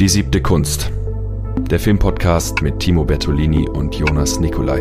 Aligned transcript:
Die 0.00 0.08
siebte 0.08 0.40
Kunst. 0.40 0.92
Der 1.56 1.80
Filmpodcast 1.80 2.62
mit 2.62 2.78
Timo 2.78 3.04
Bertolini 3.04 3.68
und 3.68 3.96
Jonas 3.96 4.38
Nicolai. 4.38 4.78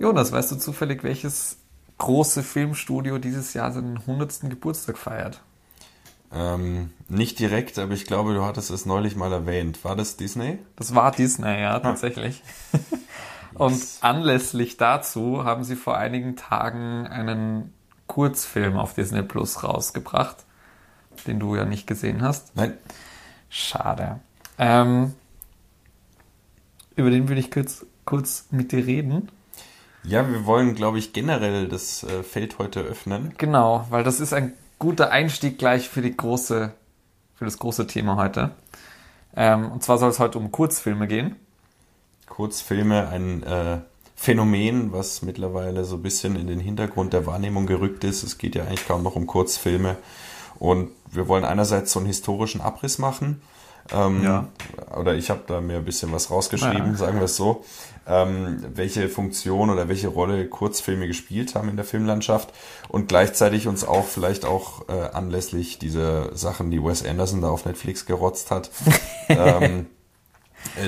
Jonas, 0.00 0.32
weißt 0.32 0.50
du 0.50 0.56
zufällig, 0.56 1.04
welches 1.04 1.58
große 1.98 2.42
Filmstudio 2.42 3.18
dieses 3.18 3.54
Jahr 3.54 3.70
seinen 3.70 3.98
100. 3.98 4.50
Geburtstag 4.50 4.98
feiert? 4.98 5.40
Ähm, 6.34 6.90
nicht 7.08 7.38
direkt, 7.38 7.78
aber 7.78 7.94
ich 7.94 8.06
glaube, 8.06 8.34
du 8.34 8.44
hattest 8.44 8.72
es 8.72 8.86
neulich 8.86 9.14
mal 9.14 9.32
erwähnt. 9.32 9.84
War 9.84 9.94
das 9.94 10.16
Disney? 10.16 10.58
Das 10.74 10.96
war 10.96 11.12
Disney, 11.12 11.60
ja, 11.60 11.78
tatsächlich. 11.78 12.42
Und 13.54 13.80
anlässlich 14.00 14.78
dazu 14.78 15.44
haben 15.44 15.62
sie 15.62 15.76
vor 15.76 15.96
einigen 15.96 16.34
Tagen 16.34 17.06
einen 17.06 17.72
Kurzfilm 18.10 18.76
auf 18.76 18.94
Disney 18.94 19.22
Plus 19.22 19.62
rausgebracht, 19.62 20.38
den 21.28 21.38
du 21.38 21.54
ja 21.54 21.64
nicht 21.64 21.86
gesehen 21.86 22.22
hast. 22.22 22.56
Nein. 22.56 22.76
Schade. 23.48 24.18
Ähm, 24.58 25.14
über 26.96 27.10
den 27.10 27.28
würde 27.28 27.40
ich 27.40 27.52
kurz, 27.52 27.86
kurz 28.04 28.46
mit 28.50 28.72
dir 28.72 28.84
reden. 28.84 29.28
Ja, 30.02 30.28
wir 30.28 30.44
wollen, 30.44 30.74
glaube 30.74 30.98
ich, 30.98 31.12
generell 31.12 31.68
das 31.68 32.02
äh, 32.02 32.24
Feld 32.24 32.58
heute 32.58 32.80
öffnen. 32.80 33.32
Genau, 33.38 33.86
weil 33.90 34.02
das 34.02 34.18
ist 34.18 34.32
ein 34.32 34.54
guter 34.80 35.12
Einstieg 35.12 35.56
gleich 35.58 35.88
für 35.88 36.02
die 36.02 36.16
große, 36.16 36.72
für 37.36 37.44
das 37.44 37.60
große 37.60 37.86
Thema 37.86 38.16
heute. 38.16 38.50
Ähm, 39.36 39.70
und 39.70 39.84
zwar 39.84 39.98
soll 39.98 40.10
es 40.10 40.18
heute 40.18 40.38
um 40.38 40.50
Kurzfilme 40.50 41.06
gehen. 41.06 41.36
Kurzfilme, 42.26 43.08
ein 43.08 43.44
äh, 43.44 43.78
Phänomen, 44.22 44.92
was 44.92 45.22
mittlerweile 45.22 45.86
so 45.86 45.96
ein 45.96 46.02
bisschen 46.02 46.36
in 46.36 46.46
den 46.46 46.60
Hintergrund 46.60 47.14
der 47.14 47.24
Wahrnehmung 47.24 47.64
gerückt 47.66 48.04
ist. 48.04 48.22
Es 48.22 48.36
geht 48.36 48.54
ja 48.54 48.64
eigentlich 48.64 48.86
kaum 48.86 49.02
noch 49.02 49.16
um 49.16 49.26
Kurzfilme. 49.26 49.96
Und 50.58 50.90
wir 51.10 51.26
wollen 51.26 51.46
einerseits 51.46 51.90
so 51.92 52.00
einen 52.00 52.06
historischen 52.06 52.60
Abriss 52.60 52.98
machen. 52.98 53.40
Ähm, 53.90 54.22
Ja. 54.22 54.48
Oder 54.94 55.14
ich 55.14 55.30
habe 55.30 55.40
da 55.46 55.62
mir 55.62 55.78
ein 55.78 55.86
bisschen 55.86 56.12
was 56.12 56.30
rausgeschrieben, 56.30 56.90
Ja. 56.90 56.94
sagen 56.98 57.16
wir 57.16 57.24
es 57.24 57.36
so. 57.36 57.64
Ähm, 58.06 58.62
welche 58.74 59.08
Funktion 59.08 59.70
oder 59.70 59.88
welche 59.88 60.08
Rolle 60.08 60.46
Kurzfilme 60.48 61.06
gespielt 61.06 61.54
haben 61.54 61.70
in 61.70 61.76
der 61.76 61.86
Filmlandschaft 61.86 62.52
und 62.90 63.08
gleichzeitig 63.08 63.68
uns 63.68 63.84
auch 63.88 64.04
vielleicht 64.04 64.44
auch 64.44 64.86
äh, 64.90 64.92
anlässlich 65.14 65.78
dieser 65.78 66.36
Sachen, 66.36 66.70
die 66.70 66.84
Wes 66.84 67.06
Anderson 67.06 67.40
da 67.40 67.48
auf 67.48 67.64
Netflix 67.64 68.04
gerotzt 68.04 68.50
hat, 68.50 68.70
ähm, 69.30 69.62
äh, 69.62 69.84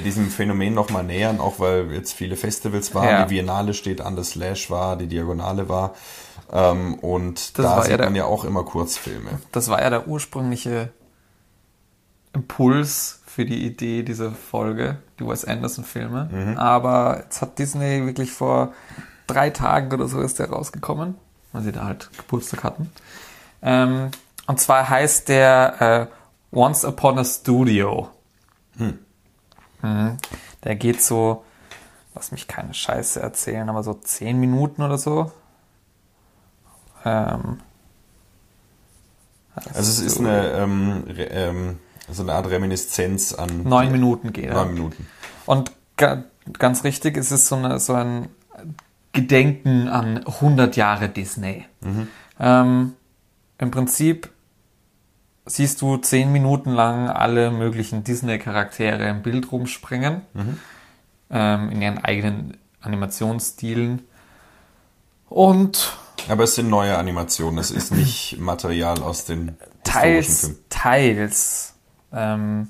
diesem 0.05 0.31
Phänomen 0.31 0.75
nochmal 0.75 1.03
nähern, 1.05 1.41
auch 1.41 1.59
weil 1.59 1.92
jetzt 1.92 2.12
viele 2.15 2.37
Festivals 2.37 2.95
waren, 2.95 3.09
Ja. 3.09 3.23
die 3.25 3.28
Biennale 3.34 3.75
steht 3.75 4.01
an, 4.01 4.17
das 4.17 4.31
Slash 4.31 4.70
war, 4.70 4.97
die 4.97 5.06
Diagonale 5.09 5.69
war. 5.69 5.95
Ähm, 6.53 6.95
und 6.97 7.59
Das 7.59 7.64
da 7.67 7.77
war 7.77 7.83
sieht 7.83 7.91
ja 7.92 7.97
der- 7.97 8.06
man 8.06 8.14
ja 8.14 8.25
auch 8.27 8.45
immer 8.45 8.62
Kurzfilme. 8.64 9.31
Das 9.53 9.69
war 9.69 9.81
ja 9.83 9.91
der 9.91 10.06
ursprüngliche 10.06 10.91
Impuls 12.33 13.20
für 13.27 13.45
die 13.45 13.67
Idee 13.67 14.03
dieser 14.03 14.31
Folge, 14.33 14.98
die 15.19 15.27
Wes 15.27 15.45
Anderson-Filme. 15.45 16.57
Aber 16.59 17.20
jetzt 17.25 17.41
hat 17.42 17.59
Disney 17.59 18.05
wirklich 18.07 18.31
vor 18.33 18.73
drei 19.27 19.51
Tagen 19.51 19.92
oder 19.92 20.09
so 20.09 20.20
ist 20.20 20.39
der 20.39 20.51
rausgekommen, 20.51 21.14
weil 21.53 21.62
sie 21.62 21.73
da 21.73 21.84
halt 21.84 22.11
Geburtstag 22.17 22.64
hatten. 22.64 22.91
Ähm, 23.62 24.11
und 24.47 24.61
zwar 24.61 24.89
heißt 24.89 25.29
der 25.29 26.09
äh, 26.53 26.57
Once 26.57 26.84
Upon 26.84 27.19
a 27.19 27.25
Studio. 27.25 28.09
Mhm. 29.83 30.17
Der 30.65 30.77
geht 30.77 31.03
so, 31.03 31.45
lass 32.15 32.33
mich 32.33 32.47
keine 32.49 32.73
Scheiße 32.75 33.21
erzählen, 33.21 33.69
aber 33.69 33.83
so 33.83 33.95
zehn 33.95 34.39
Minuten 34.39 34.83
oder 34.83 34.99
so. 34.99 35.33
Ähm, 37.05 37.59
Also 39.55 39.91
es 39.91 39.99
ist 40.01 40.19
eine, 40.21 40.49
ähm, 40.53 41.05
re, 41.09 41.25
ähm, 41.25 41.79
so 42.11 42.23
eine 42.23 42.33
Art 42.35 42.49
Reminiszenz 42.49 43.33
an 43.35 43.63
neun 43.65 43.92
Minuten 43.92 44.33
geht 44.33 44.47
er. 44.47 44.55
neun 44.55 44.75
Minuten. 44.75 45.07
Und 45.47 45.73
ga, 45.97 46.25
ganz 46.59 46.85
richtig, 46.85 47.17
es 47.17 47.33
ist 47.33 47.47
so, 47.48 47.57
eine, 47.57 47.79
so 47.79 47.95
ein 47.95 48.29
Gedenken 49.13 49.89
an 49.89 50.19
100 50.27 50.77
Jahre 50.77 51.09
Disney. 51.09 51.67
Ähm, 52.41 52.95
Im 53.59 53.71
Prinzip 53.71 54.31
siehst 55.47 55.80
du 55.83 55.97
zehn 55.97 56.30
Minuten 56.33 56.70
lang 56.70 57.08
alle 57.08 57.51
möglichen 57.51 58.05
Disney-Charaktere 58.05 59.08
im 59.08 59.23
Bild 59.23 59.51
rumspringen, 59.51 60.23
ähm, 61.30 61.70
in 61.70 61.83
ihren 61.83 61.98
eigenen 61.98 62.57
Animationsstilen. 62.80 64.03
Und 65.29 65.97
Aber 66.29 66.45
es 66.45 66.55
sind 66.55 66.69
neue 66.69 66.97
Animationen, 66.97 67.58
es 67.58 67.70
ist 67.70 67.91
nicht 67.92 68.36
Material 68.41 69.03
aus 69.03 69.25
den 69.25 69.57
teils, 69.85 70.41
Filmen. 70.41 70.58
teils. 70.69 71.74
Ähm, 72.13 72.69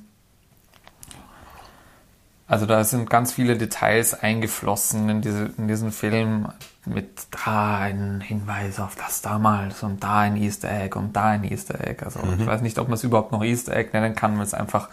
also 2.53 2.67
da 2.67 2.85
sind 2.85 3.09
ganz 3.09 3.33
viele 3.33 3.57
Details 3.57 4.13
eingeflossen 4.13 5.09
in, 5.09 5.23
diese, 5.23 5.53
in 5.57 5.69
diesen 5.69 5.91
Film 5.91 6.49
mit 6.85 7.09
da 7.47 7.79
ein 7.79 8.21
Hinweis 8.21 8.79
auf 8.79 8.95
das 8.95 9.23
damals 9.23 9.83
und 9.83 10.05
da 10.05 10.19
ein 10.19 10.37
Easter 10.37 10.71
Egg 10.71 10.99
und 10.99 11.17
da 11.17 11.29
ein 11.29 11.45
Easter 11.45 11.81
Egg. 11.81 12.05
Also 12.05 12.21
ich 12.39 12.47
weiß 12.47 12.61
nicht, 12.61 12.79
ob 12.79 12.89
man 12.89 12.97
es 12.97 13.05
überhaupt 13.05 13.33
noch 13.33 13.43
Easter 13.43 13.75
Egg 13.75 13.93
nennen 13.95 14.15
kann, 14.15 14.37
weil 14.37 14.45
es 14.45 14.53
einfach 14.53 14.91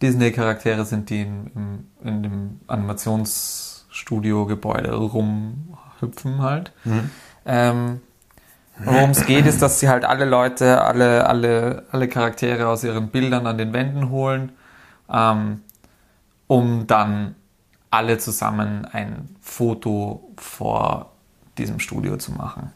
Disney-Charaktere 0.00 0.86
sind, 0.86 1.10
die 1.10 1.20
in, 1.20 1.50
im, 1.54 1.86
in 2.02 2.22
dem 2.22 2.60
Animationsstudio-Gebäude 2.66 4.94
rumhüpfen 4.94 6.40
halt. 6.40 6.72
Ähm, 7.44 8.00
Worum 8.78 9.10
es 9.10 9.26
geht, 9.26 9.44
ist, 9.44 9.60
dass 9.60 9.80
sie 9.80 9.90
halt 9.90 10.06
alle 10.06 10.24
Leute, 10.24 10.80
alle, 10.80 11.26
alle, 11.26 11.84
alle 11.90 12.08
Charaktere 12.08 12.68
aus 12.68 12.84
ihren 12.84 13.10
Bildern 13.10 13.46
an 13.46 13.58
den 13.58 13.74
Wänden 13.74 14.08
holen, 14.08 14.52
ähm, 15.12 15.60
um 16.54 16.86
dann 16.86 17.34
alle 17.90 18.18
zusammen 18.18 18.84
ein 18.84 19.28
Foto 19.40 20.30
vor 20.36 21.10
diesem 21.58 21.80
Studio 21.80 22.16
zu 22.16 22.30
machen. 22.30 22.72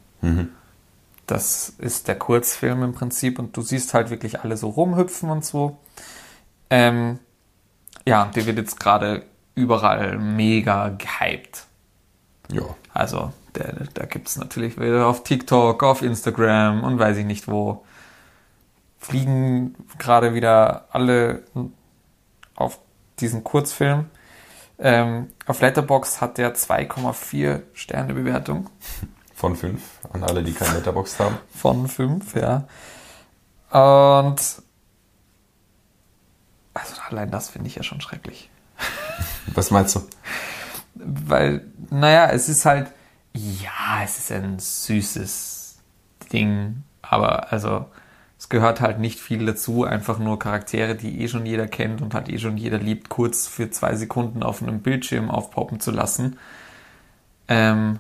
Das 1.26 1.68
ist 1.78 2.08
der 2.08 2.18
Kurzfilm 2.18 2.82
im 2.82 2.92
Prinzip 2.92 3.38
und 3.38 3.56
du 3.56 3.62
siehst 3.62 3.94
halt 3.94 4.10
wirklich 4.10 4.40
alle 4.40 4.56
so 4.56 4.68
rumhüpfen 4.68 5.30
und 5.30 5.44
so. 5.44 5.78
Ähm, 6.70 7.20
ja, 8.04 8.24
und 8.24 8.34
der 8.34 8.46
wird 8.46 8.58
jetzt 8.58 8.80
gerade 8.80 9.22
überall 9.54 10.18
mega 10.18 10.88
gehypt. 10.88 11.66
Ja. 12.50 12.62
Also, 12.92 13.32
der, 13.54 13.74
da 13.94 14.06
gibt 14.06 14.26
es 14.26 14.38
natürlich 14.38 14.76
wieder 14.76 15.06
auf 15.06 15.22
TikTok, 15.22 15.84
auf 15.84 16.02
Instagram 16.02 16.82
und 16.82 16.98
weiß 16.98 17.16
ich 17.18 17.26
nicht 17.26 17.46
wo. 17.46 17.84
Fliegen 18.98 19.76
gerade 19.98 20.34
wieder 20.34 20.88
alle 20.90 21.44
auf 22.56 22.80
diesen 23.20 23.44
Kurzfilm. 23.44 24.06
Ähm, 24.78 25.32
auf 25.46 25.60
Letterbox 25.60 26.20
hat 26.20 26.38
der 26.38 26.54
2,4 26.54 27.62
Sterne 27.74 28.14
Bewertung 28.14 28.70
Von 29.34 29.56
fünf, 29.56 29.82
an 30.12 30.22
alle, 30.22 30.42
die 30.42 30.52
keine 30.52 30.74
Letterboxd 30.74 31.20
haben. 31.20 31.38
von 31.54 31.88
5, 31.88 32.34
ja. 32.36 32.68
Und 33.70 34.40
also 36.74 36.94
allein 37.08 37.30
das 37.30 37.48
finde 37.48 37.68
ich 37.68 37.74
ja 37.74 37.82
schon 37.82 38.00
schrecklich. 38.00 38.50
Was 39.54 39.70
meinst 39.70 39.96
du? 39.96 40.08
weil, 40.98 41.66
naja, 41.90 42.30
es 42.30 42.48
ist 42.48 42.64
halt, 42.64 42.90
ja, 43.32 44.02
es 44.04 44.18
ist 44.18 44.32
ein 44.32 44.58
süßes 44.58 45.78
Ding, 46.32 46.82
aber 47.02 47.52
also 47.52 47.86
es 48.38 48.48
gehört 48.48 48.80
halt 48.80 49.00
nicht 49.00 49.18
viel 49.18 49.44
dazu, 49.44 49.84
einfach 49.84 50.18
nur 50.18 50.38
Charaktere, 50.38 50.94
die 50.94 51.20
eh 51.20 51.28
schon 51.28 51.44
jeder 51.44 51.66
kennt 51.66 52.00
und 52.00 52.14
halt 52.14 52.28
eh 52.28 52.38
schon 52.38 52.56
jeder 52.56 52.78
liebt, 52.78 53.08
kurz 53.08 53.48
für 53.48 53.70
zwei 53.70 53.96
Sekunden 53.96 54.42
auf 54.44 54.62
einem 54.62 54.80
Bildschirm 54.80 55.28
aufpoppen 55.30 55.80
zu 55.80 55.90
lassen. 55.90 56.38
Ähm, 57.48 57.98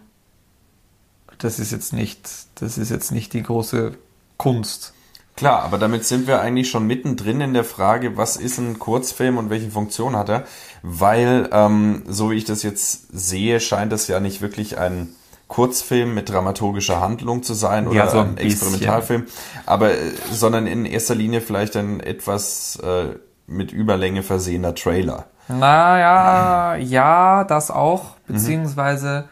das 1.38 1.58
ist 1.58 1.72
jetzt 1.72 1.92
nicht, 1.92 2.28
das 2.56 2.78
ist 2.78 2.90
jetzt 2.90 3.10
nicht 3.10 3.32
die 3.32 3.42
große 3.42 3.98
Kunst. 4.36 4.94
Klar, 5.34 5.62
aber 5.62 5.78
damit 5.78 6.04
sind 6.04 6.26
wir 6.26 6.40
eigentlich 6.40 6.68
schon 6.68 6.86
mittendrin 6.86 7.40
in 7.40 7.54
der 7.54 7.64
Frage, 7.64 8.16
was 8.16 8.36
ist 8.36 8.58
ein 8.58 8.78
Kurzfilm 8.78 9.38
und 9.38 9.50
welche 9.50 9.70
Funktion 9.70 10.16
hat 10.16 10.28
er? 10.28 10.44
Weil, 10.82 11.48
ähm, 11.52 12.02
so 12.06 12.30
wie 12.30 12.36
ich 12.36 12.44
das 12.44 12.62
jetzt 12.62 13.08
sehe, 13.12 13.60
scheint 13.60 13.92
es 13.92 14.08
ja 14.08 14.18
nicht 14.18 14.40
wirklich 14.40 14.78
ein 14.78 15.14
Kurzfilm 15.48 16.14
mit 16.14 16.28
dramaturgischer 16.28 17.00
Handlung 17.00 17.42
zu 17.42 17.54
sein 17.54 17.88
oder 17.88 17.96
Ja, 17.96 18.08
so 18.08 18.18
ein 18.18 18.28
ein. 18.30 18.36
Experimentalfilm, 18.38 19.26
aber 19.66 19.92
äh, 19.92 20.12
sondern 20.30 20.66
in 20.66 20.84
erster 20.84 21.14
Linie 21.14 21.40
vielleicht 21.40 21.76
ein 21.76 22.00
etwas 22.00 22.76
äh, 22.76 23.16
mit 23.46 23.72
Überlänge 23.72 24.22
versehener 24.22 24.74
Trailer. 24.74 25.24
Naja, 25.48 26.76
ja, 26.76 27.44
das 27.44 27.70
auch, 27.70 28.16
beziehungsweise 28.26 29.28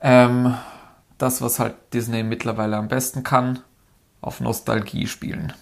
ähm, 0.00 0.54
das, 1.18 1.42
was 1.42 1.58
halt 1.58 1.74
Disney 1.92 2.22
mittlerweile 2.22 2.76
am 2.78 2.88
besten 2.88 3.22
kann, 3.22 3.58
auf 4.22 4.40
Nostalgie 4.40 5.06
spielen. 5.06 5.52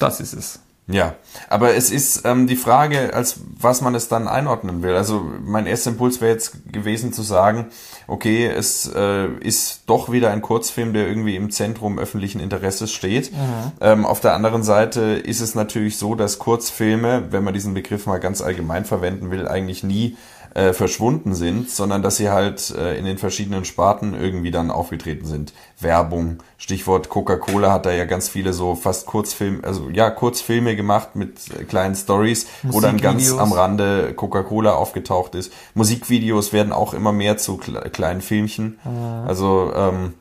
Das 0.00 0.20
ist 0.20 0.32
es. 0.34 0.60
Ja, 0.90 1.16
aber 1.50 1.74
es 1.74 1.90
ist 1.90 2.22
ähm, 2.24 2.46
die 2.46 2.56
Frage, 2.56 3.12
als 3.12 3.40
was 3.60 3.82
man 3.82 3.94
es 3.94 4.08
dann 4.08 4.26
einordnen 4.26 4.82
will. 4.82 4.94
Also 4.94 5.22
mein 5.44 5.66
erster 5.66 5.90
Impuls 5.90 6.22
wäre 6.22 6.32
jetzt 6.32 6.72
gewesen 6.72 7.12
zu 7.12 7.20
sagen, 7.20 7.66
okay, 8.06 8.46
es 8.46 8.90
äh, 8.94 9.28
ist 9.40 9.82
doch 9.84 10.10
wieder 10.10 10.30
ein 10.30 10.40
Kurzfilm, 10.40 10.94
der 10.94 11.06
irgendwie 11.06 11.36
im 11.36 11.50
Zentrum 11.50 11.98
öffentlichen 11.98 12.40
Interesses 12.40 12.90
steht. 12.90 13.32
Mhm. 13.32 13.72
Ähm, 13.82 14.06
auf 14.06 14.20
der 14.20 14.32
anderen 14.32 14.62
Seite 14.62 15.00
ist 15.02 15.42
es 15.42 15.54
natürlich 15.54 15.98
so, 15.98 16.14
dass 16.14 16.38
Kurzfilme, 16.38 17.24
wenn 17.32 17.44
man 17.44 17.52
diesen 17.52 17.74
Begriff 17.74 18.06
mal 18.06 18.18
ganz 18.18 18.40
allgemein 18.40 18.86
verwenden 18.86 19.30
will, 19.30 19.46
eigentlich 19.46 19.84
nie 19.84 20.16
äh, 20.54 20.72
verschwunden 20.72 21.34
sind, 21.34 21.70
sondern 21.70 22.02
dass 22.02 22.16
sie 22.16 22.30
halt 22.30 22.70
äh, 22.70 22.98
in 22.98 23.04
den 23.04 23.18
verschiedenen 23.18 23.64
Sparten 23.64 24.14
irgendwie 24.14 24.50
dann 24.50 24.70
aufgetreten 24.70 25.26
sind. 25.26 25.52
Werbung, 25.78 26.38
Stichwort 26.56 27.08
Coca-Cola 27.08 27.72
hat 27.72 27.86
da 27.86 27.92
ja 27.92 28.04
ganz 28.04 28.28
viele 28.28 28.52
so 28.52 28.74
fast 28.74 29.06
Kurzfilme, 29.06 29.62
also 29.64 29.88
ja, 29.90 30.10
Kurzfilme 30.10 30.74
gemacht 30.74 31.16
mit 31.16 31.38
äh, 31.50 31.64
kleinen 31.64 31.94
Stories, 31.94 32.46
wo 32.62 32.80
dann 32.80 32.96
ganz 32.98 33.32
am 33.32 33.52
Rande 33.52 34.14
Coca-Cola 34.14 34.72
aufgetaucht 34.72 35.34
ist. 35.34 35.52
Musikvideos 35.74 36.52
werden 36.52 36.72
auch 36.72 36.94
immer 36.94 37.12
mehr 37.12 37.36
zu 37.36 37.56
kleinen 37.58 38.20
Filmchen. 38.20 38.78
Mhm. 38.84 39.28
Also 39.28 39.72
ähm, 39.74 40.14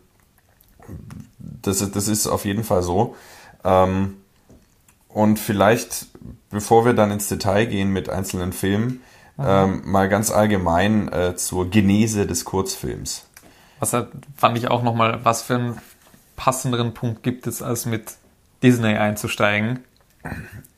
das, 1.39 1.81
ist, 1.81 1.95
das 1.95 2.07
ist 2.07 2.27
auf 2.27 2.45
jeden 2.45 2.63
Fall 2.63 2.83
so. 2.83 3.15
Ähm, 3.63 4.15
und 5.09 5.39
vielleicht, 5.39 6.07
bevor 6.51 6.85
wir 6.85 6.93
dann 6.93 7.11
ins 7.11 7.27
Detail 7.27 7.65
gehen 7.65 7.91
mit 7.91 8.09
einzelnen 8.09 8.53
Filmen, 8.53 9.01
ähm, 9.39 9.81
mal 9.85 10.09
ganz 10.09 10.31
allgemein 10.31 11.11
äh, 11.11 11.35
zur 11.35 11.69
Genese 11.69 12.25
des 12.25 12.45
Kurzfilms. 12.45 13.25
Was 13.79 13.93
halt, 13.93 14.09
fand 14.35 14.57
ich 14.57 14.69
auch 14.69 14.83
nochmal, 14.83 15.23
was 15.23 15.43
für 15.43 15.55
einen 15.55 15.77
passenderen 16.35 16.93
Punkt 16.93 17.23
gibt 17.23 17.47
es, 17.47 17.61
als 17.61 17.85
mit 17.85 18.13
Disney 18.63 18.95
einzusteigen. 18.95 19.79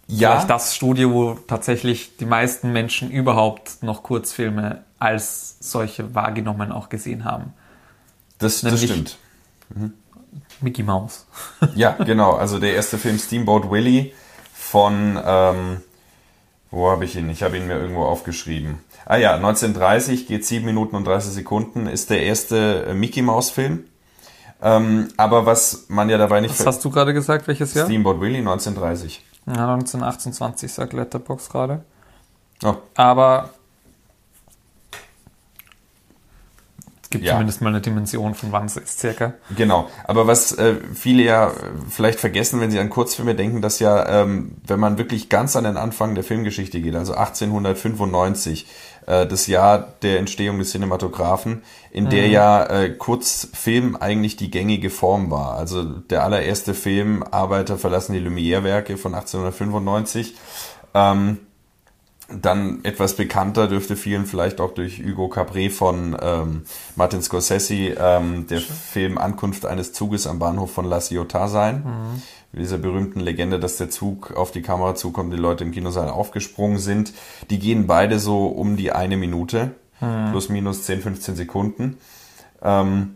Ja. 0.08 0.32
Vielleicht 0.32 0.50
das 0.50 0.76
Studio, 0.76 1.14
wo 1.14 1.34
tatsächlich 1.36 2.18
die 2.18 2.26
meisten 2.26 2.74
Menschen 2.74 3.12
überhaupt 3.12 3.84
noch 3.84 4.04
Kurzfilme 4.04 4.84
als 4.98 5.58
solche 5.60 6.16
wahrgenommen 6.16 6.72
auch 6.72 6.90
gesehen 6.90 7.24
haben. 7.24 7.54
Das, 8.40 8.62
das 8.62 8.82
stimmt. 8.82 9.18
Mhm. 9.70 9.94
Mickey 10.62 10.84
Mouse. 10.84 11.26
ja, 11.76 11.92
genau. 11.92 12.34
Also 12.34 12.60
der 12.60 12.74
erste 12.74 12.98
Film 12.98 13.18
Steamboat 13.18 13.70
Willie 13.70 14.12
von 14.54 15.20
ähm, 15.24 15.82
wo 16.72 16.90
habe 16.90 17.06
ich 17.06 17.16
ihn? 17.16 17.30
Ich 17.30 17.44
habe 17.44 17.58
ihn 17.58 17.68
mir 17.68 17.80
irgendwo 17.80 18.04
aufgeschrieben. 18.04 18.80
Ah 19.06 19.18
ja, 19.18 19.36
1930 19.36 20.28
geht 20.28 20.46
7 20.46 20.66
Minuten 20.66 20.96
und 20.96 21.06
30 21.06 21.32
Sekunden, 21.32 21.88
ist 21.88 22.10
der 22.10 22.22
erste 22.24 22.86
äh, 22.86 22.94
Mickey 22.94 23.22
Mouse 23.22 23.50
Film. 23.50 23.86
Ähm, 24.62 25.10
aber 25.18 25.46
was 25.46 25.86
man 25.88 26.10
ja 26.10 26.18
dabei 26.18 26.42
nicht... 26.42 26.60
Was 26.60 26.66
hast 26.66 26.86
du 26.86 26.90
gerade 26.90 27.14
gesagt, 27.14 27.48
welches 27.48 27.74
Jahr? 27.74 27.86
Steamboat 27.86 28.20
Willie, 28.20 28.40
1930. 28.40 29.24
Ja, 29.48 29.74
1928 29.74 30.72
sagt 30.72 30.94
Letterbox 30.94 31.50
gerade. 31.50 31.84
Oh. 32.64 32.76
Aber 32.96 33.52
gibt 37.10 37.26
ja. 37.26 37.34
zumindest 37.34 37.62
mal 37.62 37.70
eine 37.70 37.82
Dimension 37.82 38.36
von 38.36 38.52
wann 38.52 38.66
es 38.66 38.78
ist, 38.78 39.00
circa. 39.00 39.34
Genau. 39.56 39.90
Aber 40.06 40.28
was 40.28 40.52
äh, 40.58 40.76
viele 40.94 41.24
ja 41.24 41.52
vielleicht 41.90 42.20
vergessen, 42.20 42.62
wenn 42.62 42.72
sie 42.72 42.80
an 42.80 42.90
Kurzfilme 42.90 43.36
denken, 43.36 43.62
dass 43.62 43.80
ja, 43.80 44.22
ähm, 44.22 44.58
wenn 44.66 44.80
man 44.80 44.98
wirklich 44.98 45.30
ganz 45.30 45.56
an 45.56 45.64
den 45.64 45.78
Anfang 45.78 46.16
der 46.16 46.24
Filmgeschichte 46.24 46.82
geht, 46.82 46.96
also 46.96 47.14
1895, 47.14 48.68
äh, 49.08 49.26
das 49.26 49.48
Jahr 49.48 49.94
der 50.02 50.20
Entstehung 50.20 50.60
des 50.60 50.72
Cinematographen, 50.72 51.64
in 51.92 52.06
mhm. 52.06 52.10
der 52.10 52.28
ja 52.28 52.64
äh, 52.66 52.90
Kurzfilm 52.92 53.96
eigentlich 53.96 54.38
die 54.38 54.52
gängige 54.52 54.90
Form 54.90 55.32
war. 55.32 55.56
Also 55.56 55.84
der 55.84 56.24
allererste 56.24 56.74
Film, 56.74 57.24
Arbeiter 57.24 57.78
verlassen 57.78 58.14
die 58.14 58.20
Lumière-Werke 58.20 58.98
von 58.98 59.16
1895. 59.16 60.36
Ähm, 60.94 61.40
dann 62.32 62.80
etwas 62.84 63.16
bekannter 63.16 63.68
dürfte 63.68 63.96
vielen 63.96 64.26
vielleicht 64.26 64.62
auch 64.62 64.74
durch 64.74 65.00
Hugo 65.04 65.26
Cabré 65.26 65.70
von 65.70 66.18
ähm, 66.22 66.64
Martin 66.96 67.22
Scorsese 67.22 67.96
ähm, 67.98 68.48
der 68.48 68.60
Schön. 68.60 68.76
Film 68.76 69.18
Ankunft 69.18 69.66
eines 69.66 69.94
Zuges 69.94 70.28
am 70.28 70.40
Bahnhof 70.40 70.72
von 70.72 70.86
La 70.86 71.00
Ciotat 71.00 71.50
sein. 71.50 71.76
Mhm. 71.86 72.22
Dieser 72.52 72.78
berühmten 72.78 73.20
Legende, 73.20 73.60
dass 73.60 73.78
der 73.78 73.90
Zug 73.90 74.36
auf 74.36 74.52
die 74.52 74.62
Kamera 74.62 74.96
zukommt, 74.96 75.32
die 75.34 75.38
Leute 75.38 75.64
im 75.64 75.72
Kinosaal 75.72 76.10
aufgesprungen 76.10 76.80
sind. 76.80 77.14
Die 77.50 77.60
gehen 77.60 77.86
beide 77.86 78.20
so 78.20 78.48
um 78.48 78.76
die 78.76 78.92
eine 78.92 79.18
Minute, 79.18 79.72
mhm. 80.02 80.32
plus 80.32 80.50
minus 80.50 80.84
10, 80.84 81.02
15 81.02 81.36
Sekunden. 81.36 81.98
Ähm, 82.64 83.16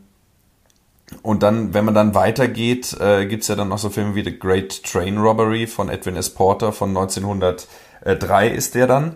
und 1.21 1.44
dann, 1.44 1.74
wenn 1.74 1.86
man 1.86 1.94
dann 1.94 2.15
weitergeht, 2.15 2.98
äh, 3.00 3.25
gibt's 3.25 3.48
ja 3.48 3.56
dann 3.56 3.69
noch 3.69 3.77
so 3.77 3.89
Filme 3.89 4.15
wie 4.15 4.24
The 4.24 4.38
Great 4.38 4.83
Train 4.83 5.18
Robbery 5.18 5.68
von 5.68 5.89
Edwin 5.89 6.15
S. 6.15 6.31
Porter 6.31 6.71
von 6.71 6.89
1900 6.89 7.68
äh, 8.04 8.16
3 8.16 8.50
ist 8.50 8.76
der 8.76 8.88
dann, 8.88 9.16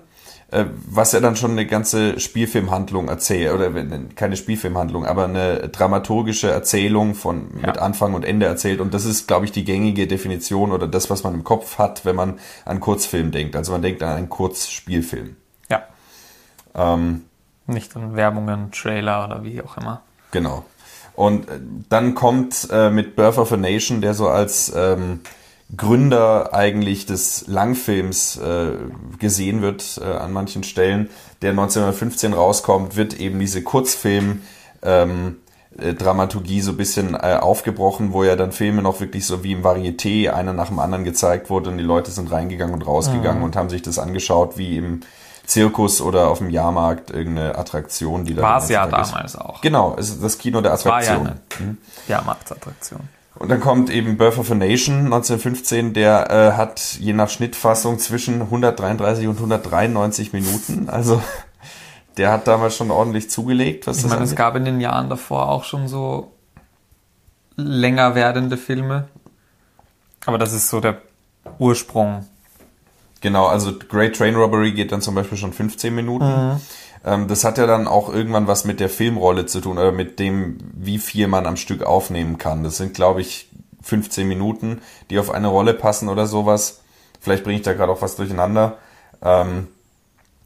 äh, 0.50 0.66
was 0.86 1.12
ja 1.12 1.20
dann 1.20 1.36
schon 1.36 1.52
eine 1.52 1.66
ganze 1.66 2.20
Spielfilmhandlung 2.20 3.10
erzählt, 3.10 3.54
oder 3.54 3.70
keine 4.16 4.38
Spielfilmhandlung, 4.38 5.06
aber 5.06 5.26
eine 5.26 5.70
dramaturgische 5.70 6.50
Erzählung 6.50 7.16
von 7.16 7.50
ja. 7.62 7.68
mit 7.68 7.78
Anfang 7.78 8.14
und 8.14 8.24
Ende 8.24 8.46
erzählt. 8.46 8.80
Und 8.80 8.94
das 8.94 9.06
ist, 9.06 9.28
glaube 9.28 9.46
ich, 9.46 9.52
die 9.52 9.66
gängige 9.66 10.08
Definition 10.08 10.72
oder 10.72 10.88
das, 10.88 11.10
was 11.10 11.24
man 11.24 11.34
im 11.34 11.44
Kopf 11.44 11.78
hat, 11.78 12.06
wenn 12.06 12.16
man 12.16 12.40
an 12.66 12.80
Kurzfilm 12.80 13.32
denkt. 13.32 13.56
Also 13.56 13.74
man 13.74 13.82
denkt 13.82 14.02
an 14.04 14.16
einen 14.16 14.30
Kurzspielfilm. 14.30 15.36
Ja. 15.70 15.84
Ähm, 16.76 17.26
Nicht 17.66 17.96
an 17.98 18.16
Werbungen, 18.16 18.72
Trailer 18.72 19.26
oder 19.26 19.44
wie 19.44 19.62
auch 19.62 19.78
immer. 19.78 20.02
Genau. 20.32 20.64
Und 21.18 21.50
äh, 21.50 21.60
dann 21.90 22.16
kommt 22.16 22.70
äh, 22.72 22.90
mit 22.90 23.18
Birth 23.18 23.38
of 23.38 23.52
a 23.52 23.58
Nation, 23.58 24.00
der 24.00 24.14
so 24.14 24.30
als 24.30 24.72
ähm, 24.74 25.22
Gründer 25.76 26.54
eigentlich 26.54 27.06
des 27.06 27.46
Langfilms 27.48 28.38
äh, 28.38 28.72
gesehen 29.20 29.62
wird 29.62 30.00
äh, 30.02 30.06
an 30.06 30.32
manchen 30.32 30.64
Stellen, 30.64 31.10
der 31.42 31.52
1915 31.52 32.34
rauskommt, 32.34 32.96
wird 32.96 33.20
eben 33.20 33.38
diese 33.40 33.62
Kurzfilm 33.62 34.44
ähm, 34.82 35.38
äh, 35.78 35.94
Dramaturgie 35.94 36.62
so 36.62 36.72
ein 36.72 36.78
bisschen 36.78 37.16
äh, 37.16 37.38
aufgebrochen, 37.42 38.14
wo 38.14 38.24
ja 38.24 38.38
dann 38.38 38.54
Filme 38.54 38.82
noch 38.82 39.02
wirklich 39.02 39.26
so 39.26 39.44
wie 39.44 39.52
im 39.52 39.64
Varieté 39.64 40.32
einer 40.32 40.54
nach 40.54 40.70
dem 40.70 40.80
anderen 40.80 41.04
gezeigt 41.04 41.50
wurde 41.50 41.70
und 41.70 41.78
die 41.78 41.84
Leute 41.84 42.12
sind 42.12 42.32
reingegangen 42.32 42.74
und 42.74 42.84
rausgegangen 42.84 43.40
mhm. 43.40 43.46
und 43.46 43.56
haben 43.58 43.70
sich 43.70 43.82
das 43.82 44.00
angeschaught 44.00 44.58
wie 44.58 44.78
im 44.78 45.02
Zirkus 45.46 46.02
oder 46.02 46.30
auf 46.30 46.40
dem 46.40 46.50
Jahrmarkt 46.50 47.12
irgendeine 47.12 47.58
Attraktion, 47.58 48.26
die 48.26 48.36
da 48.36 48.42
war 48.42 48.58
es 48.58 48.70
ja 48.70 48.86
damals 48.86 49.34
ist. 49.34 49.42
auch. 49.42 49.62
Genau, 49.62 49.96
es 49.98 50.10
ist 50.10 50.24
das 50.24 50.38
Kino 50.38 50.62
der 50.62 50.74
Attraktion. 50.74 51.20
War 51.20 51.26
ja 51.26 51.32
eine 51.60 51.66
mhm. 51.68 51.78
Jahrmarktsattraktion. 52.08 53.02
Und 53.40 53.50
dann 53.50 53.60
kommt 53.60 53.90
eben 53.90 54.18
Birth 54.18 54.38
of 54.38 54.52
a 54.52 54.56
Nation 54.56 55.06
1915, 55.06 55.94
der 55.94 56.32
äh, 56.32 56.58
hat 56.58 56.98
je 57.00 57.14
nach 57.14 57.30
Schnittfassung 57.30 58.00
zwischen 58.00 58.42
133 58.42 59.28
und 59.28 59.36
193 59.36 60.34
Minuten. 60.34 60.90
Also 60.90 61.22
der 62.18 62.32
hat 62.32 62.48
damals 62.48 62.76
schon 62.76 62.90
ordentlich 62.90 63.30
zugelegt. 63.30 63.86
Was 63.86 64.00
ich 64.00 64.04
meine, 64.06 64.16
angeht. 64.16 64.30
es 64.30 64.36
gab 64.36 64.56
in 64.56 64.66
den 64.66 64.82
Jahren 64.82 65.10
davor 65.10 65.50
auch 65.50 65.64
schon 65.64 65.88
so 65.88 66.32
länger 67.56 68.16
werdende 68.16 68.58
Filme. 68.58 69.08
Aber 70.26 70.38
das 70.38 70.54
ist 70.54 70.70
so 70.70 70.80
der 70.80 71.02
Ursprung. 71.60 72.26
Genau, 73.22 73.48
also 73.48 73.74
Great 73.78 74.16
Train 74.16 74.36
Robbery 74.36 74.72
geht 74.72 74.92
dann 74.92 75.02
zum 75.02 75.16
Beispiel 75.16 75.38
schon 75.38 75.54
15 75.54 75.94
Minuten. 75.94 76.26
Mhm. 76.26 76.62
Ähm, 77.06 77.28
das 77.28 77.44
hat 77.44 77.58
ja 77.58 77.68
dann 77.68 77.88
auch 77.88 78.14
irgendwann 78.14 78.48
was 78.48 78.66
mit 78.66 78.80
der 78.80 78.90
Filmrolle 78.90 79.46
zu 79.46 79.62
tun 79.62 79.78
oder 79.78 79.92
mit 79.92 80.20
dem, 80.20 80.58
wie 80.74 81.00
viel 81.00 81.28
man 81.28 81.46
am 81.46 81.58
Stück 81.58 81.84
aufnehmen 81.84 82.38
kann. 82.38 82.64
Das 82.64 82.78
sind, 82.78 82.94
glaube 82.94 83.22
ich, 83.22 83.50
15 83.82 84.28
Minuten, 84.28 84.82
die 85.10 85.20
auf 85.20 85.32
eine 85.32 85.48
Rolle 85.48 85.74
passen 85.74 86.10
oder 86.10 86.28
sowas. 86.28 86.82
Vielleicht 87.20 87.44
bringe 87.44 87.58
ich 87.58 87.64
da 87.64 87.74
gerade 87.74 87.92
auch 87.92 88.02
was 88.02 88.16
durcheinander. 88.16 88.78
Ähm, 89.22 89.68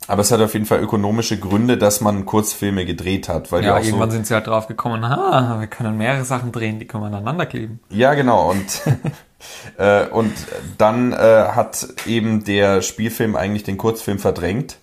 aber 0.07 0.21
es 0.21 0.31
hat 0.31 0.41
auf 0.41 0.53
jeden 0.53 0.65
Fall 0.65 0.81
ökonomische 0.81 1.39
Gründe, 1.39 1.77
dass 1.77 2.01
man 2.01 2.25
Kurzfilme 2.25 2.85
gedreht 2.85 3.29
hat. 3.29 3.51
Weil 3.51 3.63
ja, 3.63 3.77
irgendwann 3.77 4.09
so 4.09 4.15
sind 4.15 4.27
sie 4.27 4.33
halt 4.33 4.47
drauf 4.47 4.67
gekommen, 4.67 5.07
ha, 5.07 5.57
wir 5.59 5.67
können 5.67 5.97
mehrere 5.97 6.25
Sachen 6.25 6.51
drehen, 6.51 6.79
die 6.79 6.87
können 6.87 7.03
wir 7.03 7.07
aneinander 7.07 7.45
kleben. 7.45 7.79
Ja, 7.89 8.13
genau. 8.15 8.49
Und, 8.49 8.81
äh, 9.77 10.07
und 10.07 10.33
dann 10.77 11.13
äh, 11.13 11.15
hat 11.15 11.87
eben 12.07 12.43
der 12.43 12.81
Spielfilm 12.81 13.35
eigentlich 13.35 13.63
den 13.63 13.77
Kurzfilm 13.77 14.17
verdrängt. 14.17 14.77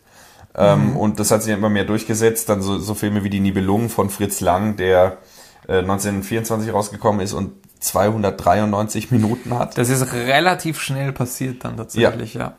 Ähm, 0.59 0.91
mhm. 0.91 0.97
Und 0.97 1.21
das 1.21 1.31
hat 1.31 1.43
sich 1.43 1.55
immer 1.55 1.71
mehr 1.71 1.85
durchgesetzt. 1.85 2.49
Dann 2.49 2.63
so, 2.63 2.79
so 2.79 2.95
Filme 2.95 3.23
wie 3.23 3.31
Die 3.31 3.41
Nibelungen 3.41 3.89
von 3.89 4.11
Fritz 4.11 4.41
Lang, 4.41 4.77
der 4.77 5.19
äh, 5.69 5.79
1924 5.79 6.73
rausgekommen 6.73 7.21
ist 7.21 7.33
und 7.33 7.53
293 7.81 9.13
Minuten 9.13 9.57
hat. 9.57 9.79
Das 9.79 9.89
ist 9.89 10.13
relativ 10.13 10.81
schnell 10.81 11.13
passiert 11.13 11.65
dann 11.65 11.77
tatsächlich, 11.77 12.35
ja. 12.35 12.41
ja. 12.41 12.57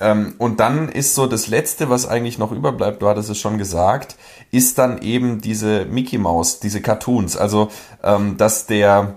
Ähm, 0.00 0.34
und 0.38 0.60
dann 0.60 0.88
ist 0.88 1.14
so 1.14 1.26
das 1.26 1.48
Letzte, 1.48 1.90
was 1.90 2.06
eigentlich 2.06 2.38
noch 2.38 2.52
überbleibt, 2.52 3.02
du 3.02 3.08
hattest 3.08 3.30
es 3.30 3.38
schon 3.38 3.58
gesagt, 3.58 4.16
ist 4.50 4.78
dann 4.78 5.02
eben 5.02 5.40
diese 5.40 5.84
Mickey 5.86 6.18
Mouse, 6.18 6.60
diese 6.60 6.80
Cartoons. 6.80 7.36
Also, 7.36 7.68
ähm, 8.02 8.36
dass 8.36 8.66
der 8.66 9.16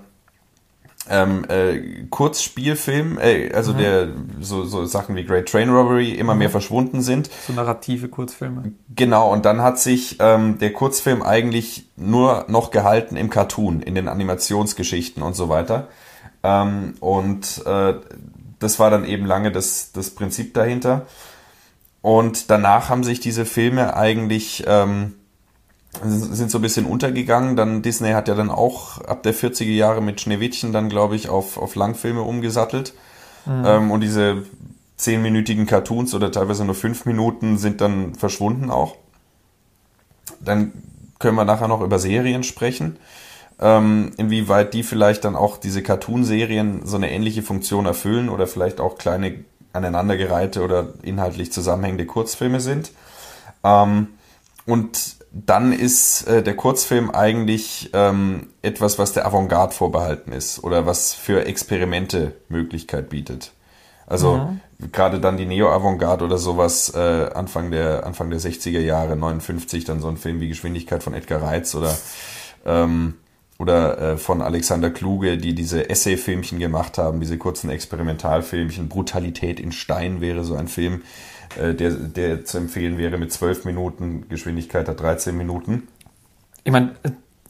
ähm, 1.09 1.45
äh, 1.49 2.05
Kurzspielfilm, 2.09 3.17
äh, 3.17 3.51
also 3.53 3.73
mhm. 3.73 3.77
der 3.77 4.07
so, 4.39 4.65
so 4.65 4.85
Sachen 4.85 5.15
wie 5.15 5.23
Great 5.23 5.49
Train 5.49 5.69
Robbery 5.69 6.11
immer 6.11 6.33
mhm. 6.33 6.39
mehr 6.39 6.49
verschwunden 6.49 7.01
sind. 7.01 7.29
So 7.47 7.53
narrative 7.53 8.07
Kurzfilme. 8.07 8.73
Genau, 8.95 9.31
und 9.31 9.45
dann 9.45 9.61
hat 9.61 9.79
sich 9.79 10.17
ähm, 10.19 10.59
der 10.59 10.73
Kurzfilm 10.73 11.23
eigentlich 11.23 11.89
nur 11.95 12.45
noch 12.47 12.71
gehalten 12.71 13.17
im 13.17 13.29
Cartoon, 13.29 13.81
in 13.81 13.95
den 13.95 14.07
Animationsgeschichten 14.07 15.23
und 15.23 15.35
so 15.35 15.49
weiter. 15.49 15.87
Ähm, 16.43 16.95
und 16.99 17.65
äh, 17.65 17.95
das 18.59 18.79
war 18.79 18.91
dann 18.91 19.05
eben 19.05 19.25
lange 19.25 19.51
das, 19.51 19.91
das 19.91 20.11
Prinzip 20.11 20.53
dahinter. 20.53 21.07
Und 22.01 22.49
danach 22.49 22.89
haben 22.89 23.03
sich 23.03 23.19
diese 23.19 23.45
Filme 23.45 23.95
eigentlich 23.95 24.63
ähm, 24.67 25.15
sind 26.03 26.49
so 26.49 26.57
ein 26.57 26.61
bisschen 26.61 26.85
untergegangen. 26.85 27.55
Dann 27.55 27.81
Disney 27.81 28.11
hat 28.11 28.27
ja 28.27 28.35
dann 28.35 28.49
auch 28.49 28.99
ab 29.01 29.23
der 29.23 29.35
40er 29.35 29.71
Jahre 29.71 30.01
mit 30.01 30.21
Schneewittchen 30.21 30.71
dann, 30.71 30.89
glaube 30.89 31.15
ich, 31.15 31.29
auf, 31.29 31.57
auf 31.57 31.75
Langfilme 31.75 32.21
umgesattelt. 32.21 32.93
Mhm. 33.45 33.63
Ähm, 33.65 33.91
und 33.91 34.01
diese 34.01 34.43
zehnminütigen 34.95 35.65
Cartoons 35.65 36.13
oder 36.13 36.31
teilweise 36.31 36.63
nur 36.63 36.75
fünf 36.75 37.05
Minuten 37.05 37.57
sind 37.57 37.81
dann 37.81 38.15
verschwunden 38.15 38.69
auch. 38.69 38.95
Dann 40.39 40.71
können 41.19 41.35
wir 41.35 41.45
nachher 41.45 41.67
noch 41.67 41.81
über 41.81 41.99
Serien 41.99 42.43
sprechen. 42.43 42.97
Ähm, 43.59 44.11
inwieweit 44.17 44.73
die 44.73 44.83
vielleicht 44.83 45.23
dann 45.23 45.35
auch 45.35 45.57
diese 45.57 45.83
Cartoon-Serien 45.83 46.85
so 46.85 46.95
eine 46.95 47.11
ähnliche 47.11 47.43
Funktion 47.43 47.85
erfüllen 47.85 48.29
oder 48.29 48.47
vielleicht 48.47 48.79
auch 48.79 48.97
kleine 48.97 49.43
aneinandergereihte 49.73 50.63
oder 50.63 50.93
inhaltlich 51.03 51.51
zusammenhängende 51.51 52.05
Kurzfilme 52.05 52.59
sind. 52.59 52.91
Ähm, 53.63 54.07
und 54.65 55.15
dann 55.31 55.71
ist 55.71 56.27
äh, 56.27 56.43
der 56.43 56.55
Kurzfilm 56.55 57.09
eigentlich 57.09 57.89
ähm, 57.93 58.47
etwas, 58.61 58.99
was 58.99 59.13
der 59.13 59.25
Avantgarde 59.25 59.73
vorbehalten 59.73 60.33
ist 60.33 60.63
oder 60.63 60.85
was 60.85 61.13
für 61.13 61.45
Experimente 61.45 62.35
Möglichkeit 62.49 63.09
bietet. 63.09 63.53
Also 64.07 64.37
mhm. 64.37 64.91
gerade 64.91 65.21
dann 65.21 65.37
die 65.37 65.45
Neo-Avantgarde 65.45 66.25
oder 66.25 66.37
sowas 66.37 66.93
äh, 66.93 67.29
Anfang 67.33 67.71
der 67.71 68.05
Anfang 68.05 68.29
der 68.29 68.41
60er 68.41 68.81
Jahre, 68.81 69.15
59, 69.15 69.85
dann 69.85 70.01
so 70.01 70.09
ein 70.09 70.17
Film 70.17 70.41
wie 70.41 70.49
Geschwindigkeit 70.49 71.01
von 71.01 71.13
Edgar 71.13 71.41
Reitz 71.41 71.75
oder 71.75 71.97
ähm, 72.65 73.13
oder 73.57 73.99
äh, 73.99 74.17
von 74.17 74.41
Alexander 74.41 74.89
Kluge, 74.89 75.37
die 75.37 75.53
diese 75.53 75.89
Essay-Filmchen 75.89 76.57
gemacht 76.57 76.97
haben, 76.97 77.19
diese 77.19 77.37
kurzen 77.37 77.69
Experimentalfilmchen. 77.69 78.89
Brutalität 78.89 79.59
in 79.59 79.71
Stein 79.71 80.19
wäre 80.19 80.43
so 80.43 80.55
ein 80.55 80.67
Film, 80.67 81.03
äh, 81.59 81.73
der, 81.73 81.91
der 81.91 82.45
zu 82.45 82.57
empfehlen 82.57 82.97
wäre 82.97 83.17
mit 83.17 83.31
12 83.31 83.65
Minuten, 83.65 84.27
Geschwindigkeit 84.29 84.87
hat 84.87 84.99
13 84.99 85.35
Minuten. 85.35 85.87
Ich 86.63 86.71
meine, 86.71 86.95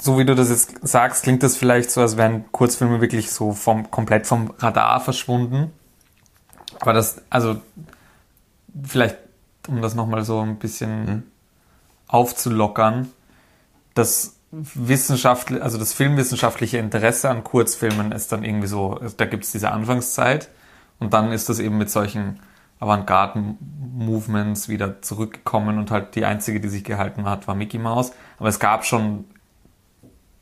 so 0.01 0.17
wie 0.17 0.25
du 0.25 0.36
das 0.36 0.50
jetzt 0.50 0.88
sagst, 0.88 1.24
klingt 1.24 1.43
das 1.43 1.58
vielleicht 1.58 1.91
so, 1.91 2.01
als 2.01 2.17
wären 2.17 2.51
Kurzfilme 2.51 3.01
wirklich 3.01 3.31
so 3.31 3.53
vom, 3.53 3.91
komplett 3.91 4.25
vom 4.25 4.53
Radar 4.58 5.00
verschwunden. 5.00 5.72
Aber 6.79 6.93
das, 6.93 7.22
also, 7.29 7.62
vielleicht, 8.84 9.17
um 9.67 9.81
das 9.81 9.93
nochmal 9.93 10.24
so 10.24 10.39
ein 10.39 10.58
bisschen 10.58 11.05
mhm. 11.05 11.24
aufzulockern, 12.08 13.10
das 13.93 14.38
wissenschaftliche, 14.51 15.62
also 15.62 15.77
das 15.77 15.93
filmwissenschaftliche 15.93 16.77
Interesse 16.77 17.29
an 17.29 17.43
Kurzfilmen 17.43 18.12
ist 18.12 18.31
dann 18.31 18.43
irgendwie 18.43 18.67
so, 18.67 19.00
da 19.17 19.25
gibt 19.25 19.46
es 19.46 19.51
diese 19.51 19.72
Anfangszeit 19.72 20.50
und 21.00 21.13
dann 21.13 21.31
ist 21.31 21.48
das 21.48 21.60
eben 21.60 21.77
mit 21.77 21.89
solchen 21.89 22.39
Avantgarde-Movements 22.81 24.67
wieder 24.67 25.01
zurückgekommen 25.01 25.77
und 25.77 25.91
halt 25.91 26.15
die 26.15 26.25
einzige, 26.25 26.59
die 26.59 26.67
sich 26.67 26.83
gehalten 26.83 27.25
hat, 27.25 27.47
war 27.47 27.55
Mickey 27.55 27.77
Mouse. 27.77 28.11
Aber 28.39 28.50
es 28.50 28.59
gab 28.59 28.85
schon 28.85 29.25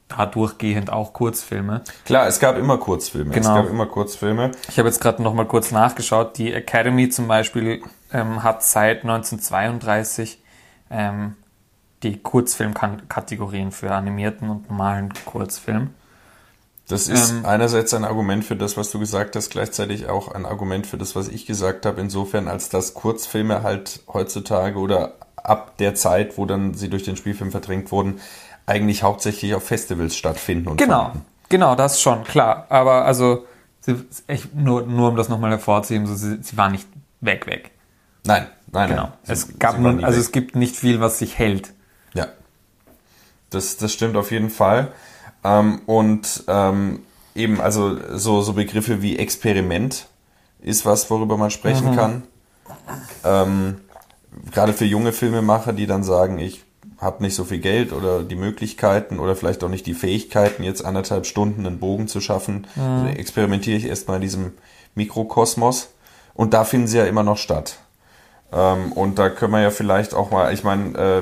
da 0.08 0.25
durchgehend 0.25 0.91
auch 0.91 1.13
Kurzfilme. 1.13 1.84
Klar, 2.05 2.27
es 2.27 2.39
gab 2.39 2.58
immer 2.58 2.77
Kurzfilme. 2.77 3.31
Genau. 3.31 3.50
Es 3.50 3.55
gab 3.55 3.69
immer 3.69 3.86
Kurzfilme. 3.86 4.51
Ich 4.69 4.79
habe 4.79 4.89
jetzt 4.89 5.01
gerade 5.01 5.22
noch 5.22 5.34
mal 5.34 5.46
kurz 5.46 5.72
nachgeschaut. 5.72 6.38
Die 6.38 6.51
Academy 6.51 7.10
zum 7.10 7.27
Beispiel 7.27 7.84
ähm, 8.12 8.41
hat 8.41 8.63
seit 8.63 9.03
1932 9.03 10.41
ähm, 10.89 11.36
die 12.01 12.17
Kurzfilmkategorien 12.17 13.72
für 13.72 13.91
animierten 13.91 14.50
und 14.50 14.69
normalen 14.69 15.13
Kurzfilm. 15.25 15.91
Das 16.89 17.08
ist 17.08 17.29
ähm, 17.29 17.46
einerseits 17.46 17.93
ein 17.93 18.03
Argument 18.03 18.43
für 18.43 18.55
das, 18.55 18.75
was 18.75 18.89
du 18.89 18.98
gesagt 18.98 19.36
hast, 19.36 19.51
gleichzeitig 19.51 20.10
auch 20.10 20.31
ein 20.31 20.48
Argument 20.48 20.88
für 20.88 20.98
das, 20.98 21.15
was 21.15 21.27
ich 21.27 21.46
gesagt 21.46 21.86
habe, 21.86 22.01
insofern, 22.01 22.48
als 22.48 22.69
dass 22.69 22.96
Kurzfilme 22.96 23.62
halt 23.62 24.01
heutzutage 24.12 24.79
oder 24.79 25.13
ab 25.36 25.77
der 25.77 25.93
Zeit, 25.93 26.39
wo 26.39 26.48
dann 26.48 26.74
sie 26.74 26.89
durch 26.89 27.03
den 27.03 27.15
Spielfilm 27.15 27.51
verdrängt 27.51 27.91
wurden, 27.91 28.19
eigentlich 28.65 29.03
hauptsächlich 29.03 29.53
auf 29.53 29.63
Festivals 29.63 30.17
stattfinden. 30.17 30.67
Und 30.67 30.77
genau, 30.77 31.03
fanden. 31.03 31.25
genau, 31.48 31.75
das 31.75 32.01
schon, 32.01 32.24
klar. 32.24 32.65
Aber 32.69 33.05
also, 33.05 33.46
sie, 33.81 33.96
echt, 34.25 34.55
nur, 34.55 34.81
nur 34.81 35.10
um 35.10 35.15
das 35.15 35.29
nochmal 35.29 35.51
hervorzuheben, 35.51 36.08
so, 36.08 36.15
sie, 36.15 36.39
sie 36.41 36.58
waren 36.58 36.72
nicht 36.72 36.88
weg, 37.22 37.46
weg. 37.46 37.69
Nein, 38.25 38.48
nein, 38.72 38.89
genau. 38.89 39.03
nein. 39.03 39.13
Es 39.27 39.60
gab 39.60 39.77
nun, 39.77 40.03
also 40.03 40.17
weg. 40.17 40.25
es 40.25 40.31
gibt 40.31 40.55
nicht 40.55 40.75
viel, 40.75 41.00
was 41.00 41.19
sich 41.19 41.38
hält. 41.38 41.72
Ja. 42.15 42.29
Das, 43.51 43.77
das 43.77 43.93
stimmt 43.93 44.17
auf 44.17 44.31
jeden 44.31 44.50
Fall. 44.50 44.91
Ähm, 45.43 45.81
und 45.86 46.43
ähm, 46.48 47.00
eben, 47.36 47.62
also 47.62 47.98
so, 48.17 48.41
so 48.41 48.53
Begriffe 48.53 49.01
wie 49.01 49.17
Experiment 49.17 50.08
ist 50.62 50.86
was, 50.86 51.10
worüber 51.10 51.38
man 51.38 51.51
sprechen 51.51 51.91
mhm. 51.91 51.96
kann. 51.96 52.24
Ähm, 53.24 53.81
gerade 54.51 54.74
für 54.74 54.86
junge 54.86 55.13
Filmemacher, 55.13 55.74
die 55.74 55.88
dann 55.88 56.03
sagen, 56.03 56.39
ich 56.39 56.63
habe 57.00 57.24
nicht 57.24 57.36
so 57.36 57.46
viel 57.46 57.60
Geld 57.60 57.93
oder 57.93 58.24
die 58.24 58.36
Möglichkeiten 58.36 59.19
oder 59.19 59.36
vielleicht 59.36 59.63
auch 59.63 59.69
nicht 59.69 59.86
die 59.86 59.93
Fähigkeiten, 59.93 60.63
jetzt 60.63 60.84
anderthalb 60.84 61.25
Stunden 61.25 61.65
einen 61.65 61.79
Bogen 61.79 62.08
zu 62.08 62.19
schaffen, 62.19 62.67
mhm. 62.75 62.81
also 62.81 63.08
experimentiere 63.08 63.77
ich 63.77 63.86
erstmal 63.86 64.17
in 64.17 64.22
diesem 64.22 64.53
Mikrokosmos. 64.96 65.89
Und 66.34 66.53
da 66.53 66.63
finden 66.63 66.88
sie 66.88 66.98
ja 66.98 67.05
immer 67.05 67.24
noch 67.24 67.38
statt. 67.38 67.79
Ähm, 68.51 68.91
und 68.93 69.19
da 69.19 69.29
können 69.29 69.53
wir 69.53 69.62
ja 69.62 69.72
vielleicht 69.72 70.13
auch 70.13 70.31
mal, 70.31 70.53
ich 70.53 70.63
meine, 70.63 70.98
äh, 70.98 71.22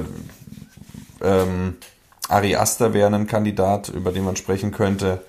ähm, 1.22 1.78
Ari 2.30 2.56
Aster 2.56 2.94
wäre 2.94 3.14
ein 3.14 3.28
Kandidat, 3.28 3.90
über 3.90 4.12
den 4.12 4.26
man 4.26 4.36
sprechen 4.36 4.72
könnte. 4.72 5.22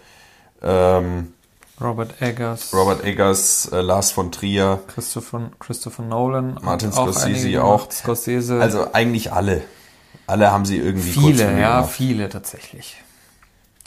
Ähm, 0.62 1.32
Robert 1.80 2.20
Eggers. 2.20 2.74
Robert 2.74 3.04
Eggers, 3.04 3.70
äh, 3.72 3.80
Lars 3.80 4.10
von 4.10 4.32
Trier. 4.32 4.80
Christopher, 4.88 5.50
Christopher 5.60 6.02
Nolan. 6.02 6.58
Martin 6.62 6.92
Scorsese 6.92 7.62
auch. 7.62 7.90
Scorsese. 7.90 8.60
Also 8.60 8.92
eigentlich 8.92 9.32
alle. 9.32 9.62
Alle 10.26 10.50
haben 10.50 10.64
sie 10.64 10.76
irgendwie 10.76 11.12
Viele, 11.12 11.58
ja, 11.58 11.76
gemacht. 11.80 11.92
viele 11.92 12.28
tatsächlich. 12.28 13.02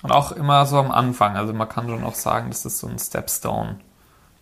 Und 0.01 0.12
auch 0.12 0.32
immer 0.32 0.65
so 0.65 0.77
am 0.77 0.89
Anfang. 0.89 1.36
Also 1.36 1.53
man 1.53 1.68
kann 1.68 1.88
schon 1.88 2.03
auch 2.03 2.15
sagen, 2.15 2.50
dass 2.50 2.63
das 2.63 2.80
so 2.80 2.88
ein 2.88 2.98
Stepstone 2.98 3.80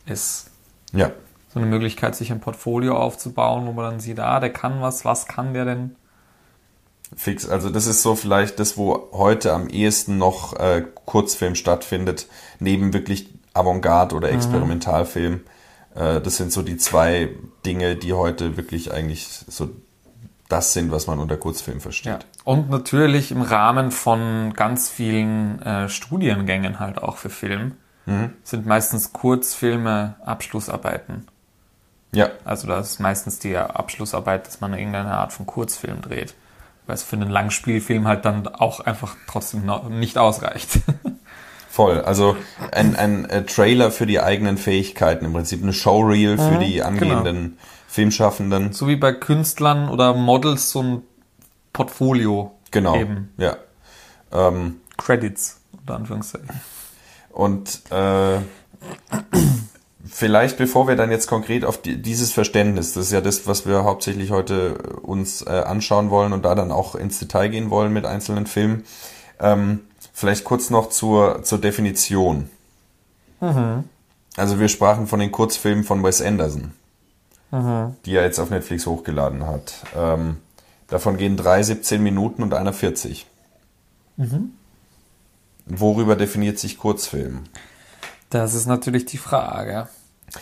ist. 0.06 0.52
Ja. 0.94 1.12
So 1.52 1.60
eine 1.60 1.68
Möglichkeit, 1.68 2.16
sich 2.16 2.32
ein 2.32 2.40
Portfolio 2.40 2.96
aufzubauen, 2.98 3.66
wo 3.66 3.72
man 3.74 3.86
dann 3.86 4.00
sieht, 4.00 4.20
ah, 4.20 4.40
der 4.40 4.54
kann 4.54 4.82
was, 4.82 5.04
was 5.04 5.26
kann 5.26 5.54
der 5.54 5.66
denn? 5.66 5.96
Fix. 7.16 7.48
Also 7.48 7.70
das 7.70 7.88
ist 7.88 8.01
so 8.01 8.16
vielleicht 8.16 8.60
das, 8.60 8.78
wo 8.78 9.10
heute 9.12 9.54
am 9.54 9.70
ehesten 9.70 10.18
noch 10.18 10.54
äh, 10.58 10.86
Kurzfilm 11.06 11.56
stattfindet, 11.56 12.28
neben 12.60 12.94
wirklich 12.94 13.30
Avantgarde 13.54 14.16
oder 14.16 14.30
mhm. 14.30 14.36
Experimentalfilm. 14.36 15.34
Mhm. 15.34 15.42
Äh, 15.96 16.22
das 16.22 16.38
sind 16.38 16.51
so 16.51 16.62
die 16.62 16.78
zwei 16.78 17.30
Dinge, 17.66 17.96
die 17.96 18.13
heute 18.13 18.58
wirklich 18.58 18.94
eigentlich 18.94 19.28
so 19.28 19.70
das 20.48 20.74
sind, 20.74 20.92
was 20.92 21.06
man 21.06 21.20
unter 21.20 21.38
Kurzfilm 21.38 21.80
versteht. 21.80 22.12
Ja. 22.12 22.20
Und 22.44 22.70
natürlich 22.70 23.32
im 23.32 23.44
Rahmen 23.44 23.92
von 23.92 24.54
ganz 24.54 24.89
vielen 24.89 25.62
äh, 25.62 25.89
Studiengängen 25.89 26.80
halt 26.80 26.98
auch 27.04 27.18
für 27.18 27.30
Film 27.30 27.74
mhm. 28.08 28.34
sind 28.44 28.66
meistens 28.66 29.13
Kurzfilme 29.13 30.16
Abschlussarbeiten. 30.25 31.28
Ja. 32.12 32.32
Also 32.44 32.68
da 32.68 32.80
ist 32.80 33.00
meistens 33.00 33.38
die 33.38 33.56
Abschlussarbeit, 33.56 34.48
dass 34.48 34.62
man 34.62 34.74
irgendeine 34.74 35.12
Art 35.12 35.32
von 35.32 35.46
Kurzfilm 35.46 36.01
dreht 36.01 36.34
weil 36.89 36.96
es 36.96 37.03
für 37.03 37.17
einen 37.17 37.29
langen 37.29 37.51
Spielfilm 37.51 38.08
halt 38.08 38.25
dann 38.25 38.48
auch 38.48 38.79
einfach 38.79 39.15
trotzdem 39.27 39.63
noch 39.63 39.88
nicht 39.89 40.17
ausreicht. 40.17 40.79
Voll, 41.69 42.01
also 42.01 42.36
ein, 42.72 42.96
ein, 42.96 43.25
ein, 43.25 43.29
äh, 43.29 43.46
Trailer 43.46 43.91
für 43.91 44.08
die 44.08 44.19
eigenen 44.19 44.58
Fähigkeiten, 44.58 45.24
im 45.24 45.34
Prinzip 45.34 45.62
eine 45.62 45.72
Showreel 45.72 46.39
für 46.39 46.53
mhm, 46.53 46.60
die 46.62 46.81
angehenden 46.81 47.36
genau. 47.36 47.58
Filmschaffenden. 47.88 48.74
So 48.74 48.88
wie 48.88 48.96
bei 48.96 49.13
Künstlern 49.13 49.88
oder 49.88 50.15
Models 50.15 50.72
so 50.72 50.81
ein 50.81 51.03
Portfolio. 51.74 52.58
Genau. 52.72 52.96
Eben. 52.96 53.34
Ja. 53.38 53.58
Ähm, 54.31 54.81
Credits, 54.98 55.62
unter 55.72 55.96
Anführungszeichen. 55.96 56.50
Und 57.29 57.81
äh, 57.91 58.39
Vielleicht, 60.06 60.58
bevor 60.58 60.88
wir 60.88 60.96
dann 60.96 61.12
jetzt 61.12 61.27
konkret 61.27 61.65
auf 61.65 61.82
die, 61.82 62.01
dieses 62.01 62.32
Verständnis, 62.32 62.94
das 62.94 63.08
ist 63.08 63.12
ja 63.12 63.20
das, 63.20 63.48
was 63.48 63.65
wir 63.65 63.84
hauptsächlich 63.84 64.32
heute 64.32 64.75
uns 65.01 65.41
äh, 65.41 65.50
anschauen 65.50 66.10
wollen 66.10 66.32
und 66.32 66.46
da 66.46 66.56
dann 66.56 66.72
auch 66.72 66.96
ins 66.96 67.20
Detail 67.20 67.50
gehen 67.50 67.70
wollen 67.70 67.91
mit 67.91 68.06
einzelnen 68.06 68.48
Filmen, 68.48 68.86
ähm, 69.39 69.82
vielleicht 70.13 70.46
kurz 70.46 70.70
noch 70.70 70.89
zur, 70.89 71.44
zur 71.44 71.60
Definition. 71.60 72.50
Mhm. 73.41 73.84
Also 74.38 74.60
wir 74.60 74.70
sprachen 74.70 75.06
von 75.06 75.20
den 75.20 75.34
Kurzfilmen 75.34 75.84
von 75.84 76.01
Wes 76.01 76.22
Anderson, 76.22 76.72
mhm. 77.51 77.96
die 78.06 78.15
er 78.15 78.24
jetzt 78.24 78.39
auf 78.39 78.50
Netflix 78.50 78.86
hochgeladen 78.86 79.46
hat. 79.46 79.74
Ähm, 79.98 80.38
davon 80.88 81.18
gehen 81.18 81.36
drei 81.36 81.62
17 81.62 82.01
Minuten 82.01 82.41
und 82.41 82.53
einer 82.53 82.72
40. 82.72 83.27
Mhm. 84.15 84.51
Worüber 85.65 86.15
definiert 86.15 86.58
sich 86.58 86.77
Kurzfilm? 86.77 87.44
Das 88.30 88.54
ist 88.54 88.68
natürlich 88.68 89.06
die 89.06 89.18
Frage. 89.18 89.88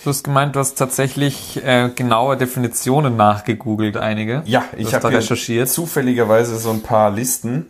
Du 0.04 0.10
hast 0.10 0.24
gemeint, 0.24 0.56
du 0.56 0.60
hast 0.60 0.76
tatsächlich 0.76 1.64
äh, 1.64 1.90
genaue 1.90 2.36
Definitionen 2.36 3.16
nachgegoogelt, 3.16 3.96
einige. 3.96 4.44
Ja, 4.46 4.66
ich 4.76 4.94
habe 4.94 5.10
recherchiert. 5.10 5.70
Zufälligerweise 5.70 6.58
so 6.58 6.72
ein 6.72 6.84
paar 6.84 7.10
Listen, 7.10 7.68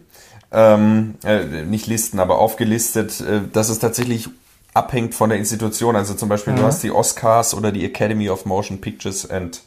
ähm, 0.52 1.16
äh, 1.24 1.64
nicht 1.64 1.86
Listen, 1.86 2.20
aber 2.20 2.40
aufgelistet, 2.40 3.22
äh, 3.22 3.42
dass 3.52 3.70
es 3.70 3.78
tatsächlich 3.78 4.30
abhängt 4.74 5.14
von 5.14 5.30
der 5.30 5.38
Institution. 5.38 5.96
Also 5.96 6.16
zum 6.16 6.30
Beispiel, 6.30 6.54
mhm. 6.54 6.58
du 6.58 6.64
hast 6.64 6.82
die 6.82 6.92
Oscars 6.92 7.54
oder 7.54 7.72
die 7.72 7.86
Academy 7.86 8.30
of 8.30 8.46
Motion 8.46 8.82
Pictures 8.82 9.30
and 9.30 9.62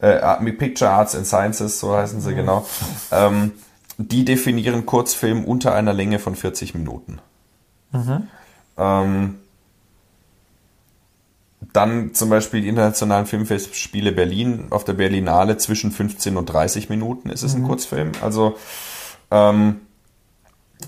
äh, 0.00 0.36
Picture 0.52 0.90
Arts 0.90 1.14
and 1.14 1.26
Sciences, 1.26 1.78
so 1.78 1.94
heißen 1.94 2.20
sie 2.20 2.32
mhm. 2.32 2.36
genau. 2.36 2.66
Ähm, 3.12 3.52
die 3.98 4.24
definieren 4.24 4.86
Kurzfilm 4.86 5.44
unter 5.44 5.74
einer 5.74 5.92
Länge 5.92 6.18
von 6.18 6.36
40 6.36 6.74
Minuten. 6.74 7.18
Mhm. 7.92 8.28
Ähm, 8.76 9.34
dann 11.60 12.14
zum 12.14 12.30
Beispiel 12.30 12.62
die 12.62 12.68
internationalen 12.68 13.26
Filmfestspiele 13.26 14.12
Berlin 14.12 14.66
auf 14.70 14.84
der 14.84 14.94
Berlinale 14.94 15.56
zwischen 15.58 15.90
15 15.90 16.36
und 16.36 16.46
30 16.46 16.88
Minuten 16.88 17.30
ist 17.30 17.42
es 17.42 17.54
ein 17.54 17.62
mhm. 17.62 17.66
Kurzfilm. 17.66 18.12
Also 18.22 18.56
ähm, 19.30 19.80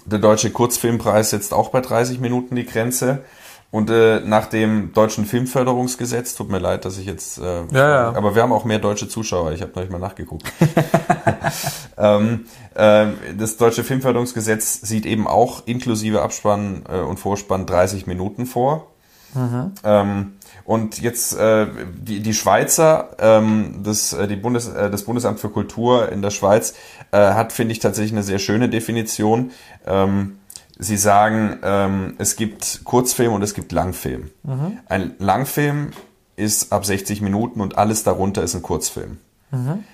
der 0.07 0.21
deutsche 0.21 0.51
Kurzfilmpreis 0.51 1.31
setzt 1.31 1.53
auch 1.53 1.71
bei 1.71 1.81
30 1.81 2.21
Minuten 2.21 2.57
die 2.57 2.67
Grenze. 2.67 3.25
Und 3.73 3.89
äh, 3.89 4.21
nach 4.21 4.47
dem 4.47 4.93
deutschen 4.95 5.27
Filmförderungsgesetz, 5.27 6.35
tut 6.35 6.51
mir 6.51 6.59
leid, 6.59 6.85
dass 6.85 6.99
ich 6.99 7.07
jetzt, 7.07 7.39
äh, 7.39 7.63
ja, 7.71 7.89
ja. 7.89 8.09
aber 8.15 8.35
wir 8.35 8.43
haben 8.43 8.53
auch 8.53 8.65
mehr 8.65 8.81
deutsche 8.81 9.09
Zuschauer, 9.09 9.53
ich 9.53 9.63
habe 9.63 9.71
noch 9.77 9.83
nicht 9.83 9.93
mal 9.93 10.01
nachgeguckt. 10.01 10.53
ähm, 11.97 12.47
äh, 12.75 13.07
das 13.39 13.59
deutsche 13.59 13.85
Filmförderungsgesetz 13.85 14.81
sieht 14.81 15.07
eben 15.07 15.29
auch 15.29 15.67
inklusive 15.67 16.21
Abspann 16.23 16.83
äh, 16.89 16.99
und 16.99 17.21
Vorspann 17.21 17.65
30 17.65 18.09
Minuten 18.09 18.47
vor. 18.47 18.89
Mhm. 19.35 19.73
Ähm, 19.85 20.33
und 20.65 21.01
jetzt 21.01 21.37
äh, 21.37 21.67
die, 21.95 22.21
die 22.21 22.35
Schweizer, 22.35 23.17
ähm, 23.19 23.81
das, 23.83 24.13
äh, 24.13 24.29
die 24.29 24.37
Bundes, 24.37 24.69
äh, 24.69 24.91
das 24.91 25.05
Bundesamt 25.05 25.41
für 25.41 25.49
Kultur 25.49 26.11
in 26.11 26.23
der 26.23 26.31
Schweiz 26.31 26.75
äh, 27.13 27.19
hat, 27.19 27.53
finde 27.53 27.73
ich, 27.73 27.79
tatsächlich 27.79 28.13
eine 28.13 28.23
sehr 28.23 28.39
schöne 28.39 28.69
Definition. 28.69 29.51
Ähm, 29.87 30.37
Sie 30.83 30.97
sagen, 30.97 31.59
ähm, 31.63 32.15
es 32.17 32.37
gibt 32.37 32.85
Kurzfilm 32.85 33.35
und 33.35 33.43
es 33.43 33.53
gibt 33.53 33.71
Langfilm. 33.71 34.31
Mhm. 34.45 34.79
Ein 34.87 35.15
Langfilm 35.19 35.91
ist 36.37 36.73
ab 36.73 36.87
60 36.87 37.21
Minuten 37.21 37.61
und 37.61 37.77
alles 37.77 38.03
darunter 38.03 38.43
ist 38.43 38.55
ein 38.55 38.63
Kurzfilm. 38.63 39.19
Mhm. 39.51 39.85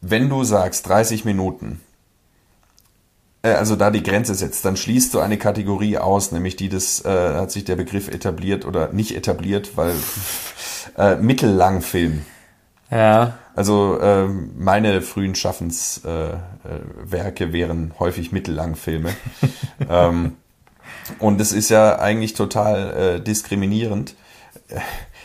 Wenn 0.00 0.28
du 0.28 0.44
sagst 0.44 0.88
30 0.88 1.24
Minuten, 1.24 1.80
also 3.48 3.76
da 3.76 3.90
die 3.90 4.02
Grenze 4.02 4.34
setzt, 4.34 4.64
dann 4.64 4.76
schließt 4.76 5.14
du 5.14 5.20
eine 5.20 5.38
Kategorie 5.38 5.98
aus, 5.98 6.32
nämlich 6.32 6.56
die 6.56 6.68
des, 6.68 7.04
äh, 7.04 7.34
hat 7.34 7.50
sich 7.50 7.64
der 7.64 7.76
Begriff 7.76 8.08
etabliert 8.08 8.66
oder 8.66 8.92
nicht 8.92 9.16
etabliert, 9.16 9.76
weil 9.76 9.94
äh, 10.98 11.16
Mittellangfilm. 11.16 12.24
Ja. 12.90 13.38
Also 13.54 13.98
äh, 13.98 14.26
meine 14.26 15.00
frühen 15.02 15.34
Schaffenswerke 15.34 16.44
äh, 17.44 17.48
äh, 17.48 17.52
wären 17.52 17.92
häufig 17.98 18.32
Mittellangfilme. 18.32 19.10
ähm, 19.88 20.36
und 21.18 21.40
es 21.40 21.52
ist 21.52 21.70
ja 21.70 21.98
eigentlich 21.98 22.34
total 22.34 23.16
äh, 23.16 23.20
diskriminierend. 23.20 24.14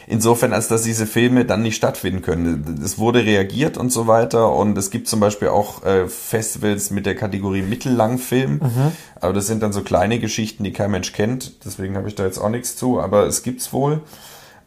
Insofern, 0.07 0.53
als 0.53 0.67
dass 0.67 0.83
diese 0.83 1.07
Filme 1.07 1.45
dann 1.45 1.63
nicht 1.63 1.75
stattfinden 1.75 2.21
können. 2.21 2.79
Es 2.83 2.99
wurde 2.99 3.25
reagiert 3.25 3.77
und 3.77 3.91
so 3.91 4.05
weiter 4.05 4.53
und 4.53 4.77
es 4.77 4.91
gibt 4.91 5.07
zum 5.07 5.19
Beispiel 5.19 5.47
auch 5.47 5.83
äh, 5.83 6.07
Festivals 6.07 6.91
mit 6.91 7.05
der 7.07 7.15
Kategorie 7.15 7.63
Mittellangfilm, 7.63 8.51
mhm. 8.53 8.91
aber 9.19 9.33
das 9.33 9.47
sind 9.47 9.63
dann 9.63 9.73
so 9.73 9.81
kleine 9.81 10.19
Geschichten, 10.19 10.63
die 10.63 10.73
kein 10.73 10.91
Mensch 10.91 11.11
kennt. 11.11 11.65
Deswegen 11.65 11.97
habe 11.97 12.07
ich 12.07 12.15
da 12.15 12.25
jetzt 12.25 12.37
auch 12.37 12.49
nichts 12.49 12.75
zu, 12.75 12.99
aber 12.99 13.25
es 13.25 13.41
gibt's 13.41 13.73
wohl. 13.73 14.01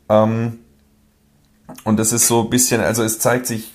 Ähm, 0.08 0.58
und 1.84 2.00
es 2.00 2.12
ist 2.12 2.26
so 2.26 2.42
ein 2.42 2.50
bisschen, 2.50 2.80
also 2.80 3.04
es 3.04 3.18
zeigt 3.18 3.46
sich 3.46 3.72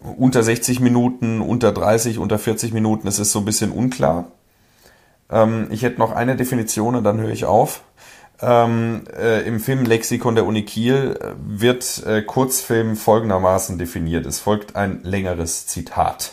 unter 0.00 0.42
60 0.42 0.80
Minuten, 0.80 1.40
unter 1.40 1.72
30, 1.72 2.18
unter 2.18 2.38
40 2.38 2.72
Minuten, 2.72 3.08
es 3.08 3.18
ist 3.18 3.32
so 3.32 3.40
ein 3.40 3.44
bisschen 3.44 3.72
unklar. 3.72 4.32
Ähm, 5.30 5.66
ich 5.70 5.82
hätte 5.82 5.98
noch 5.98 6.12
eine 6.12 6.36
Definition 6.36 6.94
und 6.94 7.04
dann 7.04 7.20
höre 7.20 7.30
ich 7.30 7.44
auf. 7.44 7.82
Ähm, 8.40 9.04
äh, 9.16 9.46
Im 9.46 9.58
Filmlexikon 9.58 10.34
der 10.36 10.46
Uni 10.46 10.64
Kiel 10.64 11.18
äh, 11.20 11.32
wird 11.38 12.04
äh, 12.06 12.22
Kurzfilm 12.22 12.96
folgendermaßen 12.96 13.78
definiert. 13.78 14.26
Es 14.26 14.38
folgt 14.38 14.76
ein 14.76 15.00
längeres 15.02 15.66
Zitat. 15.66 16.32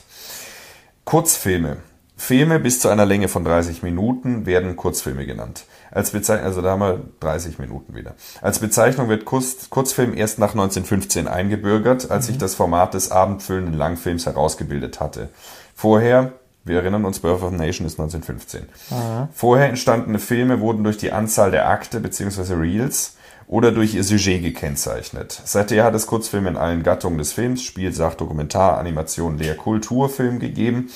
Kurzfilme. 1.03 1.77
Filme 2.17 2.59
bis 2.59 2.79
zu 2.79 2.87
einer 2.89 3.05
Länge 3.05 3.27
von 3.27 3.43
30 3.43 3.83
Minuten 3.83 4.45
werden 4.45 4.75
Kurzfilme 4.75 5.25
genannt. 5.25 5.65
Als 5.91 6.11
Bezeichnung, 6.11 6.45
also 6.45 6.61
da 6.61 6.71
haben 6.71 6.79
wir 6.79 7.01
30 7.19 7.59
Minuten 7.59 7.93
wieder. 7.93 8.15
Als 8.41 8.59
Bezeichnung 8.59 9.09
wird 9.09 9.25
Kurz, 9.25 9.69
Kurzfilm 9.69 10.15
erst 10.15 10.39
nach 10.39 10.51
1915 10.51 11.27
eingebürgert, 11.27 12.09
als 12.11 12.25
mhm. 12.25 12.31
sich 12.31 12.37
das 12.37 12.55
Format 12.55 12.93
des 12.93 13.11
abendfüllenden 13.11 13.73
Langfilms 13.73 14.25
herausgebildet 14.25 14.99
hatte. 14.99 15.29
Vorher, 15.75 16.33
wir 16.65 16.77
erinnern 16.77 17.05
uns, 17.05 17.19
Birth 17.19 17.43
of 17.43 17.43
a 17.43 17.51
Nation 17.51 17.85
ist 17.85 17.99
1915. 17.99 18.61
Mhm. 18.89 19.27
Vorher 19.33 19.69
entstandene 19.69 20.19
Filme 20.19 20.59
wurden 20.59 20.83
durch 20.83 20.97
die 20.97 21.11
Anzahl 21.11 21.51
der 21.51 21.69
Akte 21.69 21.99
bzw. 21.99 22.55
Reels 22.55 23.15
oder 23.47 23.71
durch 23.71 23.93
ihr 23.93 24.03
Sujet 24.03 24.41
gekennzeichnet. 24.41 25.39
Seither 25.45 25.83
hat 25.83 25.93
es 25.93 26.07
Kurzfilme 26.07 26.49
in 26.49 26.57
allen 26.57 26.81
Gattungen 26.81 27.19
des 27.19 27.33
Films, 27.33 27.61
Spiel, 27.61 27.93
Sach, 27.93 28.15
Dokumentar, 28.15 28.79
Animation, 28.79 29.37
Lehr, 29.37 29.55
Kulturfilm 29.55 30.39
gegeben 30.39 30.89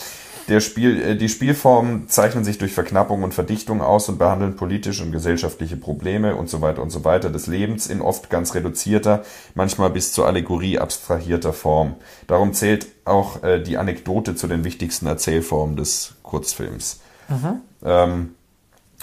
der 0.50 0.60
Spiel, 0.60 1.02
äh, 1.02 1.16
die 1.16 1.30
Spielformen 1.30 2.10
zeichnen 2.10 2.44
sich 2.44 2.58
durch 2.58 2.74
Verknappung 2.74 3.24
und 3.24 3.34
Verdichtung 3.34 3.82
aus 3.82 4.10
und 4.10 4.18
behandeln 4.18 4.56
politische 4.56 5.04
und 5.04 5.12
gesellschaftliche 5.12 5.78
Probleme 5.78 6.36
und 6.36 6.50
so 6.50 6.62
weiter 6.62 6.82
und 6.82 6.90
so 6.90 7.06
weiter 7.06 7.30
des 7.30 7.48
Lebens 7.48 7.88
in 7.88 8.02
oft 8.02 8.30
ganz 8.30 8.56
reduzierter, 8.56 9.24
manchmal 9.56 9.90
bis 9.90 10.12
zur 10.12 10.28
Allegorie 10.28 10.80
abstrahierter 10.80 11.54
Form. 11.54 11.96
Darum 12.28 12.54
zählt 12.54 12.88
auch 13.06 13.44
äh, 13.44 13.62
die 13.62 13.78
Anekdote 13.78 14.36
zu 14.36 14.48
den 14.48 14.64
wichtigsten 14.64 15.08
Erzählformen 15.08 15.76
des 15.76 16.16
Kurzfilms. 16.24 17.02
Mhm. 17.30 17.62
Ähm, 17.84 18.36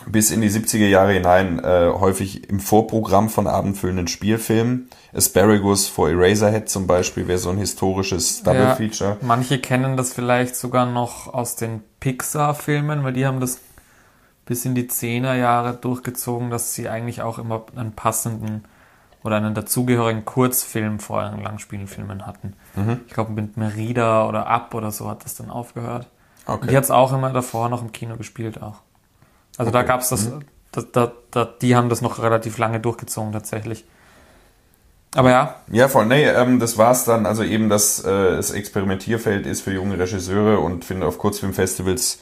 bis 0.04 0.30
in 0.30 0.40
die 0.42 0.50
70er 0.50 0.86
Jahre 0.86 1.12
hinein 1.12 1.58
äh, 1.58 1.90
häufig 1.92 2.48
im 2.50 2.60
Vorprogramm 2.60 3.28
von 3.28 3.46
abendfüllenden 3.46 4.08
Spielfilmen. 4.08 4.88
Asparagus 5.14 5.88
for 5.88 6.10
Eraserhead 6.10 6.68
zum 6.68 6.86
Beispiel 6.86 7.26
wäre 7.28 7.38
so 7.38 7.50
ein 7.50 7.56
historisches 7.56 8.42
Double 8.42 8.74
Feature. 8.76 9.16
Ja, 9.20 9.26
manche 9.26 9.58
kennen 9.58 9.96
das 9.96 10.12
vielleicht 10.12 10.54
sogar 10.54 10.86
noch 10.86 11.32
aus 11.32 11.56
den 11.56 11.82
Pixar-Filmen, 12.00 13.04
weil 13.04 13.14
die 13.14 13.26
haben 13.26 13.40
das 13.40 13.60
bis 14.44 14.64
in 14.64 14.74
die 14.74 14.88
10er 14.88 15.34
Jahre 15.34 15.74
durchgezogen, 15.74 16.50
dass 16.50 16.74
sie 16.74 16.88
eigentlich 16.88 17.22
auch 17.22 17.38
immer 17.38 17.64
einen 17.74 17.92
passenden 17.92 18.64
oder 19.24 19.36
einen 19.36 19.54
dazugehörigen 19.54 20.24
Kurzfilm 20.24 21.00
vor 21.00 21.22
ihren 21.22 21.42
Langspielfilmen 21.42 22.26
hatten. 22.26 22.54
Mhm. 22.76 23.00
Ich 23.08 23.14
glaube 23.14 23.32
mit 23.32 23.56
Merida 23.56 24.28
oder 24.28 24.46
Up 24.46 24.72
oder 24.74 24.92
so 24.92 25.10
hat 25.10 25.24
das 25.24 25.34
dann 25.34 25.50
aufgehört. 25.50 26.06
Okay. 26.46 26.60
Und 26.60 26.70
die 26.70 26.76
hat 26.76 26.84
es 26.84 26.92
auch 26.92 27.12
immer 27.12 27.32
davor 27.32 27.68
noch 27.68 27.82
im 27.82 27.90
Kino 27.90 28.16
gespielt 28.16 28.62
auch. 28.62 28.82
Also 29.56 29.70
okay. 29.70 29.78
da 29.78 29.82
gab 29.82 30.00
es 30.00 30.08
das, 30.08 30.28
mhm. 30.28 30.40
da, 30.72 30.82
da, 30.92 31.12
da, 31.30 31.44
die 31.44 31.76
haben 31.76 31.88
das 31.88 32.02
noch 32.02 32.22
relativ 32.22 32.58
lange 32.58 32.80
durchgezogen 32.80 33.32
tatsächlich. 33.32 33.84
Aber 35.14 35.30
ja. 35.30 35.54
Ja, 35.70 35.88
voll. 35.88 36.06
Nee, 36.06 36.24
ähm, 36.24 36.60
das 36.60 36.76
war's 36.76 37.04
dann. 37.04 37.24
Also 37.24 37.42
eben, 37.42 37.68
dass 37.68 38.04
äh, 38.04 38.36
das 38.36 38.50
Experimentierfeld 38.50 39.46
ist 39.46 39.62
für 39.62 39.72
junge 39.72 39.98
Regisseure 39.98 40.60
und 40.60 40.84
finde 40.84 41.06
auf 41.06 41.18
Kurzfilmfestivals 41.18 42.18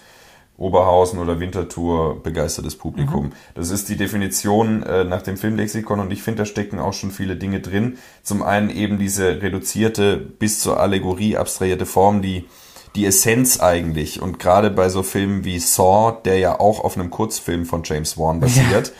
Oberhausen 0.56 1.18
oder 1.18 1.40
Winterthur 1.40 2.22
begeistertes 2.22 2.76
Publikum. 2.76 3.26
Mhm. 3.26 3.32
Das 3.54 3.70
ist 3.70 3.88
die 3.88 3.96
Definition 3.96 4.84
äh, 4.84 5.02
nach 5.02 5.22
dem 5.22 5.36
Filmlexikon 5.36 5.98
und 5.98 6.12
ich 6.12 6.22
finde, 6.22 6.42
da 6.42 6.44
stecken 6.44 6.78
auch 6.78 6.92
schon 6.92 7.10
viele 7.10 7.34
Dinge 7.34 7.58
drin. 7.58 7.98
Zum 8.22 8.44
einen 8.44 8.70
eben 8.70 8.98
diese 8.98 9.42
reduzierte 9.42 10.16
bis 10.16 10.60
zur 10.60 10.78
Allegorie 10.78 11.36
abstrahierte 11.36 11.86
Form, 11.86 12.22
die 12.22 12.44
die 12.94 13.06
Essenz 13.06 13.60
eigentlich. 13.60 14.22
Und 14.22 14.38
gerade 14.38 14.70
bei 14.70 14.88
so 14.88 15.02
Filmen 15.02 15.44
wie 15.44 15.58
Saw, 15.58 16.16
der 16.24 16.38
ja 16.38 16.60
auch 16.60 16.82
auf 16.82 16.96
einem 16.96 17.10
Kurzfilm 17.10 17.66
von 17.66 17.82
James 17.84 18.16
Wan 18.18 18.40
basiert, 18.40 18.92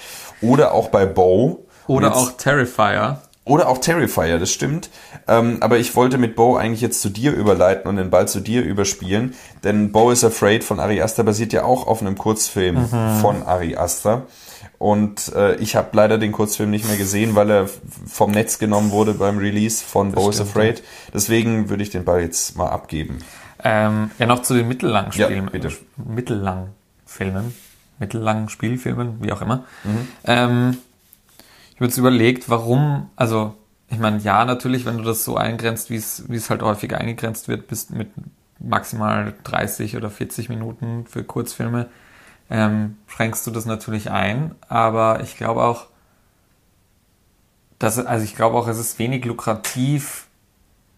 ja. 0.42 0.48
oder 0.48 0.72
auch 0.72 0.88
bei 0.88 1.06
Bo. 1.06 1.66
Oder 1.86 2.08
jetzt, 2.08 2.16
auch 2.16 2.32
Terrifier. 2.32 3.20
Oder 3.46 3.68
auch 3.68 3.78
Terrifier, 3.78 4.38
das 4.38 4.50
stimmt. 4.50 4.88
Ähm, 5.28 5.58
aber 5.60 5.78
ich 5.78 5.94
wollte 5.96 6.16
mit 6.16 6.34
Bo 6.34 6.56
eigentlich 6.56 6.80
jetzt 6.80 7.02
zu 7.02 7.10
dir 7.10 7.32
überleiten 7.32 7.88
und 7.88 7.96
den 7.96 8.10
Ball 8.10 8.26
zu 8.26 8.40
dir 8.40 8.62
überspielen. 8.62 9.34
Denn 9.62 9.92
Bo 9.92 10.10
is 10.10 10.24
Afraid 10.24 10.64
von 10.64 10.80
Ari 10.80 11.02
Aster 11.02 11.24
basiert 11.24 11.52
ja 11.52 11.64
auch 11.64 11.86
auf 11.86 12.00
einem 12.00 12.16
Kurzfilm 12.16 12.88
mhm. 12.90 13.20
von 13.20 13.42
Ari 13.42 13.76
Aster. 13.76 14.22
Und 14.78 15.32
äh, 15.34 15.56
ich 15.56 15.76
habe 15.76 15.88
leider 15.92 16.18
den 16.18 16.32
Kurzfilm 16.32 16.70
nicht 16.70 16.86
mehr 16.86 16.96
gesehen, 16.96 17.34
weil 17.34 17.50
er 17.50 17.68
vom 18.06 18.30
Netz 18.30 18.58
genommen 18.58 18.90
wurde 18.90 19.14
beim 19.14 19.38
Release 19.38 19.84
von 19.84 20.12
Bo 20.12 20.30
is 20.30 20.40
Afraid. 20.40 20.82
Deswegen 21.12 21.68
würde 21.68 21.82
ich 21.82 21.90
den 21.90 22.04
Ball 22.04 22.22
jetzt 22.22 22.56
mal 22.56 22.68
abgeben. 22.68 23.18
Ähm, 23.64 24.10
ja, 24.18 24.26
noch 24.26 24.42
zu 24.42 24.54
den 24.54 24.68
mittellangen 24.68 25.10
Spielen. 25.10 25.44
Ja, 25.46 25.50
bitte. 25.50 25.72
Mittellangen 25.96 26.72
Filmen. 27.06 27.54
Mittellangen 27.98 28.50
Spielfilmen, 28.50 29.22
wie 29.22 29.32
auch 29.32 29.40
immer. 29.40 29.64
Mhm. 29.84 30.08
Ähm, 30.24 30.76
ich 31.70 31.76
habe 31.76 31.86
jetzt 31.86 31.96
überlegt, 31.96 32.50
warum, 32.50 33.10
also, 33.16 33.54
ich 33.88 33.98
meine, 33.98 34.18
ja, 34.18 34.44
natürlich, 34.44 34.84
wenn 34.84 34.98
du 34.98 35.02
das 35.02 35.24
so 35.24 35.36
eingrenzt, 35.36 35.88
wie 35.90 35.96
es, 35.96 36.50
halt 36.50 36.62
häufig 36.62 36.94
eingegrenzt 36.94 37.48
wird, 37.48 37.66
bis 37.66 37.88
mit 37.90 38.08
maximal 38.60 39.34
30 39.44 39.96
oder 39.96 40.10
40 40.10 40.50
Minuten 40.50 41.06
für 41.06 41.24
Kurzfilme, 41.24 41.88
ähm, 42.50 42.98
schränkst 43.06 43.46
du 43.46 43.50
das 43.50 43.64
natürlich 43.64 44.10
ein. 44.10 44.54
Aber 44.68 45.20
ich 45.22 45.36
glaube 45.36 45.62
auch, 45.62 45.86
dass, 47.78 47.98
also 47.98 48.24
ich 48.24 48.36
glaube 48.36 48.56
auch, 48.56 48.68
es 48.68 48.78
ist 48.78 48.98
wenig 48.98 49.24
lukrativ 49.24 50.26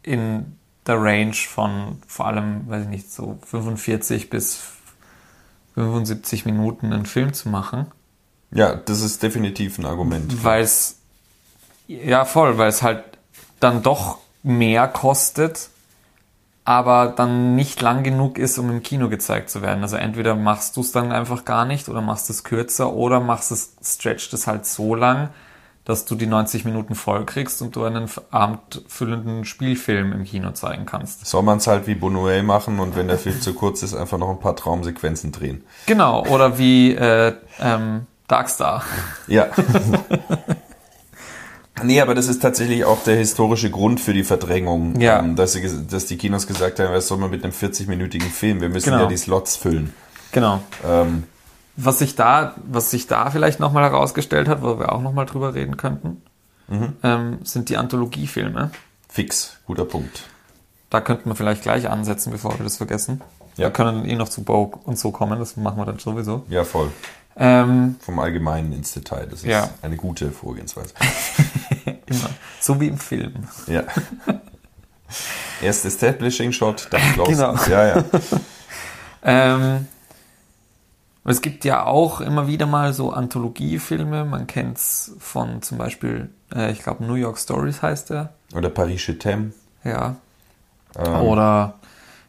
in 0.03 0.57
der 0.87 1.03
Range 1.03 1.35
von 1.35 2.01
vor 2.07 2.27
allem, 2.27 2.69
weiß 2.69 2.85
ich 2.85 2.89
nicht, 2.89 3.13
so 3.13 3.39
45 3.47 4.31
bis 4.31 4.61
75 5.75 6.47
Minuten 6.47 6.93
einen 6.93 7.07
Film 7.07 7.33
zu 7.33 7.49
machen. 7.49 7.87
Ja, 8.51 8.75
das 8.75 9.03
ist 9.03 9.23
definitiv 9.23 9.79
ein 9.79 9.87
Argument. 9.87 10.45
Weil 10.45 10.63
es, 10.63 10.99
ja 11.89 12.25
voll, 12.25 12.59
weil 12.59 12.69
es 12.69 12.83
halt 12.83 13.05
dann 13.61 13.83
doch 13.83 14.19
mehr 14.43 14.89
kostet, 14.89 15.71
aber 16.65 17.13
dann 17.15 17.55
nicht 17.55 17.81
lang 17.81 18.03
genug 18.03 18.39
ist, 18.39 18.59
um 18.59 18.71
im 18.71 18.83
Kino 18.83 19.09
gezeigt 19.09 19.51
zu 19.51 19.63
werden. 19.63 19.83
Also 19.83 19.97
entweder 19.97 20.35
machst 20.35 20.77
du 20.77 20.81
es 20.81 20.93
dann 20.93 21.13
einfach 21.13 21.45
gar 21.45 21.65
nicht 21.65 21.89
oder 21.89 22.01
machst 22.01 22.31
es 22.31 22.45
kürzer 22.45 22.93
oder 22.93 23.21
machst 23.21 23.53
es, 23.53 23.75
stretcht 23.83 24.33
es 24.33 24.47
halt 24.47 24.67
so 24.67 24.95
lang, 24.95 25.31
dass 25.87 26.05
du 26.05 26.15
die 26.17 26.27
90 26.27 26.65
Minuten 26.67 26.95
voll 26.95 27.25
kriegst 27.25 27.63
und 27.63 27.75
du 27.77 27.85
einen 27.85 28.11
abendfüllenden 28.31 29.45
Spielfilm 29.47 30.13
im 30.13 30.25
Kino 30.25 30.51
zeigen 30.51 30.85
kannst. 30.85 31.25
Soll 31.27 31.43
man 31.45 31.57
es 31.59 31.67
halt 31.69 31.87
wie 31.87 31.95
Bonuel 31.95 32.43
machen 32.43 32.79
und 32.81 32.95
wenn 32.97 33.07
der 33.09 33.19
Film 33.19 33.41
zu 33.41 33.55
kurz 33.55 33.83
ist, 33.83 33.95
einfach 33.95 34.19
noch 34.19 34.29
ein 34.31 34.41
paar 34.41 34.57
Traumsequenzen 34.57 35.33
drehen. 35.33 35.65
Genau, 35.87 36.27
oder 36.27 36.59
wie 36.59 36.93
äh, 36.93 37.33
ähm, 37.61 38.07
Darkstar. 38.29 38.83
Ja. 39.29 39.47
Nee, 41.83 42.01
aber 42.01 42.15
das 42.15 42.27
ist 42.29 42.41
tatsächlich 42.41 42.85
auch 42.87 43.03
der 43.05 43.17
historische 43.17 43.71
Grund 43.71 44.01
für 44.01 44.15
die 44.15 44.25
Verdrängung, 44.25 44.99
Ja. 44.99 45.19
ähm, 45.21 45.37
dass, 45.37 45.53
sie, 45.53 45.87
dass 45.89 46.07
die 46.07 46.17
Kinos 46.17 46.47
gesagt 46.47 46.81
haben, 46.81 46.93
was 46.95 47.07
soll 47.07 47.19
man 47.19 47.31
mit 47.31 47.45
einem 47.45 47.53
40-minütigen 47.53 48.31
Film? 48.31 48.61
Wir 48.63 48.71
müssen 48.71 48.91
Genau. 48.91 49.03
ja 49.03 49.09
die 49.09 49.17
Slots 49.19 49.57
füllen. 49.57 49.93
Genau. 50.33 50.61
Ähm, 50.87 51.25
Was 51.77 51.99
sich 51.99 52.17
da, 52.17 52.55
was 52.67 52.91
sich 52.91 53.07
da 53.07 53.31
vielleicht 53.31 53.61
nochmal 53.61 53.85
herausgestellt 53.85 54.49
hat, 54.49 54.63
wo 54.63 54.79
wir 54.79 54.93
auch 54.93 55.03
nochmal 55.03 55.27
drüber 55.27 55.55
reden 55.55 55.77
könnten, 55.77 56.23
ähm, 57.03 57.39
sind 57.45 57.69
die 57.69 57.77
Anthologiefilme. 57.77 58.71
fix, 59.09 59.59
guter 59.67 59.85
Punkt. 59.85 60.25
Da 60.91 61.01
könnten 61.01 61.29
wir 61.29 61.35
vielleicht 61.37 61.63
gleich 61.63 61.89
ansetzen, 61.91 62.31
bevor 62.33 62.59
wir 62.59 62.65
das 62.65 62.77
vergessen. 62.79 63.21
Ja. 63.57 63.67
Wir 63.67 63.71
können 63.71 64.05
eh 64.09 64.15
noch 64.17 64.29
zu 64.29 64.43
Bogue 64.43 64.79
und 64.85 64.99
so 64.99 65.11
kommen, 65.11 65.39
das 65.39 65.57
machen 65.57 65.79
wir 65.79 65.85
dann 65.87 65.99
sowieso. 65.99 66.45
Ja, 66.49 66.65
voll. 66.65 66.91
Ähm, 67.37 67.97
Vom 68.01 68.19
Allgemeinen 68.19 68.73
ins 68.73 68.93
Detail. 68.93 69.27
Das 69.31 69.41
ist 69.41 69.47
Ja. 69.47 69.69
eine 69.83 69.97
gute 69.97 70.31
Vorgehensweise. 70.31 70.95
immer. 72.07 72.31
So 72.61 72.81
wie 72.81 72.89
im 72.89 72.99
Film. 72.99 73.35
Ja. 73.67 73.83
Erst 75.63 75.85
Establishing 75.85 76.53
Shot, 76.53 76.89
dann 76.91 77.01
Close. 77.15 77.31
Genau. 77.33 77.55
Ja, 77.71 77.87
ja. 77.97 78.05
Ähm, 79.23 79.87
und 81.27 81.33
es 81.33 81.43
gibt 81.43 81.65
ja 81.65 81.85
auch 81.85 82.21
immer 82.21 82.47
wieder 82.47 82.67
mal 82.67 82.93
so 82.93 83.11
Anthologiefilme. 83.11 84.25
Man 84.25 84.47
kennt's 84.47 85.11
von 85.19 85.61
zum 85.61 85.77
Beispiel, 85.77 86.31
äh, 86.55 86.71
ich 86.71 86.83
glaube, 86.85 87.05
New 87.05 87.15
York 87.15 87.37
Stories 87.37 87.83
heißt 87.83 88.11
der. 88.11 88.33
Oder 88.55 88.71
Paris 88.71 89.03
t'aime. 89.09 89.51
Ja. 89.83 90.15
Ähm, 90.97 91.15
Oder 91.23 91.75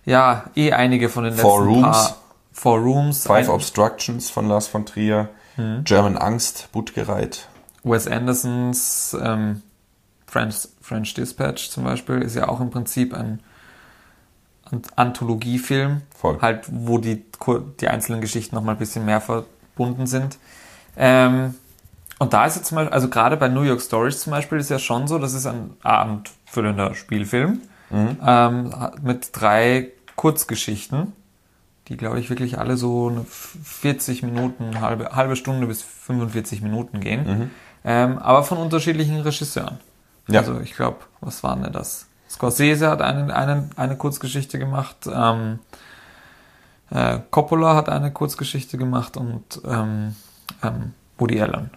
ja, 0.04 0.46
eh 0.56 0.72
einige 0.74 1.10
von 1.10 1.26
den 1.26 1.34
letzten 1.34 1.48
Four 1.48 1.60
Rooms. 1.62 1.82
paar. 1.84 2.18
Four 2.52 2.80
Rooms. 2.80 3.24
Five 3.28 3.48
ein- 3.50 3.54
Obstructions 3.54 4.32
von 4.32 4.48
Lars 4.48 4.68
von 4.68 4.88
Trier. 4.88 5.30
Mhm. 5.58 5.84
German 5.84 6.18
Angst, 6.18 6.70
Buttgereit. 6.72 7.48
Wes 7.84 8.08
Andersons 8.08 9.16
ähm, 9.22 9.62
French, 10.26 10.68
French 10.82 11.14
Dispatch 11.14 11.70
zum 11.70 11.84
Beispiel 11.84 12.22
ist 12.24 12.36
ja 12.36 12.50
auch 12.50 12.60
im 12.62 12.72
Prinzip 12.72 13.14
ein 13.14 13.42
An- 14.70 14.82
Anthologiefilm, 14.96 16.02
Voll. 16.18 16.40
halt 16.42 16.66
wo 16.72 16.98
die, 16.98 17.24
die 17.80 17.88
einzelnen 17.88 18.22
Geschichten 18.22 18.56
noch 18.56 18.64
mal 18.64 18.72
ein 18.72 18.80
bisschen 18.80 19.06
mehr 19.06 19.22
verbunden 19.22 20.08
sind. 20.08 20.38
Ähm, 20.98 21.54
und 22.20 22.34
da 22.34 22.46
ist 22.46 22.56
jetzt 22.56 22.68
zum 22.68 22.78
Beispiel, 22.78 22.94
also 22.94 23.10
gerade 23.10 23.38
bei 23.38 23.48
New 23.48 23.62
York 23.62 23.82
Stories 23.82 24.22
zum 24.22 24.32
Beispiel 24.32 24.58
ist 24.58 24.70
ja 24.70 24.80
schon 24.80 25.08
so, 25.08 25.20
das 25.20 25.34
ist 25.34 25.46
ein 25.46 25.76
abendfüllender 25.84 26.96
Spielfilm 26.96 27.62
ähm, 27.92 28.74
mit 29.02 29.30
drei 29.34 29.92
Kurzgeschichten, 30.16 31.14
die 31.88 31.98
glaube 31.98 32.20
ich 32.20 32.30
wirklich 32.30 32.58
alle 32.58 32.78
so 32.78 33.10
eine 33.10 33.24
40 33.24 34.24
Minuten, 34.24 34.82
halbe, 34.82 35.16
halbe 35.16 35.36
Stunde 35.36 35.68
bis 35.68 35.84
45 35.84 36.62
Minuten 36.62 37.00
gehen, 37.00 37.52
ähm, 37.86 38.18
aber 38.18 38.44
von 38.44 38.58
unterschiedlichen 38.58 39.22
Regisseuren. 39.22 39.78
Ja. 40.28 40.40
Also 40.42 40.60
ich 40.60 40.74
glaube, 40.74 40.98
was 41.22 41.44
waren 41.44 41.64
denn 41.64 41.74
das? 41.74 42.08
Scorsese 42.30 42.90
hat 42.90 43.02
eine, 43.02 43.34
eine, 43.34 43.70
eine 43.78 43.96
Kurzgeschichte 43.96 44.60
gemacht, 44.60 45.08
ähm, 45.10 45.60
äh, 46.92 47.20
Coppola 47.32 47.76
hat 47.76 47.90
eine 47.90 48.12
Kurzgeschichte 48.12 48.78
gemacht 48.78 49.18
und 49.18 49.62
ähm, 49.68 50.16
ähm, 50.64 50.94
Woody 51.18 51.42
Allen. 51.42 51.72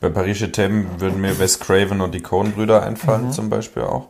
Bei 0.00 0.08
Paris 0.08 0.40
Je 0.40 0.46
t'aime 0.46 0.86
würden 0.98 1.20
mir 1.20 1.38
Wes 1.38 1.58
Craven 1.60 2.00
und 2.00 2.14
die 2.14 2.22
Coen-Brüder 2.22 2.82
einfallen 2.82 3.26
Mhm. 3.26 3.32
zum 3.32 3.50
Beispiel 3.50 3.82
auch. 3.82 4.08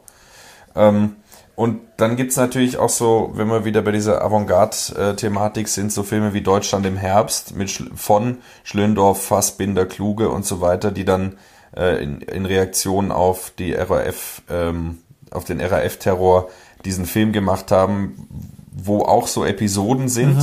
Ähm, 0.76 1.16
und 1.56 1.80
dann 1.96 2.16
gibt's 2.16 2.36
natürlich 2.36 2.78
auch 2.78 2.88
so, 2.88 3.32
wenn 3.34 3.48
wir 3.48 3.64
wieder 3.64 3.82
bei 3.82 3.92
dieser 3.92 4.22
Avantgarde-Thematik 4.24 5.68
sind, 5.68 5.92
so 5.92 6.02
Filme 6.02 6.32
wie 6.32 6.40
Deutschland 6.42 6.86
im 6.86 6.96
Herbst 6.96 7.54
mit 7.56 7.70
Schl 7.70 7.90
von 7.94 8.38
Schlöndorff, 8.62 9.22
Fassbinder, 9.26 9.84
Kluge 9.84 10.30
und 10.30 10.46
so 10.46 10.60
weiter, 10.60 10.90
die 10.90 11.04
dann 11.04 11.36
äh, 11.76 12.02
in, 12.02 12.20
in 12.22 12.46
Reaktion 12.46 13.12
auf 13.12 13.52
die 13.58 13.74
RAF, 13.74 14.42
ähm, 14.48 14.98
auf 15.30 15.44
den 15.44 15.60
RAF-Terror 15.60 16.48
diesen 16.84 17.04
Film 17.04 17.32
gemacht 17.32 17.70
haben, 17.72 18.26
wo 18.72 19.02
auch 19.02 19.26
so 19.26 19.44
Episoden 19.44 20.08
sind, 20.08 20.38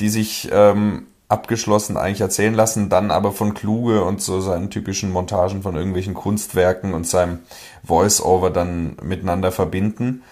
die 0.00 0.08
sich 0.08 0.48
ähm, 0.52 1.06
abgeschlossen 1.28 1.96
eigentlich 1.96 2.20
erzählen 2.20 2.54
lassen, 2.54 2.88
dann 2.88 3.10
aber 3.10 3.32
von 3.32 3.54
Kluge 3.54 4.04
und 4.04 4.20
so 4.20 4.40
seinen 4.40 4.70
typischen 4.70 5.10
Montagen 5.10 5.62
von 5.62 5.76
irgendwelchen 5.76 6.14
Kunstwerken 6.14 6.94
und 6.94 7.06
seinem 7.06 7.40
Voice-Over 7.84 8.50
dann 8.50 8.96
miteinander 9.02 9.50
verbinden. 9.50 10.22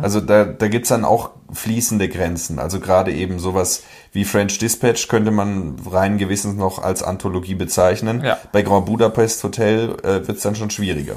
Also 0.00 0.20
da, 0.20 0.44
da 0.44 0.68
gibt's 0.68 0.88
dann 0.88 1.04
auch 1.04 1.30
fließende 1.52 2.08
Grenzen. 2.08 2.58
Also 2.58 2.80
gerade 2.80 3.12
eben 3.12 3.38
sowas 3.38 3.82
wie 4.12 4.24
French 4.24 4.58
Dispatch 4.58 5.08
könnte 5.08 5.30
man 5.30 5.76
rein 5.90 6.16
gewissens 6.16 6.56
noch 6.56 6.82
als 6.82 7.02
Anthologie 7.02 7.54
bezeichnen. 7.54 8.24
Ja. 8.24 8.38
Bei 8.52 8.62
Grand 8.62 8.86
Budapest 8.86 9.44
Hotel 9.44 9.96
äh, 10.02 10.26
wird's 10.26 10.42
dann 10.42 10.54
schon 10.54 10.70
schwieriger. 10.70 11.16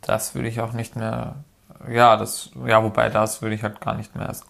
Das 0.00 0.34
würde 0.34 0.48
ich 0.48 0.60
auch 0.60 0.72
nicht 0.72 0.96
mehr, 0.96 1.36
ja, 1.88 2.16
das, 2.16 2.50
ja, 2.66 2.82
wobei 2.82 3.10
das 3.10 3.42
würde 3.42 3.54
ich 3.54 3.62
halt 3.62 3.80
gar 3.80 3.94
nicht 3.94 4.16
mehr 4.16 4.28
als 4.28 4.42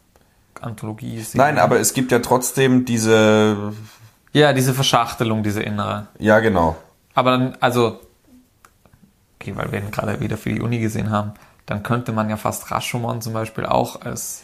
Anthologie 0.62 1.20
sehen. 1.20 1.38
Nein, 1.38 1.58
aber 1.58 1.80
es 1.80 1.94
gibt 1.94 2.12
ja 2.12 2.18
trotzdem 2.20 2.84
diese, 2.84 3.72
Ja, 4.32 4.52
diese 4.52 4.74
Verschachtelung, 4.74 5.42
diese 5.42 5.62
innere. 5.62 6.08
ja 6.18 6.40
genau, 6.40 6.76
Aber 7.14 7.32
dann, 7.32 7.56
also, 7.60 8.00
okay, 9.38 9.52
weil 9.56 9.72
wir 9.72 9.80
ihn 9.80 9.90
gerade 9.90 10.20
wieder 10.20 10.36
für 10.36 10.50
die 10.52 10.60
Uni 10.60 10.78
gesehen 10.78 11.10
haben, 11.10 11.32
dann 11.66 11.82
könnte 11.82 12.12
man 12.12 12.28
ja 12.30 12.36
fast 12.36 12.70
Rashomon 12.70 13.20
zum 13.20 13.32
Beispiel 13.32 13.64
auch 13.66 14.02
als 14.02 14.42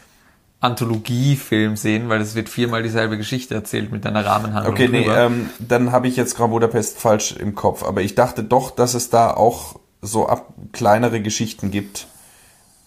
Anthologiefilm 0.61 1.77
sehen, 1.77 2.09
weil 2.09 2.21
es 2.21 2.35
wird 2.35 2.49
viermal 2.49 2.83
dieselbe 2.83 3.17
Geschichte 3.17 3.55
erzählt 3.55 3.93
mit 3.93 4.07
einer 4.07 4.25
Rahmenhandlung. 4.25 4.73
Okay, 4.75 4.89
nee, 4.89 5.07
ähm, 5.09 5.51
dann 5.59 5.93
habe 5.93 6.09
ich 6.09 6.17
jetzt 6.17 6.37
Grand 6.37 6.51
Budapest 6.53 6.99
falsch 6.99 7.33
im 7.33 7.55
Kopf. 7.55 7.85
Aber 7.85 8.01
ich 8.01 8.15
dachte 8.15 8.43
doch, 8.43 8.71
dass 8.71 8.95
es 8.95 9.11
da 9.11 9.31
auch 9.31 9.79
so 10.01 10.27
ab 10.29 10.55
kleinere 10.73 11.21
Geschichten 11.21 11.71
gibt, 11.71 12.07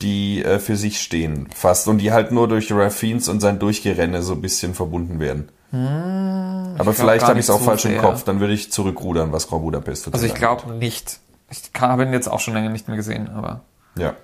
die 0.02 0.44
äh, 0.44 0.60
für 0.60 0.76
sich 0.76 1.02
stehen, 1.02 1.48
fast. 1.54 1.88
Und 1.88 2.00
die 2.00 2.12
halt 2.12 2.32
nur 2.32 2.48
durch 2.48 2.72
Raffins 2.72 3.28
und 3.28 3.42
sein 3.42 3.60
Durchgerenne 3.60 4.24
so 4.24 4.34
ein 4.34 4.42
bisschen 4.42 4.74
verbunden 4.74 5.20
werden. 5.20 5.50
Aber 5.72 6.76
glaub 6.84 6.96
vielleicht 6.96 7.26
habe 7.26 7.40
ich 7.40 7.46
es 7.46 7.50
auch 7.50 7.60
so 7.60 7.66
falsch 7.66 7.86
im 7.86 7.92
sehr. 7.92 8.02
Kopf. 8.02 8.24
Dann 8.24 8.40
würde 8.40 8.54
ich 8.54 8.72
zurückrudern, 8.72 9.32
was 9.32 9.48
Grand 9.48 9.64
Budapest 9.64 10.12
also 10.12 10.26
ich 10.26 10.34
glaube 10.34 10.72
nicht. 10.74 11.20
Ich 11.52 11.62
habe 11.80 12.04
ihn 12.04 12.14
jetzt 12.14 12.28
auch 12.28 12.40
schon 12.40 12.54
länger 12.54 12.70
nicht 12.70 12.88
mehr 12.88 12.98
gesehen, 12.98 13.30
aber 13.30 13.62
Ja. 13.96 14.16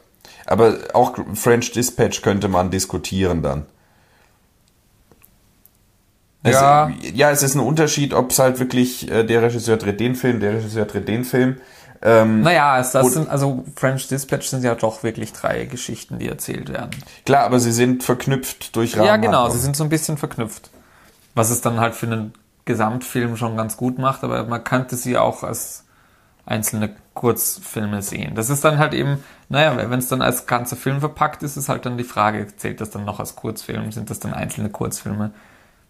Aber 0.46 0.78
auch 0.94 1.16
French 1.34 1.72
Dispatch 1.72 2.22
könnte 2.22 2.48
man 2.48 2.72
diskutieren 2.72 3.42
dann. 3.42 3.66
Ja. 6.46 6.90
Es, 6.90 7.12
ja, 7.16 7.32
es 7.32 7.42
ist 7.42 7.56
ein 7.56 7.62
Unterschied, 7.62 8.14
ob 8.14 8.30
es 8.32 8.40
halt 8.40 8.60
wirklich 8.60 9.10
äh, 9.10 9.24
der 9.24 9.42
Regisseur 9.42 9.78
dreht 9.78 10.00
den 10.00 10.16
Film, 10.16 10.40
der 10.40 10.54
Regisseur 10.54 10.86
dreht 10.86 11.08
den 11.08 11.26
Film. 11.26 11.58
Ähm, 12.02 12.42
naja, 12.42 12.78
das 12.78 12.94
Und- 12.96 13.12
sind, 13.12 13.30
also 13.30 13.64
French 13.76 14.08
Dispatch 14.08 14.48
sind 14.48 14.64
ja 14.64 14.76
doch 14.76 15.04
wirklich 15.04 15.34
drei 15.34 15.66
Geschichten, 15.66 16.20
die 16.20 16.28
erzählt 16.28 16.70
werden. 16.70 16.92
Klar, 17.26 17.44
aber 17.46 17.60
sie 17.60 17.72
sind 17.72 18.04
verknüpft 18.04 18.76
durch 18.76 18.94
Ja, 18.94 19.18
genau, 19.18 19.50
sie 19.50 19.60
sind 19.60 19.76
so 19.76 19.84
ein 19.84 19.90
bisschen 19.90 20.18
verknüpft. 20.18 20.70
Was 21.34 21.50
es 21.50 21.62
dann 21.62 21.80
halt 21.80 21.96
für 21.96 22.06
einen 22.08 22.34
Gesamtfilm 22.66 23.38
schon 23.38 23.58
ganz 23.58 23.78
gut 23.78 23.98
macht, 24.00 24.24
aber 24.24 24.44
man 24.46 24.64
könnte 24.64 24.96
sie 24.96 25.18
auch 25.18 25.44
als 25.44 25.84
einzelne 26.46 26.96
Kurzfilme 27.14 28.02
sehen. 28.02 28.36
Das 28.36 28.50
ist 28.50 28.64
dann 28.64 28.78
halt 28.78 28.94
eben, 28.94 29.24
naja, 29.50 29.76
wenn 29.90 30.00
es 30.00 30.08
dann 30.08 30.22
als 30.22 30.46
ganzer 30.46 30.76
Film 30.76 31.00
verpackt 31.00 31.44
ist, 31.44 31.58
ist 31.58 31.70
halt 31.70 31.86
dann 31.86 31.98
die 31.98 32.04
Frage, 32.04 32.48
zählt 32.56 32.82
das 32.82 32.90
dann 32.92 33.06
noch 33.06 33.20
als 33.20 33.36
Kurzfilm? 33.36 33.92
Sind 33.92 34.10
das 34.10 34.20
dann 34.20 34.34
einzelne 34.34 34.70
Kurzfilme? 34.70 35.32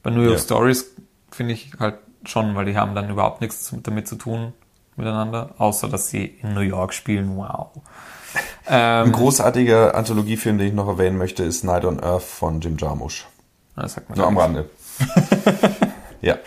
Bei 0.04 0.12
New 0.12 0.22
York 0.22 0.36
Ja. 0.38 0.40
Stories 0.44 0.86
finde 1.32 1.54
ich 1.54 1.72
halt 1.80 1.96
schon, 2.26 2.56
weil 2.56 2.66
die 2.66 2.78
haben 2.78 2.96
dann 2.96 3.10
überhaupt 3.10 3.42
nichts 3.42 3.74
damit 3.84 4.08
zu 4.08 4.16
tun 4.16 4.54
miteinander, 4.96 5.52
außer 5.58 5.88
dass 5.90 6.10
sie 6.10 6.26
in 6.42 6.54
New 6.54 6.62
York 6.62 6.94
spielen. 6.94 7.36
Wow. 7.38 7.70
Ein 8.66 9.12
großartiger 9.12 9.96
Anthologiefilm, 9.96 10.58
den 10.58 10.68
ich 10.68 10.74
noch 10.74 10.88
erwähnen 10.88 11.18
möchte, 11.18 11.44
ist 11.44 11.64
Night 11.64 11.86
on 11.86 12.00
Earth 12.02 12.24
von 12.24 12.60
Jim 12.62 12.78
Jarmusch. 12.78 13.28
Das 13.76 13.94
sagt 13.94 14.10
man 14.10 14.18
Nur 14.18 14.28
am 14.28 14.38
Rande. 14.38 14.70
ja. 16.22 16.38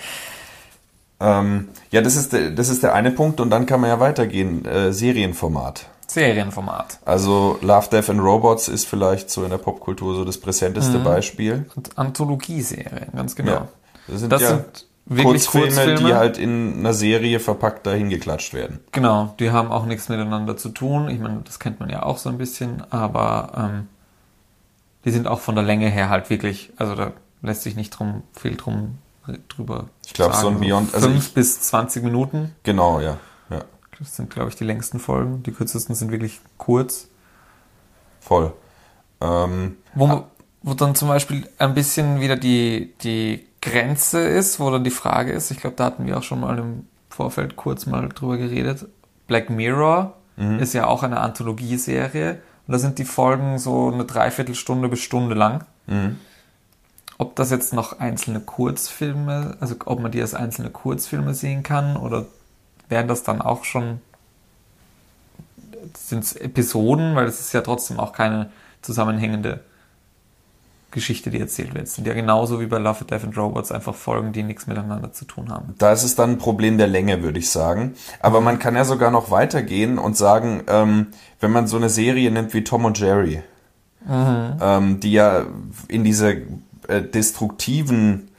Ähm, 1.20 1.68
ja, 1.90 2.00
das 2.00 2.16
ist, 2.16 2.32
der, 2.32 2.50
das 2.50 2.68
ist 2.68 2.82
der 2.82 2.94
eine 2.94 3.10
Punkt 3.10 3.40
und 3.40 3.50
dann 3.50 3.66
kann 3.66 3.80
man 3.80 3.90
ja 3.90 4.00
weitergehen. 4.00 4.64
Äh, 4.64 4.92
Serienformat. 4.92 5.86
Serienformat. 6.06 7.00
Also 7.04 7.58
Love, 7.60 7.88
Death 7.90 8.08
and 8.10 8.20
Robots 8.20 8.68
ist 8.68 8.86
vielleicht 8.86 9.30
so 9.30 9.44
in 9.44 9.50
der 9.50 9.58
Popkultur 9.58 10.14
so 10.14 10.24
das 10.24 10.38
Mhm. 10.38 10.42
präsenteste 10.42 10.98
Beispiel. 11.00 11.66
Und 11.76 11.96
Anthologieserien, 11.98 13.08
ganz 13.14 13.34
genau. 13.36 13.52
Ja. 13.52 13.68
Das 14.06 14.20
sind 14.20 14.32
Das 14.32 14.42
ja, 14.42 14.48
sind 14.48 14.86
wirklich 15.08 15.46
Kurzfilme, 15.46 15.66
Kurzfilme. 15.68 15.98
die 16.00 16.14
halt 16.14 16.38
in 16.38 16.78
einer 16.80 16.92
Serie 16.94 17.40
verpackt 17.40 17.86
dahin 17.86 18.10
geklatscht 18.10 18.54
werden. 18.54 18.80
Genau, 18.92 19.34
die 19.38 19.50
haben 19.50 19.70
auch 19.72 19.86
nichts 19.86 20.08
miteinander 20.08 20.56
zu 20.56 20.68
tun. 20.70 21.08
Ich 21.08 21.18
meine, 21.18 21.40
das 21.44 21.58
kennt 21.58 21.80
man 21.80 21.88
ja 21.90 22.02
auch 22.02 22.18
so 22.18 22.28
ein 22.28 22.38
bisschen, 22.38 22.82
aber 22.92 23.52
ähm, 23.56 23.88
die 25.04 25.10
sind 25.10 25.26
auch 25.26 25.40
von 25.40 25.54
der 25.54 25.64
Länge 25.64 25.88
her 25.88 26.08
halt 26.10 26.28
wirklich, 26.30 26.72
also 26.76 26.94
da 26.94 27.12
lässt 27.42 27.62
sich 27.62 27.76
nicht 27.76 27.90
drum 27.90 28.22
viel 28.32 28.56
drum 28.56 28.98
drüber. 29.48 29.88
Ich 30.06 30.14
glaub, 30.14 30.34
so 30.34 30.48
ein 30.48 30.58
Beyond- 30.60 30.94
also 30.94 31.08
fünf 31.08 31.28
ich- 31.28 31.34
bis 31.34 31.60
20 31.60 32.02
Minuten. 32.02 32.54
Genau, 32.62 33.00
ja. 33.00 33.18
ja. 33.50 33.60
Das 33.98 34.16
sind, 34.16 34.30
glaube 34.30 34.48
ich, 34.50 34.56
die 34.56 34.64
längsten 34.64 34.98
Folgen. 35.00 35.42
Die 35.42 35.52
kürzesten 35.52 35.94
sind 35.94 36.10
wirklich 36.10 36.40
kurz. 36.56 37.08
Voll. 38.20 38.52
Ähm, 39.20 39.76
Wo, 39.94 40.24
wo 40.62 40.74
dann 40.74 40.94
zum 40.94 41.08
Beispiel 41.08 41.48
ein 41.58 41.74
bisschen 41.74 42.20
wieder 42.20 42.36
die, 42.36 42.94
die 43.02 43.46
Grenze 43.60 44.20
ist, 44.20 44.60
wo 44.60 44.70
dann 44.70 44.84
die 44.84 44.90
Frage 44.90 45.32
ist, 45.32 45.50
ich 45.50 45.60
glaube, 45.60 45.76
da 45.76 45.86
hatten 45.86 46.06
wir 46.06 46.18
auch 46.18 46.22
schon 46.22 46.40
mal 46.40 46.58
im 46.58 46.86
Vorfeld 47.10 47.56
kurz 47.56 47.86
mal 47.86 48.08
drüber 48.08 48.36
geredet. 48.36 48.86
Black 49.26 49.50
Mirror 49.50 50.14
ist 50.60 50.72
ja 50.72 50.86
auch 50.86 51.02
eine 51.02 51.18
Anthologieserie 51.18 52.40
und 52.66 52.72
da 52.72 52.78
sind 52.78 52.98
die 52.98 53.04
Folgen 53.04 53.58
so 53.58 53.90
eine 53.92 54.04
Dreiviertelstunde 54.04 54.88
bis 54.88 55.00
Stunde 55.00 55.34
lang. 55.34 55.64
Ob 57.18 57.34
das 57.34 57.50
jetzt 57.50 57.72
noch 57.72 57.98
einzelne 57.98 58.38
Kurzfilme, 58.38 59.56
also 59.58 59.74
ob 59.84 60.00
man 60.00 60.12
die 60.12 60.20
als 60.20 60.34
einzelne 60.34 60.70
Kurzfilme 60.70 61.34
sehen 61.34 61.64
kann 61.64 61.96
oder 61.96 62.26
wären 62.88 63.08
das 63.08 63.24
dann 63.24 63.42
auch 63.42 63.64
schon 63.64 64.00
sind 65.96 66.24
es 66.24 66.36
Episoden, 66.36 67.14
weil 67.14 67.26
es 67.26 67.40
ist 67.40 67.52
ja 67.52 67.60
trotzdem 67.60 67.98
auch 67.98 68.12
keine 68.12 68.50
zusammenhängende 68.82 69.60
Geschichte, 70.90 71.30
die 71.30 71.38
erzählt 71.38 71.74
wird. 71.74 71.88
Sind 71.88 72.06
ja 72.06 72.14
genauso 72.14 72.60
wie 72.60 72.66
bei 72.66 72.78
Love, 72.78 73.04
Death 73.04 73.24
and 73.24 73.36
Robots 73.36 73.70
einfach 73.70 73.94
Folgen, 73.94 74.32
die 74.32 74.42
nichts 74.42 74.66
miteinander 74.66 75.12
zu 75.12 75.26
tun 75.26 75.50
haben. 75.50 75.74
Da 75.78 75.92
ist 75.92 76.02
es 76.02 76.14
dann 76.14 76.32
ein 76.32 76.38
Problem 76.38 76.78
der 76.78 76.86
Länge, 76.86 77.22
würde 77.22 77.38
ich 77.38 77.50
sagen. 77.50 77.94
Aber 78.20 78.40
man 78.40 78.58
kann 78.58 78.74
ja 78.74 78.84
sogar 78.84 79.10
noch 79.10 79.30
weitergehen 79.30 79.98
und 79.98 80.16
sagen, 80.16 80.62
ähm, 80.66 81.08
wenn 81.40 81.52
man 81.52 81.66
so 81.66 81.76
eine 81.76 81.90
Serie 81.90 82.30
nimmt 82.30 82.54
wie 82.54 82.64
Tom 82.64 82.84
und 82.86 82.98
Jerry, 82.98 83.42
ähm, 84.08 85.00
die 85.00 85.12
ja 85.12 85.44
in 85.88 86.04
dieser 86.04 86.30
äh, 86.88 87.02
destruktiven 87.02 88.30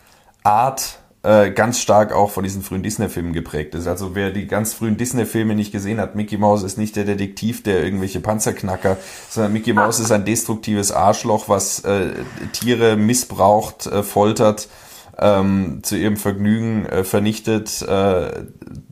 Art 0.43 0.99
äh, 1.23 1.51
ganz 1.51 1.79
stark 1.81 2.13
auch 2.13 2.31
von 2.31 2.43
diesen 2.45 2.61
frühen 2.61 2.81
Disney-Filmen 2.81 3.33
geprägt 3.33 3.75
ist. 3.75 3.87
Also 3.87 4.15
wer 4.15 4.31
die 4.31 4.47
ganz 4.47 4.73
frühen 4.73 4.95
Disney-Filme 4.97 5.53
nicht 5.55 5.71
gesehen 5.71 5.99
hat, 5.99 6.15
Mickey 6.15 6.37
Mouse 6.37 6.63
ist 6.63 6.77
nicht 6.77 6.95
der 6.95 7.03
Detektiv, 7.03 7.61
der 7.63 7.83
irgendwelche 7.83 8.21
Panzerknacker, 8.21 8.95
sondern 9.29 9.51
Mickey 9.53 9.73
Mouse 9.73 9.99
ist 9.99 10.11
ein 10.11 10.23
destruktives 10.23 10.91
Arschloch, 10.93 11.49
was 11.49 11.79
äh, 11.81 12.13
Tiere 12.53 12.95
missbraucht, 12.95 13.85
äh, 13.87 14.01
foltert, 14.03 14.69
ähm, 15.17 15.79
zu 15.83 15.97
ihrem 15.97 16.15
Vergnügen 16.15 16.85
äh, 16.85 17.03
vernichtet, 17.03 17.81
äh, 17.81 18.43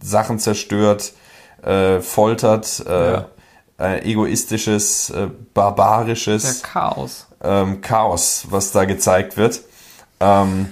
Sachen 0.03 0.39
zerstört, 0.39 1.13
äh, 1.63 2.01
foltert, 2.01 2.83
äh, 2.85 3.11
Ja. 3.13 3.25
äh, 3.79 4.01
egoistisches, 4.11 5.11
äh, 5.11 5.27
barbarisches 5.53 6.61
Der 6.61 6.69
Chaos. 6.69 7.27
ähm, 7.41 7.79
Chaos, 7.79 8.47
was 8.49 8.73
da 8.73 8.83
gezeigt 8.83 9.37
wird. 9.37 9.61
Ähm, 10.19 10.67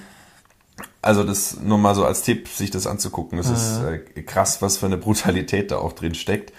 also 1.06 1.24
das 1.24 1.60
nur 1.62 1.78
mal 1.78 1.94
so 1.94 2.04
als 2.04 2.24
Tipp, 2.24 2.48
sich 2.48 2.72
das 2.72 2.88
anzugucken. 2.88 3.38
Es 3.38 3.50
ist 3.50 3.82
äh, 3.84 4.22
krass, 4.24 4.62
was 4.62 4.78
für 4.78 4.88
eine 4.88 4.98
Brutalität 4.98 5.72
da 5.72 5.78
auch 5.78 5.94
drin 5.94 6.16
steckt. 6.16 6.52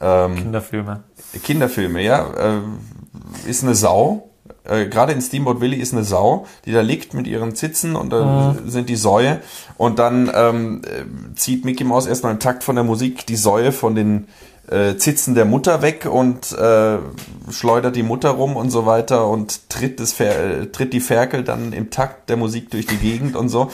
Ähm, 0.00 0.36
Kinderfilme. 0.36 1.04
Kinderfilme, 1.42 2.02
ja, 2.02 2.26
äh, 2.34 3.48
ist 3.48 3.62
eine 3.62 3.74
Sau. 3.74 4.30
Äh, 4.64 4.86
Gerade 4.86 5.12
in 5.12 5.22
Steamboat 5.22 5.60
Willie 5.60 5.80
ist 5.80 5.94
eine 5.94 6.04
Sau, 6.04 6.46
die 6.66 6.72
da 6.72 6.82
liegt 6.82 7.14
mit 7.14 7.26
ihren 7.26 7.54
Zitzen 7.54 7.96
und 7.96 8.10
dann 8.10 8.68
sind 8.68 8.90
die 8.90 8.96
Säue. 8.96 9.40
Und 9.78 9.98
dann 9.98 10.30
ähm, 10.34 10.82
äh, 10.84 11.34
zieht 11.34 11.64
Mickey 11.64 11.84
Mouse 11.84 12.06
erstmal 12.06 12.32
im 12.32 12.40
Takt 12.40 12.64
von 12.64 12.76
der 12.76 12.84
Musik 12.84 13.26
die 13.26 13.36
Säue 13.36 13.72
von 13.72 13.94
den 13.94 14.28
äh, 14.70 14.96
Zitzen 14.96 15.34
der 15.34 15.44
Mutter 15.44 15.82
weg 15.82 16.06
und 16.06 16.52
äh, 16.52 16.98
schleudert 17.50 17.96
die 17.96 18.02
Mutter 18.02 18.30
rum 18.30 18.56
und 18.56 18.70
so 18.70 18.86
weiter 18.86 19.28
und 19.28 19.68
tritt, 19.68 20.00
das 20.00 20.12
Fer 20.12 20.62
äh, 20.62 20.66
tritt 20.66 20.92
die 20.92 21.00
Ferkel 21.00 21.44
dann 21.44 21.72
im 21.72 21.90
Takt 21.90 22.28
der 22.28 22.36
Musik 22.36 22.70
durch 22.70 22.86
die 22.86 22.96
Gegend 22.96 23.36
und 23.36 23.48
so. 23.48 23.70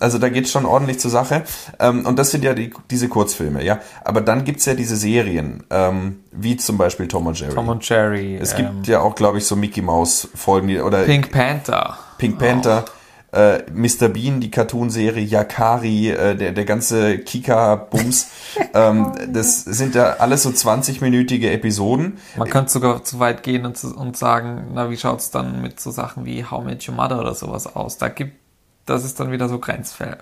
Also 0.00 0.18
da 0.18 0.28
geht's 0.28 0.50
schon 0.50 0.66
ordentlich 0.66 0.98
zur 0.98 1.10
Sache. 1.10 1.44
Ähm, 1.78 2.06
und 2.06 2.18
das 2.18 2.30
sind 2.30 2.44
ja 2.44 2.54
die, 2.54 2.72
diese 2.90 3.08
Kurzfilme, 3.08 3.64
ja. 3.64 3.80
Aber 4.04 4.20
dann 4.20 4.44
gibt's 4.44 4.64
ja 4.66 4.74
diese 4.74 4.96
Serien, 4.96 5.64
ähm, 5.70 6.20
wie 6.32 6.56
zum 6.56 6.78
Beispiel 6.78 7.08
Tom 7.08 7.26
und 7.26 7.38
Jerry. 7.38 7.54
Tom 7.54 7.68
und 7.68 7.88
Jerry. 7.88 8.36
es 8.40 8.52
ähm, 8.52 8.58
gibt 8.58 8.88
ja 8.88 9.00
auch, 9.00 9.14
glaube 9.14 9.38
ich, 9.38 9.44
so 9.46 9.54
Mickey 9.56 9.82
Mouse 9.82 10.28
Folgen 10.34 10.68
die- 10.68 10.80
oder 10.80 11.02
Pink 11.02 11.30
Panther. 11.30 11.98
Pink 12.18 12.38
Panther, 12.38 12.84
äh, 13.32 13.62
Mr. 13.72 14.08
Bean, 14.08 14.40
die 14.40 14.50
Cartoonserie, 14.50 15.24
Yakari, 15.24 16.10
äh, 16.10 16.36
der, 16.36 16.52
der 16.52 16.64
ganze 16.66 17.18
Kika-Bums. 17.18 18.28
ähm, 18.74 19.12
das 19.28 19.64
sind 19.64 19.94
ja 19.94 20.16
alles 20.18 20.42
so 20.42 20.50
20-minütige 20.50 21.50
Episoden. 21.50 22.18
Man 22.36 22.48
könnte 22.50 22.70
sogar 22.70 23.04
zu 23.04 23.18
weit 23.20 23.42
gehen 23.42 23.64
und, 23.64 23.78
zu- 23.78 23.96
und 23.96 24.16
sagen, 24.16 24.68
na, 24.74 24.90
wie 24.90 24.98
schaut's 24.98 25.30
dann 25.30 25.62
mit 25.62 25.80
so 25.80 25.90
Sachen 25.90 26.26
wie 26.26 26.44
How 26.44 26.62
Met 26.62 26.86
Your 26.86 26.94
Mother 26.94 27.20
oder 27.20 27.34
sowas 27.34 27.74
aus? 27.74 27.96
Da 27.96 28.08
gibt, 28.08 28.34
das 28.84 29.04
ist 29.04 29.18
dann 29.18 29.32
wieder 29.32 29.48
so 29.48 29.58
Grenzfall. 29.58 30.18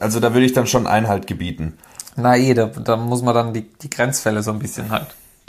Also 0.00 0.18
da 0.18 0.32
würde 0.32 0.46
ich 0.46 0.54
dann 0.54 0.66
schon 0.66 0.86
Einhalt 0.86 1.26
gebieten. 1.26 1.76
Na 2.16 2.36
eh, 2.36 2.54
da, 2.54 2.66
da 2.66 2.96
muss 2.96 3.22
man 3.22 3.34
dann 3.34 3.52
die, 3.52 3.62
die 3.62 3.90
Grenzfälle 3.90 4.42
so 4.42 4.50
ein 4.52 4.58
bisschen 4.58 4.90
halt 4.90 5.06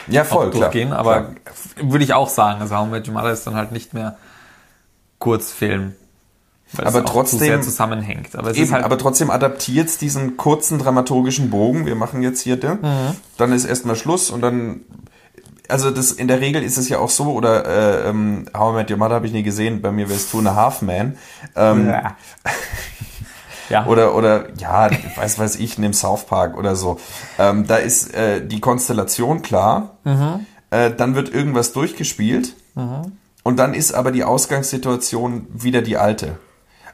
Ja, 0.07 0.23
voll, 0.25 0.49
klar. 0.51 0.63
durchgehen. 0.63 0.91
Aber 0.91 1.21
klar. 1.21 1.91
würde 1.91 2.03
ich 2.03 2.13
auch 2.13 2.29
sagen, 2.29 2.61
also 2.61 2.75
How 2.75 2.87
Met 2.89 3.07
Your 3.07 3.13
Mother 3.13 3.31
ist 3.31 3.47
dann 3.47 3.55
halt 3.55 3.71
nicht 3.71 3.93
mehr 3.93 4.17
Kurzfilm. 5.19 5.95
Weil 6.73 6.85
Aber 6.87 6.99
es 6.99 7.05
trotzdem- 7.11 7.39
sehr 7.39 7.61
zusammenhängt. 7.61 8.35
Aber 8.35 8.51
es 8.51 8.57
Eben, 8.57 8.65
ist 8.65 8.71
halt, 8.73 8.83
aber 8.85 8.97
trotzdem 8.97 9.31
adaptiert's 9.31 9.97
diesen 9.97 10.37
kurzen 10.37 10.77
dramaturgischen 10.79 11.49
Bogen. 11.49 11.85
Wir 11.85 11.95
machen 11.95 12.21
jetzt 12.21 12.41
hier 12.41 12.57
den. 12.57 12.81
Mhm. 12.81 13.15
Dann 13.37 13.51
ist 13.53 13.65
erstmal 13.65 13.95
Schluss 13.95 14.29
und 14.29 14.41
dann. 14.41 14.81
Also 15.67 15.91
das 15.91 16.11
in 16.11 16.27
der 16.27 16.41
Regel 16.41 16.63
ist 16.63 16.77
es 16.77 16.89
ja 16.89 16.97
auch 16.97 17.11
so, 17.11 17.25
oder 17.31 17.65
äh, 18.05 18.09
ähm, 18.09 18.45
How 18.57 18.73
I 18.73 18.75
Met 18.77 18.89
Your 18.91 18.97
Mother 18.97 19.13
habe 19.15 19.27
ich 19.27 19.33
nie 19.33 19.43
gesehen, 19.43 19.81
bei 19.81 19.91
mir 19.91 20.09
wäre 20.09 20.17
es 20.17 20.29
Two 20.31 20.39
and 20.39 20.47
a 20.47 20.55
Half 20.55 20.81
Man. 20.81 21.15
Ähm, 21.55 21.93
ja. 23.69 23.85
Oder, 23.85 24.15
oder, 24.15 24.47
ja, 24.57 24.89
weiß, 25.15 25.37
weiß 25.37 25.57
ich, 25.57 25.77
nimm 25.77 25.93
South 25.93 26.25
Park 26.25 26.57
oder 26.57 26.75
so. 26.75 26.99
Ähm, 27.37 27.67
da 27.67 27.75
ist 27.77 28.13
äh, 28.15 28.45
die 28.45 28.59
Konstellation 28.59 29.43
klar. 29.43 29.97
Äh, 30.71 30.91
dann 30.91 31.13
wird 31.15 31.31
irgendwas 31.33 31.71
durchgespielt. 31.71 32.55
Und 33.43 33.57
dann 33.57 33.73
ist 33.73 33.93
aber 33.93 34.11
die 34.11 34.23
Ausgangssituation 34.23 35.47
wieder 35.53 35.81
die 35.83 35.97
alte. 35.97 36.37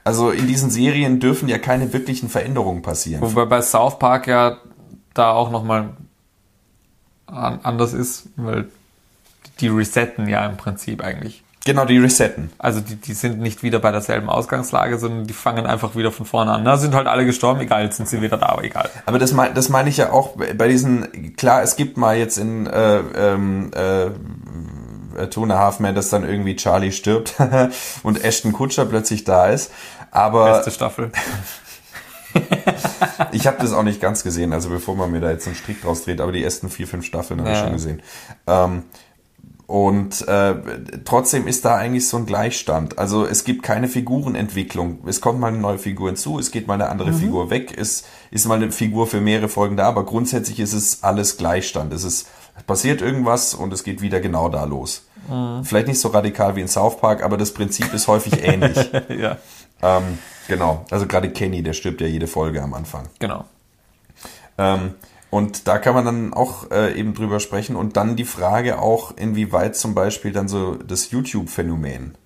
Also 0.06 0.30
in 0.30 0.48
diesen 0.48 0.70
Serien 0.70 1.20
dürfen 1.20 1.50
ja 1.50 1.58
keine 1.58 1.92
wirklichen 1.92 2.30
Veränderungen 2.30 2.84
passieren. 2.84 3.22
Wobei 3.22 3.46
bei 3.46 3.62
South 3.62 3.98
Park 3.98 4.28
ja 4.28 4.58
da 5.16 5.32
auch 5.32 5.50
nochmal 5.50 5.90
an, 7.26 7.60
anders 7.64 7.94
ist, 7.94 8.28
weil 8.36 8.70
die 9.60 9.68
resetten 9.68 10.28
ja 10.30 10.46
im 10.46 10.58
Prinzip 10.58 11.04
eigentlich. 11.04 11.44
Genau, 11.66 11.86
die 11.86 11.98
resetten. 11.98 12.52
Also 12.60 12.80
die, 12.82 12.96
die 12.96 13.14
sind 13.14 13.40
nicht 13.40 13.64
wieder 13.64 13.80
bei 13.80 13.92
derselben 13.92 14.30
Ausgangslage, 14.30 15.00
sondern 15.00 15.26
die 15.26 15.34
fangen 15.34 15.66
einfach 15.66 15.96
wieder 15.96 16.12
von 16.12 16.28
vorne 16.28 16.52
an. 16.52 16.64
Da 16.64 16.78
sind 16.78 16.94
halt 16.94 17.08
alle 17.08 17.26
gestorben, 17.26 17.60
egal, 17.62 17.86
jetzt 17.86 17.98
sind 17.98 18.08
sie 18.08 18.22
wieder 18.22 18.38
da, 18.38 18.50
aber 18.50 18.64
egal. 18.64 18.92
Aber 19.08 19.18
das 19.18 19.34
meine 19.34 19.56
das 19.56 19.70
meine 19.70 19.90
ich 19.90 19.98
ja 19.98 20.12
auch 20.12 20.36
bei 20.36 20.68
diesen, 20.68 21.36
klar, 21.36 21.64
es 21.64 21.76
gibt 21.76 21.98
mal 21.98 22.16
jetzt 22.16 22.38
in 22.38 22.68
äh, 22.68 23.00
ähm, 23.00 23.72
äh, 23.74 24.12
äh, 25.16 25.28
Two 25.28 25.44
and 25.44 25.54
a 25.54 25.58
Half 25.58 25.80
Men, 25.80 25.96
dass 25.96 26.10
dann 26.10 26.28
irgendwie 26.28 26.56
Charlie 26.56 26.92
stirbt 26.92 27.36
und 28.04 28.24
Ashton 28.24 28.54
Kutscher 28.54 28.86
plötzlich 28.86 29.24
da 29.24 29.48
ist. 29.48 29.72
Aber 30.16 30.46
Beste 30.46 30.72
Staffel. 30.72 31.12
ich 33.32 33.48
habe 33.48 33.58
das 33.60 33.74
auch 33.74 33.84
nicht 33.84 34.02
ganz 34.02 34.24
gesehen, 34.24 34.54
also 34.54 34.70
bevor 34.70 34.96
man 34.96 35.12
mir 35.12 35.22
da 35.22 35.32
jetzt 35.32 35.48
einen 35.48 35.56
Strick 35.56 35.82
draus 35.82 36.04
dreht, 36.04 36.22
aber 36.22 36.32
die 36.32 36.44
ersten 36.44 36.70
vier, 36.70 36.88
fünf 36.88 37.06
Staffeln 37.06 37.40
habe 37.42 37.52
ich 37.52 37.58
Ja. 37.58 37.64
schon 37.64 37.74
gesehen. 37.74 38.02
Ähm, 38.48 38.84
und 39.68 40.28
äh, 40.28 40.56
trotzdem 41.06 41.48
ist 41.48 41.66
da 41.66 41.76
eigentlich 41.76 42.08
so 42.08 42.18
ein 42.18 42.28
Gleichstand. 42.28 43.00
Also 43.00 43.26
es 43.26 43.44
gibt 43.46 43.64
keine 43.64 43.88
Figurenentwicklung. 43.88 45.00
Es 45.08 45.22
kommt 45.22 45.40
mal 45.40 45.48
eine 45.48 45.58
neue 45.58 45.80
Figur 45.80 46.10
hinzu, 46.10 46.38
es 46.38 46.52
geht 46.52 46.68
mal 46.68 46.76
eine 46.76 46.90
andere 46.90 47.14
Figur 47.14 47.50
weg, 47.50 47.76
es 47.76 48.04
ist 48.30 48.46
mal 48.46 48.56
eine 48.56 48.72
Figur 48.72 49.08
für 49.08 49.22
mehrere 49.22 49.50
Folgen 49.50 49.76
da, 49.76 49.88
aber 49.88 50.06
grundsätzlich 50.06 50.60
ist 50.60 50.74
es 50.74 51.04
alles 51.04 51.38
Gleichstand. 51.38 51.94
Es 51.94 52.04
ist 52.04 52.28
passiert 52.68 53.02
irgendwas 53.02 53.54
und 53.54 53.74
es 53.74 53.84
geht 53.84 54.02
wieder 54.02 54.20
genau 54.22 54.50
da 54.50 54.64
los. 54.66 55.08
Vielleicht 55.64 55.88
nicht 55.88 56.00
so 56.00 56.10
radikal 56.10 56.56
wie 56.56 56.62
in 56.62 56.68
South 56.68 56.98
Park, 56.98 57.24
aber 57.24 57.36
das 57.36 57.52
Prinzip 57.52 57.92
ist 57.94 58.08
häufig 58.08 58.44
ähnlich. 58.44 58.78
ja, 59.10 59.38
ähm, 59.82 60.18
genau. 60.48 60.86
Also 60.92 61.08
gerade 61.08 61.30
Kenny, 61.32 61.64
der 61.64 61.74
stirbt 61.74 62.02
ja 62.02 62.08
jede 62.08 62.28
Folge 62.28 62.62
am 62.62 62.74
Anfang. 62.74 63.08
genau. 63.20 63.46
Ähm, 64.58 64.94
und 65.30 65.68
da 65.68 65.80
kann 65.80 65.94
man 65.96 66.06
dann 66.06 66.34
auch 66.34 66.72
äh, 66.72 66.98
eben 66.98 67.14
drüber 67.14 67.42
sprechen 67.42 67.76
und 67.76 67.98
dann 67.98 68.16
die 68.16 68.24
Frage 68.24 68.80
auch, 68.80 69.18
inwieweit 69.18 69.76
zum 69.76 69.94
Beispiel 69.94 70.32
dann 70.32 70.48
so 70.48 70.76
das 70.76 71.12
YouTube-Phänomen 71.12 72.18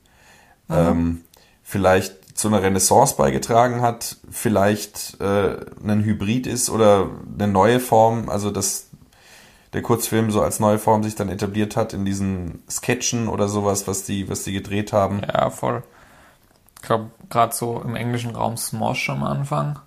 ähm, 0.69 1.21
vielleicht 1.63 2.37
zu 2.37 2.49
einer 2.49 2.61
Renaissance 2.61 3.15
beigetragen 3.15 3.81
hat, 3.81 4.17
vielleicht 4.29 5.19
äh, 5.19 5.57
ein 5.83 6.03
Hybrid 6.03 6.45
ist 6.45 6.69
oder 6.69 7.09
eine 7.37 7.47
neue 7.47 7.79
Form, 7.79 8.29
also 8.29 8.51
dass 8.51 8.89
der 9.73 9.81
Kurzfilm 9.81 10.31
so 10.31 10.41
als 10.41 10.59
neue 10.59 10.79
Form 10.79 11.03
sich 11.03 11.15
dann 11.15 11.29
etabliert 11.29 11.75
hat 11.75 11.93
in 11.93 12.05
diesen 12.05 12.63
Sketchen 12.69 13.27
oder 13.27 13.47
sowas, 13.47 13.87
was 13.87 14.03
die, 14.03 14.29
was 14.29 14.43
die 14.43 14.53
gedreht 14.53 14.93
haben. 14.93 15.21
Ja, 15.21 15.49
voll. 15.49 15.83
Ich 16.81 16.87
glaube, 16.87 17.11
gerade 17.29 17.53
so 17.53 17.81
im 17.81 17.95
englischen 17.95 18.35
Raum 18.35 18.57
Smosh 18.57 19.09
am 19.09 19.23
Anfang. 19.23 19.79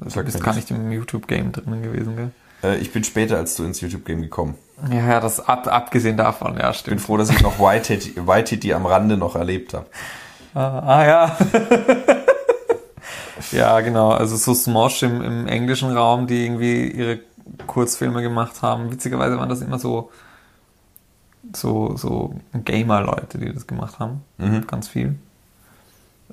Also 0.00 0.20
du 0.20 0.26
bist 0.26 0.42
gar 0.42 0.54
nicht 0.54 0.70
im 0.70 0.90
YouTube-Game 0.90 1.52
drin 1.52 1.82
gewesen, 1.82 2.16
gell? 2.16 2.30
Äh, 2.62 2.78
ich 2.78 2.92
bin 2.92 3.04
später 3.04 3.36
als 3.36 3.56
du 3.56 3.64
ins 3.64 3.80
YouTube-Game 3.80 4.22
gekommen. 4.22 4.56
Ja, 4.90 5.06
ja, 5.06 5.20
das 5.20 5.40
ab, 5.40 5.66
abgesehen 5.68 6.16
davon, 6.16 6.58
ja, 6.58 6.72
stimmt. 6.72 7.00
Ich 7.00 7.02
bin 7.02 7.06
froh, 7.06 7.16
dass 7.16 7.30
ich 7.30 7.40
noch 7.42 7.58
White 7.58 7.98
White 8.26 8.74
am 8.74 8.86
Rande 8.86 9.16
noch 9.16 9.36
erlebt 9.36 9.74
habe. 9.74 9.86
Ah, 10.54 10.78
ah 10.80 11.06
ja. 11.06 11.36
ja, 13.52 13.80
genau. 13.80 14.10
Also 14.10 14.36
so 14.36 14.54
Smosh 14.54 15.02
im, 15.02 15.22
im 15.22 15.46
englischen 15.46 15.96
Raum, 15.96 16.26
die 16.26 16.44
irgendwie 16.44 16.88
ihre 16.88 17.20
Kurzfilme 17.66 18.22
gemacht 18.22 18.62
haben. 18.62 18.90
Witzigerweise 18.90 19.38
waren 19.38 19.48
das 19.48 19.60
immer 19.60 19.78
so 19.78 20.10
so, 21.54 21.96
so 21.96 22.34
Gamer-Leute, 22.52 23.38
die 23.38 23.52
das 23.52 23.66
gemacht 23.66 23.98
haben. 23.98 24.22
Mhm. 24.38 24.66
Ganz 24.66 24.88
viel. 24.88 25.16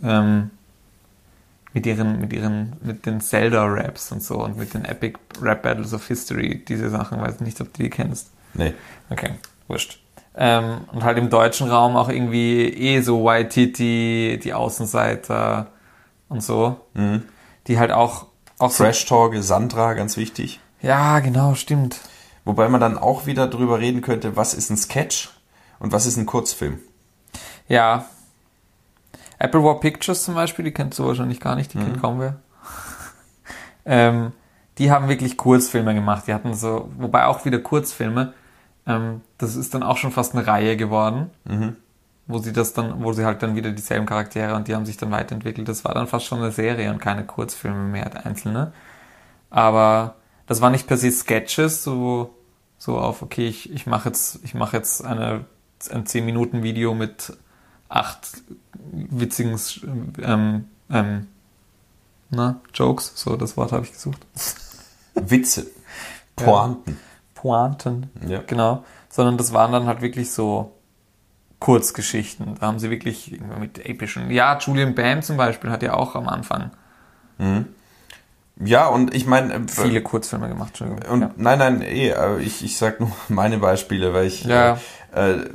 Ähm, 0.04 0.52
mit 1.74 1.86
ihren, 1.86 2.20
mit 2.20 2.34
ihren, 2.34 2.76
mit 2.82 3.06
den 3.06 3.22
Zelda-Raps 3.22 4.12
und 4.12 4.24
so 4.24 4.44
und 4.44 4.58
mit 4.58 4.74
den 4.74 4.86
Epic 4.86 5.20
Rap 5.42 5.62
Battles 5.62 5.94
of 5.94 6.08
History, 6.08 6.64
diese 6.68 6.90
Sachen, 6.90 7.22
weiß 7.22 7.42
nicht, 7.42 7.62
ob 7.62 7.74
du 7.74 7.84
die 7.84 7.90
kennst. 7.90 8.32
Nee. 8.54 8.74
Okay, 9.10 9.36
wurscht. 9.68 10.00
Ähm, 10.36 10.82
und 10.92 11.04
halt 11.04 11.18
im 11.18 11.30
deutschen 11.30 11.70
Raum 11.70 11.96
auch 11.96 12.10
irgendwie 12.10 12.70
eh 12.70 13.02
so 13.02 13.24
Waititi, 13.24 14.40
die 14.42 14.54
Außenseiter 14.54 15.68
und 16.28 16.42
so. 16.42 16.80
Mhm. 16.94 17.24
Die 17.68 17.78
halt 17.78 17.92
auch, 17.92 18.28
auch 18.58 18.72
Fresh 18.72 19.06
Talk, 19.06 19.36
Sandra, 19.38 19.94
ganz 19.94 20.18
wichtig. 20.18 20.60
Ja, 20.82 21.20
genau, 21.20 21.56
stimmt. 21.56 22.00
Wobei 22.46 22.70
man 22.70 22.82
dann 22.82 22.98
auch 22.98 23.26
wieder 23.26 23.48
drüber 23.48 23.80
reden 23.80 24.02
könnte, 24.02 24.36
was 24.36 24.54
ist 24.54 24.70
ein 24.70 24.78
Sketch 24.78 25.30
und 25.80 25.92
was 25.92 26.06
ist 26.06 26.18
ein 26.18 26.26
Kurzfilm. 26.26 26.80
Ja, 27.68 28.06
Apple 29.40 29.64
War 29.64 29.80
Pictures 29.80 30.24
zum 30.24 30.36
Beispiel, 30.36 30.66
die 30.66 30.72
kennst 30.72 31.00
du 31.00 31.08
wahrscheinlich 31.08 31.40
gar 31.40 31.56
nicht, 31.56 31.74
die 31.74 31.78
mhm. 31.78 31.84
kennt 31.84 32.02
kaum 32.02 32.20
wer. 32.20 32.36
ähm, 33.86 34.34
die 34.78 34.92
haben 34.92 35.10
wirklich 35.10 35.38
Kurzfilme 35.38 35.94
gemacht. 35.94 36.28
Die 36.28 36.34
hatten 36.34 36.54
so, 36.54 36.90
wobei 36.98 37.26
auch 37.26 37.46
wieder 37.46 37.60
Kurzfilme. 37.60 38.34
Ähm, 38.86 39.22
das 39.38 39.56
ist 39.56 39.74
dann 39.74 39.84
auch 39.84 39.98
schon 39.98 40.12
fast 40.12 40.36
eine 40.36 40.46
Reihe 40.46 40.78
geworden, 40.78 41.30
mhm. 41.46 41.78
wo 42.28 42.40
sie 42.40 42.54
das 42.54 42.74
dann, 42.74 43.04
wo 43.04 43.14
sie 43.14 43.26
halt 43.26 43.42
dann 43.42 43.56
wieder 43.56 43.72
dieselben 43.72 44.06
Charaktere 44.06 44.56
und 44.56 44.68
die 44.68 44.76
haben 44.76 44.86
sich 44.86 44.98
dann 44.98 45.12
weiterentwickelt. 45.12 45.68
Das 45.68 45.86
war 45.86 45.94
dann 45.94 46.08
fast 46.08 46.26
schon 46.26 46.40
eine 46.40 46.52
Serie 46.52 46.92
und 46.92 47.00
keine 47.00 47.26
Kurzfilme 47.26 47.84
mehr, 47.84 48.26
einzelne. 48.26 48.74
Aber 49.50 50.16
das 50.48 50.62
war 50.62 50.70
nicht 50.70 50.88
per 50.88 50.98
se 50.98 51.12
Sketches, 51.12 51.84
so, 51.84 52.36
so 52.78 52.98
auf, 52.98 53.22
okay, 53.22 53.48
ich, 53.48 53.72
ich 53.72 53.86
mache 53.86 54.10
jetzt, 54.10 54.40
ich 54.44 54.54
mache 54.54 54.78
jetzt 54.78 55.04
eine, 55.06 55.46
ein 55.92 56.06
10 56.06 56.26
Minuten 56.26 56.64
Video 56.64 56.94
mit 56.94 57.38
acht 57.90 58.44
witzigen 58.92 59.60
ähm, 60.22 60.66
ähm, 60.90 61.28
na, 62.30 62.62
Jokes, 62.74 63.14
so 63.16 63.36
das 63.36 63.58
Wort 63.58 63.72
habe 63.72 63.86
ich 63.86 63.92
gesucht. 63.92 64.26
Witze. 65.16 65.68
Pointen. 66.36 66.92
Ja. 66.92 66.98
Pointen, 67.34 68.10
ja. 68.28 68.42
genau. 68.46 68.84
Sondern 69.10 69.38
das 69.38 69.54
waren 69.54 69.72
dann 69.72 69.88
halt 69.88 70.02
wirklich 70.02 70.32
so 70.32 70.72
Kurzgeschichten. 71.60 72.56
Da 72.60 72.68
haben 72.68 72.80
sie 72.80 72.90
wirklich 72.90 73.40
mit 73.60 73.84
epischen. 73.86 74.30
Ja, 74.32 74.58
Julian 74.60 74.96
Bam 74.96 75.22
zum 75.22 75.38
Beispiel 75.38 75.72
hat 75.72 75.84
ja 75.84 75.96
auch 75.96 76.16
am 76.16 76.28
Anfang. 76.28 76.72
Mhm. 77.38 77.66
Ja, 78.64 78.88
und 78.88 79.16
ich 79.16 79.26
meine. 79.26 79.54
Äh, 79.54 79.60
Viele 79.68 80.02
Kurzfilme 80.02 80.50
gemacht, 80.50 80.70
Entschuldigung. 80.70 81.12
Und 81.12 81.22
ja. 81.22 81.32
nein, 81.38 81.60
nein, 81.60 81.82
eh, 81.82 82.14
ich, 82.42 82.64
ich 82.64 82.78
sag 82.78 83.00
nur 83.00 83.12
meine 83.30 83.58
Beispiele, 83.58 84.14
weil 84.14 84.28
ich 84.28 84.44
ja. 84.44 84.78
äh, 85.14 85.32
äh 85.32 85.50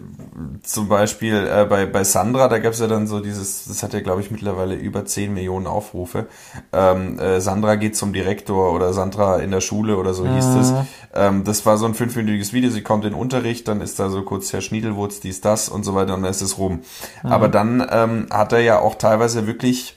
zum 0.65 0.89
Beispiel 0.89 1.47
äh, 1.47 1.65
bei, 1.65 1.87
bei 1.87 2.03
Sandra, 2.03 2.49
da 2.49 2.59
gab 2.59 2.73
es 2.73 2.81
ja 2.81 2.89
dann 2.89 3.07
so 3.07 3.21
dieses, 3.21 3.67
das 3.67 3.85
hat 3.85 3.93
ja 3.93 4.01
glaube 4.01 4.21
ich 4.21 4.33
mittlerweile 4.33 4.75
über 4.75 5.05
10 5.05 5.33
Millionen 5.33 5.69
Aufrufe. 5.69 6.27
Ähm, 6.73 7.21
äh, 7.21 7.41
Sandra 7.41 7.77
geht 7.77 7.97
zum 7.97 8.13
Direktor 8.13 8.73
oder 8.73 8.93
Sandra 8.93 9.39
in 9.39 9.53
der 9.53 9.61
Schule 9.61 9.97
oder 9.97 10.13
so 10.13 10.27
hieß 10.27 10.55
das. 10.55 10.73
Mhm. 10.73 10.87
Ähm, 11.15 11.45
das 11.45 11.65
war 11.67 11.77
so 11.77 11.87
ein 11.87 11.95
fünfminütiges 11.95 12.53
Video, 12.53 12.71
sie 12.71 12.83
kommt 12.83 13.05
in 13.05 13.11
den 13.11 13.21
Unterricht, 13.21 13.69
dann 13.69 13.81
ist 13.81 14.01
da 14.01 14.09
so 14.09 14.23
kurz 14.23 14.53
Herr 14.53 14.61
Schniedelwurz, 14.61 15.21
dies, 15.21 15.41
das 15.41 15.69
und 15.69 15.85
so 15.85 15.95
weiter 15.95 16.15
und 16.15 16.23
dann 16.23 16.31
ist 16.31 16.43
es 16.43 16.59
rum. 16.59 16.81
Mhm. 17.23 17.33
Aber 17.33 17.49
dann 17.49 17.87
ähm, 17.89 18.27
hat 18.31 18.53
er 18.53 18.61
ja 18.61 18.81
auch 18.81 18.97
teilweise 18.97 19.47
wirklich 19.47 19.97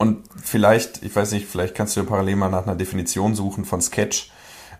und 0.00 0.24
vielleicht, 0.42 1.02
ich 1.02 1.14
weiß 1.14 1.32
nicht, 1.32 1.46
vielleicht 1.46 1.74
kannst 1.74 1.94
du 1.94 2.00
ja 2.00 2.06
parallel 2.06 2.36
mal 2.36 2.48
nach 2.48 2.62
einer 2.62 2.74
Definition 2.74 3.34
suchen 3.34 3.66
von 3.66 3.82
Sketch. 3.82 4.30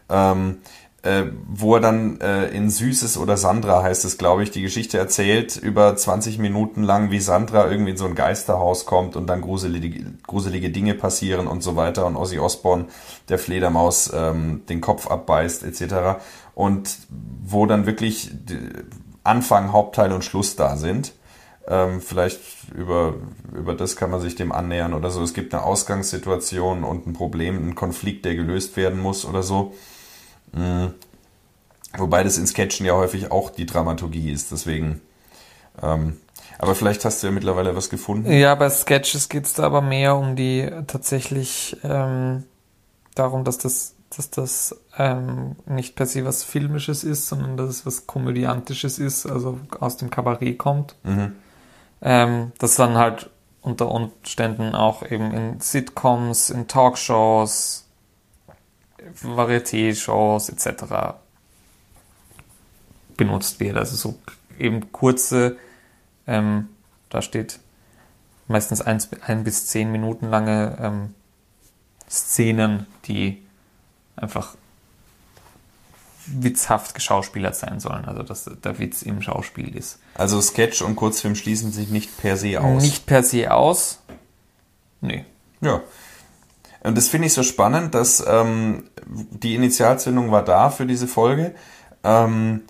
Ähm, 0.09 0.63
äh, 1.03 1.25
wo 1.47 1.75
er 1.75 1.83
dann 1.83 2.19
äh, 2.23 2.49
in 2.49 2.71
Süßes 2.71 3.19
oder 3.19 3.37
Sandra 3.37 3.83
heißt 3.83 4.07
es, 4.07 4.17
glaube 4.17 4.43
ich, 4.43 4.51
die 4.51 4.63
Geschichte 4.63 4.97
erzählt 4.97 5.59
über 5.59 5.95
20 5.95 6.39
Minuten 6.39 6.83
lang, 6.85 7.11
wie 7.11 7.21
Sandra 7.21 7.71
irgendwie 7.71 7.91
in 7.91 7.97
so 7.99 8.07
ein 8.07 8.15
Geisterhaus 8.15 8.87
kommt 8.87 9.15
und 9.15 9.27
dann 9.27 9.43
gruselige, 9.43 10.07
gruselige 10.27 10.71
Dinge 10.71 10.95
passieren 10.95 11.49
und 11.49 11.63
so 11.63 11.77
weiter 11.77 12.07
und 12.07 12.17
Ozzy 12.17 12.39
Osbourne 12.39 12.87
der 13.29 13.39
Fledermaus 13.39 14.11
ähm, 14.15 14.63
den 14.71 14.81
Kopf 14.81 15.07
abbeißt 15.07 15.65
etc. 15.65 16.23
Und 16.55 16.97
wo 17.45 17.67
dann 17.67 17.85
wirklich 17.85 18.31
Anfang, 19.23 19.73
Hauptteil 19.73 20.13
und 20.13 20.25
Schluss 20.25 20.57
da 20.57 20.79
sind. 20.79 21.13
Ähm, 21.67 22.01
vielleicht 22.01 22.41
über, 22.75 23.15
über 23.55 23.75
das 23.75 23.97
kann 23.97 24.11
man 24.11 24.21
sich 24.21 24.35
dem 24.35 24.51
annähern 24.51 24.95
oder 24.95 25.11
so. 25.11 25.23
Es 25.23 25.35
gibt 25.35 25.55
eine 25.55 25.63
Ausgangssituation 25.63 26.85
und 26.85 27.07
ein 27.07 27.13
Problem, 27.13 27.69
ein 27.69 27.75
Konflikt, 27.75 28.25
der 28.25 28.35
gelöst 28.35 28.77
werden 28.77 28.99
muss 29.01 29.25
oder 29.25 29.43
so. 29.43 29.75
Mhm. 30.53 30.95
Wobei 31.97 32.23
das 32.23 32.39
in 32.39 32.47
Sketchen 32.47 32.87
ja 32.87 32.95
häufig 32.95 33.31
auch 33.31 33.51
die 33.51 33.67
Dramaturgie 33.67 34.31
ist, 34.31 34.53
deswegen. 34.53 35.01
Ähm, 35.83 36.19
aber 36.59 36.75
vielleicht 36.75 37.05
hast 37.05 37.23
du 37.23 37.27
ja 37.29 37.33
mittlerweile 37.33 37.75
was 37.75 37.91
gefunden. 37.91 38.31
Ja, 38.31 38.55
bei 38.55 38.69
Sketches 38.71 39.29
geht 39.29 39.47
es 39.47 39.55
da 39.55 39.65
aber 39.65 39.81
mehr 39.81 40.17
um 40.17 40.37
die 40.37 40.69
tatsächlich 40.87 41.77
ähm, 41.83 42.45
darum, 43.15 43.45
dass 43.45 43.59
das, 43.59 43.95
dass 44.15 44.31
das 44.31 44.77
ähm, 44.99 45.57
nicht 45.67 45.97
per 45.97 46.07
se 46.07 46.25
was 46.25 46.45
Filmisches 46.45 47.03
ist, 47.03 47.29
sondern 47.29 47.57
dass 47.57 47.69
es 47.71 47.87
was 47.87 48.07
Komödiantisches 48.07 48.99
ist, 48.99 49.27
also 49.27 49.59
aus 49.79 49.97
dem 49.97 50.11
Kabarett 50.11 50.59
kommt. 50.59 50.97
Mhm. 51.03 51.33
Ähm, 52.03 52.53
das 52.59 52.77
dann 52.77 52.97
halt 52.97 53.31
unter 53.63 53.91
Umständen 53.91 54.75
auch 54.75 55.03
eben 55.03 55.33
in 55.33 55.61
Sitcoms, 55.61 56.51
in 56.51 56.67
Talkshows, 56.67 57.87
Varieté-Shows 59.23 60.49
etc. 60.49 61.17
benutzt 63.17 63.61
wird. 63.61 63.77
Also 63.77 63.97
so 63.97 64.19
eben 64.59 64.93
kurze, 64.93 65.57
ähm, 66.27 66.69
da 67.09 67.23
steht 67.23 67.61
meistens 68.49 68.81
ein, 68.81 69.03
ein, 69.27 69.45
bis 69.45 69.67
zehn 69.67 69.93
Minuten 69.93 70.29
lange 70.29 70.77
ähm, 70.81 71.15
Szenen, 72.09 72.87
die 73.05 73.43
einfach 74.17 74.57
witzhaft 76.33 76.95
geschauspielert 76.95 77.57
sein 77.57 77.81
sollen, 77.81 78.05
also 78.05 78.23
dass 78.23 78.45
der 78.63 78.79
Witz 78.79 79.03
im 79.03 79.23
Schauspiel 79.23 79.77
ist. 79.77 79.99
Also 80.15 80.41
Sketch 80.41 80.83
und 80.83 80.97
Kurzfilm 80.97 81.35
schließen 81.35 81.73
sich 81.73 81.89
nicht 81.89 82.17
per 82.19 82.37
se 82.37 82.61
aus. 82.61 82.83
Nicht 82.83 83.07
per 83.07 83.23
se 83.23 83.53
aus. 83.53 84.01
Nee. 85.01 85.25
Ja. 85.61 85.81
Und 86.83 86.97
das 86.97 87.09
finde 87.09 87.27
ich 87.27 87.35
so 87.35 87.43
spannend, 87.43 87.95
dass 87.95 88.25
ähm, 88.27 88.85
die 89.07 89.55
Initialzündung 89.55 90.31
war 90.31 90.45
da 90.45 90.71
für 90.71 90.87
diese 90.87 91.07
Folge. 91.07 91.55
Ähm, 92.03 92.63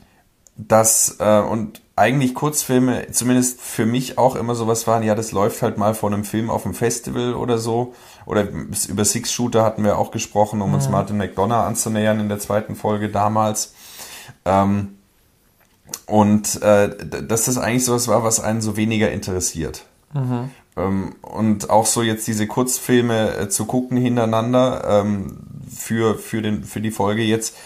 dass 0.56 1.16
äh, 1.20 1.40
und 1.40 1.80
eigentlich 2.00 2.34
Kurzfilme, 2.34 3.08
zumindest 3.12 3.60
für 3.60 3.84
mich 3.84 4.16
auch 4.16 4.34
immer 4.34 4.54
sowas 4.54 4.86
waren, 4.86 5.02
ja, 5.02 5.14
das 5.14 5.32
läuft 5.32 5.60
halt 5.60 5.76
mal 5.76 5.94
vor 5.94 6.10
einem 6.10 6.24
Film 6.24 6.48
auf 6.48 6.64
einem 6.64 6.74
Festival 6.74 7.34
oder 7.34 7.58
so. 7.58 7.94
Oder 8.24 8.48
über 8.88 9.04
Six 9.04 9.30
Shooter 9.30 9.62
hatten 9.62 9.84
wir 9.84 9.98
auch 9.98 10.10
gesprochen, 10.10 10.62
um 10.62 10.70
mhm. 10.70 10.76
uns 10.76 10.88
Martin 10.88 11.18
McDonough 11.18 11.66
anzunähern 11.66 12.18
in 12.18 12.30
der 12.30 12.38
zweiten 12.38 12.74
Folge 12.74 13.10
damals. 13.10 13.74
Ähm, 14.46 14.96
und 16.06 16.62
äh, 16.62 16.88
dass 17.22 17.44
das 17.44 17.58
eigentlich 17.58 17.84
sowas 17.84 18.08
war, 18.08 18.24
was 18.24 18.40
einen 18.40 18.62
so 18.62 18.78
weniger 18.78 19.12
interessiert. 19.12 19.84
Mhm. 20.14 20.50
Ähm, 20.78 21.16
und 21.20 21.68
auch 21.68 21.84
so 21.84 22.00
jetzt 22.00 22.26
diese 22.26 22.46
Kurzfilme 22.46 23.36
äh, 23.36 23.48
zu 23.50 23.66
gucken 23.66 23.98
hintereinander 23.98 25.02
ähm, 25.02 25.36
für, 25.76 26.16
für, 26.16 26.40
den, 26.40 26.64
für 26.64 26.80
die 26.80 26.92
Folge 26.92 27.22
jetzt. 27.22 27.56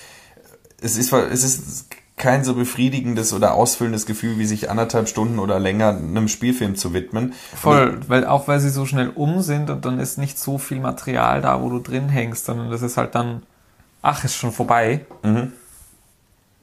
Es 0.80 0.96
ist, 0.96 1.12
es 1.12 1.44
ist 1.44 1.93
kein 2.16 2.44
so 2.44 2.54
befriedigendes 2.54 3.32
oder 3.32 3.54
ausfüllendes 3.54 4.06
Gefühl, 4.06 4.38
wie 4.38 4.46
sich 4.46 4.70
anderthalb 4.70 5.08
Stunden 5.08 5.38
oder 5.38 5.58
länger 5.58 5.88
einem 5.88 6.28
Spielfilm 6.28 6.76
zu 6.76 6.94
widmen. 6.94 7.34
Voll, 7.56 8.00
weil 8.06 8.24
auch 8.26 8.46
weil 8.46 8.60
sie 8.60 8.70
so 8.70 8.86
schnell 8.86 9.08
um 9.08 9.42
sind 9.42 9.68
und 9.68 9.84
dann 9.84 9.98
ist 9.98 10.16
nicht 10.16 10.38
so 10.38 10.58
viel 10.58 10.78
Material 10.78 11.40
da, 11.40 11.60
wo 11.60 11.70
du 11.70 11.80
drin 11.80 12.08
hängst, 12.08 12.44
sondern 12.44 12.70
das 12.70 12.82
ist 12.82 12.96
halt 12.96 13.16
dann, 13.16 13.42
ach, 14.00 14.22
ist 14.24 14.36
schon 14.36 14.52
vorbei. 14.52 15.06
Mhm. 15.22 15.52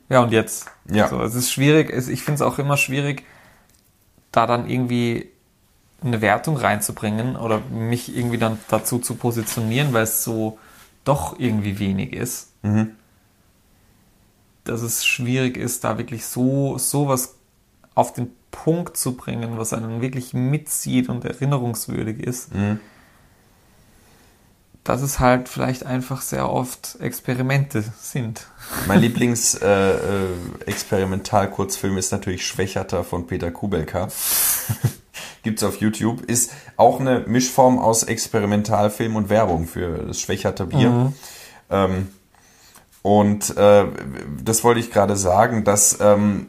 Ja, 0.08 0.22
und 0.22 0.32
jetzt? 0.32 0.68
Ja. 0.90 1.10
So, 1.10 1.22
es 1.22 1.36
ist 1.36 1.52
schwierig, 1.52 1.90
ich 1.92 2.24
finde 2.24 2.36
es 2.36 2.42
auch 2.42 2.58
immer 2.58 2.78
schwierig, 2.78 3.26
da 4.32 4.48
dann 4.48 4.70
irgendwie 4.70 5.30
eine 6.04 6.22
Wertung 6.22 6.56
reinzubringen 6.56 7.36
oder 7.36 7.60
mich 7.70 8.16
irgendwie 8.16 8.38
dann 8.38 8.58
dazu 8.70 9.00
zu 9.00 9.16
positionieren, 9.16 9.92
weil 9.92 10.04
es 10.04 10.24
so 10.24 10.58
doch 11.04 11.38
irgendwie 11.40 11.78
wenig 11.80 12.14
ist. 12.14 12.54
Mhm 12.64 12.96
dass 14.64 14.82
es 14.82 15.06
schwierig 15.06 15.58
ist, 15.58 15.84
da 15.84 15.98
wirklich 15.98 16.26
so 16.26 16.78
sowas 16.78 17.36
auf 17.96 18.14
den 18.14 18.30
Punkt 18.52 18.96
zu 18.98 19.16
bringen, 19.16 19.58
was 19.58 19.74
einen 19.74 20.02
wirklich 20.02 20.34
mitzieht 20.34 21.10
und 21.10 21.26
erinnerungswürdig 21.26 22.20
ist. 22.20 22.54
Mhm. 22.54 22.80
dass 24.84 25.04
es 25.04 25.20
halt 25.20 25.48
vielleicht 25.48 25.86
einfach 25.86 26.24
sehr 26.24 26.50
oft 26.50 26.98
Experimente 27.00 27.84
sind. 28.00 28.48
Mein 28.88 29.00
Lieblings-Experimental-Kurzfilm 29.02 31.94
äh, 31.94 31.98
äh, 31.98 32.00
ist 32.00 32.12
natürlich 32.12 32.48
Schwächerter 32.48 33.04
von 33.04 33.28
Peter 33.28 33.52
Kubelka. 33.52 34.08
Gibt's 35.44 35.62
auf 35.62 35.78
YouTube. 35.78 36.22
Ist 36.22 36.54
auch 36.78 37.00
eine 37.00 37.20
Mischform 37.28 37.78
aus 37.78 38.02
Experimentalfilm 38.02 39.16
und 39.16 39.30
Werbung 39.30 39.68
für 39.68 40.00
das 40.00 40.20
Schwächerter 40.20 40.66
Bier. 40.66 40.90
Mhm. 40.90 41.14
Ähm, 41.70 42.08
und 43.02 43.58
äh, 43.58 43.86
das 44.44 44.64
wollte 44.64 44.80
ich 44.80 44.92
gerade 44.92 45.16
sagen, 45.16 45.64
dass 45.64 46.00
ähm, 46.02 46.48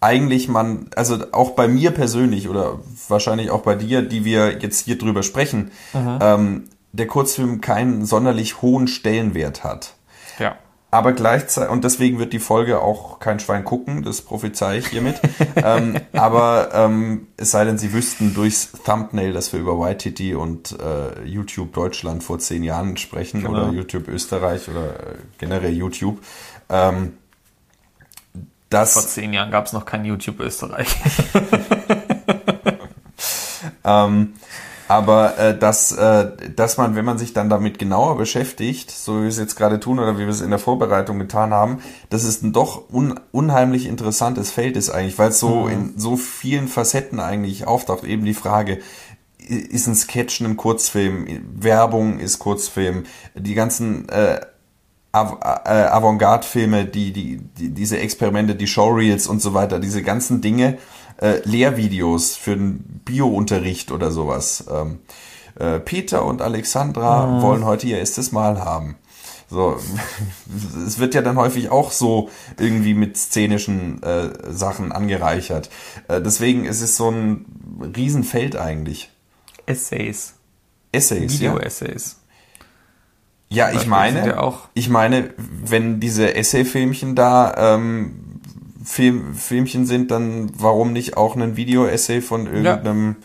eigentlich 0.00 0.48
man, 0.48 0.90
also 0.94 1.18
auch 1.32 1.50
bei 1.50 1.68
mir 1.68 1.90
persönlich 1.90 2.48
oder 2.48 2.80
wahrscheinlich 3.08 3.50
auch 3.50 3.62
bei 3.62 3.74
dir, 3.74 4.02
die 4.02 4.24
wir 4.24 4.58
jetzt 4.58 4.84
hier 4.84 4.98
drüber 4.98 5.22
sprechen, 5.22 5.70
mhm. 5.94 6.18
ähm, 6.20 6.64
der 6.92 7.06
Kurzfilm 7.06 7.60
keinen 7.60 8.04
sonderlich 8.04 8.62
hohen 8.62 8.88
Stellenwert 8.88 9.64
hat. 9.64 9.94
Ja. 10.38 10.56
Aber 10.96 11.12
gleichzeitig, 11.12 11.70
und 11.70 11.84
deswegen 11.84 12.18
wird 12.18 12.32
die 12.32 12.38
Folge 12.38 12.80
auch 12.80 13.18
kein 13.18 13.38
Schwein 13.38 13.64
gucken, 13.64 14.02
das 14.02 14.22
prophezei 14.22 14.78
ich 14.78 14.86
hiermit. 14.86 15.20
ähm, 15.56 16.00
aber 16.14 16.70
ähm, 16.72 17.26
es 17.36 17.50
sei 17.50 17.66
denn, 17.66 17.76
sie 17.76 17.92
wüssten 17.92 18.32
durchs 18.32 18.72
Thumbnail, 18.82 19.34
dass 19.34 19.52
wir 19.52 19.60
über 19.60 19.90
YTT 19.90 20.34
und 20.36 20.74
äh, 20.80 21.22
YouTube 21.24 21.74
Deutschland 21.74 22.24
vor 22.24 22.38
zehn 22.38 22.64
Jahren 22.64 22.96
sprechen 22.96 23.42
genau. 23.42 23.64
oder 23.64 23.72
YouTube 23.72 24.08
Österreich 24.08 24.70
oder 24.70 24.86
äh, 24.86 25.16
generell 25.36 25.74
YouTube. 25.74 26.22
Ähm, 26.70 27.18
das, 28.70 28.94
vor 28.94 29.02
zehn 29.02 29.34
Jahren 29.34 29.50
gab 29.50 29.66
es 29.66 29.74
noch 29.74 29.84
kein 29.84 30.06
YouTube 30.06 30.40
Österreich. 30.40 30.88
ähm, 33.84 34.32
aber 34.88 35.38
äh, 35.38 35.58
dass, 35.58 35.92
äh, 35.92 36.30
dass 36.54 36.76
man, 36.76 36.94
wenn 36.94 37.04
man 37.04 37.18
sich 37.18 37.32
dann 37.32 37.48
damit 37.48 37.78
genauer 37.78 38.16
beschäftigt, 38.16 38.90
so 38.90 39.18
wie 39.18 39.22
wir 39.22 39.28
es 39.28 39.38
jetzt 39.38 39.56
gerade 39.56 39.80
tun 39.80 39.98
oder 39.98 40.16
wie 40.16 40.22
wir 40.22 40.28
es 40.28 40.40
in 40.40 40.50
der 40.50 40.58
Vorbereitung 40.58 41.18
getan 41.18 41.52
haben, 41.52 41.78
dass 42.10 42.24
es 42.24 42.42
ein 42.42 42.52
doch 42.52 42.90
un 42.92 43.18
unheimlich 43.32 43.86
interessantes 43.86 44.50
Feld 44.50 44.76
ist 44.76 44.90
eigentlich, 44.90 45.18
weil 45.18 45.30
es 45.30 45.40
so 45.40 45.62
mhm. 45.62 45.70
in 45.70 45.92
so 45.96 46.16
vielen 46.16 46.68
Facetten 46.68 47.20
eigentlich 47.20 47.66
auftaucht. 47.66 48.04
Eben 48.04 48.24
die 48.24 48.34
Frage, 48.34 48.78
ist 49.38 49.86
ein 49.86 49.94
Sketch 49.94 50.40
ein 50.40 50.56
Kurzfilm, 50.56 51.26
Werbung 51.54 52.18
ist 52.18 52.38
Kurzfilm, 52.38 53.04
die 53.34 53.54
ganzen 53.54 54.08
äh, 54.08 54.40
Av 55.12 55.38
äh, 55.64 55.70
Avantgarde-Filme, 55.70 56.84
die, 56.84 57.10
die, 57.10 57.38
die, 57.38 57.70
diese 57.70 57.98
Experimente, 57.98 58.54
die 58.54 58.66
Showreels 58.66 59.26
und 59.26 59.40
so 59.40 59.54
weiter, 59.54 59.80
diese 59.80 60.02
ganzen 60.02 60.42
Dinge, 60.42 60.76
äh, 61.20 61.40
Lehrvideos 61.44 62.36
für 62.36 62.56
den 62.56 63.00
Bio-Unterricht 63.04 63.92
oder 63.92 64.10
sowas. 64.10 64.64
Ähm, 64.70 65.00
äh, 65.58 65.80
Peter 65.80 66.24
und 66.24 66.42
Alexandra 66.42 67.26
mhm. 67.26 67.42
wollen 67.42 67.64
heute 67.64 67.86
ihr 67.86 67.98
erstes 67.98 68.32
Mal 68.32 68.64
haben. 68.64 68.96
So, 69.48 69.78
es 70.86 70.98
wird 70.98 71.14
ja 71.14 71.22
dann 71.22 71.36
häufig 71.36 71.70
auch 71.70 71.92
so 71.92 72.30
irgendwie 72.58 72.94
mit 72.94 73.16
szenischen 73.16 74.02
äh, 74.02 74.30
Sachen 74.50 74.92
angereichert. 74.92 75.70
Äh, 76.08 76.20
deswegen 76.20 76.64
ist 76.64 76.80
es 76.80 76.96
so 76.96 77.10
ein 77.10 77.46
Riesenfeld 77.96 78.56
eigentlich. 78.56 79.10
Essays. 79.66 80.34
Essays. 80.92 81.32
Video-Essays. 81.32 82.16
Ja, 83.48 83.70
ich 83.72 83.86
meine, 83.86 84.26
ja 84.26 84.58
ich 84.74 84.88
meine, 84.88 85.32
wenn 85.36 86.00
diese 86.00 86.34
Essay-Filmchen 86.34 87.14
da 87.14 87.74
ähm, 87.74 88.25
Film, 88.86 89.34
Filmchen 89.34 89.84
sind, 89.84 90.12
dann 90.12 90.52
warum 90.56 90.92
nicht 90.92 91.16
auch 91.16 91.34
ein 91.36 91.56
Video-Essay 91.56 92.20
von 92.20 92.46
irgendeinem 92.46 93.16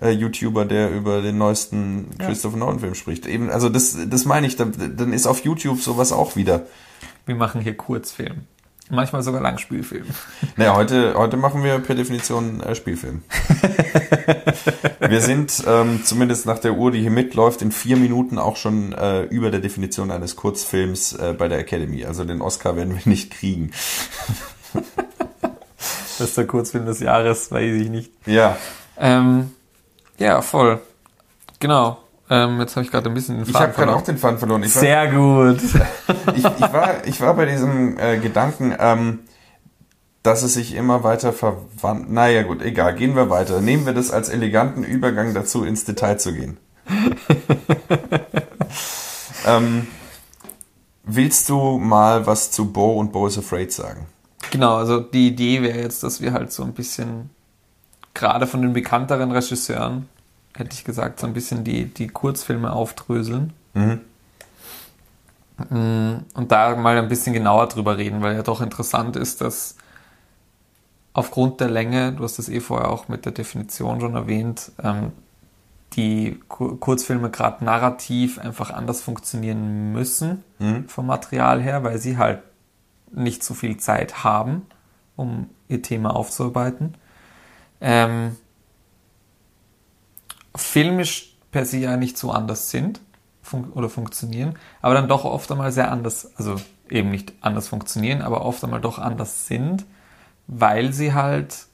ja. 0.00 0.06
äh, 0.06 0.10
YouTuber, 0.12 0.64
der 0.64 0.90
über 0.92 1.20
den 1.20 1.36
neuesten 1.36 2.10
ja. 2.18 2.26
Christopher 2.26 2.56
Nolan-Film 2.56 2.94
spricht. 2.94 3.26
Eben, 3.26 3.50
also 3.50 3.68
das, 3.68 3.98
das 4.08 4.24
meine 4.24 4.46
ich, 4.46 4.54
dann, 4.54 4.72
dann 4.96 5.12
ist 5.12 5.26
auf 5.26 5.44
YouTube 5.44 5.80
sowas 5.80 6.12
auch 6.12 6.36
wieder. 6.36 6.66
Wir 7.26 7.34
machen 7.34 7.60
hier 7.60 7.76
Kurzfilm. 7.76 8.42
Manchmal 8.88 9.22
sogar 9.22 9.40
Langspielfilm. 9.40 10.06
Naja, 10.56 10.74
heute, 10.74 11.14
heute 11.16 11.36
machen 11.36 11.64
wir 11.64 11.78
per 11.78 11.94
Definition 11.94 12.60
äh, 12.60 12.74
Spielfilm. 12.74 13.22
wir 15.00 15.20
sind 15.20 15.62
ähm, 15.66 16.02
zumindest 16.04 16.46
nach 16.46 16.58
der 16.58 16.74
Uhr, 16.74 16.90
die 16.90 17.00
hier 17.00 17.10
mitläuft, 17.10 17.62
in 17.62 17.72
vier 17.72 17.96
Minuten 17.96 18.38
auch 18.38 18.56
schon 18.56 18.92
äh, 18.92 19.22
über 19.22 19.50
der 19.50 19.60
Definition 19.60 20.10
eines 20.10 20.36
Kurzfilms 20.36 21.14
äh, 21.14 21.34
bei 21.36 21.48
der 21.48 21.58
Academy. 21.58 22.04
Also 22.04 22.24
den 22.24 22.40
Oscar 22.40 22.76
werden 22.76 22.94
wir 22.94 23.02
nicht 23.04 23.32
kriegen. 23.32 23.70
Bester 26.18 26.44
Kurzfilm 26.44 26.86
des 26.86 27.00
Jahres, 27.00 27.50
weiß 27.50 27.80
ich 27.80 27.88
nicht. 27.88 28.12
Ja. 28.26 28.56
Ähm, 28.98 29.52
ja, 30.18 30.42
voll. 30.42 30.80
Genau. 31.58 31.98
Ähm, 32.28 32.60
jetzt 32.60 32.76
habe 32.76 32.84
ich 32.84 32.92
gerade 32.92 33.08
ein 33.08 33.14
bisschen 33.14 33.38
den 33.38 33.46
Faden 33.46 33.56
Ich 33.56 33.60
habe 33.60 33.72
gerade 33.72 33.96
auch 33.96 34.02
den 34.02 34.18
Faden 34.18 34.38
verloren. 34.38 34.62
Ich 34.62 34.72
Sehr 34.72 35.12
war, 35.12 35.52
gut. 35.52 35.62
ich, 36.36 36.44
ich, 36.44 36.72
war, 36.72 37.06
ich 37.06 37.20
war 37.20 37.34
bei 37.34 37.46
diesem 37.46 37.98
äh, 37.98 38.18
Gedanken, 38.18 38.74
ähm, 38.78 39.20
dass 40.22 40.42
es 40.42 40.54
sich 40.54 40.74
immer 40.74 41.02
weiter 41.02 41.32
verwandt. 41.32 42.10
Naja, 42.10 42.42
gut, 42.42 42.62
egal. 42.62 42.94
Gehen 42.94 43.16
wir 43.16 43.30
weiter. 43.30 43.60
Nehmen 43.60 43.86
wir 43.86 43.94
das 43.94 44.10
als 44.10 44.28
eleganten 44.28 44.84
Übergang 44.84 45.34
dazu, 45.34 45.64
ins 45.64 45.84
Detail 45.84 46.18
zu 46.18 46.34
gehen. 46.34 46.58
ähm, 49.46 49.86
willst 51.02 51.48
du 51.48 51.78
mal 51.78 52.26
was 52.26 52.50
zu 52.50 52.70
Bo 52.70 52.92
und 52.92 53.12
Bo 53.12 53.26
is 53.26 53.38
Afraid 53.38 53.72
sagen? 53.72 54.06
Genau, 54.50 54.76
also 54.76 55.00
die 55.00 55.28
Idee 55.28 55.62
wäre 55.62 55.78
jetzt, 55.78 56.02
dass 56.02 56.20
wir 56.20 56.32
halt 56.32 56.52
so 56.52 56.64
ein 56.64 56.72
bisschen, 56.72 57.30
gerade 58.14 58.46
von 58.46 58.62
den 58.62 58.72
bekannteren 58.72 59.30
Regisseuren, 59.30 60.08
hätte 60.54 60.74
ich 60.74 60.84
gesagt, 60.84 61.20
so 61.20 61.26
ein 61.26 61.32
bisschen 61.32 61.64
die, 61.64 61.84
die 61.86 62.08
Kurzfilme 62.08 62.72
aufdröseln. 62.72 63.52
Mhm. 63.74 64.00
Mm, 65.68 66.24
und 66.34 66.50
da 66.50 66.74
mal 66.74 66.96
ein 66.96 67.08
bisschen 67.08 67.34
genauer 67.34 67.68
drüber 67.68 67.98
reden, 67.98 68.22
weil 68.22 68.34
ja 68.34 68.42
doch 68.42 68.60
interessant 68.60 69.16
ist, 69.16 69.40
dass 69.40 69.76
aufgrund 71.12 71.60
der 71.60 71.68
Länge, 71.68 72.12
du 72.12 72.24
hast 72.24 72.38
das 72.38 72.48
eh 72.48 72.60
vorher 72.60 72.88
auch 72.88 73.08
mit 73.08 73.24
der 73.24 73.32
Definition 73.32 74.00
schon 74.00 74.14
erwähnt, 74.14 74.72
ähm, 74.82 75.12
die 75.94 76.38
Kurzfilme 76.48 77.30
gerade 77.30 77.64
narrativ 77.64 78.38
einfach 78.38 78.70
anders 78.70 79.00
funktionieren 79.00 79.92
müssen 79.92 80.44
mhm. 80.60 80.88
vom 80.88 81.06
Material 81.06 81.60
her, 81.60 81.82
weil 81.82 81.98
sie 81.98 82.16
halt 82.16 82.42
nicht 83.12 83.42
so 83.42 83.54
viel 83.54 83.76
Zeit 83.76 84.24
haben, 84.24 84.66
um 85.16 85.50
ihr 85.68 85.82
Thema 85.82 86.14
aufzuarbeiten. 86.14 86.94
Ähm, 87.80 88.36
filmisch 90.54 91.36
per 91.50 91.64
se 91.64 91.78
ja 91.78 91.96
nicht 91.96 92.18
so 92.18 92.30
anders 92.30 92.70
sind 92.70 93.00
fun 93.42 93.72
oder 93.72 93.88
funktionieren, 93.88 94.54
aber 94.80 94.94
dann 94.94 95.08
doch 95.08 95.24
oft 95.24 95.50
einmal 95.50 95.72
sehr 95.72 95.90
anders, 95.90 96.30
also 96.36 96.56
eben 96.88 97.10
nicht 97.10 97.32
anders 97.40 97.68
funktionieren, 97.68 98.22
aber 98.22 98.44
oft 98.44 98.62
einmal 98.62 98.80
doch 98.80 98.98
anders 98.98 99.46
sind, 99.46 99.84
weil 100.46 100.92
sie 100.92 101.14
halt 101.14 101.66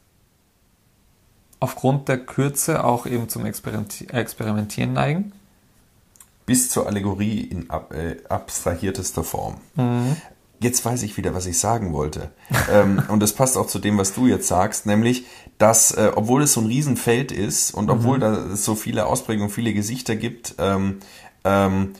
aufgrund 1.61 2.09
der 2.09 2.19
Kürze 2.19 2.85
auch 2.85 3.07
eben 3.07 3.29
zum 3.29 3.45
Experimentieren 3.45 4.93
neigen. 4.93 5.33
Bis 6.45 6.71
zur 6.71 6.87
Allegorie 6.87 7.41
in 7.41 7.71
ab, 7.71 7.93
äh, 7.93 8.19
abstrahiertester 8.29 9.25
Form. 9.25 9.57
Mhm 9.75 10.17
jetzt 10.61 10.85
weiß 10.85 11.03
ich 11.03 11.17
wieder, 11.17 11.35
was 11.35 11.47
ich 11.47 11.59
sagen 11.59 11.93
wollte. 11.93 12.31
ähm, 12.73 13.03
und 13.09 13.21
das 13.21 13.33
passt 13.33 13.57
auch 13.57 13.67
zu 13.67 13.79
dem, 13.79 13.99
was 13.99 14.15
du 14.15 14.27
jetzt 14.27 14.49
sagst, 14.49 14.87
nämlich, 14.87 15.27
dass, 15.59 15.93
äh, 15.93 16.13
obwohl 16.15 16.43
es 16.43 16.53
so 16.53 16.61
ein 16.61 16.67
Riesenfeld 16.67 17.33
ist 17.33 17.73
und 17.73 17.91
obwohl 17.91 18.17
mhm. 18.17 18.21
da 18.21 18.35
es 18.53 18.65
so 18.65 18.75
viele 18.75 19.07
Ausprägungen, 19.07 19.51
viele 19.51 19.73
Gesichter 19.73 20.17
gibt, 20.17 20.55
ähm, 20.59 20.99
ähm, 21.45 21.95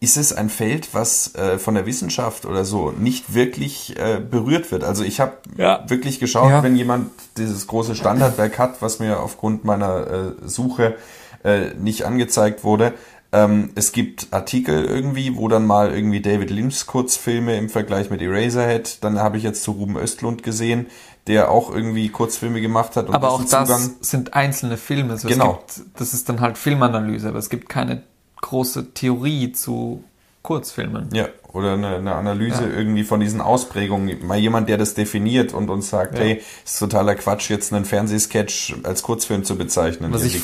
ist 0.00 0.16
es 0.16 0.32
ein 0.32 0.48
Feld, 0.48 0.94
was 0.94 1.34
äh, 1.34 1.58
von 1.58 1.74
der 1.74 1.84
Wissenschaft 1.84 2.46
oder 2.46 2.64
so 2.64 2.92
nicht 2.92 3.34
wirklich 3.34 3.98
äh, 3.98 4.20
berührt 4.20 4.70
wird. 4.70 4.84
Also 4.84 5.02
ich 5.02 5.18
habe 5.18 5.38
ja. 5.56 5.84
wirklich 5.88 6.20
geschaut, 6.20 6.50
ja. 6.50 6.62
wenn 6.62 6.76
jemand 6.76 7.10
dieses 7.36 7.66
große 7.66 7.96
Standardwerk 7.96 8.58
hat, 8.58 8.80
was 8.80 9.00
mir 9.00 9.18
aufgrund 9.18 9.64
meiner 9.64 10.06
äh, 10.06 10.48
Suche 10.48 10.96
äh, 11.42 11.74
nicht 11.74 12.04
angezeigt 12.04 12.62
wurde, 12.62 12.94
ähm, 13.32 13.70
es 13.74 13.92
gibt 13.92 14.28
Artikel 14.30 14.84
irgendwie, 14.84 15.36
wo 15.36 15.48
dann 15.48 15.66
mal 15.66 15.92
irgendwie 15.94 16.20
David 16.20 16.50
Lynchs 16.50 16.86
Kurzfilme 16.86 17.56
im 17.56 17.68
Vergleich 17.68 18.10
mit 18.10 18.22
Eraserhead, 18.22 19.04
dann 19.04 19.18
habe 19.18 19.36
ich 19.36 19.42
jetzt 19.42 19.62
zu 19.62 19.72
Ruben 19.72 19.96
Östlund 19.96 20.42
gesehen, 20.42 20.86
der 21.26 21.50
auch 21.50 21.70
irgendwie 21.70 22.08
Kurzfilme 22.08 22.60
gemacht 22.62 22.96
hat. 22.96 23.10
aber 23.10 23.30
auch 23.30 23.42
das 23.42 23.50
Zugang 23.50 23.90
sind 24.00 24.34
einzelne 24.34 24.78
Filme. 24.78 25.12
Also 25.12 25.28
genau. 25.28 25.54
Gibt, 25.54 26.00
das 26.00 26.14
ist 26.14 26.28
dann 26.28 26.40
halt 26.40 26.56
Filmanalyse, 26.56 27.28
aber 27.28 27.38
es 27.38 27.50
gibt 27.50 27.68
keine 27.68 28.02
große 28.40 28.94
Theorie 28.94 29.52
zu 29.52 30.04
Kurzfilmen. 30.42 31.08
Ja, 31.12 31.28
oder 31.52 31.74
eine, 31.74 31.96
eine 31.96 32.14
Analyse 32.14 32.64
ja. 32.64 32.76
irgendwie 32.76 33.04
von 33.04 33.20
diesen 33.20 33.40
Ausprägungen. 33.40 34.26
Mal 34.26 34.38
jemand, 34.38 34.68
der 34.68 34.78
das 34.78 34.94
definiert 34.94 35.52
und 35.52 35.70
uns 35.70 35.90
sagt, 35.90 36.18
ja. 36.18 36.24
hey, 36.24 36.42
ist 36.64 36.78
totaler 36.78 37.14
Quatsch, 37.14 37.50
jetzt 37.50 37.72
einen 37.72 37.84
Fernsehsketch 37.84 38.76
als 38.84 39.02
Kurzfilm 39.02 39.44
zu 39.44 39.56
bezeichnen. 39.56 40.12
Was, 40.12 40.24
ich, 40.24 40.40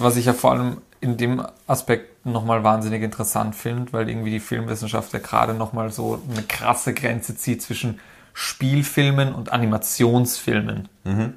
was 0.00 0.16
ich 0.16 0.26
ja 0.26 0.32
vor 0.32 0.52
allem 0.52 0.78
in 1.00 1.16
dem 1.16 1.42
Aspekt 1.66 2.26
nochmal 2.26 2.64
wahnsinnig 2.64 3.02
interessant 3.02 3.54
finde, 3.54 3.92
weil 3.92 4.08
irgendwie 4.08 4.30
die 4.30 4.40
Filmwissenschaft 4.40 5.12
ja 5.12 5.18
gerade 5.20 5.54
nochmal 5.54 5.90
so 5.90 6.20
eine 6.30 6.42
krasse 6.42 6.92
Grenze 6.92 7.36
zieht 7.36 7.62
zwischen 7.62 8.00
Spielfilmen 8.34 9.34
und 9.34 9.52
Animationsfilmen. 9.52 10.88
Mhm. 11.04 11.34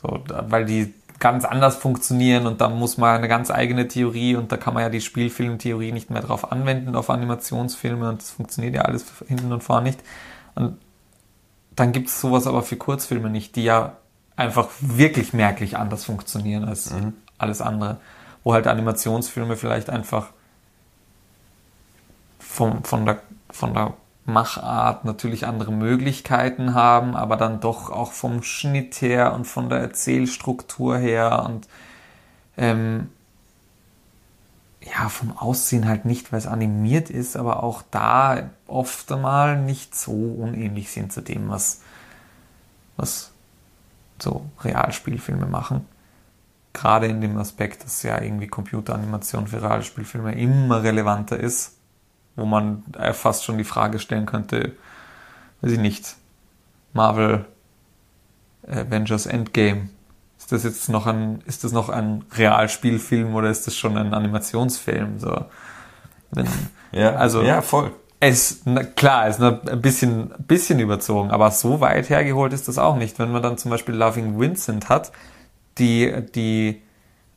So, 0.00 0.20
weil 0.28 0.64
die 0.64 0.92
ganz 1.22 1.44
anders 1.44 1.76
funktionieren 1.76 2.48
und 2.48 2.60
da 2.60 2.68
muss 2.68 2.98
man 2.98 3.14
eine 3.14 3.28
ganz 3.28 3.52
eigene 3.52 3.86
Theorie 3.86 4.34
und 4.34 4.50
da 4.50 4.56
kann 4.56 4.74
man 4.74 4.82
ja 4.82 4.88
die 4.88 5.00
Spielfilmtheorie 5.00 5.92
nicht 5.92 6.10
mehr 6.10 6.20
drauf 6.20 6.50
anwenden 6.50 6.96
auf 6.96 7.10
Animationsfilme 7.10 8.08
und 8.08 8.20
das 8.20 8.30
funktioniert 8.30 8.74
ja 8.74 8.82
alles 8.82 9.04
hinten 9.28 9.52
und 9.52 9.62
vorne 9.62 9.90
nicht. 9.90 10.00
Und 10.56 10.78
dann 11.76 11.92
gibt 11.92 12.08
es 12.08 12.20
sowas 12.20 12.48
aber 12.48 12.64
für 12.64 12.76
Kurzfilme 12.76 13.30
nicht, 13.30 13.54
die 13.54 13.62
ja 13.62 13.98
einfach 14.34 14.68
wirklich 14.80 15.32
merklich 15.32 15.76
anders 15.76 16.04
funktionieren 16.04 16.64
als 16.64 16.90
mhm. 16.90 17.12
alles 17.38 17.60
andere. 17.60 17.98
Wo 18.42 18.52
halt 18.52 18.66
Animationsfilme 18.66 19.56
vielleicht 19.56 19.90
einfach 19.90 20.30
vom, 22.40 22.82
von, 22.82 23.06
der, 23.06 23.22
von 23.48 23.74
der 23.74 23.94
Machart 24.24 25.04
natürlich 25.04 25.46
andere 25.46 25.72
Möglichkeiten 25.72 26.74
haben, 26.74 27.16
aber 27.16 27.36
dann 27.36 27.60
doch 27.60 27.90
auch 27.90 28.12
vom 28.12 28.42
Schnitt 28.42 29.00
her 29.00 29.34
und 29.34 29.46
von 29.46 29.68
der 29.68 29.80
Erzählstruktur 29.80 30.96
her 30.96 31.44
und 31.44 31.66
ähm, 32.56 33.08
ja, 34.84 35.08
vom 35.08 35.36
Aussehen 35.36 35.86
halt 35.86 36.04
nicht, 36.04 36.32
weil 36.32 36.38
es 36.38 36.46
animiert 36.46 37.10
ist, 37.10 37.36
aber 37.36 37.62
auch 37.62 37.82
da 37.90 38.50
oft 38.66 39.10
einmal 39.12 39.60
nicht 39.60 39.94
so 39.94 40.12
unähnlich 40.12 40.90
sind 40.90 41.12
zu 41.12 41.20
dem, 41.20 41.48
was, 41.48 41.82
was 42.96 43.30
so 44.20 44.46
Realspielfilme 44.62 45.46
machen. 45.46 45.86
Gerade 46.72 47.06
in 47.06 47.20
dem 47.20 47.36
Aspekt, 47.38 47.84
dass 47.84 48.02
ja 48.02 48.20
irgendwie 48.20 48.46
Computeranimation 48.46 49.46
für 49.46 49.62
Realspielfilme 49.62 50.34
immer 50.34 50.82
relevanter 50.82 51.38
ist, 51.38 51.76
wo 52.36 52.44
man 52.44 52.82
fast 53.12 53.44
schon 53.44 53.58
die 53.58 53.64
Frage 53.64 53.98
stellen 53.98 54.26
könnte, 54.26 54.72
weiß 55.60 55.72
ich 55.72 55.78
nicht, 55.78 56.16
Marvel 56.92 57.46
Avengers 58.66 59.26
Endgame 59.26 59.88
ist 60.42 60.50
das 60.50 60.64
jetzt 60.64 60.88
noch 60.88 61.06
ein, 61.06 61.40
ist 61.46 61.62
das 61.62 61.72
noch 61.72 61.88
ein 61.88 62.24
Realspielfilm 62.36 63.34
oder 63.34 63.48
ist 63.48 63.66
das 63.66 63.76
schon 63.76 63.96
ein 63.96 64.12
Animationsfilm? 64.12 65.20
So, 65.20 65.44
wenn, 66.32 66.48
ja, 66.92 67.14
also, 67.14 67.42
ja, 67.42 67.62
voll. 67.62 67.92
Es, 68.18 68.62
na, 68.64 68.84
klar, 68.84 69.28
ist 69.28 69.40
ein 69.40 69.80
bisschen, 69.80 70.32
bisschen 70.46 70.78
überzogen, 70.78 71.30
aber 71.30 71.50
so 71.50 71.80
weit 71.80 72.08
hergeholt 72.08 72.52
ist 72.52 72.68
das 72.68 72.78
auch 72.78 72.96
nicht. 72.96 73.18
Wenn 73.18 73.32
man 73.32 73.42
dann 73.42 73.58
zum 73.58 73.70
Beispiel 73.70 73.94
Loving 73.94 74.38
Vincent 74.38 74.88
hat, 74.88 75.12
die, 75.78 76.12
die, 76.34 76.82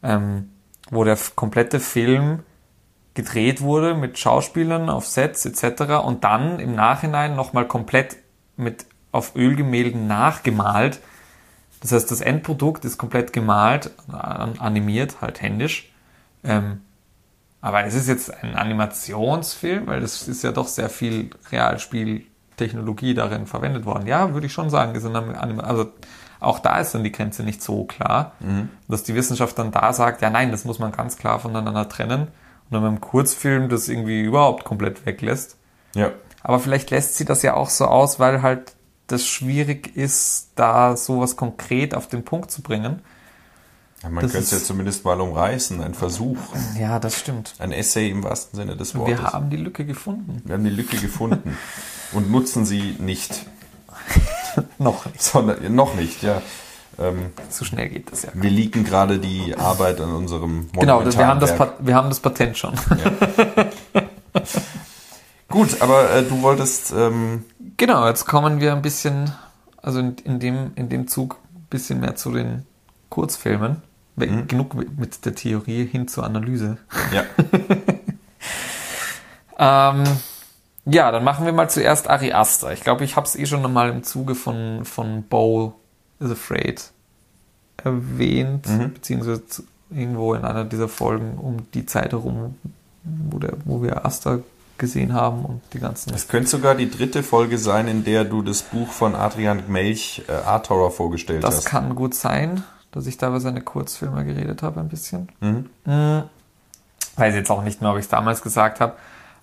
ähm, 0.03 0.49
wo 0.91 1.03
der 1.03 1.17
komplette 1.35 1.79
Film 1.79 2.41
gedreht 3.15 3.61
wurde 3.61 3.95
mit 3.95 4.19
Schauspielern 4.19 4.89
auf 4.89 5.07
Sets 5.07 5.45
etc. 5.45 6.05
und 6.05 6.23
dann 6.23 6.59
im 6.59 6.75
Nachhinein 6.75 7.35
nochmal 7.35 7.65
komplett 7.67 8.17
mit 8.57 8.85
auf 9.11 9.35
Ölgemälden 9.35 10.07
nachgemalt, 10.07 10.99
das 11.85 11.91
heißt, 11.91 12.09
das 12.09 12.21
Endprodukt 12.21 12.83
ist 12.83 12.97
komplett 12.97 13.31
gemalt, 13.31 13.91
animiert, 14.07 15.21
halt 15.21 15.39
händisch. 15.39 15.91
Ähm, 16.43 16.81
aber 17.61 17.85
es 17.85 17.93
ist 17.93 18.07
jetzt 18.07 18.33
ein 18.43 18.55
Animationsfilm, 18.55 19.85
weil 19.85 20.01
das 20.01 20.27
ist 20.27 20.43
ja 20.43 20.51
doch 20.51 20.67
sehr 20.67 20.89
viel 20.89 21.29
Realspieltechnologie 21.51 23.13
darin 23.13 23.45
verwendet 23.45 23.85
worden. 23.85 24.07
Ja, 24.07 24.33
würde 24.33 24.47
ich 24.47 24.53
schon 24.53 24.71
sagen, 24.71 24.95
ist 24.95 25.05
ein 25.05 25.15
Anim 25.15 25.59
also 25.59 25.91
auch 26.39 26.57
da 26.57 26.79
ist 26.79 26.93
dann 26.93 27.03
die 27.03 27.11
Grenze 27.11 27.43
nicht 27.43 27.61
so 27.61 27.85
klar, 27.85 28.33
mhm. 28.39 28.69
dass 28.87 29.03
die 29.03 29.13
Wissenschaft 29.13 29.57
dann 29.59 29.71
da 29.71 29.93
sagt, 29.93 30.23
ja 30.23 30.29
nein, 30.31 30.51
das 30.51 30.65
muss 30.65 30.79
man 30.79 30.91
ganz 30.91 31.17
klar 31.17 31.39
voneinander 31.39 31.87
trennen 31.87 32.29
und 32.75 32.83
beim 32.83 33.01
Kurzfilm 33.01 33.69
das 33.69 33.87
irgendwie 33.87 34.21
überhaupt 34.21 34.63
komplett 34.63 35.05
weglässt. 35.05 35.57
Ja. 35.95 36.11
Aber 36.43 36.59
vielleicht 36.59 36.91
lässt 36.91 37.15
sie 37.15 37.25
das 37.25 37.41
ja 37.41 37.55
auch 37.55 37.69
so 37.69 37.85
aus, 37.85 38.19
weil 38.19 38.41
halt 38.41 38.75
das 39.07 39.25
schwierig 39.25 39.95
ist, 39.95 40.49
da 40.55 40.97
sowas 40.97 41.35
konkret 41.35 41.95
auf 41.95 42.07
den 42.07 42.23
Punkt 42.23 42.51
zu 42.51 42.61
bringen. 42.61 43.01
Ja, 44.03 44.09
man 44.09 44.21
könnte 44.21 44.37
es 44.37 44.51
ja 44.51 44.59
zumindest 44.59 45.05
mal 45.05 45.19
umreißen, 45.19 45.81
ein 45.81 45.93
Versuch. 45.93 46.37
Ja, 46.79 46.99
das 46.99 47.17
stimmt. 47.17 47.53
Ein 47.59 47.71
Essay 47.71 48.09
im 48.09 48.23
wahrsten 48.23 48.57
Sinne 48.57 48.75
des 48.75 48.95
Wortes. 48.95 49.17
Wir 49.17 49.33
haben 49.33 49.49
die 49.49 49.57
Lücke 49.57 49.85
gefunden. 49.85 50.41
Wir 50.45 50.55
haben 50.55 50.63
die 50.63 50.69
Lücke 50.69 50.97
gefunden 50.97 51.57
und 52.11 52.29
nutzen 52.29 52.65
sie 52.65 52.95
nicht. 52.99 53.45
noch 54.77 55.05
nicht. 55.05 55.21
Sondern, 55.21 55.73
noch 55.73 55.95
nicht, 55.95 56.21
ja. 56.23 56.41
Ähm, 56.97 57.31
so 57.49 57.65
schnell 57.65 57.89
geht 57.89 58.11
das 58.11 58.23
ja. 58.23 58.29
Wir 58.33 58.49
leaken 58.49 58.83
gerade 58.83 59.19
die 59.19 59.55
Arbeit 59.55 59.99
an 59.99 60.13
unserem 60.13 60.69
Genau, 60.73 61.03
wir 61.05 61.27
haben, 61.27 61.39
das, 61.39 61.53
wir 61.79 61.95
haben 61.95 62.09
das 62.09 62.19
Patent 62.19 62.57
schon. 62.57 62.73
Ja. 62.73 63.65
Gut, 65.49 65.81
aber 65.81 66.11
äh, 66.11 66.23
du 66.23 66.41
wolltest. 66.41 66.93
Ähm 66.95 67.45
genau, 67.77 68.07
jetzt 68.07 68.25
kommen 68.25 68.59
wir 68.59 68.73
ein 68.73 68.81
bisschen, 68.81 69.31
also 69.81 69.99
in, 69.99 70.15
in, 70.23 70.39
dem, 70.39 70.71
in 70.75 70.89
dem 70.89 71.07
Zug 71.07 71.37
ein 71.53 71.67
bisschen 71.69 71.99
mehr 71.99 72.15
zu 72.15 72.31
den 72.31 72.65
Kurzfilmen. 73.09 73.81
Mhm. 74.15 74.47
Genug 74.47 74.75
mit 74.97 75.25
der 75.25 75.35
Theorie 75.35 75.85
hin 75.85 76.07
zur 76.07 76.23
Analyse. 76.23 76.77
Ja. 77.13 77.23
ähm, 79.91 80.03
ja, 80.85 81.11
dann 81.11 81.23
machen 81.23 81.45
wir 81.45 81.53
mal 81.53 81.69
zuerst 81.69 82.09
Ari 82.09 82.31
Aster. 82.31 82.71
Ich 82.71 82.81
glaube, 82.81 83.03
ich 83.03 83.15
habe 83.15 83.25
es 83.25 83.35
eh 83.35 83.45
schon 83.45 83.71
mal 83.71 83.89
im 83.89 84.03
Zuge 84.03 84.35
von, 84.35 84.85
von 84.85 85.23
Bo 85.23 85.79
is 86.25 86.31
Afraid 86.31 86.91
erwähnt, 87.83 88.67
mhm. 88.67 88.93
beziehungsweise 88.93 89.41
irgendwo 89.91 90.33
in 90.33 90.43
einer 90.43 90.65
dieser 90.65 90.87
Folgen 90.87 91.37
um 91.37 91.69
die 91.73 91.85
Zeit 91.85 92.11
herum, 92.11 92.55
wo, 93.03 93.39
der, 93.39 93.53
wo 93.65 93.81
wir 93.81 94.05
Aster 94.05 94.39
gesehen 94.77 95.13
haben 95.13 95.45
und 95.45 95.61
die 95.73 95.79
ganzen. 95.79 96.13
Es 96.13 96.27
könnte 96.27 96.49
sogar 96.49 96.75
die 96.75 96.89
dritte 96.89 97.23
Folge 97.23 97.57
sein, 97.57 97.87
in 97.87 98.03
der 98.03 98.25
du 98.25 98.41
das 98.41 98.61
Buch 98.61 98.89
von 98.89 99.15
Adrian 99.15 99.65
Gmelch 99.65 100.23
äh, 100.27 100.33
Art 100.33 100.69
Horror 100.69 100.91
vorgestellt 100.91 101.43
das 101.43 101.55
hast. 101.55 101.65
Das 101.65 101.71
kann 101.71 101.95
gut 101.95 102.13
sein, 102.13 102.63
dass 102.91 103.07
ich 103.07 103.17
da 103.17 103.29
über 103.29 103.39
seine 103.39 103.61
Kurzfilme 103.61 104.25
geredet 104.25 104.63
habe 104.63 104.79
ein 104.79 104.89
bisschen. 104.89 105.29
Mhm. 105.39 105.69
Mhm. 105.85 106.23
Weiß 107.15 107.35
jetzt 107.35 107.49
auch 107.49 107.63
nicht 107.63 107.81
mehr, 107.81 107.91
ob 107.91 107.97
ich 107.97 108.05
es 108.05 108.09
damals 108.09 108.41
gesagt 108.41 108.81
habe. 108.81 108.93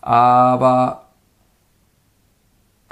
Aber 0.03 1.02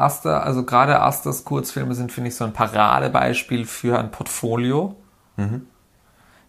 Aster, 0.01 0.45
also 0.45 0.65
gerade 0.65 1.01
Asters 1.01 1.45
Kurzfilme 1.45 1.95
sind, 1.95 2.13
finde 2.13 2.29
ich, 2.29 2.37
so 2.37 2.45
ein 2.45 2.53
Paradebeispiel 2.53 3.67
für 3.67 3.99
ein 3.99 4.11
Portfolio. 4.11 4.97
Mhm. 5.37 5.67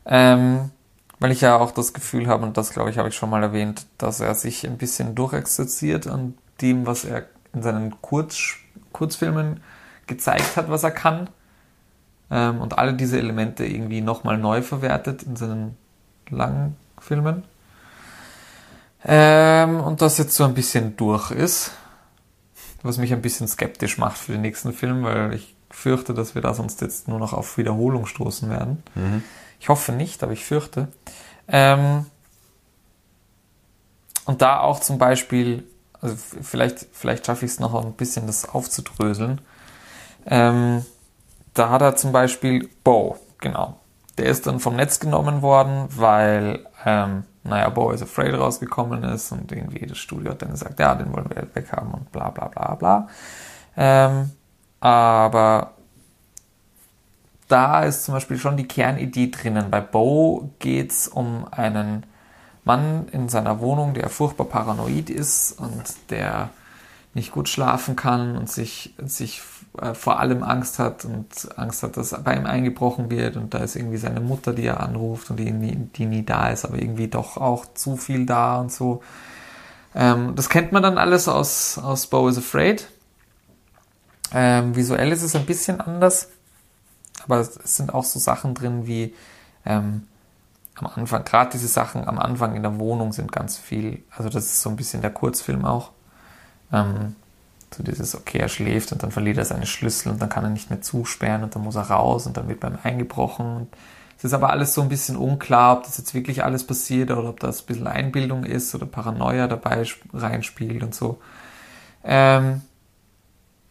Ähm, 0.06 0.72
weil 1.20 1.32
ich 1.32 1.42
ja 1.42 1.58
auch 1.58 1.72
das 1.72 1.94
Gefühl 1.94 2.28
habe, 2.28 2.44
und 2.44 2.58
das 2.58 2.72
glaube 2.72 2.90
ich, 2.90 2.98
habe 2.98 3.10
ich 3.10 3.16
schon 3.16 3.30
mal 3.30 3.44
erwähnt, 3.44 3.86
dass 3.98 4.20
er 4.20 4.34
sich 4.34 4.66
ein 4.66 4.78
bisschen 4.78 5.14
durchexerziert 5.14 6.08
an 6.08 6.34
dem, 6.62 6.88
was 6.88 7.06
er 7.06 7.26
in 7.54 7.62
seinen 7.62 8.02
Kurz, 8.02 8.56
Kurzfilmen 8.92 9.62
gezeigt 10.08 10.58
hat, 10.58 10.70
was 10.70 10.84
er 10.84 10.92
kann. 10.92 11.30
Ähm, 12.32 12.60
und 12.62 12.78
alle 12.78 12.94
diese 12.94 13.20
Elemente 13.20 13.66
irgendwie 13.66 14.02
nochmal 14.02 14.38
neu 14.38 14.62
verwertet 14.62 15.24
in 15.24 15.36
seinen 15.36 15.78
langen 16.30 16.76
Filmen. 17.00 17.44
Ähm, 19.04 19.80
und 19.80 20.02
das 20.02 20.18
jetzt 20.18 20.36
so 20.36 20.44
ein 20.44 20.54
bisschen 20.54 20.96
durch 20.98 21.32
ist. 21.32 21.72
Was 22.84 22.98
mich 22.98 23.14
ein 23.14 23.22
bisschen 23.22 23.48
skeptisch 23.48 23.98
macht 23.98 24.18
für 24.18 24.32
den 24.32 24.42
nächsten 24.42 24.74
Film, 24.74 25.04
weil 25.04 25.34
ich 25.34 25.56
fürchte, 25.70 26.14
dass 26.14 26.36
wir 26.36 26.42
da 26.42 26.54
sonst 26.54 26.82
jetzt 26.82 27.08
nur 27.08 27.20
noch 27.20 27.34
auf 27.34 27.58
Wiederholung 27.58 28.06
stoßen 28.06 28.50
werden. 28.50 28.84
Mhm. 28.96 29.24
Ich 29.60 29.70
hoffe 29.70 29.92
nicht, 29.92 30.24
aber 30.24 30.34
ich 30.34 30.44
fürchte. 30.44 30.88
Ähm, 31.48 32.06
und 34.26 34.42
da 34.42 34.60
auch 34.60 34.80
zum 34.80 34.98
Beispiel, 34.98 35.64
also 36.02 36.16
vielleicht, 36.16 36.88
vielleicht 36.92 37.26
schaffe 37.26 37.46
ich 37.46 37.52
es 37.52 37.60
noch 37.60 37.74
ein 37.74 37.94
bisschen, 37.94 38.28
das 38.28 38.50
aufzudröseln. 38.50 39.42
Ähm, 40.26 40.86
da 41.54 41.70
hat 41.70 41.82
er 41.82 41.96
zum 41.96 42.12
Beispiel 42.12 42.70
Bo, 42.84 43.18
genau. 43.40 43.80
Der 44.18 44.26
ist 44.26 44.48
dann 44.48 44.60
vom 44.60 44.76
Netz 44.76 45.00
genommen 45.00 45.42
worden, 45.42 45.88
weil, 45.90 46.66
ähm, 46.86 47.24
naja, 47.44 47.70
Bo 47.70 47.92
is 47.92 48.04
Afraid 48.04 48.34
rausgekommen 48.36 49.04
ist 49.04 49.32
und 49.32 49.52
irgendwie 49.52 49.86
das 49.86 49.98
Studio 49.98 50.32
hat 50.32 50.42
dann 50.42 50.52
gesagt, 50.52 50.80
ja, 50.80 50.94
den 50.96 51.12
wollen 51.14 51.30
wir 51.30 51.38
halt 51.38 51.56
weghaben 51.56 51.92
und 51.92 52.12
bla 52.12 52.30
bla 52.30 52.48
bla 52.48 52.76
bla. 52.76 53.08
Ähm, 53.76 54.32
aber 54.80 55.74
da 57.48 57.84
ist 57.84 58.06
zum 58.06 58.14
Beispiel 58.14 58.38
schon 58.38 58.58
die 58.58 58.68
Kernidee 58.68 59.30
drinnen. 59.30 59.72
Bei 59.72 59.82
Bo 59.82 60.52
geht 60.60 60.92
es 60.92 61.08
um 61.08 61.48
einen 61.52 62.06
Mann 62.64 63.08
in 63.12 63.28
seiner 63.28 63.60
Wohnung, 63.60 63.94
der 63.94 64.10
furchtbar 64.10 64.46
paranoid 64.46 65.10
ist 65.10 65.60
und 65.60 65.84
der 66.10 66.50
nicht 67.14 67.32
gut 67.32 67.50
schlafen 67.50 67.96
kann 67.96 68.38
und 68.38 68.50
sich, 68.50 68.94
sich 69.04 69.42
äh, 69.80 69.94
vor 69.94 70.20
allem 70.20 70.44
Angst 70.44 70.80
hat 70.80 71.06
und 71.06 71.28
Angst 71.58 71.84
hat, 71.84 71.98
dass 71.98 72.16
bei 72.24 72.36
ihm 72.36 72.46
eingebrochen 72.46 73.12
wird 73.12 73.36
und 73.38 73.54
da 73.54 73.60
ist 73.60 73.76
irgendwie 73.76 73.98
seine 73.98 74.22
Mutter, 74.22 74.54
die 74.54 74.66
er 74.66 74.80
anruft 74.80 75.30
und 75.30 75.38
die 75.38 75.52
nie, 75.52 75.76
die 75.96 76.06
nie 76.06 76.24
da 76.24 76.50
ist, 76.50 76.66
aber 76.66 76.80
irgendwie 76.80 77.08
doch 77.08 77.38
auch 77.38 77.66
zu 77.74 77.98
viel 77.98 78.26
da 78.26 78.60
und 78.60 78.72
so. 78.72 79.02
Ähm, 79.94 80.36
das 80.36 80.50
kennt 80.50 80.72
man 80.72 80.84
dann 80.84 80.98
alles 80.98 81.28
aus, 81.28 81.78
aus 81.78 82.08
Bo 82.08 82.28
is 82.30 82.38
Afraid. 82.38 82.88
Ähm, 84.34 84.76
visuell 84.76 85.12
ist 85.12 85.24
es 85.24 85.36
ein 85.36 85.46
bisschen 85.46 85.82
anders. 85.82 86.30
Aber 87.24 87.40
es 87.40 87.54
sind 87.54 87.94
auch 87.94 88.04
so 88.04 88.20
Sachen 88.20 88.56
drin 88.56 88.88
wie 88.88 89.14
ähm, 89.66 90.08
am 90.76 90.88
Anfang, 90.88 91.24
gerade 91.24 91.52
diese 91.52 91.68
Sachen 91.68 92.08
am 92.08 92.18
Anfang 92.18 92.56
in 92.56 92.64
der 92.64 92.80
Wohnung 92.80 93.14
sind 93.14 93.32
ganz 93.32 93.58
viel, 93.58 94.04
also 94.10 94.30
das 94.30 94.46
ist 94.46 94.62
so 94.62 94.70
ein 94.70 94.76
bisschen 94.76 95.02
der 95.02 95.12
Kurzfilm 95.12 95.66
auch. 95.66 95.92
Ähm, 96.72 97.16
so 97.74 97.84
dieses, 97.84 98.16
okay, 98.16 98.40
er 98.40 98.50
schläft 98.50 98.92
und 98.92 99.02
dann 99.02 99.12
verliert 99.12 99.38
er 99.38 99.46
seine 99.46 99.66
Schlüssel 99.66 100.12
und 100.12 100.22
dann 100.22 100.30
kann 100.30 100.44
er 100.44 100.50
nicht 100.50 100.70
mehr 100.70 100.82
zusperren 100.82 101.44
und 101.44 101.56
dann 101.56 101.64
muss 101.64 101.76
er 101.76 101.84
raus 101.84 102.28
und 102.28 102.36
dann 102.36 102.50
wird 102.50 102.60
beim 102.60 102.78
eingebrochen. 102.84 103.68
Es 104.18 104.26
ist 104.26 104.34
aber 104.34 104.50
alles 104.50 104.74
so 104.74 104.82
ein 104.82 104.90
bisschen 104.90 105.16
unklar, 105.16 105.78
ob 105.78 105.84
das 105.86 105.98
jetzt 105.98 106.14
wirklich 106.14 106.44
alles 106.44 106.68
passiert 106.68 107.12
oder 107.12 107.30
ob 107.30 107.40
das 107.40 107.62
ein 107.62 107.66
bisschen 107.66 107.88
Einbildung 107.88 108.44
ist 108.44 108.76
oder 108.76 108.86
Paranoia 108.86 109.48
dabei 109.48 109.84
reinspielt 110.14 110.84
und 110.84 110.94
so. 110.94 111.20
Ähm, 112.04 112.62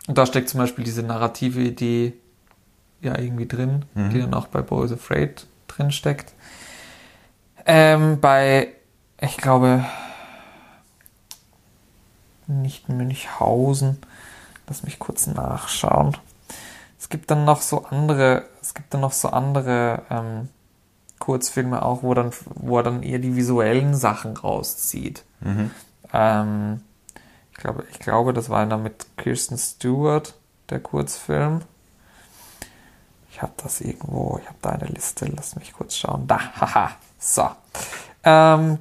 und 0.09 0.19
da 0.19 0.27
steckt 0.27 0.49
zum 0.49 0.59
Beispiel 0.59 0.85
diese 0.85 1.03
narrative 1.03 1.61
Idee 1.61 2.15
ja 3.01 3.19
irgendwie 3.19 3.47
drin, 3.47 3.85
mhm. 3.95 4.11
die 4.11 4.21
dann 4.21 4.35
auch 4.35 4.47
bei 4.47 4.63
Boys 4.63 4.93
Afraid 4.93 5.47
drin 5.69 5.91
steckt. 5.91 6.33
Ähm, 7.67 8.19
bei, 8.21 8.69
ich 9.21 9.37
glaube, 9.37 9.85
nicht 12.51 12.89
Münchhausen. 12.89 13.99
Lass 14.67 14.83
mich 14.83 14.99
kurz 14.99 15.27
nachschauen. 15.27 16.17
Es 16.99 17.09
gibt 17.09 17.31
dann 17.31 17.45
noch 17.45 17.63
so 17.63 17.85
andere, 17.85 18.45
es 18.61 18.75
gibt 18.75 18.93
dann 18.93 19.01
noch 19.01 19.13
so 19.13 19.31
andere 19.31 20.03
ähm, 20.11 20.49
Kurzfilme 21.19 21.83
auch, 21.83 22.03
wo 22.03 22.15
dann, 22.15 22.33
wo 22.55 22.79
er 22.79 22.83
dann 22.83 23.03
eher 23.03 23.19
die 23.19 23.37
visuellen 23.37 23.95
Sachen 23.95 24.37
rauszieht. 24.37 25.25
Mhm. 25.41 25.71
Ähm, 26.13 26.83
ich 27.53 27.59
glaube, 27.59 27.85
ich 27.91 27.99
glaube, 27.99 28.33
das 28.33 28.49
war 28.49 28.61
einer 28.61 28.79
mit 28.79 29.07
Kirsten 29.17 29.59
Stewart, 29.59 30.35
der 30.71 30.81
Kurzfilm. 30.81 31.63
Ich 33.31 33.43
habe 33.43 33.53
das 33.63 33.81
irgendwo, 33.81 34.39
ich 34.43 34.49
habe 34.49 34.59
da 34.61 34.71
eine 34.71 34.87
Liste, 34.87 35.27
lass 35.27 35.57
mich 35.57 35.73
kurz 35.73 35.97
schauen. 35.97 36.27
Da, 36.27 36.39
haha, 36.61 36.91
so. 37.19 37.49
Ähm, 38.25 38.79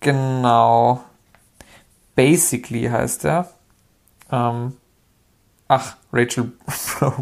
genau. 0.00 1.02
Basically 2.14 2.84
heißt 2.84 3.24
er. 3.24 3.50
Ähm, 4.30 4.76
ach, 5.68 5.96
Rachel 6.12 6.52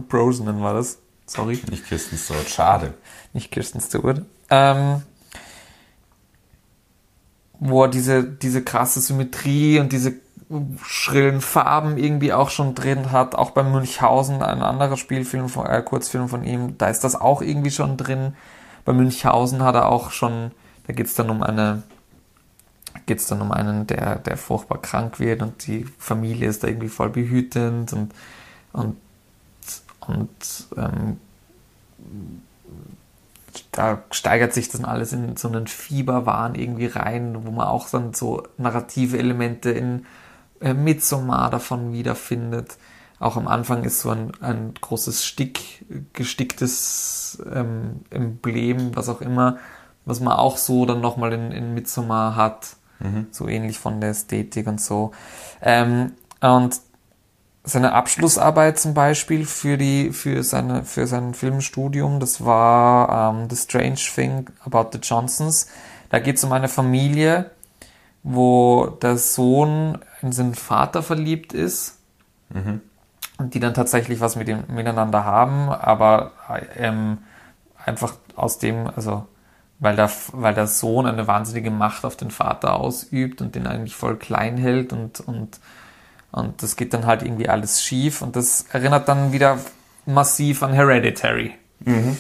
Brosnan 0.08 0.62
war 0.62 0.74
das. 0.74 0.98
Sorry. 1.26 1.60
Nicht 1.70 1.86
Kirsten 1.86 2.16
Stewart, 2.18 2.48
schade. 2.48 2.94
Nicht 3.32 3.52
Kirsten 3.52 3.80
Stewart. 3.80 4.22
Ähm, 4.50 5.02
wo 7.60 7.84
er 7.84 7.88
diese, 7.88 8.24
diese 8.24 8.64
krasse 8.64 9.00
Symmetrie 9.00 9.78
und 9.78 9.92
diese 9.92 10.14
schrillen 10.84 11.40
Farben 11.40 11.96
irgendwie 11.96 12.32
auch 12.32 12.50
schon 12.50 12.74
drin 12.74 13.12
hat. 13.12 13.36
Auch 13.36 13.50
bei 13.52 13.62
Münchhausen, 13.62 14.42
ein 14.42 14.62
anderer 14.62 14.96
Spielfilm, 14.96 15.48
von, 15.48 15.66
äh, 15.66 15.82
Kurzfilm 15.82 16.28
von 16.28 16.42
ihm, 16.42 16.76
da 16.78 16.88
ist 16.88 17.04
das 17.04 17.14
auch 17.14 17.42
irgendwie 17.42 17.70
schon 17.70 17.96
drin. 17.96 18.34
Bei 18.84 18.92
Münchhausen 18.92 19.62
hat 19.62 19.76
er 19.76 19.88
auch 19.88 20.10
schon, 20.10 20.50
da 20.86 20.92
geht 20.92 21.06
es 21.06 21.14
dann 21.14 21.30
um 21.30 21.42
eine 21.42 21.84
geht 23.06 23.18
es 23.18 23.26
dann 23.26 23.40
um 23.40 23.52
einen, 23.52 23.86
der, 23.86 24.16
der 24.16 24.36
furchtbar 24.36 24.80
krank 24.80 25.20
wird 25.20 25.42
und 25.42 25.66
die 25.66 25.84
Familie 25.98 26.48
ist 26.48 26.62
da 26.62 26.68
irgendwie 26.68 26.88
voll 26.88 27.10
behütend 27.10 27.92
und, 27.92 28.12
und, 28.72 28.96
und 30.00 30.66
ähm, 30.76 31.18
da 33.72 34.02
steigert 34.10 34.52
sich 34.52 34.68
das 34.68 34.82
alles 34.84 35.12
in 35.12 35.36
so 35.36 35.48
einen 35.48 35.66
Fieberwahn 35.66 36.54
irgendwie 36.54 36.86
rein, 36.86 37.44
wo 37.44 37.50
man 37.50 37.66
auch 37.66 37.88
dann 37.88 38.14
so 38.14 38.42
narrative 38.58 39.18
Elemente 39.18 39.70
in 39.70 40.06
äh, 40.60 40.74
Midsommar 40.74 41.50
davon 41.50 41.92
wiederfindet. 41.92 42.76
Auch 43.18 43.36
am 43.36 43.48
Anfang 43.48 43.84
ist 43.84 44.00
so 44.00 44.10
ein, 44.10 44.32
ein 44.40 44.74
großes 44.80 45.24
Stick, 45.24 45.84
gesticktes 46.12 47.42
ähm, 47.52 48.00
Emblem, 48.10 48.96
was 48.96 49.08
auch 49.08 49.20
immer, 49.20 49.58
was 50.04 50.20
man 50.20 50.34
auch 50.34 50.56
so 50.56 50.86
dann 50.86 51.00
nochmal 51.00 51.32
in, 51.32 51.52
in 51.52 51.74
Midsommar 51.74 52.34
hat. 52.34 52.76
Mhm. 53.00 53.26
So 53.30 53.48
ähnlich 53.48 53.78
von 53.78 54.00
der 54.00 54.10
Ästhetik 54.10 54.66
und 54.66 54.80
so. 54.80 55.12
Ähm, 55.62 56.12
und 56.40 56.80
seine 57.62 57.92
Abschlussarbeit 57.92 58.78
zum 58.78 58.94
Beispiel 58.94 59.44
für 59.44 59.76
die 59.76 60.12
für 60.12 60.42
seine 60.42 60.84
für 60.84 61.06
sein 61.06 61.34
Filmstudium, 61.34 62.20
das 62.20 62.44
war 62.44 63.34
ähm, 63.34 63.48
The 63.50 63.56
Strange 63.56 64.00
Thing 64.14 64.46
About 64.64 64.90
the 64.92 64.98
Johnsons. 64.98 65.68
Da 66.08 66.18
geht 66.18 66.36
es 66.36 66.44
um 66.44 66.52
eine 66.52 66.68
Familie, 66.68 67.50
wo 68.22 68.86
der 68.86 69.16
Sohn 69.16 69.98
in 70.22 70.32
seinen 70.32 70.54
Vater 70.54 71.02
verliebt 71.02 71.52
ist 71.52 71.98
mhm. 72.48 72.80
und 73.38 73.54
die 73.54 73.60
dann 73.60 73.74
tatsächlich 73.74 74.20
was 74.20 74.36
mit 74.36 74.48
ihm 74.48 74.64
miteinander 74.68 75.24
haben, 75.24 75.68
aber 75.68 76.32
ähm, 76.76 77.18
einfach 77.84 78.14
aus 78.36 78.58
dem, 78.58 78.86
also 78.86 79.26
weil 79.80 79.96
der, 79.96 80.10
weil 80.32 80.54
der 80.54 80.66
Sohn 80.66 81.06
eine 81.06 81.26
wahnsinnige 81.26 81.70
Macht 81.70 82.04
auf 82.04 82.14
den 82.14 82.30
Vater 82.30 82.74
ausübt 82.74 83.40
und 83.40 83.54
den 83.54 83.66
eigentlich 83.66 83.96
voll 83.96 84.16
klein 84.16 84.58
hält 84.58 84.92
und, 84.92 85.20
und, 85.20 85.58
und 86.30 86.62
das 86.62 86.76
geht 86.76 86.92
dann 86.94 87.06
halt 87.06 87.22
irgendwie 87.22 87.48
alles 87.48 87.82
schief 87.82 88.20
und 88.22 88.36
das 88.36 88.66
erinnert 88.72 89.08
dann 89.08 89.32
wieder 89.32 89.58
massiv 90.04 90.62
an 90.62 90.74
Hereditary. 90.74 91.52
Mhm. 91.80 92.16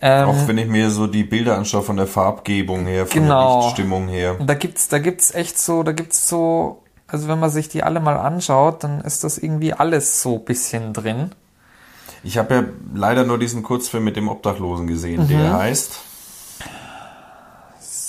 Ähm, 0.00 0.28
Auch 0.28 0.48
wenn 0.48 0.58
ich 0.58 0.68
mir 0.68 0.90
so 0.90 1.06
die 1.06 1.24
Bilder 1.24 1.56
anschaue 1.56 1.82
von 1.82 1.96
der 1.96 2.06
Farbgebung 2.06 2.86
her, 2.86 3.06
von 3.06 3.22
genau. 3.22 3.54
der 3.54 3.62
Lichtstimmung 3.62 4.08
her. 4.08 4.38
Und 4.38 4.48
da 4.48 4.54
gibt's, 4.54 4.88
da 4.88 4.98
gibt's 4.98 5.34
echt 5.34 5.58
so, 5.58 5.82
da 5.82 5.92
gibt's 5.92 6.28
so, 6.28 6.82
also 7.06 7.28
wenn 7.28 7.38
man 7.38 7.50
sich 7.50 7.68
die 7.68 7.82
alle 7.84 8.00
mal 8.00 8.16
anschaut, 8.16 8.84
dann 8.84 9.00
ist 9.00 9.24
das 9.24 9.38
irgendwie 9.38 9.72
alles 9.72 10.20
so 10.20 10.38
bisschen 10.38 10.92
drin. 10.92 11.30
Ich 12.24 12.38
habe 12.38 12.54
ja 12.54 12.64
leider 12.94 13.24
nur 13.24 13.38
diesen 13.38 13.62
Kurzfilm 13.62 14.04
mit 14.04 14.16
dem 14.16 14.28
Obdachlosen 14.28 14.88
gesehen, 14.88 15.24
mhm. 15.24 15.28
der 15.28 15.56
heißt 15.56 16.00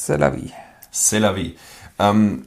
C'est 0.10 0.18
la 0.18 0.32
vie. 0.32 0.52
C'est 0.92 1.20
la 1.20 1.34
vie. 1.34 1.56
Ähm, 2.00 2.44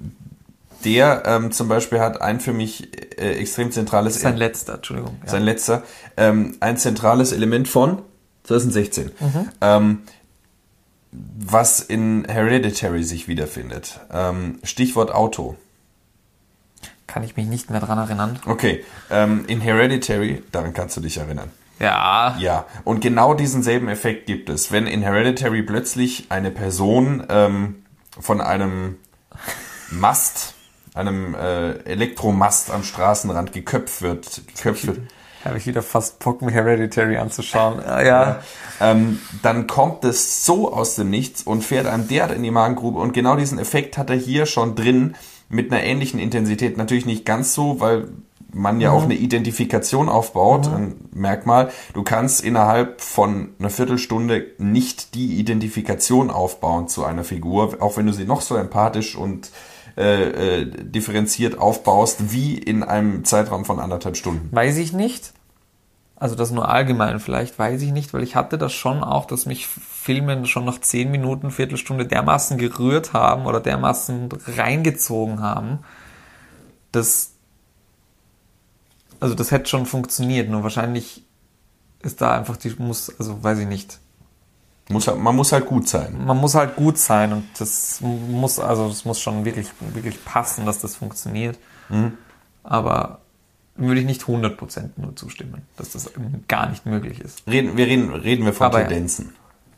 der 0.84 1.22
ähm, 1.26 1.52
zum 1.52 1.68
Beispiel 1.68 2.00
hat 2.00 2.20
ein 2.20 2.40
für 2.40 2.52
mich 2.52 2.88
äh, 3.20 3.34
extrem 3.34 3.70
zentrales... 3.70 4.20
Sein 4.20 4.36
letzter, 4.36 4.74
Entschuldigung. 4.74 5.16
Ja. 5.22 5.30
Sein 5.30 5.44
letzter. 5.44 5.84
Ähm, 6.16 6.56
ein 6.58 6.76
zentrales 6.76 7.30
Element 7.30 7.68
von 7.68 8.02
2016. 8.42 9.12
Mhm. 9.20 9.48
Ähm, 9.60 9.98
was 11.12 11.78
in 11.78 12.24
Hereditary 12.24 13.04
sich 13.04 13.28
wiederfindet. 13.28 14.00
Ähm, 14.12 14.58
Stichwort 14.64 15.14
Auto. 15.14 15.54
Kann 17.06 17.22
ich 17.22 17.36
mich 17.36 17.46
nicht 17.46 17.70
mehr 17.70 17.78
dran 17.78 17.98
erinnern. 17.98 18.40
Okay, 18.44 18.84
ähm, 19.08 19.44
in 19.46 19.60
Hereditary, 19.60 20.42
daran 20.50 20.74
kannst 20.74 20.96
du 20.96 21.00
dich 21.00 21.18
erinnern. 21.18 21.52
Ja. 21.82 22.36
Ja, 22.38 22.64
und 22.84 23.00
genau 23.00 23.34
diesen 23.34 23.62
selben 23.62 23.88
Effekt 23.88 24.26
gibt 24.26 24.48
es, 24.48 24.70
wenn 24.70 24.86
in 24.86 25.02
Hereditary 25.02 25.62
plötzlich 25.62 26.26
eine 26.28 26.52
Person 26.52 27.26
ähm, 27.28 27.84
von 28.18 28.40
einem 28.40 28.98
Mast, 29.90 30.54
einem 30.94 31.34
äh, 31.34 31.72
Elektromast 31.84 32.70
am 32.70 32.84
Straßenrand 32.84 33.52
geköpft 33.52 34.00
wird. 34.00 34.42
Geköpft 34.46 34.86
wird. 34.86 35.00
Habe 35.44 35.58
ich 35.58 35.66
wieder 35.66 35.82
fast 35.82 36.24
mir 36.40 36.52
Hereditary 36.52 37.16
anzuschauen. 37.16 37.80
Ja. 37.84 38.02
ja. 38.02 38.42
Ähm, 38.80 39.18
dann 39.42 39.66
kommt 39.66 40.04
es 40.04 40.44
so 40.44 40.72
aus 40.72 40.94
dem 40.94 41.10
Nichts 41.10 41.42
und 41.42 41.64
fährt 41.64 41.86
einem 41.86 42.06
derart 42.06 42.30
in 42.30 42.44
die 42.44 42.52
Magengrube. 42.52 43.00
Und 43.00 43.12
genau 43.12 43.34
diesen 43.34 43.58
Effekt 43.58 43.98
hat 43.98 44.08
er 44.08 44.16
hier 44.16 44.46
schon 44.46 44.76
drin 44.76 45.16
mit 45.48 45.72
einer 45.72 45.82
ähnlichen 45.82 46.20
Intensität. 46.20 46.76
Natürlich 46.76 47.06
nicht 47.06 47.24
ganz 47.24 47.54
so, 47.54 47.80
weil 47.80 48.08
man 48.52 48.80
ja 48.80 48.90
mhm. 48.90 48.96
auch 48.96 49.02
eine 49.04 49.14
Identifikation 49.14 50.08
aufbaut, 50.08 50.68
mhm. 50.68 50.74
ein 50.74 50.94
Merkmal. 51.12 51.70
Du 51.94 52.02
kannst 52.02 52.42
innerhalb 52.42 53.00
von 53.00 53.50
einer 53.58 53.70
Viertelstunde 53.70 54.46
nicht 54.58 55.14
die 55.14 55.38
Identifikation 55.38 56.30
aufbauen 56.30 56.88
zu 56.88 57.04
einer 57.04 57.24
Figur, 57.24 57.76
auch 57.80 57.96
wenn 57.96 58.06
du 58.06 58.12
sie 58.12 58.24
noch 58.24 58.40
so 58.40 58.56
empathisch 58.56 59.16
und 59.16 59.50
äh, 59.96 60.60
äh, 60.60 60.66
differenziert 60.66 61.58
aufbaust, 61.58 62.32
wie 62.32 62.56
in 62.56 62.82
einem 62.82 63.24
Zeitraum 63.24 63.64
von 63.64 63.78
anderthalb 63.78 64.16
Stunden. 64.16 64.48
Weiß 64.54 64.78
ich 64.78 64.92
nicht. 64.92 65.34
Also 66.16 66.36
das 66.36 66.52
nur 66.52 66.68
allgemein 66.68 67.18
vielleicht, 67.18 67.58
weiß 67.58 67.82
ich 67.82 67.90
nicht, 67.90 68.14
weil 68.14 68.22
ich 68.22 68.36
hatte 68.36 68.56
das 68.56 68.72
schon 68.72 69.02
auch, 69.02 69.26
dass 69.26 69.44
mich 69.44 69.66
Filme 69.66 70.46
schon 70.46 70.64
nach 70.64 70.80
zehn 70.80 71.10
Minuten, 71.10 71.50
Viertelstunde 71.50 72.06
dermaßen 72.06 72.58
gerührt 72.58 73.12
haben 73.12 73.44
oder 73.44 73.58
dermaßen 73.58 74.28
reingezogen 74.56 75.42
haben, 75.42 75.80
dass 76.92 77.31
also 79.22 79.36
das 79.36 79.52
hätte 79.52 79.70
schon 79.70 79.86
funktioniert, 79.86 80.50
nur 80.50 80.64
wahrscheinlich 80.64 81.24
ist 82.02 82.20
da 82.20 82.36
einfach 82.36 82.56
die, 82.56 82.74
muss, 82.78 83.08
also 83.20 83.40
weiß 83.42 83.60
ich 83.60 83.68
nicht. 83.68 84.00
Muss, 84.88 85.06
halt, 85.06 85.18
man 85.18 85.36
muss 85.36 85.52
halt 85.52 85.66
gut 85.66 85.88
sein. 85.88 86.24
Man 86.26 86.38
muss 86.38 86.56
halt 86.56 86.74
gut 86.74 86.98
sein 86.98 87.32
und 87.32 87.44
das 87.56 88.00
muss, 88.00 88.58
also 88.58 88.88
das 88.88 89.04
muss 89.04 89.20
schon 89.20 89.44
wirklich, 89.44 89.68
wirklich 89.94 90.22
passen, 90.24 90.66
dass 90.66 90.80
das 90.80 90.96
funktioniert. 90.96 91.56
Mhm. 91.88 92.18
Aber 92.64 93.20
würde 93.76 94.00
ich 94.00 94.06
nicht 94.06 94.22
100% 94.22 94.90
nur 94.96 95.14
zustimmen, 95.14 95.62
dass 95.76 95.92
das 95.92 96.10
gar 96.48 96.68
nicht 96.68 96.84
möglich 96.84 97.20
ist. 97.20 97.46
Reden, 97.46 97.76
wir 97.76 97.86
reden, 97.86 98.12
reden 98.12 98.44
wir 98.44 98.52
von 98.52 98.66
Aber 98.66 98.80
Tendenzen. 98.80 99.34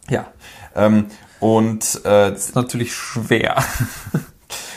Ja. 0.09 0.27
ja. 0.75 0.87
Ähm, 0.87 1.07
und 1.39 2.01
äh, 2.07 2.31
das 2.31 2.47
ist 2.47 2.55
natürlich 2.55 2.95
schwer. 2.95 3.63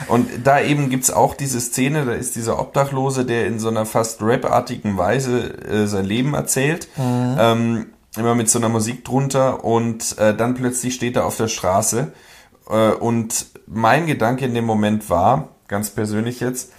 Und 0.07 0.29
da 0.43 0.61
eben 0.61 0.89
gibt's 0.89 1.11
auch 1.11 1.33
diese 1.35 1.59
Szene, 1.59 2.05
da 2.05 2.13
ist 2.13 2.35
dieser 2.35 2.59
Obdachlose, 2.59 3.25
der 3.25 3.47
in 3.47 3.59
so 3.59 3.67
einer 3.67 3.85
fast 3.85 4.21
rapartigen 4.21 4.97
Weise 4.97 5.53
äh, 5.65 5.87
sein 5.87 6.05
Leben 6.05 6.33
erzählt. 6.33 6.87
Mhm. 6.97 7.37
Ähm, 7.39 7.85
immer 8.17 8.35
mit 8.35 8.49
so 8.49 8.59
einer 8.59 8.69
Musik 8.69 9.05
drunter 9.05 9.63
und 9.63 10.17
äh, 10.17 10.35
dann 10.35 10.55
plötzlich 10.55 10.95
steht 10.95 11.15
er 11.15 11.25
auf 11.25 11.37
der 11.37 11.47
Straße. 11.47 12.11
Äh, 12.69 12.91
und 12.91 13.47
mein 13.67 14.07
Gedanke 14.07 14.45
in 14.45 14.53
dem 14.53 14.65
Moment 14.65 15.09
war, 15.09 15.49
ganz 15.67 15.89
persönlich 15.89 16.39
jetzt, 16.39 16.71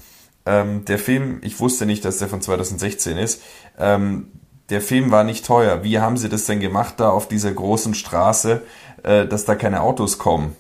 ähm, 0.47 0.85
der 0.87 0.99
Film, 0.99 1.39
ich 1.43 1.61
wusste 1.61 1.87
nicht, 1.87 2.05
dass 2.05 2.19
der 2.19 2.29
von 2.29 2.41
2016 2.41 3.19
ist, 3.19 3.43
ähm, 3.79 4.33
der 4.71 4.81
Film 4.81 5.11
war 5.11 5.25
nicht 5.25 5.47
teuer. 5.47 5.83
Wie 5.83 5.99
haben 5.99 6.17
sie 6.17 6.29
das 6.29 6.45
denn 6.45 6.61
gemacht 6.61 6.95
da 6.99 7.11
auf 7.11 7.29
dieser 7.29 7.53
großen 7.53 7.95
Straße, 7.95 8.63
äh, 9.03 9.27
dass 9.27 9.45
da 9.45 9.55
keine 9.55 9.83
Autos 9.83 10.19
kommen? 10.19 10.57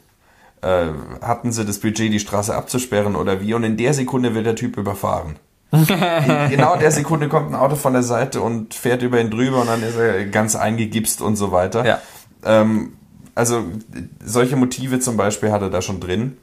Äh, 0.63 0.87
hatten 1.23 1.53
sie 1.53 1.65
das 1.65 1.79
Budget, 1.79 2.13
die 2.13 2.21
Straße 2.21 2.55
abzusperren 2.55 3.17
oder 3.17 3.41
wie? 3.41 3.55
Und 3.55 3.65
in 3.65 3.77
der 3.77 3.95
Sekunde 3.95 4.35
wird 4.35 4.47
der 4.47 4.57
Typ 4.57 4.77
überfahren. 4.77 5.37
in 5.71 5.87
genau 6.51 6.77
der 6.77 6.91
Sekunde 6.91 7.29
kommt 7.29 7.51
ein 7.51 7.55
Auto 7.55 7.77
von 7.77 7.93
der 7.93 8.03
Seite 8.03 8.41
und 8.41 8.75
fährt 8.75 9.03
über 9.03 9.21
ihn 9.21 9.31
drüber 9.31 9.61
und 9.61 9.67
dann 9.69 9.83
ist 9.83 9.97
er 9.97 10.25
ganz 10.27 10.57
eingegipst 10.57 11.21
und 11.21 11.37
so 11.37 11.53
weiter. 11.53 11.85
Ja. 11.85 11.99
Ähm, 12.45 12.95
also 13.35 13.65
solche 14.25 14.57
Motive 14.57 14.99
zum 14.99 15.17
Beispiel 15.17 15.53
hat 15.53 15.63
er 15.63 15.71
da 15.71 15.83
schon 15.83 16.01
drin. 16.01 16.39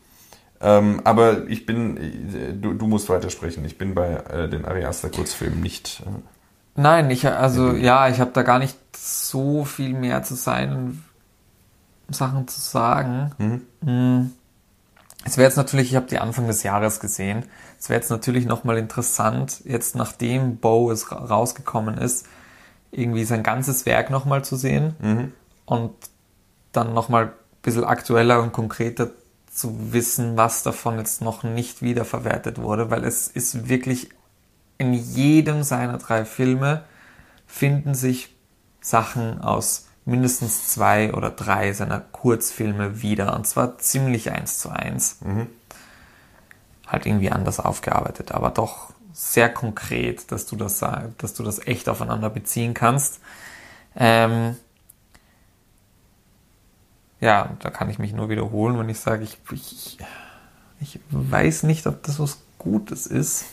Ähm, 0.61 1.01
aber 1.03 1.47
ich 1.49 1.65
bin, 1.65 2.59
du, 2.61 2.73
du 2.73 2.87
musst 2.87 3.09
weitersprechen. 3.09 3.65
Ich 3.65 3.77
bin 3.77 3.93
bei 3.93 4.15
äh, 4.31 4.47
den 4.47 4.65
Ari 4.65 4.85
Aster 4.85 5.09
Kurzfilmen 5.09 5.59
nicht. 5.59 6.01
Äh, 6.05 6.09
Nein, 6.75 7.09
ich, 7.09 7.27
also 7.27 7.73
ja, 7.73 8.09
ich 8.09 8.19
habe 8.19 8.31
da 8.33 8.43
gar 8.43 8.59
nicht 8.59 8.77
so 8.95 9.65
viel 9.65 9.93
mehr 9.93 10.23
zu 10.23 10.35
seinen 10.35 11.03
Sachen 12.09 12.47
zu 12.47 12.59
sagen. 12.61 13.31
Mhm. 13.37 13.61
Es 15.23 15.37
wäre 15.37 15.47
jetzt 15.47 15.57
natürlich, 15.57 15.89
ich 15.91 15.95
habe 15.95 16.07
die 16.07 16.19
Anfang 16.19 16.47
des 16.47 16.63
Jahres 16.63 16.99
gesehen. 16.99 17.45
Es 17.79 17.89
wäre 17.89 17.99
jetzt 17.99 18.09
natürlich 18.09 18.45
nochmal 18.45 18.77
interessant, 18.77 19.61
jetzt 19.65 19.95
nachdem 19.95 20.57
Bo 20.57 20.91
es 20.91 21.11
rausgekommen 21.11 21.97
ist, 21.97 22.27
irgendwie 22.91 23.25
sein 23.25 23.43
ganzes 23.43 23.85
Werk 23.85 24.09
nochmal 24.09 24.43
zu 24.45 24.55
sehen 24.55 24.95
Mhm. 24.99 25.33
und 25.65 25.93
dann 26.71 26.93
nochmal 26.93 27.25
ein 27.25 27.31
bisschen 27.61 27.83
aktueller 27.83 28.41
und 28.41 28.53
konkreter 28.53 29.09
zu 29.51 29.93
wissen, 29.93 30.37
was 30.37 30.63
davon 30.63 30.97
jetzt 30.97 31.21
noch 31.21 31.43
nicht 31.43 31.81
wiederverwertet 31.81 32.61
wurde, 32.61 32.89
weil 32.91 33.03
es 33.03 33.27
ist 33.27 33.69
wirklich 33.69 34.09
in 34.77 34.93
jedem 34.93 35.63
seiner 35.63 35.97
drei 35.97 36.25
Filme 36.25 36.83
finden 37.47 37.95
sich 37.95 38.35
Sachen 38.81 39.41
aus 39.41 39.84
mindestens 40.05 40.67
zwei 40.67 41.13
oder 41.13 41.31
drei 41.31 41.73
seiner 41.73 41.99
Kurzfilme 41.99 43.01
wieder 43.01 43.35
und 43.35 43.47
zwar 43.47 43.79
ziemlich 43.79 44.31
eins 44.31 44.59
zu 44.59 44.69
eins. 44.69 45.17
Halt 46.87 47.05
irgendwie 47.05 47.31
anders 47.31 47.59
aufgearbeitet, 47.59 48.31
aber 48.31 48.51
doch 48.51 48.93
sehr 49.13 49.51
konkret, 49.51 50.31
dass 50.31 50.45
du 50.45 50.55
das, 50.55 50.79
dass 51.17 51.33
du 51.33 51.43
das 51.43 51.65
echt 51.65 51.89
aufeinander 51.89 52.29
beziehen 52.29 52.73
kannst. 52.73 53.19
Ähm, 53.95 54.57
ja, 57.21 57.55
da 57.59 57.69
kann 57.71 57.89
ich 57.89 57.97
mich 57.97 58.13
nur 58.13 58.29
wiederholen, 58.29 58.77
wenn 58.77 58.89
ich 58.89 58.99
sage, 58.99 59.23
ich, 59.23 59.39
ich, 59.51 59.97
ich 60.81 60.99
weiß 61.09 61.63
nicht, 61.63 61.87
ob 61.87 62.03
das 62.03 62.19
was 62.19 62.39
Gutes 62.59 63.07
ist, 63.07 63.45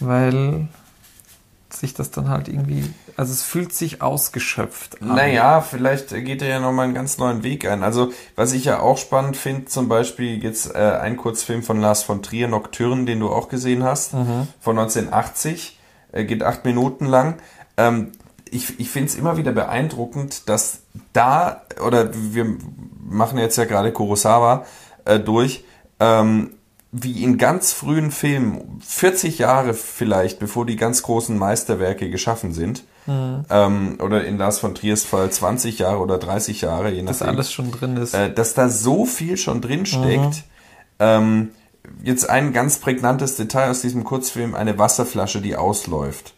weil 0.00 0.68
sich 1.74 1.94
das 1.94 2.10
dann 2.10 2.28
halt 2.28 2.48
irgendwie, 2.48 2.92
also 3.16 3.32
es 3.32 3.42
fühlt 3.42 3.72
sich 3.72 4.02
ausgeschöpft 4.02 5.02
an. 5.02 5.14
Naja, 5.14 5.60
vielleicht 5.60 6.10
geht 6.10 6.42
er 6.42 6.48
ja 6.48 6.60
nochmal 6.60 6.86
einen 6.86 6.94
ganz 6.94 7.18
neuen 7.18 7.42
Weg 7.42 7.66
ein. 7.66 7.82
Also, 7.82 8.12
was 8.36 8.52
ich 8.52 8.64
ja 8.64 8.80
auch 8.80 8.98
spannend 8.98 9.36
finde, 9.36 9.66
zum 9.66 9.88
Beispiel 9.88 10.42
jetzt 10.42 10.74
äh, 10.74 10.78
ein 10.78 11.16
Kurzfilm 11.16 11.62
von 11.62 11.80
Lars 11.80 12.02
von 12.02 12.22
Trier, 12.22 12.48
Nocturne, 12.48 13.04
den 13.04 13.20
du 13.20 13.30
auch 13.30 13.48
gesehen 13.48 13.84
hast, 13.84 14.12
von 14.60 14.78
1980, 14.78 15.78
äh, 16.12 16.24
geht 16.24 16.42
acht 16.42 16.64
Minuten 16.64 17.06
lang. 17.06 17.38
Ähm, 17.76 18.12
ich 18.50 18.78
ich 18.78 18.90
finde 18.90 19.08
es 19.08 19.16
immer 19.16 19.36
wieder 19.36 19.52
beeindruckend, 19.52 20.48
dass 20.48 20.80
da, 21.12 21.62
oder 21.84 22.10
wir 22.14 22.46
machen 23.04 23.38
jetzt 23.38 23.56
ja 23.56 23.64
gerade 23.64 23.92
Kurosawa 23.92 24.66
äh, 25.04 25.18
durch, 25.18 25.64
ähm, 26.00 26.54
wie 26.92 27.24
in 27.24 27.38
ganz 27.38 27.72
frühen 27.72 28.10
Filmen, 28.10 28.80
40 28.86 29.38
Jahre 29.38 29.72
vielleicht, 29.72 30.38
bevor 30.38 30.66
die 30.66 30.76
ganz 30.76 31.02
großen 31.02 31.36
Meisterwerke 31.36 32.10
geschaffen 32.10 32.52
sind, 32.52 32.84
ähm, 33.08 33.98
oder 34.00 34.24
in 34.24 34.38
Lars 34.38 34.58
von 34.58 34.74
Triers 34.74 35.02
Fall 35.04 35.30
20 35.30 35.78
Jahre 35.78 35.98
oder 35.98 36.18
30 36.18 36.60
Jahre, 36.60 36.90
je 36.90 37.02
dass 37.02 37.20
nachdem, 37.20 37.34
alles 37.34 37.52
schon 37.52 37.70
drin 37.72 37.96
ist. 37.96 38.14
äh, 38.14 38.32
dass 38.32 38.54
da 38.54 38.68
so 38.68 39.06
viel 39.06 39.38
schon 39.38 39.60
drin 39.60 39.86
steckt. 39.86 40.44
Ähm, 40.98 41.50
jetzt 42.04 42.28
ein 42.28 42.52
ganz 42.52 42.78
prägnantes 42.78 43.36
Detail 43.36 43.70
aus 43.70 43.80
diesem 43.80 44.04
Kurzfilm, 44.04 44.54
eine 44.54 44.78
Wasserflasche, 44.78 45.40
die 45.40 45.56
ausläuft 45.56 46.34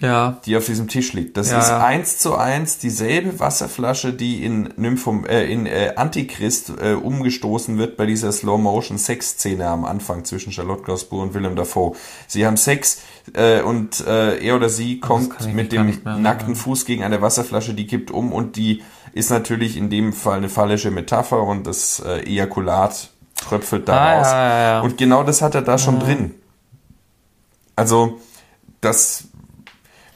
ja, 0.00 0.38
die 0.46 0.56
auf 0.56 0.66
diesem 0.66 0.88
Tisch 0.88 1.12
liegt. 1.12 1.36
Das 1.36 1.50
Ja, 1.50 1.58
ist 1.58 1.68
ja. 1.68 1.84
eins 1.84 2.18
zu 2.18 2.34
eins 2.36 2.78
dieselbe 2.78 3.38
Wasserflasche, 3.38 4.12
die 4.12 4.44
in 4.44 4.72
Nymphom, 4.76 5.26
äh, 5.26 5.44
in 5.44 5.66
äh, 5.66 5.92
Antichrist 5.96 6.72
äh, 6.80 6.94
umgestoßen 6.94 7.76
wird 7.78 7.96
bei 7.96 8.06
dieser 8.06 8.32
Slow-Motion-Sex-Szene 8.32 9.66
am 9.66 9.84
Anfang 9.84 10.24
zwischen 10.24 10.52
Charlotte 10.52 10.82
Gainsbourg 10.82 11.22
und 11.22 11.34
Willem 11.34 11.54
Dafoe. 11.56 11.94
Sie 12.26 12.46
haben 12.46 12.56
Sex 12.56 13.02
äh, 13.34 13.60
und 13.62 14.00
äh, 14.06 14.38
er 14.44 14.56
oder 14.56 14.68
sie 14.68 15.00
kommt 15.00 15.54
mit 15.54 15.72
dem 15.72 15.98
nackten. 16.22 16.56
Fuß 16.56 16.84
gegen 16.86 17.04
eine 17.04 17.20
Wasserflasche, 17.22 17.74
die 17.74 17.86
kippt 17.86 18.10
um 18.10 18.32
und 18.32 18.56
die 18.56 18.82
ist 19.12 19.30
natürlich 19.30 19.76
in 19.76 19.90
dem 19.90 20.12
Fall 20.12 20.38
eine 20.38 20.48
phallische 20.48 20.90
Metapher 20.90 21.42
und 21.42 21.66
das 21.66 22.00
äh, 22.00 22.20
Ejakulat 22.28 23.10
tröpfelt 23.36 23.88
da 23.88 23.96
Ah, 23.98 24.14
raus. 24.18 24.26
ja, 24.28 24.48
ja, 24.48 24.60
ja. 24.62 24.80
Und 24.80 24.96
genau 24.98 25.24
das 25.24 25.42
hat 25.42 25.54
er 25.54 25.62
da 25.62 25.78
schon 25.78 25.98
drin. 25.98 26.34
Also, 27.76 28.20
das 28.80 29.24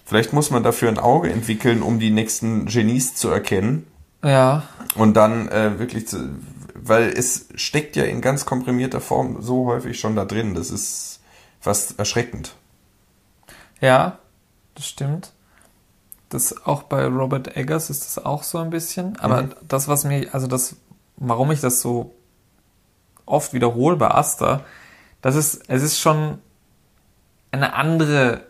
Vielleicht 0.05 0.33
muss 0.33 0.51
man 0.51 0.63
dafür 0.63 0.89
ein 0.89 0.99
Auge 0.99 1.31
entwickeln, 1.31 1.83
um 1.83 1.99
die 1.99 2.11
nächsten 2.11 2.67
Genies 2.67 3.15
zu 3.15 3.29
erkennen 3.31 3.87
ja, 4.23 4.63
und 4.95 5.15
dann 5.15 5.49
äh, 5.49 5.79
wirklich 5.79 6.07
zu, 6.09 6.31
weil 6.75 7.09
es 7.09 7.47
steckt 7.55 7.97
ja 7.97 8.05
in 8.05 8.21
ganz 8.21 8.45
komprimierter 8.47 9.01
Form 9.01 9.41
so 9.43 9.67
häufig 9.67 9.99
schon 9.99 10.15
da 10.17 10.25
drin. 10.25 10.55
Das 10.55 10.71
ist 10.71 11.21
fast 11.61 11.99
erschreckend. 11.99 12.55
ja, 13.81 14.19
das 14.75 14.87
stimmt. 14.89 15.33
Das 16.31 16.67
auch 16.67 16.83
bei 16.85 17.07
Robert 17.07 17.57
Eggers 17.57 17.91
ist 17.91 18.05
das 18.05 18.25
auch 18.25 18.43
so 18.43 18.59
ein 18.59 18.71
bisschen. 18.71 19.17
Aber 19.21 19.43
Mhm. 19.43 19.55
das, 19.69 19.87
was 19.89 20.05
mir, 20.05 20.29
also 20.35 20.47
das, 20.49 20.77
warum 21.17 21.53
ich 21.53 21.61
das 21.61 21.81
so 21.81 22.13
oft 23.25 23.53
wiederhole 23.53 23.97
bei 23.97 24.11
Asta, 24.11 24.65
das 25.23 25.37
ist, 25.37 25.63
es 25.69 25.83
ist 25.83 26.01
schon 26.01 26.39
eine 27.53 27.75
andere, 27.75 28.43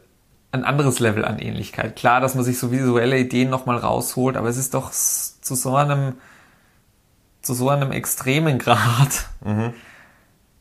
ein 0.55 0.64
anderes 0.64 1.00
Level 1.00 1.24
an 1.24 1.40
Ähnlichkeit. 1.40 1.96
Klar, 1.96 2.20
dass 2.20 2.36
man 2.36 2.44
sich 2.44 2.59
so 2.59 2.70
visuelle 2.70 3.18
Ideen 3.18 3.50
nochmal 3.50 3.76
rausholt, 3.76 4.36
aber 4.36 4.48
es 4.48 4.57
ist 4.57 4.72
doch 4.74 4.92
zu 4.92 5.55
so 5.55 5.74
einem, 5.74 6.14
zu 7.42 7.55
so 7.55 7.68
einem 7.68 7.90
extremen 7.90 8.59
Grad, 8.61 9.26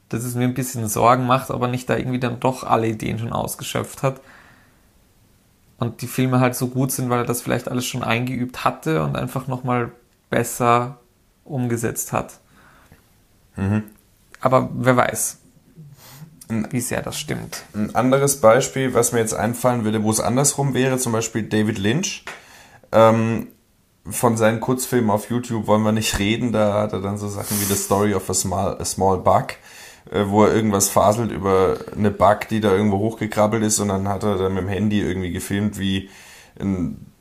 dass 0.10 0.24
es 0.24 0.36
mir 0.36 0.46
ein 0.46 0.56
bisschen 0.56 0.88
Sorgen 0.88 1.28
macht, 1.28 1.52
aber 1.52 1.68
nicht 1.68 1.90
da 1.90 1.96
irgendwie 1.96 2.20
dann 2.20 2.40
doch 2.40 2.64
alle 2.64 2.88
Ideen 2.88 3.20
schon 3.20 3.32
ausgeschöpft 3.32 4.02
hat. 4.04 4.20
Und 5.78 6.02
die 6.02 6.08
Filme 6.08 6.40
halt 6.40 6.56
so 6.56 6.70
gut 6.70 6.92
sind, 6.92 7.10
weil 7.10 7.20
er 7.20 7.26
das 7.26 7.42
vielleicht 7.42 7.70
alles 7.70 7.86
schon 7.86 8.04
eingeübt 8.04 8.64
hatte 8.64 9.04
und 9.04 9.16
einfach 9.16 9.48
nochmal 9.48 9.92
besser 10.30 10.98
umgesetzt 11.44 12.14
hat. 12.14 12.40
Aber 14.42 14.70
wer 14.74 14.98
weiß, 14.98 15.40
wie 16.72 16.82
sehr 16.82 17.02
das 17.02 17.18
stimmt. 17.18 17.64
Ein 17.74 17.96
anderes 17.96 18.42
Beispiel, 18.42 18.94
was 18.94 19.12
mir 19.12 19.20
jetzt 19.20 19.34
einfallen 19.34 19.84
würde, 19.84 20.04
wo 20.04 20.12
es 20.12 20.20
andersrum 20.20 20.74
wäre, 20.74 20.98
zum 20.98 21.14
Beispiel 21.14 21.44
David 21.44 21.78
Lynch. 21.78 22.26
Ähm, 22.92 23.48
von 24.10 24.36
seinen 24.38 24.60
Kurzfilmen 24.60 25.10
auf 25.10 25.30
YouTube 25.30 25.68
wollen 25.68 25.84
wir 25.84 25.92
nicht 25.92 26.20
reden. 26.20 26.52
Da 26.52 26.82
hat 26.82 26.94
er 26.94 27.02
dann 27.02 27.18
so 27.18 27.28
Sachen 27.28 27.60
wie 27.60 27.66
The 27.66 27.76
Story 27.76 28.14
of 28.14 28.30
a 28.30 28.34
Small, 28.34 28.78
a 28.80 28.86
small 28.86 29.18
Bug, 29.18 29.54
äh, 30.12 30.26
wo 30.28 30.44
er 30.44 30.54
irgendwas 30.54 30.90
faselt 30.90 31.32
über 31.32 31.78
eine 31.96 32.12
Bug, 32.12 32.48
die 32.50 32.60
da 32.60 32.72
irgendwo 32.72 33.00
hochgekrabbelt 33.00 33.64
ist 33.64 33.80
und 33.80 33.88
dann 33.90 34.08
hat 34.08 34.24
er 34.24 34.38
dann 34.38 34.54
mit 34.54 34.64
dem 34.64 34.70
Handy 34.70 35.02
irgendwie 35.02 35.32
gefilmt, 35.32 35.80
wie 35.80 36.10
ein, 36.60 37.13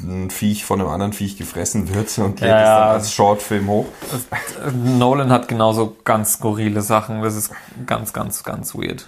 ein 0.00 0.30
Viech 0.30 0.64
von 0.64 0.80
einem 0.80 0.90
anderen 0.90 1.12
Viech 1.12 1.36
gefressen 1.36 1.92
wird 1.94 2.16
und 2.18 2.40
lädt 2.40 2.50
Ja, 2.50 2.58
es 2.60 2.66
dann 2.68 2.88
als 2.96 3.12
Shortfilm 3.12 3.68
hoch. 3.68 3.86
Nolan 4.72 5.30
hat 5.30 5.48
genauso 5.48 5.96
ganz 6.04 6.34
skurrile 6.34 6.82
Sachen. 6.82 7.22
Das 7.22 7.34
ist 7.36 7.50
ganz, 7.86 8.12
ganz, 8.12 8.44
ganz 8.44 8.74
weird. 8.74 9.06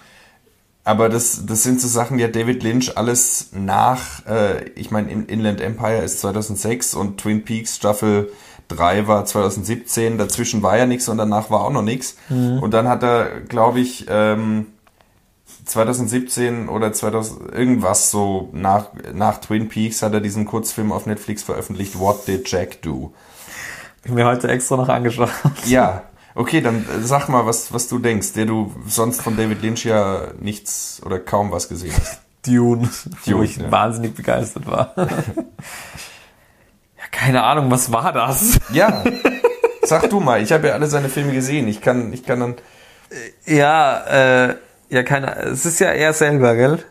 Aber 0.83 1.09
das, 1.09 1.45
das 1.47 1.63
sind 1.63 1.81
so 1.81 1.89
Sachen, 1.89 2.19
die 2.19 2.25
hat 2.25 2.35
David 2.35 2.63
Lynch 2.63 2.97
alles 2.97 3.51
nach, 3.53 4.27
äh, 4.27 4.65
ich 4.71 4.91
meine, 4.91 5.11
In- 5.11 5.27
Inland 5.27 5.61
Empire 5.61 5.99
ist 6.03 6.21
2006 6.21 6.95
und 6.95 7.19
Twin 7.21 7.45
Peaks 7.45 7.77
Staffel 7.77 8.33
3 8.69 9.07
war 9.07 9.25
2017. 9.25 10.17
Dazwischen 10.17 10.63
war 10.63 10.79
ja 10.79 10.87
nichts 10.87 11.09
und 11.09 11.19
danach 11.19 11.51
war 11.51 11.61
auch 11.65 11.71
noch 11.73 11.83
nichts. 11.83 12.17
Und 12.29 12.71
dann 12.73 12.89
hat 12.89 13.03
er, 13.03 13.41
glaube 13.43 13.81
ich, 13.81 14.07
ähm, 14.09 14.69
2017 15.65 16.69
oder 16.69 16.93
2000 16.93 17.53
irgendwas 17.53 18.11
so 18.11 18.49
nach, 18.53 18.89
nach 19.13 19.39
Twin 19.39 19.69
Peaks 19.69 20.03
hat 20.03 20.13
er 20.13 20.21
diesen 20.21 20.45
Kurzfilm 20.45 20.93
auf 20.93 21.07
Netflix 21.07 21.43
veröffentlicht, 21.43 21.99
What 21.99 22.27
Did 22.27 22.51
Jack 22.51 22.83
Do? 22.83 23.13
Ich 24.05 24.11
mir 24.11 24.27
heute 24.27 24.49
extra 24.49 24.77
noch 24.77 24.89
angeschaut. 24.89 25.31
Ja, 25.67 26.05
okay, 26.35 26.61
dann 26.61 26.87
äh, 26.89 27.03
sag 27.03 27.29
mal, 27.29 27.47
was, 27.47 27.73
was 27.73 27.89
du 27.89 27.99
denkst, 27.99 28.33
der 28.33 28.47
du 28.47 28.75
sonst 28.87 29.23
von 29.23 29.37
David 29.37 29.63
Lynch 29.63 29.85
ja 29.85 30.29
nichts 30.41 31.03
oder 31.05 31.19
kaum 31.19 31.53
was 31.53 31.69
gesehen 31.69 31.93
hast. 31.99 32.21
Dune, 32.47 32.89
wo 33.25 33.31
Dune, 33.33 33.45
ich 33.45 33.57
ja. 33.59 33.71
wahnsinnig 33.71 34.15
begeistert 34.15 34.67
war. 34.67 34.95
ja, 34.97 35.07
keine 37.11 37.43
Ahnung, 37.43 37.71
was 37.71 37.93
war 37.93 38.13
das? 38.13 38.59
Ja, 38.73 39.05
sag 39.83 40.09
du 40.09 40.21
mal, 40.21 40.43
ich 40.43 40.51
habe 40.53 40.69
ja 40.69 40.75
alle 40.75 40.87
seine 40.87 41.11
Filme 41.11 41.33
gesehen. 41.33 41.69
Ich 41.69 41.83
kann, 41.83 42.13
ich 42.15 42.25
kann 42.25 42.41
dann. 42.41 42.55
Ja, 43.45 44.49
äh, 44.49 44.57
ja, 44.91 45.03
keine, 45.03 45.37
es 45.37 45.65
ist 45.65 45.79
ja 45.79 45.89
er 45.89 46.13
selber, 46.13 46.55
gell? 46.57 46.85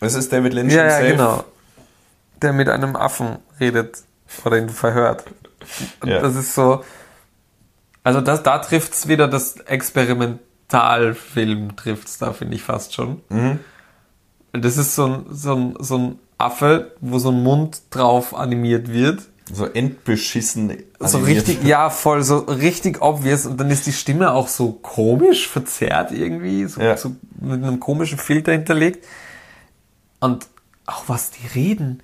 Es 0.00 0.14
ist 0.14 0.32
David 0.32 0.54
Lynch 0.54 0.72
Ja, 0.72 0.86
ja, 0.86 1.10
genau. 1.10 1.44
Der 2.40 2.52
mit 2.52 2.68
einem 2.68 2.96
Affen 2.96 3.38
redet 3.58 3.98
oder 4.44 4.58
ihn 4.58 4.68
verhört. 4.70 5.24
Ja. 6.04 6.20
Das 6.20 6.36
ist 6.36 6.54
so. 6.54 6.84
Also 8.02 8.22
das, 8.22 8.42
da 8.42 8.58
trifft's 8.58 9.08
wieder 9.08 9.28
das 9.28 9.56
Experimentalfilm 9.56 11.76
trifft's 11.76 12.16
da, 12.18 12.32
finde 12.32 12.54
ich 12.54 12.62
fast 12.62 12.94
schon. 12.94 13.20
Mhm. 13.28 13.58
Das 14.52 14.78
ist 14.78 14.94
so 14.94 15.06
ein, 15.06 15.26
so, 15.30 15.54
ein, 15.54 15.74
so 15.78 15.98
ein 15.98 16.18
Affe, 16.38 16.92
wo 17.00 17.18
so 17.18 17.30
ein 17.30 17.42
Mund 17.42 17.82
drauf 17.90 18.34
animiert 18.34 18.90
wird. 18.90 19.20
So 19.52 19.66
endbeschissen. 19.66 20.72
So 20.98 21.18
animiert. 21.18 21.48
richtig, 21.48 21.64
ja, 21.64 21.90
voll, 21.90 22.22
so 22.22 22.38
richtig 22.38 23.02
obvious. 23.02 23.46
Und 23.46 23.58
dann 23.58 23.70
ist 23.70 23.86
die 23.86 23.92
Stimme 23.92 24.32
auch 24.32 24.48
so 24.48 24.72
komisch, 24.72 25.48
verzerrt 25.48 26.12
irgendwie, 26.12 26.66
so, 26.66 26.80
Ja. 26.80 26.96
so 26.96 27.16
mit 27.40 27.62
einem 27.62 27.80
komischen 27.80 28.18
Filter 28.18 28.52
hinterlegt. 28.52 29.04
Und 30.20 30.46
auch 30.86 31.04
was 31.08 31.30
die 31.30 31.46
reden. 31.46 32.02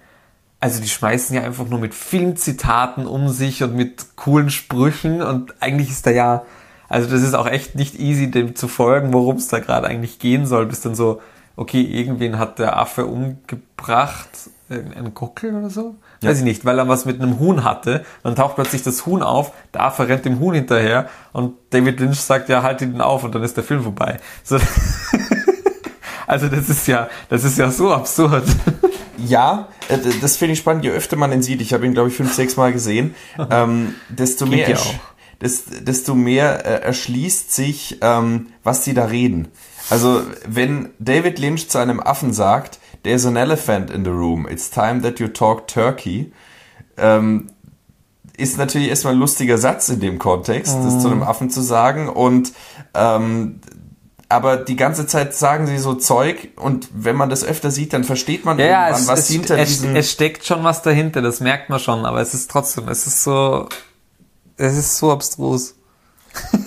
Also 0.59 0.81
die 0.81 0.89
schmeißen 0.89 1.37
ja 1.37 1.43
einfach 1.43 1.69
nur 1.69 1.79
mit 1.79 1.95
Filmzitaten 1.95 3.07
um 3.07 3.29
sich 3.29 3.63
und 3.63 3.75
mit 3.77 4.17
coolen 4.17 4.51
Sprüchen 4.51 5.21
und 5.23 5.55
eigentlich 5.61 5.91
ist 5.91 6.07
da 6.07 6.11
ja, 6.11 6.45
also 6.89 7.11
das 7.11 7.23
ist 7.23 7.35
auch 7.35 7.47
echt 7.47 7.75
nicht 7.75 7.99
easy, 8.01 8.31
dem 8.31 8.57
zu 8.57 8.67
folgen, 8.67 9.13
worum 9.13 9.37
es 9.37 9.49
da 9.49 9.59
gerade 9.59 9.87
eigentlich 9.87 10.19
gehen 10.19 10.47
soll, 10.47 10.67
bis 10.67 10.81
dann 10.81 10.95
so, 10.95 11.21
okay, 11.57 11.83
irgendwen 11.83 12.39
hat 12.39 12.59
der 12.59 12.79
Affe 12.79 13.05
umgebracht, 13.07 14.29
ein 14.71 15.13
Gockel 15.15 15.55
oder 15.55 15.71
so? 15.71 15.97
Ja. 16.23 16.31
Weiß 16.31 16.39
ich 16.39 16.45
nicht, 16.45 16.65
weil 16.65 16.79
er 16.79 16.89
was 16.89 17.05
mit 17.05 17.21
einem 17.21 17.39
Huhn 17.39 17.63
hatte, 17.65 18.05
dann 18.23 18.35
taucht 18.37 18.55
plötzlich 18.57 18.83
das 18.83 19.05
Huhn 19.07 19.23
auf, 19.23 19.53
der 19.75 19.83
Affe 19.85 20.09
rennt 20.09 20.25
dem 20.25 20.41
Huhn 20.41 20.55
hinterher 20.55 21.09
und 21.33 21.55
David 21.71 22.01
Lynch 22.01 22.21
sagt, 22.21 22.49
ja, 22.49 22.63
halt 22.63 22.81
ihn 22.83 23.01
auf 23.01 23.23
und 23.25 23.35
dann 23.35 23.43
ist 23.43 23.57
der 23.57 23.65
Film 23.65 23.83
vorbei. 23.83 24.19
So, 24.43 24.59
also 26.27 26.49
das 26.49 26.69
ist 26.69 26.87
ja, 26.89 27.09
das 27.29 27.45
ist 27.45 27.59
ja 27.59 27.71
so 27.71 27.93
absurd. 27.93 28.45
Ja, 29.19 29.69
äh, 29.89 29.99
das 30.21 30.37
finde 30.37 30.55
ich 30.55 30.59
spannend. 30.59 30.85
Je 30.85 30.91
öfter 30.91 31.17
man 31.17 31.33
ihn 31.33 31.43
sieht, 31.43 31.61
ich 31.61 31.73
habe 31.73 31.87
ihn, 31.87 31.95
glaube 31.95 32.09
ich, 32.09 32.17
fünf, 32.17 32.33
sechs 32.35 32.57
Mal 32.57 32.73
gesehen, 32.73 33.15
ähm, 33.51 33.95
desto, 34.09 34.47
mehr 34.47 34.69
ja 34.69 34.77
ersch- 34.77 35.83
desto 35.83 36.15
mehr 36.15 36.65
äh, 36.67 36.83
erschließt 36.87 37.53
sich, 37.55 37.99
ähm, 38.01 38.49
was 38.63 38.83
die 38.83 38.95
da 38.95 39.05
reden. 39.07 39.49
Also, 39.89 40.23
wenn 40.47 40.91
David 40.99 41.39
Lynch 41.39 41.69
zu 41.71 41.79
einem 41.79 42.01
Affen 42.01 42.33
sagt, 42.33 42.79
there's 43.07 43.25
an 43.25 43.37
elephant 43.37 43.91
in 43.91 44.05
the 44.05 44.11
room, 44.11 44.47
it's 44.51 44.69
time 44.69 45.01
that 45.03 45.21
you 45.21 45.29
talk 45.29 45.69
turkey, 45.69 46.33
ähm, 46.99 47.49
ist 48.37 48.59
natürlich 48.59 48.89
erstmal 48.89 49.15
ein 49.15 49.21
lustiger 49.21 49.57
Satz 49.57 49.89
in 49.89 50.01
dem 50.01 50.19
Kontext, 50.19 50.77
das 50.83 51.01
zu 51.01 51.09
einem 51.09 51.23
Affen 51.23 51.49
zu 51.49 51.63
sagen. 51.63 52.09
Und 52.09 52.53
ähm, 52.93 53.61
aber 54.29 54.57
die 54.57 54.77
ganze 54.77 55.07
Zeit 55.07 55.35
sagen 55.35 55.67
sie 55.67 55.79
so 55.79 55.95
Zeug. 55.95 56.49
Und 56.57 56.89
wenn 56.93 57.17
man 57.17 57.31
das 57.31 57.45
öfter 57.45 57.71
sieht, 57.71 57.93
dann 57.93 58.05
versteht 58.05 58.45
man 58.45 58.59
Ja, 58.59 58.91
es, 58.91 59.07
was 59.07 59.21
es, 59.21 59.29
hinter 59.29 59.57
es, 59.57 59.69
diesen 59.69 59.97
es 59.97 60.11
steckt 60.11 60.45
schon 60.45 60.65
was 60.65 60.83
dahinter, 60.83 61.23
das 61.23 61.41
merkt 61.41 61.71
man 61.71 61.79
schon, 61.79 62.05
aber 62.05 62.21
es 62.21 62.35
ist 62.35 62.51
trotzdem, 62.51 62.89
es 62.89 63.07
ist 63.07 63.23
so, 63.23 63.69
es 64.57 64.77
ist 64.77 64.99
so 64.99 65.13
abstrus. 65.13 65.76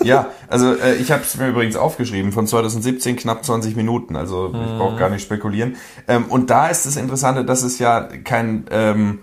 Ja, 0.02 0.30
also 0.48 0.74
äh, 0.74 0.94
ich 0.94 1.12
habe 1.12 1.22
es 1.22 1.36
mir 1.36 1.48
übrigens 1.48 1.76
aufgeschrieben, 1.76 2.32
von 2.32 2.46
2017 2.46 3.16
knapp 3.16 3.44
20 3.44 3.76
Minuten, 3.76 4.16
also 4.16 4.46
ich 4.46 4.78
brauche 4.78 4.96
gar 4.96 5.10
nicht 5.10 5.22
spekulieren. 5.22 5.76
Ähm, 6.08 6.24
und 6.26 6.48
da 6.48 6.68
ist 6.68 6.86
das 6.86 6.96
Interessante, 6.96 7.44
dass 7.44 7.62
es 7.62 7.78
ja 7.78 8.00
kein 8.24 8.64
ähm, 8.70 9.18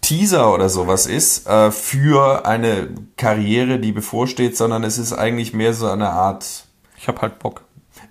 Teaser 0.00 0.52
oder 0.52 0.68
sowas 0.68 1.06
ist 1.06 1.46
äh, 1.46 1.70
für 1.70 2.44
eine 2.44 2.88
Karriere, 3.16 3.78
die 3.78 3.92
bevorsteht, 3.92 4.56
sondern 4.56 4.84
es 4.84 4.98
ist 4.98 5.12
eigentlich 5.12 5.54
mehr 5.54 5.72
so 5.72 5.88
eine 5.88 6.10
Art 6.10 6.66
Ich 6.98 7.08
hab 7.08 7.22
halt 7.22 7.38
Bock. 7.38 7.62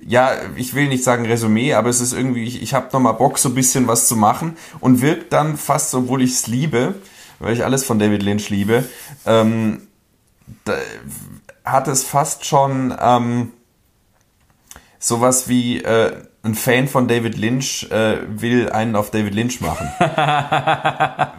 ja, 0.05 0.31
ich 0.55 0.73
will 0.73 0.87
nicht 0.87 1.03
sagen 1.03 1.25
Resümee, 1.25 1.73
aber 1.73 1.89
es 1.89 2.01
ist 2.01 2.13
irgendwie, 2.13 2.45
ich, 2.45 2.61
ich 2.61 2.73
habe 2.73 2.87
nochmal 2.93 3.13
Bock, 3.13 3.37
so 3.37 3.49
ein 3.49 3.55
bisschen 3.55 3.87
was 3.87 4.07
zu 4.07 4.15
machen 4.15 4.57
und 4.79 5.01
wirkt 5.01 5.33
dann 5.33 5.57
fast, 5.57 5.93
obwohl 5.93 6.21
ich 6.21 6.31
es 6.31 6.47
liebe, 6.47 6.95
weil 7.39 7.53
ich 7.53 7.63
alles 7.63 7.83
von 7.83 7.99
David 7.99 8.23
Lynch 8.23 8.49
liebe, 8.49 8.85
ähm, 9.25 9.83
da, 10.65 10.73
hat 11.63 11.87
es 11.87 12.03
fast 12.03 12.45
schon 12.45 12.95
ähm, 12.99 13.53
sowas 14.99 15.47
wie 15.47 15.81
äh, 15.81 16.23
ein 16.45 16.55
Fan 16.55 16.89
von 16.89 17.07
David 17.07 17.37
Lynch 17.37 17.87
äh, 17.89 18.17
will 18.27 18.69
einen 18.69 18.97
auf 18.97 19.11
David 19.11 19.33
Lynch 19.33 19.61
machen. 19.61 19.89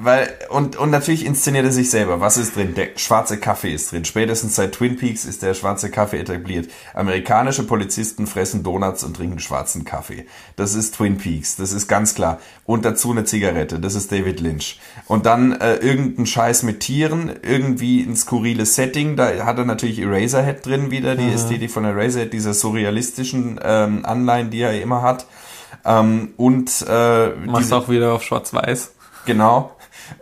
Weil, 0.01 0.33
und, 0.49 0.77
und 0.77 0.91
natürlich 0.91 1.27
inszeniert 1.27 1.67
er 1.67 1.73
sich 1.73 1.91
selber. 1.91 2.23
Was 2.23 2.39
ist 2.39 2.57
drin? 2.57 2.75
Der 2.75 2.89
schwarze 2.97 3.37
Kaffee 3.37 3.75
ist 3.75 3.93
drin. 3.93 4.07
Spätestens 4.07 4.55
seit 4.55 4.73
Twin 4.73 4.97
Peaks 4.97 5.27
ist 5.27 5.43
der 5.43 5.53
schwarze 5.53 5.91
Kaffee 5.91 6.21
etabliert. 6.21 6.71
Amerikanische 6.95 7.65
Polizisten 7.65 8.27
fressen 8.27 8.63
Donuts 8.63 9.05
und 9.05 9.15
trinken 9.15 9.41
schwarzen 9.41 9.85
Kaffee. 9.85 10.25
Das 10.57 10.75
ist 10.75 10.95
Twin 10.95 11.19
Peaks. 11.19 11.57
Das 11.57 11.73
ist 11.73 11.87
ganz 11.87 12.15
klar. 12.15 12.41
Und 12.65 12.87
dazu 12.87 13.11
eine 13.11 13.25
Zigarette. 13.25 13.81
Das 13.81 13.95
ist 13.95 14.11
David 14.11 14.41
Lynch. 14.41 14.81
Und 15.07 15.27
dann 15.27 15.53
äh, 15.53 15.75
irgendein 15.75 16.25
Scheiß 16.25 16.63
mit 16.63 16.81
Tieren. 16.81 17.31
Irgendwie 17.43 18.01
ein 18.01 18.17
skurriles 18.17 18.75
Setting. 18.75 19.17
Da 19.17 19.45
hat 19.45 19.59
er 19.59 19.67
natürlich 19.67 19.99
Eraserhead 19.99 20.65
drin 20.65 20.91
wieder. 20.91 21.15
Die 21.15 21.31
Ästhetik 21.31 21.71
von 21.71 21.85
Eraserhead. 21.85 22.33
Diese 22.33 22.55
surrealistischen 22.55 23.61
ähm, 23.63 24.07
Anleihen, 24.07 24.49
die 24.49 24.63
er 24.63 24.81
immer 24.81 24.94
hat. 25.03 25.27
Ähm, 25.85 26.33
und 26.37 26.85
äh, 26.89 27.29
Machst 27.31 27.65
diese- 27.65 27.77
auch 27.77 27.89
wieder 27.89 28.13
auf 28.13 28.23
Schwarz-Weiß. 28.23 28.93
Genau. 29.27 29.73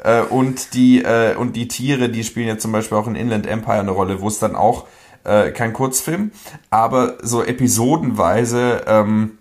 Äh, 0.04 0.22
und 0.22 0.74
die 0.74 1.02
äh, 1.02 1.34
und 1.34 1.56
die 1.56 1.66
Tiere, 1.68 2.08
die 2.08 2.22
spielen 2.24 2.46
ja 2.48 2.58
zum 2.58 2.70
Beispiel 2.72 2.96
auch 2.98 3.06
in 3.08 3.16
Inland 3.16 3.46
Empire 3.46 3.80
eine 3.80 3.90
Rolle, 3.90 4.20
wo 4.20 4.28
es 4.28 4.38
dann 4.38 4.54
auch 4.54 4.86
äh, 5.24 5.50
kein 5.50 5.72
Kurzfilm, 5.72 6.30
aber 6.70 7.18
so 7.22 7.42
episodenweise 7.42 8.82
ähm, 8.86 9.38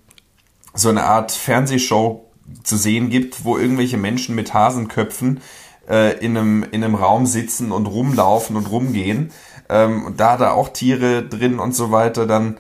so 0.74 0.90
eine 0.90 1.04
Art 1.04 1.32
Fernsehshow 1.32 2.26
zu 2.64 2.78
sehen 2.78 3.10
gibt, 3.10 3.44
wo 3.46 3.58
irgendwelche 3.58 3.98
Menschen 3.98 4.36
mit 4.36 4.54
Hasenköpfen 4.54 5.42
äh, 5.90 6.18
in 6.20 6.38
einem 6.38 6.64
in 6.72 6.84
einem 6.84 6.96
Raum 6.96 7.26
sitzen 7.26 7.72
und 7.72 7.86
rumlaufen 7.86 8.56
und 8.56 8.70
rumgehen. 8.70 9.32
Ähm, 9.70 10.06
und 10.06 10.20
da 10.20 10.34
hat 10.34 10.42
er 10.42 10.54
auch 10.56 10.70
Tiere 10.70 11.24
drin 11.24 11.60
und 11.60 11.76
so 11.76 11.92
weiter. 11.92 12.26
Dann 12.26 12.58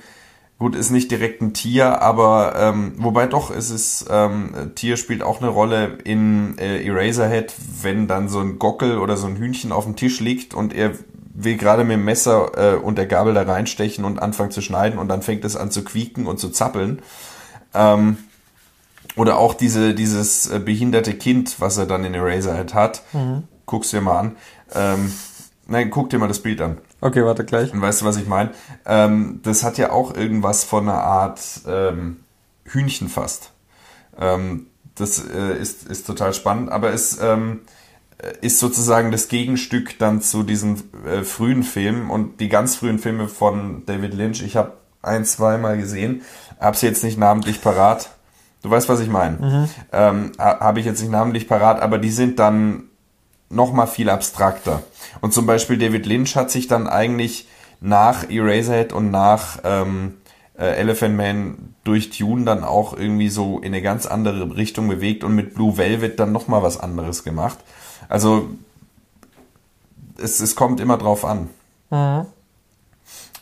Gut, 0.62 0.76
ist 0.76 0.91
nicht 0.91 1.09
direkt 1.09 1.41
ein 1.41 1.55
Tier, 1.55 2.03
aber 2.03 2.53
ähm, 2.55 2.93
wobei 2.97 3.26
doch, 3.26 3.49
es 3.49 3.72
ist 3.72 4.05
ähm, 4.12 4.74
Tier 4.76 4.95
spielt 4.95 5.24
auch 5.24 5.41
eine 5.41 5.49
Rolle 5.49 5.97
in 6.03 6.55
äh, 6.59 6.86
Eraserhead, 6.86 7.51
wenn 7.82 8.07
dann 8.07 8.30
so 8.30 8.41
ein 8.41 8.59
Gockel 8.59 8.99
oder 8.99 9.18
so 9.18 9.26
ein 9.26 9.38
Hühnchen 9.38 9.72
auf 9.72 9.86
dem 9.86 9.95
Tisch 9.95 10.20
liegt 10.20 10.53
und 10.53 10.72
er 10.72 10.91
will 11.34 11.57
gerade 11.57 11.84
mit 11.84 11.93
dem 11.93 12.05
Messer 12.05 12.76
äh, 12.76 12.76
und 12.76 12.99
der 12.99 13.07
Gabel 13.07 13.34
da 13.34 13.41
reinstechen 13.41 14.05
und 14.05 14.22
anfangen 14.22 14.51
zu 14.51 14.62
schneiden 14.62 14.99
und 14.99 15.07
dann 15.07 15.24
fängt 15.24 15.45
es 15.45 15.55
an 15.55 15.72
zu 15.72 15.84
quieken 15.84 16.28
und 16.28 16.39
zu 16.39 16.49
zappeln. 16.49 17.01
Ähm, 17.74 18.18
oder 19.16 19.39
auch 19.39 19.55
diese, 19.55 19.95
dieses 19.95 20.47
äh, 20.47 20.59
behinderte 20.59 21.16
Kind, 21.16 21.59
was 21.59 21.80
er 21.80 21.88
dann 21.88 22.05
in 22.05 22.14
Eraserhead 22.14 22.76
hat. 22.76 23.01
Guck's 23.66 23.89
dir 23.89 24.01
mal 24.01 24.20
an. 24.20 24.36
Ähm, 24.76 25.12
nein, 25.66 25.89
guck 25.89 26.12
dir 26.12 26.20
mal 26.20 26.28
das 26.28 26.43
Bild 26.43 26.62
an. 26.62 26.78
Okay, 27.01 27.25
warte 27.25 27.43
gleich. 27.45 27.73
Und 27.73 27.81
weißt 27.81 28.01
du, 28.01 28.05
was 28.05 28.17
ich 28.17 28.27
meine? 28.27 28.51
Ähm, 28.85 29.39
das 29.43 29.63
hat 29.63 29.77
ja 29.77 29.91
auch 29.91 30.15
irgendwas 30.15 30.63
von 30.63 30.87
einer 30.87 31.01
Art 31.03 31.41
ähm, 31.67 32.17
Hühnchen 32.65 33.09
fast. 33.09 33.51
Ähm, 34.19 34.67
das 34.95 35.23
äh, 35.25 35.57
ist, 35.57 35.87
ist 35.87 36.05
total 36.05 36.33
spannend, 36.33 36.71
aber 36.71 36.93
es 36.93 37.19
ähm, 37.19 37.61
ist 38.41 38.59
sozusagen 38.59 39.11
das 39.11 39.29
Gegenstück 39.29 39.97
dann 39.97 40.21
zu 40.21 40.43
diesen 40.43 40.83
äh, 41.05 41.23
frühen 41.23 41.63
Filmen 41.63 42.11
und 42.11 42.39
die 42.39 42.49
ganz 42.49 42.75
frühen 42.75 42.99
Filme 42.99 43.27
von 43.27 43.83
David 43.87 44.13
Lynch. 44.13 44.43
Ich 44.43 44.55
habe 44.55 44.73
ein, 45.01 45.25
zwei 45.25 45.57
Mal 45.57 45.77
gesehen, 45.77 46.21
habe 46.59 46.77
sie 46.77 46.85
jetzt 46.85 47.03
nicht 47.03 47.17
namentlich 47.17 47.61
parat. 47.63 48.11
Du 48.61 48.69
weißt, 48.69 48.89
was 48.89 48.99
ich 48.99 49.09
meine. 49.09 49.37
Ähm, 49.91 50.33
ha- 50.37 50.59
habe 50.59 50.79
ich 50.79 50.85
jetzt 50.85 51.01
nicht 51.01 51.09
namentlich 51.09 51.47
parat, 51.47 51.81
aber 51.81 51.97
die 51.97 52.11
sind 52.11 52.37
dann 52.37 52.83
noch 53.51 53.73
mal 53.73 53.87
viel 53.87 54.09
abstrakter. 54.09 54.83
Und 55.21 55.33
zum 55.33 55.45
Beispiel 55.45 55.77
David 55.77 56.05
Lynch 56.05 56.35
hat 56.35 56.51
sich 56.51 56.67
dann 56.67 56.87
eigentlich 56.87 57.47
nach 57.79 58.29
Eraserhead 58.29 58.93
und 58.93 59.11
nach 59.11 59.59
ähm, 59.63 60.17
äh, 60.57 60.75
Elephant 60.75 61.17
Man 61.17 61.75
durch 61.83 62.11
Dune 62.11 62.45
dann 62.45 62.63
auch 62.63 62.95
irgendwie 62.95 63.29
so 63.29 63.57
in 63.59 63.67
eine 63.67 63.81
ganz 63.81 64.05
andere 64.05 64.55
Richtung 64.55 64.87
bewegt 64.87 65.23
und 65.23 65.35
mit 65.35 65.55
Blue 65.55 65.77
Velvet 65.77 66.19
dann 66.19 66.31
noch 66.31 66.47
mal 66.47 66.61
was 66.61 66.79
anderes 66.79 67.23
gemacht. 67.23 67.57
Also 68.07 68.49
es, 70.17 70.39
es 70.39 70.55
kommt 70.55 70.79
immer 70.79 70.97
drauf 70.97 71.25
an. 71.25 71.49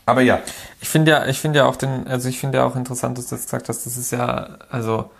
Aber 0.06 0.22
ja, 0.22 0.40
Ich 0.80 0.88
finde 0.88 1.10
ja, 1.12 1.26
ich 1.26 1.38
finde 1.38 1.60
ja 1.60 1.66
auch 1.66 1.76
den, 1.76 2.06
also 2.06 2.28
ich 2.28 2.38
finde 2.38 2.58
ja 2.58 2.64
auch 2.64 2.74
interessant, 2.74 3.18
dass 3.18 3.28
du 3.28 3.34
jetzt 3.34 3.44
gesagt 3.44 3.68
hast, 3.68 3.84
das 3.84 3.96
ist 3.96 4.10
ja, 4.10 4.56
also 4.70 5.10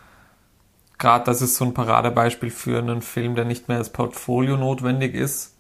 gerade 1.01 1.25
das 1.25 1.43
ist 1.43 1.57
so 1.57 1.65
ein 1.65 1.75
Paradebeispiel 1.75 2.51
für 2.51 2.79
einen 2.79 3.03
Film, 3.03 3.35
der 3.35 3.45
nicht 3.45 3.67
mehr 3.67 3.79
als 3.79 3.91
Portfolio 3.91 4.57
notwendig 4.57 5.15
ist, 5.15 5.57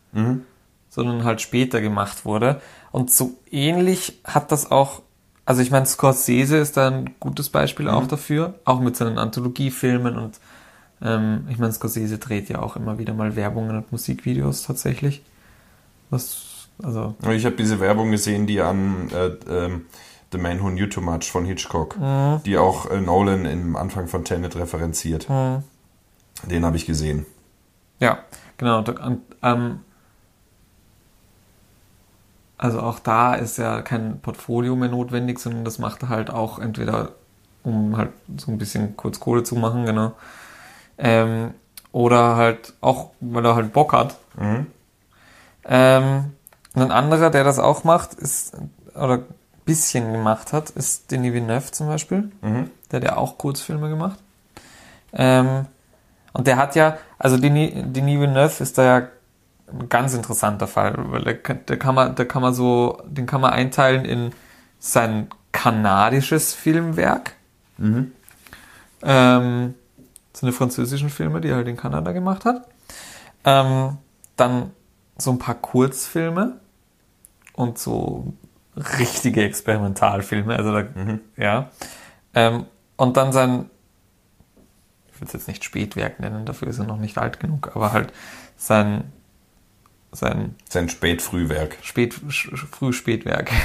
sondern 0.89 1.25
halt 1.25 1.41
später 1.41 1.81
gemacht 1.81 2.25
wurde. 2.25 2.61
Und 2.93 3.11
so 3.11 3.39
ähnlich 3.51 4.21
hat 4.25 4.53
das 4.53 4.71
auch, 4.71 5.03
also 5.45 5.63
ich 5.63 5.71
meine, 5.73 5.87
Scorsese 5.87 6.59
ist 6.59 6.77
da 6.77 6.89
ein 6.89 7.15
gutes 7.19 7.49
Beispiel 7.49 7.89
auch 7.89 8.07
dafür, 8.07 8.55
auch 8.65 8.81
mit 8.81 8.97
seinen 8.97 9.19
Anthologiefilmen 9.19 10.17
und 10.17 10.39
ähm, 11.03 11.47
ich 11.49 11.59
meine, 11.59 11.73
Scorsese 11.73 12.19
dreht 12.19 12.49
ja 12.51 12.61
auch 12.61 12.77
immer 12.77 12.99
wieder 12.99 13.15
mal 13.15 13.35
Werbungen 13.35 13.77
und 13.77 13.91
Musikvideos 13.91 14.63
tatsächlich. 14.63 15.23
Was, 16.11 16.69
also, 16.83 17.15
ich 17.31 17.47
habe 17.47 17.57
diese 17.57 17.81
Werbung 17.81 18.11
gesehen, 18.11 18.47
die 18.47 18.61
an 18.61 19.09
äh, 19.11 19.31
ähm, 19.49 19.87
The 20.33 20.39
Man 20.39 20.63
Who 20.63 20.71
Knew 20.71 20.87
Too 20.87 21.01
Much 21.01 21.31
von 21.31 21.45
Hitchcock, 21.45 21.97
die 22.47 22.57
auch 22.57 22.91
äh, 22.91 23.01
Nolan 23.01 23.47
im 23.47 23.77
Anfang 23.77 24.07
von 24.07 24.25
Tenet 24.25 24.57
referenziert. 24.57 25.29
Den 25.29 26.65
habe 26.65 26.77
ich 26.77 26.87
gesehen. 26.87 27.27
Ja, 27.99 28.19
genau. 28.57 28.79
Und, 28.79 29.21
ähm, 29.43 29.81
also 32.57 32.81
auch 32.81 32.99
da 32.99 33.35
ist 33.35 33.59
ja 33.59 33.83
kein 33.83 34.21
Portfolio 34.21 34.77
mehr 34.77 34.89
notwendig, 34.89 35.39
sondern 35.39 35.65
das 35.65 35.79
macht 35.79 36.03
er 36.03 36.09
halt 36.11 36.31
auch 36.31 36.59
entweder, 36.59 37.13
um 37.63 37.97
halt 37.97 38.11
so 38.37 38.53
ein 38.53 38.59
bisschen 38.59 38.97
kurz 38.97 39.19
Kohle 39.21 39.43
zu 39.43 39.55
machen, 39.57 39.87
genau. 39.87 40.13
Ähm, 40.99 41.55
oder 41.93 42.37
halt 42.37 42.75
auch, 42.81 43.11
weil 43.21 43.45
er 43.45 43.55
halt 43.55 43.73
Bock 43.73 43.93
hat. 43.93 44.17
Ähm, 45.65 46.33
und 46.75 46.83
ein 46.83 46.91
anderer, 46.93 47.31
der 47.31 47.45
das 47.45 47.59
auch 47.59 47.85
macht, 47.85 48.15
ist, 48.15 48.57
oder 48.95 49.25
bisschen 49.65 50.13
gemacht 50.13 50.53
hat, 50.53 50.71
ist 50.71 51.11
Denis 51.11 51.33
Villeneuve 51.33 51.71
zum 51.71 51.87
Beispiel. 51.89 52.31
Der 52.91 52.97
hat 53.01 53.05
ja 53.05 53.17
auch 53.17 53.39
Kurzfilme 53.39 53.89
gemacht. 53.89 54.19
Ähm, 55.13 55.67
und 56.33 56.47
der 56.47 56.57
hat 56.57 56.77
ja, 56.77 56.99
also 57.19 57.37
Denis, 57.37 57.73
Denis 57.75 58.21
Villeneuve 58.21 58.63
ist 58.63 58.79
da 58.79 58.83
ja 58.85 59.09
ein 59.73 59.89
ganz 59.89 60.15
interessanter 60.15 60.67
Fall, 60.67 60.95
weil 60.97 61.23
der, 61.23 61.39
kann- 61.39 61.65
der 61.67 61.79
kann 61.79 61.95
man, 61.95 62.15
der 62.17 62.27
kann 62.27 62.43
man 62.43 62.55
so, 62.55 63.01
den 63.07 63.27
kann 63.27 63.41
man 63.41 63.53
einteilen 63.53 64.05
in 64.05 64.33
sein 64.79 65.29
kanadisches 65.53 66.55
Filmwerk. 66.55 67.33
Ähm, 69.03 69.75
seine 70.33 70.53
französischen 70.53 71.11
Filme, 71.11 71.41
die 71.41 71.49
er 71.49 71.57
halt 71.57 71.69
in 71.69 71.77
Kanada 71.77 72.13
gemacht 72.13 72.45
hat. 72.45 72.67
Ähm, 73.45 73.99
dann 74.37 74.71
so 75.19 75.31
ein 75.33 75.39
paar 75.39 75.55
Kurzfilme 75.55 76.59
und 77.55 77.79
so 77.79 78.33
richtige 78.99 79.43
Experimentalfilme, 79.45 80.57
also 80.57 80.73
da, 80.73 80.85
ja. 81.37 81.71
Ähm, 82.35 82.67
und 82.97 83.17
dann 83.17 83.33
sein, 83.33 83.71
ich 85.09 85.15
würde 85.21 85.27
es 85.27 85.33
jetzt 85.33 85.49
nicht 85.49 85.65
Spätwerk 85.65 86.21
nennen, 86.21 86.45
dafür 86.47 86.69
ist 86.69 86.79
er 86.79 86.85
noch 86.87 86.99
nicht 86.99 87.19
alt 87.19 87.41
genug, 87.41 87.75
aber 87.75 87.93
halt 87.93 88.13
sein, 88.57 89.05
sein 90.13 90.55
Sein 90.69 90.89
Spätfrühwerk. 90.89 91.77
Spät, 91.83 92.15
Sch- 92.29 92.55
Früh-Spätwerk. 92.71 93.51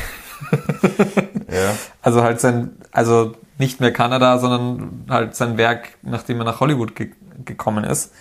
Ja. 1.49 1.73
Also 2.01 2.23
halt 2.23 2.41
sein, 2.41 2.71
also 2.91 3.35
nicht 3.57 3.79
mehr 3.79 3.93
Kanada, 3.93 4.37
sondern 4.39 5.05
halt 5.09 5.35
sein 5.35 5.57
Werk, 5.57 5.97
nachdem 6.01 6.39
er 6.39 6.43
nach 6.43 6.59
Hollywood 6.59 6.95
ge 6.95 7.11
gekommen 7.45 7.85
ist. 7.85 8.11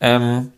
Ähm, 0.00 0.52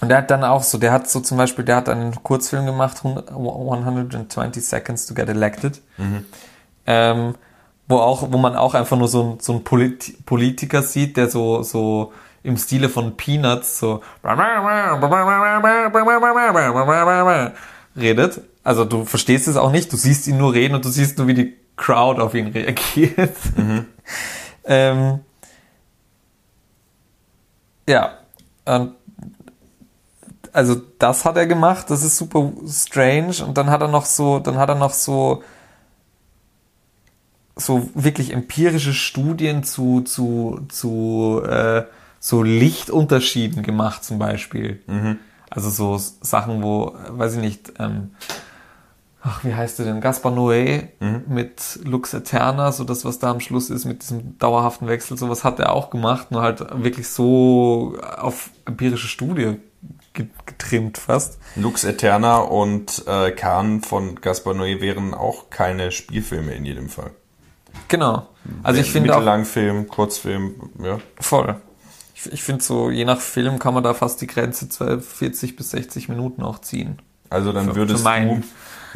und 0.00 0.08
der 0.08 0.18
hat 0.18 0.30
dann 0.30 0.44
auch 0.44 0.62
so, 0.62 0.78
der 0.78 0.92
hat 0.92 1.08
so 1.10 1.20
zum 1.20 1.36
Beispiel, 1.38 1.64
der 1.64 1.76
hat 1.76 1.88
einen 1.88 2.22
Kurzfilm 2.22 2.66
gemacht, 2.66 2.98
100 3.04 3.30
120 3.30 4.64
Seconds 4.64 5.06
to 5.06 5.14
Get 5.14 5.28
Elected, 5.28 5.80
ähm, 6.86 7.34
wo 7.88 7.96
auch, 7.98 8.32
wo 8.32 8.38
man 8.38 8.56
auch 8.56 8.74
einfach 8.74 8.96
nur 8.96 9.08
so, 9.08 9.22
ein- 9.32 9.40
so 9.40 9.52
einen 9.52 9.64
Polit 9.64 10.24
Politiker 10.26 10.82
sieht, 10.82 11.16
der 11.16 11.28
so, 11.28 11.62
so 11.62 12.12
im 12.42 12.56
Stile 12.56 12.88
von 12.88 13.16
Peanuts 13.16 13.78
so 13.78 14.00
redet. 17.96 18.40
Also 18.64 18.84
du 18.84 19.04
verstehst 19.04 19.48
es 19.48 19.56
auch 19.56 19.70
nicht, 19.72 19.92
du 19.92 19.96
siehst 19.96 20.26
ihn 20.28 20.38
nur 20.38 20.52
reden 20.54 20.74
und 20.74 20.84
du 20.84 20.88
siehst 20.88 21.18
nur, 21.18 21.26
wie 21.26 21.34
die 21.34 21.56
Crowd 21.76 22.20
auf 22.20 22.34
ihn 22.34 22.48
reagiert. 22.48 23.36
ähm, 24.64 25.20
ja, 27.88 28.18
und 28.66 28.94
also 30.52 30.80
das 30.98 31.24
hat 31.24 31.36
er 31.36 31.46
gemacht, 31.46 31.90
das 31.90 32.02
ist 32.02 32.16
super 32.16 32.52
strange 32.66 33.44
und 33.46 33.56
dann 33.56 33.70
hat 33.70 33.80
er 33.80 33.88
noch 33.88 34.04
so, 34.06 34.38
dann 34.38 34.56
hat 34.56 34.68
er 34.68 34.74
noch 34.74 34.92
so 34.92 35.42
so 37.56 37.90
wirklich 37.94 38.32
empirische 38.32 38.94
Studien 38.94 39.64
zu 39.64 40.00
zu 40.00 40.60
zu 40.68 41.42
äh, 41.46 41.84
so 42.18 42.42
Lichtunterschieden 42.42 43.62
gemacht 43.62 44.04
zum 44.04 44.18
Beispiel. 44.18 44.82
Also 45.50 45.70
so 45.70 45.96
Sachen, 46.20 46.62
wo, 46.62 46.94
weiß 47.08 47.36
ich 47.36 47.40
nicht, 47.40 47.72
ähm, 47.80 48.12
ach, 49.22 49.42
wie 49.42 49.54
heißt 49.54 49.78
der 49.78 49.86
denn? 49.86 50.00
Gaspar 50.00 50.30
Noé 50.30 50.88
mit 51.26 51.80
Lux 51.82 52.14
Eterna, 52.14 52.70
so 52.72 52.84
das, 52.84 53.04
was 53.04 53.18
da 53.18 53.30
am 53.30 53.40
Schluss 53.40 53.70
ist 53.70 53.84
mit 53.84 54.02
diesem 54.02 54.38
dauerhaften 54.38 54.86
Wechsel, 54.86 55.16
sowas 55.16 55.42
hat 55.42 55.58
er 55.58 55.72
auch 55.72 55.90
gemacht, 55.90 56.30
nur 56.30 56.42
halt 56.42 56.60
wirklich 56.82 57.08
so 57.08 57.96
auf 58.18 58.50
empirische 58.66 59.08
Studie 59.08 59.56
getrimmt 60.46 60.98
fast. 60.98 61.38
Lux 61.56 61.84
Eterna 61.84 62.38
und 62.38 63.04
äh, 63.06 63.30
Khan 63.32 63.80
von 63.82 64.16
Gaspar 64.20 64.54
Noé 64.54 64.80
wären 64.80 65.14
auch 65.14 65.50
keine 65.50 65.92
Spielfilme 65.92 66.52
in 66.54 66.64
jedem 66.64 66.88
Fall. 66.88 67.10
Genau. 67.88 68.28
Also 68.62 68.80
ich 68.80 68.90
finde 68.90 69.12
auch 69.14 69.18
Mittellangfilm, 69.18 69.88
Kurzfilm, 69.88 70.54
ja. 70.82 70.98
voll. 71.20 71.56
Ich, 72.14 72.32
ich 72.32 72.42
finde 72.42 72.62
so, 72.62 72.90
je 72.90 73.04
nach 73.04 73.20
Film 73.20 73.58
kann 73.58 73.74
man 73.74 73.82
da 73.82 73.94
fast 73.94 74.20
die 74.20 74.26
Grenze 74.26 74.68
12, 74.68 75.06
40 75.06 75.56
bis 75.56 75.70
60 75.70 76.08
Minuten 76.08 76.42
auch 76.42 76.60
ziehen. 76.60 76.98
Also 77.28 77.52
dann 77.52 77.66
Für- 77.66 77.76
würdest 77.76 78.06
für 78.06 78.20
du 78.20 78.42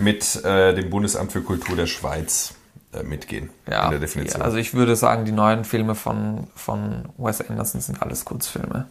mit 0.03 0.45
äh, 0.45 0.75
dem 0.75 0.91
Bundesamt 0.91 1.31
für 1.33 1.41
Kultur 1.43 1.77
der 1.77 1.87
Schweiz 1.87 2.55
äh, 2.93 3.03
mitgehen 3.05 3.51
Ja, 3.71 3.85
in 3.85 3.91
der 3.93 4.01
Definition. 4.01 4.43
also 4.43 4.57
ich 4.57 4.75
würde 4.75 4.97
sagen, 4.97 5.25
die 5.25 5.33
neuen 5.33 5.65
Filme 5.65 5.95
von, 5.95 6.49
von 6.57 7.05
Wes 7.17 7.41
Anderson 7.49 7.81
sind 7.81 8.03
alles 8.03 8.25
Kurzfilme. 8.25 8.87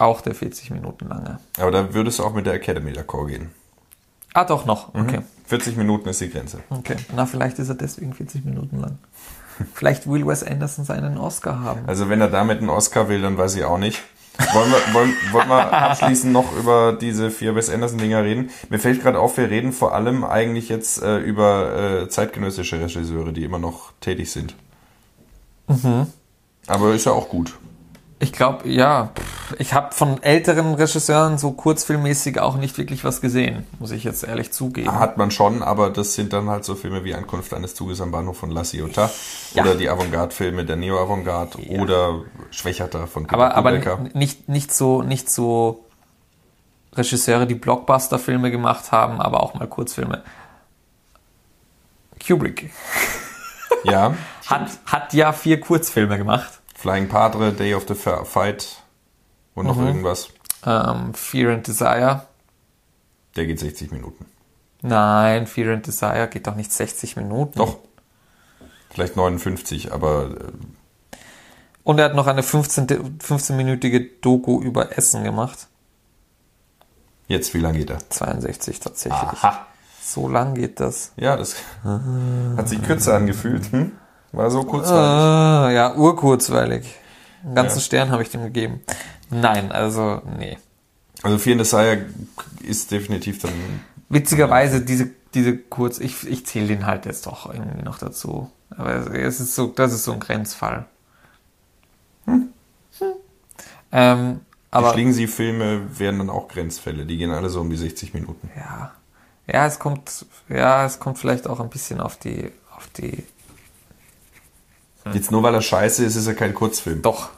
Auch 0.00 0.22
der 0.22 0.34
40 0.34 0.70
Minuten 0.70 1.08
lange. 1.08 1.38
Aber 1.58 1.70
da 1.70 1.92
würdest 1.92 2.18
du 2.18 2.24
auch 2.24 2.32
mit 2.32 2.46
der 2.46 2.54
Academy 2.54 2.90
d'accord 2.90 3.26
gehen. 3.26 3.50
Ah, 4.32 4.44
doch 4.44 4.64
noch. 4.64 4.94
Okay. 4.94 5.20
40 5.44 5.76
Minuten 5.76 6.08
ist 6.08 6.22
die 6.22 6.30
Grenze. 6.30 6.60
Okay. 6.70 6.96
Na, 7.14 7.26
vielleicht 7.26 7.58
ist 7.58 7.68
er 7.68 7.74
deswegen 7.74 8.14
40 8.14 8.46
Minuten 8.46 8.80
lang. 8.80 8.98
Vielleicht 9.74 10.08
will 10.08 10.26
Wes 10.26 10.42
Anderson 10.42 10.86
seinen 10.86 11.18
Oscar 11.18 11.60
haben. 11.60 11.82
Also 11.86 12.08
wenn 12.08 12.20
er 12.22 12.28
damit 12.28 12.60
einen 12.60 12.70
Oscar 12.70 13.10
will, 13.10 13.20
dann 13.20 13.36
weiß 13.36 13.56
ich 13.56 13.64
auch 13.64 13.76
nicht. 13.76 14.02
Wollen 14.54 14.70
wir, 14.70 14.94
wollen, 14.94 15.14
wollen 15.32 15.48
wir 15.48 15.70
abschließend 15.70 16.32
noch 16.32 16.56
über 16.56 16.96
diese 16.98 17.30
vier 17.30 17.54
Wes 17.54 17.68
Anderson-Dinger 17.68 18.24
reden? 18.24 18.48
Mir 18.70 18.78
fällt 18.78 19.02
gerade 19.02 19.18
auf, 19.18 19.36
wir 19.36 19.50
reden 19.50 19.72
vor 19.72 19.94
allem 19.94 20.24
eigentlich 20.24 20.70
jetzt 20.70 21.02
äh, 21.02 21.18
über 21.18 22.04
äh, 22.04 22.08
zeitgenössische 22.08 22.80
Regisseure, 22.80 23.34
die 23.34 23.44
immer 23.44 23.58
noch 23.58 23.92
tätig 24.00 24.32
sind. 24.32 24.54
Mhm. 25.68 26.06
Aber 26.68 26.94
ist 26.94 27.04
ja 27.04 27.12
auch 27.12 27.28
gut. 27.28 27.58
Ich 28.22 28.32
glaube, 28.34 28.68
ja. 28.68 29.10
Ich 29.58 29.72
habe 29.72 29.94
von 29.94 30.22
älteren 30.22 30.74
Regisseuren 30.74 31.38
so 31.38 31.52
kurzfilmmäßig 31.52 32.38
auch 32.38 32.56
nicht 32.56 32.76
wirklich 32.76 33.02
was 33.02 33.22
gesehen, 33.22 33.66
muss 33.78 33.90
ich 33.92 34.04
jetzt 34.04 34.22
ehrlich 34.22 34.52
zugeben. 34.52 34.92
Hat 35.00 35.16
man 35.16 35.30
schon, 35.30 35.62
aber 35.62 35.88
das 35.88 36.14
sind 36.14 36.32
dann 36.34 36.48
halt 36.50 36.64
so 36.66 36.74
Filme 36.74 37.02
wie 37.02 37.14
Ankunft 37.14 37.54
eines 37.54 37.74
Zuges 37.74 38.00
am 38.02 38.10
Bahnhof 38.10 38.36
von 38.36 38.50
La 38.50 38.62
Ciotat 38.62 39.10
Ja. 39.54 39.62
oder 39.62 39.74
die 39.74 39.88
Avantgarde-Filme 39.88 40.66
der 40.66 40.76
Neo-Avantgarde 40.76 41.58
oder 41.70 42.20
Schwächerter 42.50 43.06
von 43.06 43.28
aber 43.30 43.54
aber 43.54 43.72
Kubecker. 43.72 43.98
nicht, 44.12 44.48
nicht 44.50 44.72
so 44.72 45.02
nicht 45.02 45.30
so 45.30 45.84
Regisseure, 46.94 47.46
die 47.46 47.54
Blockbuster-Filme 47.54 48.50
gemacht 48.50 48.92
haben, 48.92 49.20
aber 49.20 49.42
auch 49.42 49.54
mal 49.54 49.66
Kurzfilme. 49.66 50.22
Kubrick 52.24 52.70
Ja, 53.84 54.14
hat, 54.46 54.70
hat 54.86 55.12
ja 55.14 55.32
vier 55.32 55.58
Kurzfilme 55.60 56.18
gemacht. 56.18 56.59
Flying 56.80 57.08
Padre, 57.08 57.52
Day 57.52 57.74
of 57.74 57.84
the 57.88 57.94
Fight 57.94 58.82
und 59.54 59.66
Mhm. 59.66 59.70
noch 59.72 59.78
irgendwas. 59.86 60.28
Ähm, 60.64 61.12
Fear 61.14 61.52
and 61.54 61.66
Desire. 61.66 62.22
Der 63.36 63.46
geht 63.46 63.60
60 63.60 63.92
Minuten. 63.92 64.26
Nein, 64.82 65.46
Fear 65.46 65.74
and 65.74 65.86
Desire 65.86 66.28
geht 66.28 66.46
doch 66.46 66.54
nicht 66.54 66.72
60 66.72 67.16
Minuten. 67.16 67.58
Doch. 67.58 67.76
Vielleicht 68.90 69.14
59, 69.16 69.92
aber 69.92 70.30
äh, 70.30 71.16
Und 71.84 71.98
er 71.98 72.06
hat 72.06 72.14
noch 72.14 72.26
eine 72.26 72.42
15 72.42 72.86
15-minütige 73.18 74.20
Doku 74.22 74.60
über 74.62 74.96
Essen 74.96 75.22
gemacht. 75.22 75.66
jetzt, 77.28 77.52
wie 77.54 77.58
lange 77.60 77.78
geht 77.78 77.90
er? 77.90 77.98
62 78.10 78.80
tatsächlich. 78.80 79.20
Aha. 79.42 79.66
So 80.02 80.28
lang 80.28 80.54
geht 80.54 80.80
das. 80.80 81.12
Ja, 81.16 81.36
das 81.36 81.56
hat 82.56 82.68
sich 82.68 82.82
kürzer 82.82 83.14
angefühlt. 83.16 83.70
Hm? 83.70 83.92
War 84.32 84.50
so 84.50 84.62
kurzweilig. 84.64 85.00
Ah, 85.00 85.70
ja, 85.72 85.94
urkurzweilig. 85.94 86.86
Einen 87.44 87.54
ganzen 87.54 87.78
Ja. 87.78 87.84
Stern 87.84 88.10
habe 88.10 88.22
ich 88.22 88.30
dem 88.30 88.42
gegeben. 88.44 88.80
Nein, 89.30 89.72
also, 89.72 90.22
nee. 90.38 90.58
Also 91.22 91.38
Fear 91.38 91.54
and 91.54 91.60
Desire 91.60 92.06
ist 92.62 92.90
definitiv 92.90 93.40
dann 93.40 93.52
Witzigerweise, 94.08 94.80
diese, 94.80 95.10
diese 95.34 95.56
kurz, 95.56 95.98
ich, 95.98 96.26
ich 96.26 96.46
zähle 96.46 96.66
den 96.68 96.86
halt 96.86 97.06
jetzt 97.06 97.26
doch 97.26 97.52
irgendwie 97.52 97.82
noch 97.82 97.98
dazu. 97.98 98.50
Aber 98.76 99.12
es 99.12 99.40
ist 99.40 99.54
so, 99.54 99.68
das 99.68 99.92
ist 99.92 100.04
so 100.04 100.12
ein 100.12 100.20
Grenzfall. 100.20 100.86
Ähm, 103.92 104.40
Die 104.40 104.40
aber 104.70 104.92
Schlingensief-Filme 104.92 105.98
werden 105.98 106.18
dann 106.18 106.30
auch 106.30 106.48
Grenzfälle. 106.48 107.06
Die 107.06 107.16
gehen 107.16 107.30
alle 107.32 107.48
so 107.50 107.60
um 107.60 107.70
die 107.70 107.76
60 107.76 108.14
Minuten. 108.14 108.50
ja, 108.56 108.92
ja, 109.52 109.66
es 109.66 109.80
kommt, 109.80 110.26
ja, 110.48 110.84
es 110.84 111.00
kommt 111.00 111.18
vielleicht 111.18 111.48
auch 111.48 111.58
ein 111.58 111.70
bisschen 111.70 112.00
auf 112.00 112.16
die, 112.16 112.52
auf 112.76 112.86
die, 112.96 113.24
Jetzt 115.12 115.30
nur 115.30 115.42
weil 115.42 115.54
er 115.54 115.62
scheiße 115.62 116.04
ist, 116.04 116.16
ist 116.16 116.26
er 116.26 116.34
kein 116.34 116.54
Kurzfilm. 116.54 117.02
doch. 117.02 117.30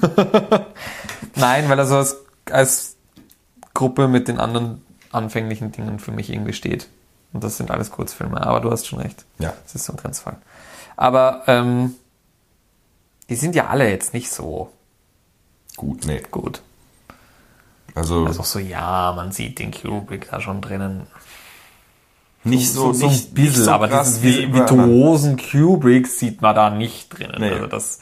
Nein, 1.34 1.68
weil 1.68 1.78
er 1.78 1.86
so 1.86 1.96
als, 1.96 2.16
als 2.50 2.96
Gruppe 3.72 4.06
mit 4.08 4.28
den 4.28 4.38
anderen 4.38 4.84
anfänglichen 5.10 5.72
Dingen 5.72 5.98
für 5.98 6.12
mich 6.12 6.30
irgendwie 6.30 6.52
steht. 6.52 6.88
Und 7.32 7.42
das 7.42 7.56
sind 7.56 7.70
alles 7.70 7.90
Kurzfilme, 7.90 8.46
aber 8.46 8.60
du 8.60 8.70
hast 8.70 8.86
schon 8.86 9.00
recht. 9.00 9.24
Ja. 9.38 9.52
Das 9.64 9.74
ist 9.74 9.84
so 9.84 9.92
ein 9.92 9.96
Grenzfall. 9.96 10.36
Aber 10.96 11.42
ähm, 11.46 11.94
die 13.28 13.36
sind 13.36 13.54
ja 13.54 13.66
alle 13.66 13.88
jetzt 13.90 14.14
nicht 14.14 14.30
so 14.30 14.70
Gut, 15.76 16.06
nee. 16.06 16.22
gut. 16.30 16.62
Also, 17.94 18.26
Also 18.26 18.42
so, 18.42 18.58
ja, 18.58 19.12
man 19.14 19.32
sieht 19.32 19.58
den 19.58 19.72
Kubrick 19.72 20.28
da 20.30 20.40
schon 20.40 20.60
drinnen. 20.60 21.06
Nicht 22.44 22.72
so, 22.72 22.92
so 22.92 23.06
nicht, 23.06 23.30
ein 23.30 23.34
bisschen, 23.34 23.52
nicht 23.52 23.64
so 23.64 23.70
aber 23.70 23.88
krass 23.88 24.22
wie 24.22 24.52
virtuosen 24.52 25.36
Kubrick 25.38 26.06
sieht 26.06 26.42
man 26.42 26.54
da 26.54 26.70
nicht 26.70 27.08
drinnen. 27.16 27.36
Nee. 27.40 27.50
Also 27.50 27.66
das, 27.66 28.00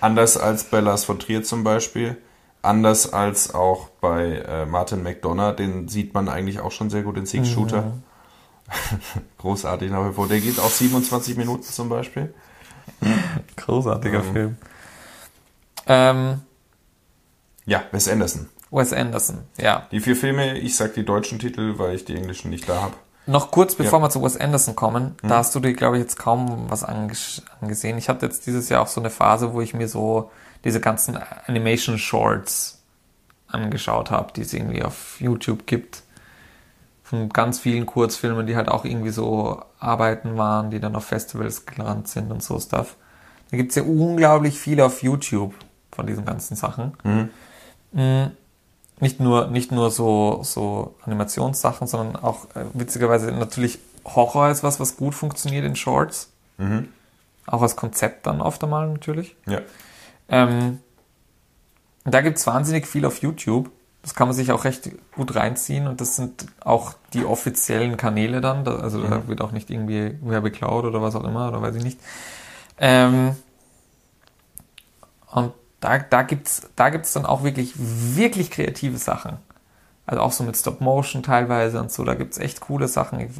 Anders 0.00 0.36
als 0.36 0.64
bei 0.64 0.80
Lars 0.80 1.04
von 1.04 1.18
Trier 1.18 1.42
zum 1.42 1.64
Beispiel. 1.64 2.16
Anders 2.62 3.12
als 3.12 3.54
auch 3.54 3.88
bei 4.00 4.36
äh, 4.46 4.66
Martin 4.66 5.02
McDonough, 5.02 5.56
den 5.56 5.88
sieht 5.88 6.14
man 6.14 6.28
eigentlich 6.28 6.60
auch 6.60 6.72
schon 6.72 6.90
sehr 6.90 7.02
gut 7.02 7.16
in 7.16 7.26
Six 7.26 7.48
Shooter. 7.48 7.82
Mhm. 7.82 8.02
Großartig 9.38 9.90
nach 9.90 10.08
wie 10.08 10.12
vor. 10.14 10.28
Der 10.28 10.40
geht 10.40 10.58
auch 10.58 10.70
27 10.70 11.36
Minuten 11.36 11.62
zum 11.62 11.88
Beispiel. 11.88 12.34
großartiger 13.56 14.22
Ähm. 14.24 14.32
Film. 14.32 14.56
Ähm, 15.86 16.40
Ja, 17.66 17.84
Wes 17.92 18.08
Anderson. 18.08 18.48
Wes 18.70 18.92
Anderson, 18.92 19.38
ja. 19.58 19.86
Die 19.92 20.00
vier 20.00 20.16
Filme, 20.16 20.58
ich 20.58 20.76
sag 20.76 20.94
die 20.94 21.04
deutschen 21.04 21.38
Titel, 21.38 21.74
weil 21.78 21.94
ich 21.94 22.04
die 22.04 22.16
englischen 22.16 22.50
nicht 22.50 22.68
da 22.68 22.80
habe. 22.82 22.94
Noch 23.26 23.50
kurz, 23.50 23.74
bevor 23.74 24.00
Ja. 24.00 24.04
wir 24.06 24.10
zu 24.10 24.22
Wes 24.22 24.36
Anderson 24.36 24.76
kommen, 24.76 25.14
da 25.22 25.36
hast 25.38 25.54
du 25.54 25.60
dir, 25.60 25.72
glaube 25.72 25.96
ich, 25.96 26.02
jetzt 26.02 26.18
kaum 26.18 26.66
was 26.68 26.84
anges 26.84 27.42
angesehen. 27.60 27.96
Ich 27.96 28.08
hatte 28.08 28.26
jetzt 28.26 28.46
dieses 28.46 28.68
Jahr 28.68 28.82
auch 28.82 28.86
so 28.86 29.00
eine 29.00 29.10
Phase, 29.10 29.54
wo 29.54 29.60
ich 29.62 29.72
mir 29.72 29.88
so 29.88 30.30
diese 30.64 30.80
ganzen 30.80 31.18
Animation 31.46 31.98
Shorts 31.98 32.82
angeschaut 33.46 34.10
habe, 34.10 34.32
die 34.34 34.42
es 34.42 34.52
irgendwie 34.52 34.82
auf 34.82 35.20
YouTube 35.20 35.66
gibt. 35.66 36.02
Von 37.02 37.28
ganz 37.28 37.58
vielen 37.58 37.86
Kurzfilmen, 37.86 38.46
die 38.46 38.56
halt 38.56 38.68
auch 38.68 38.84
irgendwie 38.84 39.10
so 39.10 39.62
Arbeiten 39.78 40.36
waren, 40.36 40.70
die 40.70 40.80
dann 40.80 40.96
auf 40.96 41.04
Festivals 41.04 41.66
gelandet 41.66 42.08
sind 42.08 42.30
und 42.30 42.42
so 42.42 42.58
Stuff. 42.58 42.96
Da 43.50 43.56
gibt's 43.56 43.74
ja 43.74 43.82
unglaublich 43.82 44.58
viel 44.58 44.80
auf 44.80 45.02
YouTube 45.02 45.54
von 45.92 46.06
diesen 46.06 46.24
ganzen 46.24 46.56
Sachen. 46.56 46.94
Mm, 47.92 48.24
Nicht 49.04 49.20
nur, 49.20 49.48
nicht 49.48 49.70
nur 49.70 49.90
so, 49.90 50.40
so 50.42 50.94
Animationssachen, 51.02 51.86
sondern 51.86 52.16
auch 52.16 52.46
äh, 52.54 52.64
witzigerweise 52.72 53.30
natürlich 53.32 53.78
Horror 54.02 54.48
ist 54.48 54.62
was, 54.62 54.80
was 54.80 54.96
gut 54.96 55.14
funktioniert 55.14 55.66
in 55.66 55.76
Shorts. 55.76 56.30
Auch 57.46 57.60
als 57.60 57.76
Konzept 57.76 58.26
dann 58.26 58.40
oft 58.40 58.64
einmal 58.64 58.88
natürlich. 58.88 59.36
Ja. 59.46 59.60
Ähm, 60.30 60.80
da 62.04 62.22
gibt's 62.22 62.46
wahnsinnig 62.46 62.86
viel 62.86 63.04
auf 63.04 63.18
YouTube. 63.18 63.70
Das 64.00 64.14
kann 64.14 64.26
man 64.26 64.34
sich 64.34 64.52
auch 64.52 64.64
recht 64.64 64.88
gut 65.14 65.34
reinziehen 65.34 65.86
und 65.86 66.00
das 66.00 66.16
sind 66.16 66.46
auch 66.60 66.94
die 67.12 67.26
offiziellen 67.26 67.98
Kanäle 67.98 68.40
dann. 68.40 68.64
Da, 68.64 68.76
also 68.76 69.02
da 69.02 69.28
wird 69.28 69.42
auch 69.42 69.52
nicht 69.52 69.68
irgendwie 69.68 70.16
Werbe 70.22 70.50
geklaut 70.50 70.86
oder 70.86 71.02
was 71.02 71.14
auch 71.14 71.24
immer 71.24 71.48
oder 71.48 71.60
weiß 71.60 71.76
ich 71.76 71.84
nicht. 71.84 72.00
Ähm, 72.78 73.36
und 75.30 75.52
da, 75.84 75.98
da 75.98 76.22
gibt's 76.22 76.62
da 76.76 76.88
gibt's 76.88 77.12
dann 77.12 77.26
auch 77.26 77.44
wirklich, 77.44 77.74
wirklich 77.76 78.50
kreative 78.50 78.96
Sachen. 78.96 79.36
Also 80.06 80.22
auch 80.22 80.32
so 80.32 80.44
mit 80.44 80.56
Stop 80.56 80.80
Motion 80.80 81.22
teilweise 81.22 81.80
und 81.80 81.92
so. 81.92 82.04
Da 82.04 82.14
gibt's 82.14 82.38
echt 82.38 82.60
coole 82.60 82.88
Sachen. 82.88 83.20
Ich, 83.20 83.30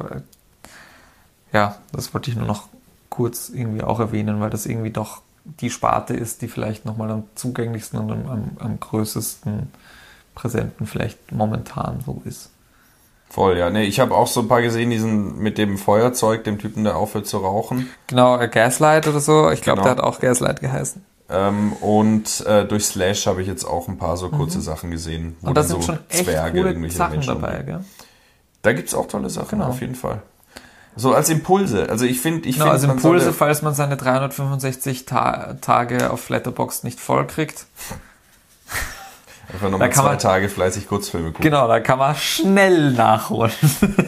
ja, 1.51 1.75
das 1.91 2.13
wollte 2.13 2.29
ich 2.29 2.37
nur 2.37 2.47
noch 2.47 2.67
kurz 3.09 3.49
irgendwie 3.49 3.83
auch 3.83 3.99
erwähnen, 3.99 4.39
weil 4.41 4.49
das 4.49 4.65
irgendwie 4.65 4.91
doch 4.91 5.21
die 5.43 5.69
Sparte 5.69 6.13
ist, 6.13 6.41
die 6.41 6.47
vielleicht 6.47 6.85
nochmal 6.85 7.11
am 7.11 7.23
zugänglichsten 7.35 7.99
und 7.99 8.11
am, 8.11 8.25
am, 8.29 8.51
am 8.59 8.79
größtesten 8.79 9.71
präsenten 10.33 10.85
vielleicht 10.87 11.31
momentan 11.31 12.01
so 12.05 12.21
ist. 12.25 12.49
Voll, 13.29 13.57
ja. 13.57 13.69
Nee, 13.69 13.83
ich 13.83 13.99
habe 13.99 14.15
auch 14.15 14.27
so 14.27 14.41
ein 14.41 14.47
paar 14.47 14.61
gesehen, 14.61 14.89
diesen 14.91 15.39
mit 15.39 15.57
dem 15.57 15.77
Feuerzeug, 15.77 16.43
dem 16.43 16.59
Typen, 16.59 16.83
der 16.83 16.95
aufhört 16.95 17.27
zu 17.27 17.37
rauchen. 17.37 17.89
Genau, 18.07 18.39
äh, 18.39 18.47
Gaslight 18.47 19.07
oder 19.07 19.19
so. 19.19 19.49
Ich 19.51 19.61
glaube, 19.61 19.81
Genau. 19.81 19.95
der 19.95 20.03
hat 20.03 20.11
auch 20.11 20.19
Gaslight 20.19 20.61
geheißen. 20.61 21.03
Ähm, 21.29 21.73
und 21.73 22.45
äh, 22.45 22.65
durch 22.65 22.85
Slash 22.85 23.25
habe 23.25 23.41
ich 23.41 23.47
jetzt 23.47 23.65
auch 23.65 23.87
ein 23.87 23.97
paar 23.97 24.15
so 24.17 24.29
kurze 24.29 24.61
Sachen 24.61 24.91
gesehen. 24.91 25.35
wo 25.41 25.45
Mhm. 25.45 25.47
Und 25.49 25.57
da 25.57 25.61
dann 25.61 25.67
sind 25.69 25.81
so 25.81 25.87
schon 25.87 25.99
echt 26.09 26.25
Zwerge 26.25 26.51
coole 26.59 26.69
irgendwelche 26.69 26.97
Sachen 26.97 27.11
Menschen 27.13 27.41
dabei, 27.41 27.63
gell? 27.63 27.83
Da 28.61 28.73
gibt's 28.73 28.93
auch 28.93 29.07
tolle 29.07 29.29
Sachen, 29.29 29.59
Genau. 29.59 29.69
auf 29.69 29.81
jeden 29.81 29.95
Fall. 29.95 30.21
So 30.95 31.13
als 31.13 31.29
Impulse. 31.29 31.89
Also 31.89 32.05
ich 32.05 32.21
finde, 32.21 32.47
ich 32.47 32.55
Genau, 32.55 32.65
finde, 32.65 32.71
also 32.73 32.87
man 32.87 32.97
Impulse, 32.97 33.25
sollte- 33.25 33.37
falls 33.37 33.61
man 33.63 33.73
seine 33.73 33.97
365 33.97 35.05
Ta 35.05 35.55
Tage 35.61 36.09
auf 36.11 36.29
Letterboxd 36.29 36.83
nicht 36.83 36.99
voll 36.99 37.25
kriegt. 37.27 37.65
einfach 39.53 39.69
nochmal 39.69 39.89
kann 39.89 40.03
zwei 40.03 40.09
man- 40.11 40.19
Tage 40.19 40.49
fleißig 40.49 40.87
Kurzfilme 40.87 41.27
gucken. 41.31 41.43
Genau, 41.43 41.67
da 41.67 41.79
kann 41.79 41.99
man 41.99 42.15
schnell 42.15 42.91
nachholen. 42.91 43.51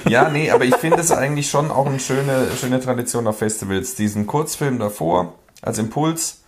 Ja, 0.08 0.30
nee, 0.30 0.50
aber 0.52 0.64
ich 0.66 0.76
finde 0.78 0.98
es 1.02 1.12
eigentlich 1.12 1.50
schon 1.50 1.70
auch 1.72 1.86
eine 1.88 2.00
schöne, 2.00 2.48
schöne 2.60 2.80
Tradition 2.80 3.28
auf 3.28 3.40
Festivals. 3.40 3.96
Diesen 3.96 4.26
Kurzfilm 4.26 4.80
davor 4.80 5.34
als 5.62 5.78
Impuls. 5.80 6.42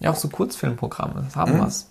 Ja, 0.00 0.10
auch 0.10 0.16
so 0.16 0.28
Kurzfilmprogramme, 0.28 1.22
das 1.26 1.36
haben 1.36 1.54
Mhm. 1.54 1.60
wir's. 1.60 1.86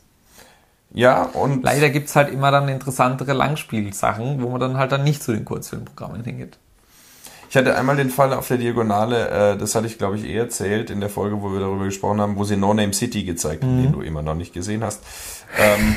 Ja, 0.92 1.24
und 1.24 1.64
Leider 1.64 1.90
gibt's 1.90 2.16
halt 2.16 2.34
immer 2.34 2.50
dann 2.52 2.68
interessantere 2.68 3.34
Langspielsachen, 3.34 4.42
wo 4.42 4.50
man 4.50 4.60
dann 4.60 4.78
halt 4.78 4.92
dann 4.92 5.04
nicht 5.04 5.22
zu 5.22 5.32
den 5.32 5.46
Kurzfilmprogrammen 5.46 6.24
hingeht. 6.24 6.58
Ich 7.52 7.58
hatte 7.58 7.76
einmal 7.76 7.96
den 7.96 8.10
Fall 8.12 8.34
auf 8.34 8.48
der 8.48 8.58
Diagonale, 8.58 9.30
äh, 9.54 9.58
das 9.58 9.74
hatte 9.74 9.88
ich 9.88 9.98
glaube 9.98 10.18
ich 10.18 10.24
eh 10.24 10.36
erzählt 10.38 10.90
in 10.92 11.00
der 11.00 11.10
Folge, 11.10 11.42
wo 11.42 11.52
wir 11.52 11.60
darüber 11.60 11.86
gesprochen 11.86 12.22
haben, 12.22 12.36
wo 12.38 12.44
sie 12.44 12.58
No 12.58 12.74
Name 12.76 12.94
City 12.94 13.24
gezeigt 13.24 13.64
haben, 13.64 13.82
den 13.82 13.92
du 13.92 14.02
immer 14.02 14.22
noch 14.22 14.36
nicht 14.36 14.54
gesehen 14.54 14.84
hast. 14.84 15.02
Ähm, 15.58 15.96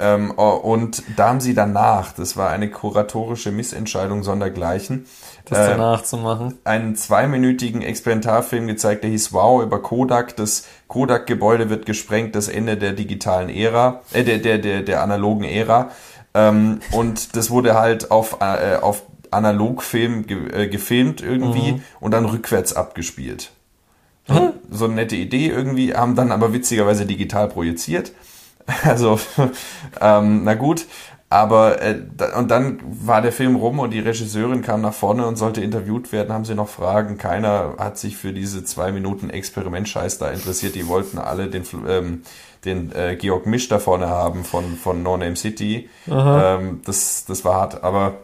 ähm, 0.00 0.32
oh, 0.36 0.50
und 0.50 1.02
da 1.16 1.28
haben 1.28 1.40
sie 1.40 1.54
danach, 1.54 2.12
das 2.12 2.36
war 2.36 2.50
eine 2.50 2.70
kuratorische 2.70 3.52
Missentscheidung 3.52 4.22
sondergleichen, 4.22 5.06
Das 5.44 5.58
äh, 5.58 5.70
danach 5.70 6.02
zu 6.02 6.16
machen. 6.16 6.58
einen 6.64 6.96
zweiminütigen 6.96 7.82
Experimentalfilm 7.82 8.66
gezeigt, 8.66 9.04
der 9.04 9.10
hieß 9.10 9.32
Wow 9.32 9.62
über 9.62 9.80
Kodak. 9.80 10.36
Das 10.36 10.64
Kodak-Gebäude 10.88 11.70
wird 11.70 11.86
gesprengt, 11.86 12.34
das 12.34 12.48
Ende 12.48 12.76
der 12.76 12.92
digitalen 12.92 13.48
Ära, 13.48 14.02
äh, 14.12 14.24
der, 14.24 14.38
der, 14.38 14.58
der, 14.58 14.82
der 14.82 15.02
analogen 15.02 15.44
Ära. 15.44 15.90
Ähm, 16.34 16.80
und 16.92 17.36
das 17.36 17.50
wurde 17.50 17.74
halt 17.74 18.10
auf, 18.10 18.38
äh, 18.40 18.76
auf 18.76 19.02
Analogfilm 19.30 20.26
ge 20.26 20.64
äh, 20.64 20.68
gefilmt 20.68 21.20
irgendwie 21.20 21.82
und 22.00 22.12
dann 22.12 22.24
rückwärts 22.24 22.74
abgespielt. 22.74 23.50
So 24.70 24.84
eine 24.84 24.94
nette 24.94 25.16
Idee 25.16 25.48
irgendwie, 25.48 25.94
haben 25.94 26.14
dann 26.14 26.32
aber 26.32 26.52
witzigerweise 26.52 27.06
digital 27.06 27.48
projiziert. 27.48 28.12
Also, 28.84 29.18
ähm, 30.00 30.44
na 30.44 30.54
gut. 30.54 30.86
Aber 31.30 31.82
äh, 31.82 32.00
und 32.38 32.50
dann 32.50 32.80
war 32.84 33.20
der 33.20 33.32
Film 33.32 33.56
rum 33.56 33.80
und 33.80 33.90
die 33.90 34.00
Regisseurin 34.00 34.62
kam 34.62 34.80
nach 34.80 34.94
vorne 34.94 35.26
und 35.26 35.36
sollte 35.36 35.60
interviewt 35.60 36.10
werden. 36.10 36.32
Haben 36.32 36.46
sie 36.46 36.54
noch 36.54 36.68
Fragen? 36.68 37.18
Keiner 37.18 37.74
hat 37.78 37.98
sich 37.98 38.16
für 38.16 38.32
diese 38.32 38.64
zwei 38.64 38.92
Minuten 38.92 39.28
Experiment-Scheiß 39.28 40.18
da 40.18 40.30
interessiert. 40.30 40.74
Die 40.74 40.88
wollten 40.88 41.18
alle 41.18 41.48
den 41.48 41.64
ähm, 41.86 42.22
den 42.64 42.92
äh, 42.92 43.16
Georg 43.16 43.46
Misch 43.46 43.68
da 43.68 43.78
vorne 43.78 44.08
haben 44.08 44.44
von 44.44 44.76
von 44.76 45.02
No 45.02 45.18
Name 45.18 45.36
City. 45.36 45.90
Ähm, 46.10 46.80
das 46.86 47.26
das 47.26 47.44
war 47.44 47.56
hart, 47.56 47.84
aber 47.84 48.20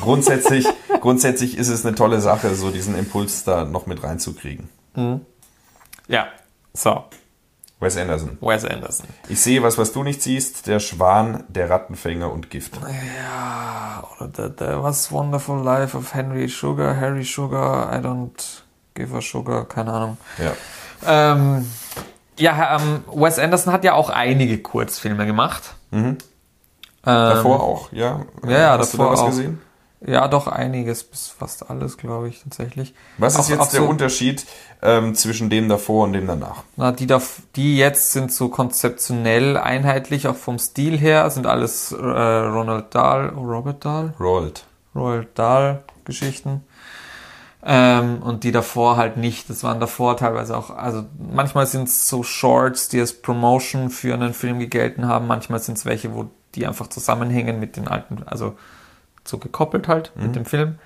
grundsätzlich 0.00 0.66
grundsätzlich 1.00 1.56
ist 1.56 1.68
es 1.68 1.86
eine 1.86 1.94
tolle 1.94 2.20
Sache, 2.20 2.56
so 2.56 2.70
diesen 2.70 2.98
Impuls 2.98 3.44
da 3.44 3.64
noch 3.64 3.86
mit 3.86 4.02
reinzukriegen. 4.02 4.68
Ja, 6.08 6.26
so, 6.72 7.04
Wes 7.84 7.96
Anderson. 7.96 8.38
Wes 8.40 8.64
Anderson. 8.64 9.06
Ich 9.28 9.40
sehe 9.40 9.62
was, 9.62 9.78
was 9.78 9.92
du 9.92 10.02
nicht 10.02 10.22
siehst. 10.22 10.66
Der 10.66 10.80
Schwan, 10.80 11.44
der 11.48 11.70
Rattenfänger 11.70 12.32
und 12.32 12.50
Gift. 12.50 12.72
Ja, 12.76 14.02
oder 14.18 14.30
the, 14.34 14.52
the 14.58 14.82
Was 14.82 15.12
Wonderful 15.12 15.62
Life 15.62 15.96
of 15.96 16.14
Henry 16.14 16.48
Sugar, 16.48 16.96
Harry 16.98 17.24
Sugar, 17.24 17.92
I 17.92 17.98
don't 18.04 18.62
give 18.94 19.16
a 19.16 19.20
sugar, 19.20 19.64
keine 19.68 19.92
Ahnung. 19.92 20.16
Ja. 20.38 20.52
Ähm, 21.06 21.70
ja, 22.38 22.76
ähm, 22.76 23.04
Wes 23.12 23.38
Anderson 23.38 23.72
hat 23.72 23.84
ja 23.84 23.92
auch 23.94 24.10
einige 24.10 24.58
Kurzfilme 24.58 25.26
gemacht. 25.26 25.74
Ähm, 25.92 26.18
Davor 27.02 27.62
auch, 27.62 27.92
ja. 27.92 28.22
ja, 28.44 28.50
ja, 28.50 28.78
Hast 28.78 28.94
davor 28.94 29.06
du 29.06 29.10
da 29.10 29.12
was 29.12 29.20
auch. 29.20 29.26
gesehen? 29.26 29.60
Ja, 30.06 30.28
doch 30.28 30.48
einiges, 30.48 31.02
bis 31.04 31.28
fast 31.28 31.70
alles, 31.70 31.96
glaube 31.96 32.28
ich, 32.28 32.42
tatsächlich. 32.42 32.94
Was 33.16 33.34
ist 33.34 33.40
Auch- 33.40 33.48
jetzt 33.48 33.60
auch 33.60 33.70
der 33.70 33.80
so- 33.80 33.86
Unterschied 33.88 34.44
ähm, 34.82 35.14
zwischen 35.14 35.48
dem 35.48 35.68
davor 35.68 36.04
und 36.04 36.12
dem 36.12 36.26
danach? 36.26 36.62
Na, 36.76 36.92
die, 36.92 37.06
da, 37.06 37.22
die 37.56 37.78
jetzt 37.78 38.12
sind 38.12 38.30
so 38.30 38.48
konzeptionell 38.50 39.56
einheitlich, 39.56 40.28
auch 40.28 40.36
vom 40.36 40.58
Stil 40.58 40.98
her, 40.98 41.30
sind 41.30 41.46
alles 41.46 41.92
äh, 41.92 41.96
Ronald 41.96 42.94
Dahl, 42.94 43.28
Robert 43.30 43.84
Dahl, 43.84 44.12
Rolled. 44.20 44.64
Roald 44.94 45.28
Dahl 45.38 45.82
Geschichten. 46.04 46.62
Ähm, 47.66 48.22
und 48.22 48.44
die 48.44 48.52
davor 48.52 48.98
halt 48.98 49.16
nicht. 49.16 49.48
Das 49.48 49.64
waren 49.64 49.80
davor 49.80 50.18
teilweise 50.18 50.54
auch, 50.56 50.68
also 50.70 51.04
manchmal 51.32 51.66
sind 51.66 51.88
es 51.88 52.06
so 52.08 52.22
Shorts, 52.22 52.90
die 52.90 53.00
als 53.00 53.14
Promotion 53.22 53.88
für 53.88 54.12
einen 54.12 54.34
Film 54.34 54.58
gegelten 54.58 55.08
haben. 55.08 55.26
Manchmal 55.26 55.60
sind 55.60 55.78
es 55.78 55.86
welche, 55.86 56.14
wo 56.14 56.26
die 56.54 56.66
einfach 56.66 56.88
zusammenhängen 56.88 57.58
mit 57.58 57.76
den 57.78 57.88
alten, 57.88 58.22
also 58.26 58.54
so 59.24 59.38
gekoppelt 59.38 59.88
halt 59.88 60.12
mit 60.16 60.36
dem 60.36 60.44
Film. 60.44 60.78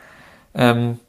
Ähm, 0.54 1.00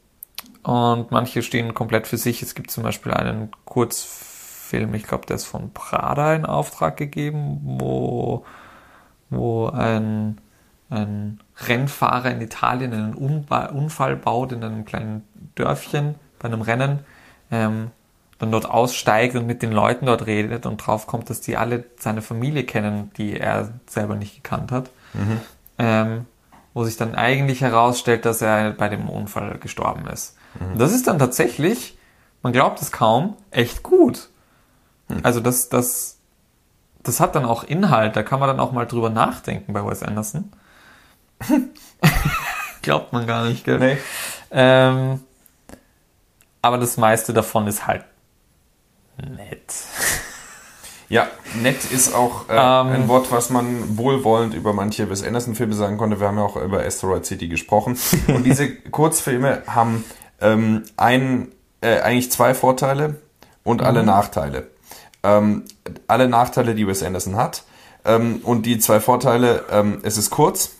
und 0.62 1.10
manche 1.10 1.42
stehen 1.42 1.74
komplett 1.74 2.06
für 2.06 2.18
sich. 2.18 2.42
Es 2.42 2.54
gibt 2.54 2.70
zum 2.70 2.82
Beispiel 2.82 3.12
einen 3.12 3.50
Kurzfilm, 3.64 4.94
ich 4.94 5.04
glaube, 5.04 5.26
der 5.26 5.36
ist 5.36 5.46
von 5.46 5.72
Prada 5.72 6.34
in 6.34 6.44
Auftrag 6.44 6.96
gegeben, 6.96 7.60
wo, 7.62 8.44
wo 9.30 9.68
ein 9.68 10.38
ein 10.90 11.40
Rennfahrer 11.56 12.32
in 12.32 12.40
Italien 12.40 12.92
einen 12.92 13.14
Unfall 13.14 14.16
baut 14.16 14.52
in 14.52 14.62
einem 14.62 14.84
kleinen 14.84 15.22
Dörfchen 15.54 16.16
bei 16.38 16.48
einem 16.48 16.62
Rennen, 16.62 17.00
ähm, 17.50 17.92
dann 18.38 18.50
dort 18.50 18.68
aussteigt 18.68 19.36
und 19.36 19.46
mit 19.46 19.62
den 19.62 19.70
Leuten 19.70 20.06
dort 20.06 20.26
redet 20.26 20.66
und 20.66 20.78
drauf 20.78 21.06
kommt, 21.06 21.30
dass 21.30 21.40
die 21.40 21.56
alle 21.56 21.84
seine 21.98 22.22
Familie 22.22 22.64
kennen, 22.64 23.12
die 23.16 23.38
er 23.38 23.72
selber 23.86 24.16
nicht 24.16 24.42
gekannt 24.42 24.72
hat. 24.72 24.90
Mhm. 25.14 25.40
Ähm, 25.78 26.26
wo 26.80 26.84
sich 26.84 26.96
dann 26.96 27.14
eigentlich 27.14 27.60
herausstellt, 27.60 28.24
dass 28.24 28.40
er 28.40 28.70
bei 28.70 28.88
dem 28.88 29.10
Unfall 29.10 29.58
gestorben 29.58 30.06
ist. 30.06 30.34
Mhm. 30.58 30.78
Das 30.78 30.92
ist 30.92 31.06
dann 31.06 31.18
tatsächlich, 31.18 31.98
man 32.42 32.54
glaubt 32.54 32.80
es 32.80 32.90
kaum, 32.90 33.36
echt 33.50 33.82
gut. 33.82 34.30
Mhm. 35.08 35.20
Also 35.22 35.40
das, 35.40 35.68
das, 35.68 36.16
das 37.02 37.20
hat 37.20 37.34
dann 37.34 37.44
auch 37.44 37.64
Inhalt, 37.64 38.16
da 38.16 38.22
kann 38.22 38.40
man 38.40 38.48
dann 38.48 38.60
auch 38.60 38.72
mal 38.72 38.86
drüber 38.86 39.10
nachdenken 39.10 39.74
bei 39.74 39.84
Wes 39.84 40.02
Anderson. 40.02 40.50
Glaubt 42.80 43.12
man 43.12 43.26
gar 43.26 43.44
nicht, 43.44 43.66
gell? 43.66 43.78
Nee. 43.78 43.98
Ähm, 44.50 45.20
aber 46.62 46.78
das 46.78 46.96
meiste 46.96 47.34
davon 47.34 47.66
ist 47.66 47.86
halt 47.86 48.06
nett. 49.18 49.70
Ja, 51.10 51.26
nett 51.60 51.90
ist 51.90 52.14
auch 52.14 52.48
äh, 52.48 52.52
ähm, 52.52 52.92
ein 52.92 53.08
Wort, 53.08 53.32
was 53.32 53.50
man 53.50 53.98
wohlwollend 53.98 54.54
über 54.54 54.72
manche 54.72 55.10
Wes 55.10 55.24
Anderson-Filme 55.24 55.74
sagen 55.74 55.98
konnte. 55.98 56.20
Wir 56.20 56.28
haben 56.28 56.38
ja 56.38 56.44
auch 56.44 56.54
über 56.54 56.84
Asteroid 56.84 57.26
City 57.26 57.48
gesprochen. 57.48 57.98
Und 58.28 58.44
diese 58.44 58.72
Kurzfilme 58.72 59.62
haben 59.66 60.04
ähm, 60.40 60.84
ein, 60.96 61.48
äh, 61.80 61.98
eigentlich 61.98 62.30
zwei 62.30 62.54
Vorteile 62.54 63.16
und 63.64 63.82
alle 63.82 64.00
mhm. 64.00 64.06
Nachteile. 64.06 64.68
Ähm, 65.24 65.64
alle 66.06 66.28
Nachteile, 66.28 66.76
die 66.76 66.86
Wes 66.86 67.02
Anderson 67.02 67.36
hat. 67.36 67.64
Ähm, 68.04 68.40
und 68.44 68.64
die 68.64 68.78
zwei 68.78 69.00
Vorteile, 69.00 69.64
ähm, 69.70 69.98
es 70.02 70.16
ist 70.16 70.30
kurz 70.30 70.76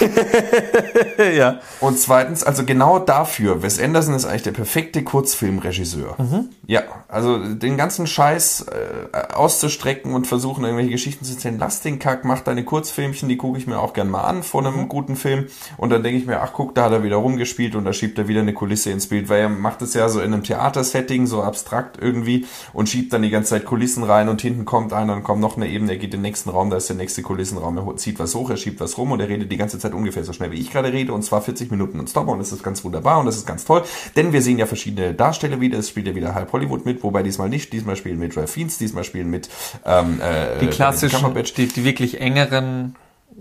ja. 1.36 1.60
Und 1.80 1.98
zweitens, 1.98 2.44
also 2.44 2.64
genau 2.64 2.98
dafür, 2.98 3.62
Wes 3.62 3.80
Anderson 3.80 4.14
ist 4.14 4.24
eigentlich 4.24 4.42
der 4.42 4.52
perfekte 4.52 5.02
Kurzfilmregisseur. 5.02 6.16
Mhm. 6.18 6.48
Ja, 6.66 6.82
also 7.08 7.38
den 7.38 7.76
ganzen 7.76 8.06
Scheiß 8.06 8.66
äh, 9.12 9.34
auszustrecken 9.34 10.14
und 10.14 10.26
versuchen, 10.26 10.64
irgendwelche 10.64 10.90
Geschichten 10.90 11.24
zu 11.24 11.32
erzählen. 11.32 11.58
Lass 11.58 11.80
den 11.80 11.98
Kack, 11.98 12.24
mach 12.24 12.40
deine 12.40 12.64
Kurzfilmchen, 12.64 13.28
die 13.28 13.36
gucke 13.36 13.58
ich 13.58 13.66
mir 13.66 13.78
auch 13.78 13.92
gern 13.92 14.08
mal 14.08 14.24
an 14.24 14.42
vor 14.42 14.64
einem 14.64 14.80
mhm. 14.80 14.88
guten 14.88 15.16
Film. 15.16 15.46
Und 15.76 15.90
dann 15.90 16.02
denke 16.02 16.18
ich 16.18 16.26
mir, 16.26 16.40
ach 16.40 16.52
guck, 16.52 16.74
da 16.74 16.84
hat 16.84 16.92
er 16.92 17.02
wieder 17.02 17.16
rumgespielt 17.16 17.74
und 17.74 17.84
da 17.84 17.92
schiebt 17.92 18.18
er 18.18 18.28
wieder 18.28 18.40
eine 18.40 18.54
Kulisse 18.54 18.90
ins 18.90 19.08
Bild, 19.08 19.28
weil 19.28 19.40
er 19.40 19.48
macht 19.48 19.82
es 19.82 19.94
ja 19.94 20.08
so 20.08 20.20
in 20.20 20.32
einem 20.32 20.42
Theatersetting, 20.42 21.26
so 21.26 21.42
abstrakt 21.42 21.98
irgendwie 22.00 22.46
und 22.72 22.88
schiebt 22.88 23.12
dann 23.12 23.22
die 23.22 23.30
ganze 23.30 23.50
Zeit 23.50 23.64
Kulissen 23.64 24.04
rein 24.04 24.28
und 24.28 24.40
hinten 24.40 24.64
kommt 24.64 24.92
einer, 24.92 25.14
dann 25.14 25.22
kommt 25.22 25.40
noch 25.40 25.56
eine 25.56 25.68
Ebene, 25.68 25.92
er 25.92 25.98
geht 25.98 26.14
in 26.14 26.20
den 26.20 26.22
nächsten 26.22 26.50
Raum, 26.50 26.70
da 26.70 26.76
ist 26.76 26.88
der 26.88 26.96
nächste 26.96 27.22
Kulissenraum, 27.22 27.76
er 27.76 27.96
zieht 27.96 28.18
was 28.18 28.34
hoch, 28.34 28.50
er 28.50 28.56
schiebt 28.56 28.80
was 28.80 28.98
rum 28.98 29.12
und 29.12 29.20
er 29.20 29.28
redet 29.28 29.50
die 29.50 29.56
ganze 29.56 29.63
Zeit 29.68 29.94
ungefähr 29.94 30.24
so 30.24 30.32
schnell 30.32 30.50
wie 30.50 30.60
ich 30.60 30.70
gerade 30.70 30.92
rede 30.92 31.12
und 31.12 31.22
zwar 31.22 31.42
40 31.42 31.70
Minuten 31.70 32.00
und 32.00 32.08
Stop 32.08 32.28
und 32.28 32.38
das 32.38 32.52
ist 32.52 32.62
ganz 32.62 32.84
wunderbar 32.84 33.20
und 33.20 33.26
das 33.26 33.36
ist 33.36 33.46
ganz 33.46 33.64
toll, 33.64 33.82
denn 34.16 34.32
wir 34.32 34.42
sehen 34.42 34.58
ja 34.58 34.66
verschiedene 34.66 35.14
Darsteller 35.14 35.60
wieder, 35.60 35.78
es 35.78 35.88
spielt 35.88 36.06
ja 36.06 36.14
wieder 36.14 36.34
halb 36.34 36.52
Hollywood 36.52 36.84
mit, 36.84 37.02
wobei 37.02 37.22
diesmal 37.22 37.48
nicht, 37.48 37.72
diesmal 37.72 37.96
spielen 37.96 38.18
mit 38.18 38.36
Ralph 38.36 38.50
Fiennes, 38.50 38.78
diesmal 38.78 39.04
spielen 39.04 39.30
mit 39.30 39.48
ähm, 39.84 40.20
äh, 40.20 40.58
die 40.60 40.68
klassischen, 40.68 41.34
die, 41.56 41.66
die 41.68 41.84
wirklich 41.84 42.20
engeren 42.20 42.96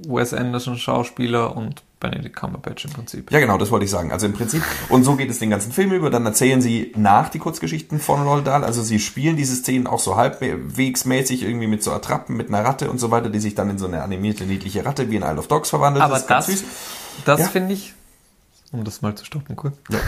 Wes 0.07 0.33
Anderson 0.33 0.77
Schauspieler 0.77 1.55
und 1.55 1.83
Benedict 2.03 2.35
Cumberbatch 2.35 2.85
im 2.85 2.91
Prinzip. 2.91 3.31
Ja, 3.31 3.39
genau, 3.39 3.57
das 3.57 3.71
wollte 3.71 3.85
ich 3.85 3.91
sagen. 3.91 4.11
Also 4.11 4.25
im 4.25 4.33
Prinzip, 4.33 4.61
und 4.89 5.03
so 5.03 5.15
geht 5.15 5.31
es 5.31 5.39
den 5.39 5.49
ganzen 5.49 5.71
Film 5.71 5.93
über. 5.93 6.09
Dann 6.09 6.25
erzählen 6.25 6.61
sie 6.61 6.91
nach 6.95 7.29
die 7.29 7.39
Kurzgeschichten 7.39 7.99
von 7.99 8.21
Roald 8.23 8.45
Dahl. 8.45 8.63
Also 8.63 8.83
sie 8.83 8.99
spielen 8.99 9.37
diese 9.37 9.55
Szenen 9.55 9.87
auch 9.87 9.99
so 9.99 10.17
halbwegsmäßig 10.17 11.43
irgendwie 11.43 11.67
mit 11.67 11.81
so 11.81 11.91
Attrappen, 11.91 12.35
mit 12.35 12.49
einer 12.49 12.63
Ratte 12.63 12.91
und 12.91 12.99
so 12.99 13.09
weiter, 13.09 13.29
die 13.29 13.39
sich 13.39 13.55
dann 13.55 13.69
in 13.69 13.77
so 13.77 13.87
eine 13.87 14.03
animierte, 14.03 14.43
niedliche 14.43 14.85
Ratte 14.85 15.09
wie 15.09 15.15
in 15.15 15.23
Isle 15.23 15.37
of 15.37 15.47
Dogs 15.47 15.69
verwandelt. 15.69 16.03
Aber 16.03 16.19
das, 16.19 16.27
das, 16.27 16.63
das 17.25 17.39
ja? 17.39 17.47
finde 17.47 17.73
ich, 17.73 17.93
um 18.73 18.83
das 18.83 19.01
mal 19.01 19.15
zu 19.15 19.23
stoppen, 19.23 19.55
kurz. 19.55 19.75
Ja, 19.89 19.99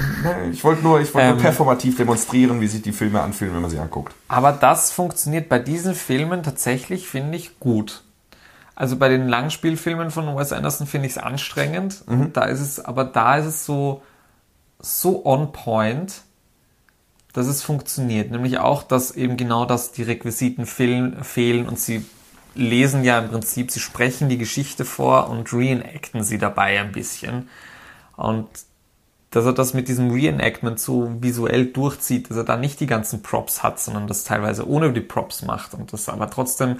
ich 0.51 0.63
wollte 0.63 0.83
nur, 0.83 0.99
ich 0.99 1.13
wollte 1.13 1.27
ähm, 1.27 1.33
nur 1.35 1.43
performativ 1.43 1.97
demonstrieren, 1.97 2.59
wie 2.59 2.67
sich 2.67 2.81
die 2.81 2.91
Filme 2.91 3.21
anfühlen, 3.21 3.53
wenn 3.53 3.61
man 3.61 3.71
sie 3.71 3.79
anguckt. 3.79 4.13
Aber 4.27 4.51
das 4.51 4.91
funktioniert 4.91 5.47
bei 5.47 5.59
diesen 5.59 5.95
Filmen 5.95 6.43
tatsächlich, 6.43 7.07
finde 7.07 7.37
ich, 7.37 7.59
gut. 7.59 8.04
Also 8.75 8.97
bei 8.97 9.07
den 9.07 9.27
Langspielfilmen 9.27 10.11
von 10.11 10.35
Wes 10.35 10.51
Anderson 10.51 10.85
finde 10.85 11.07
ich 11.07 11.13
es 11.13 11.17
anstrengend. 11.17 12.03
Mhm. 12.07 12.33
Da 12.33 12.43
ist 12.43 12.59
es, 12.59 12.83
aber 12.83 13.05
da 13.05 13.37
ist 13.37 13.45
es 13.45 13.65
so, 13.65 14.03
so 14.79 15.25
on 15.25 15.53
point, 15.53 16.21
dass 17.31 17.47
es 17.47 17.63
funktioniert. 17.63 18.31
Nämlich 18.31 18.59
auch, 18.59 18.83
dass 18.83 19.11
eben 19.11 19.37
genau 19.37 19.65
das 19.65 19.91
die 19.91 20.03
Requisiten 20.03 20.65
fehlen 20.65 21.67
und 21.67 21.79
sie 21.79 22.05
lesen 22.53 23.03
ja 23.03 23.19
im 23.19 23.29
Prinzip, 23.29 23.71
sie 23.71 23.79
sprechen 23.79 24.29
die 24.29 24.37
Geschichte 24.37 24.85
vor 24.85 25.29
und 25.29 25.51
reenacten 25.53 26.23
sie 26.23 26.37
dabei 26.37 26.79
ein 26.79 26.91
bisschen. 26.91 27.49
Und 28.15 28.47
dass 29.31 29.45
er 29.45 29.53
das 29.53 29.73
mit 29.73 29.89
diesem 29.89 30.11
Reenactment 30.11 30.79
so 30.79 31.11
visuell 31.19 31.65
durchzieht, 31.65 32.29
dass 32.29 32.37
er 32.37 32.45
da 32.45 32.55
nicht 32.55 32.79
die 32.79 32.87
ganzen 32.87 33.21
Props 33.21 33.63
hat, 33.63 33.79
sondern 33.81 34.07
das 34.07 34.23
teilweise 34.23 34.67
ohne 34.67 34.93
die 34.93 35.01
Props 35.01 35.41
macht 35.41 35.73
und 35.73 35.91
das 35.91 36.07
aber 36.07 36.29
trotzdem 36.29 36.79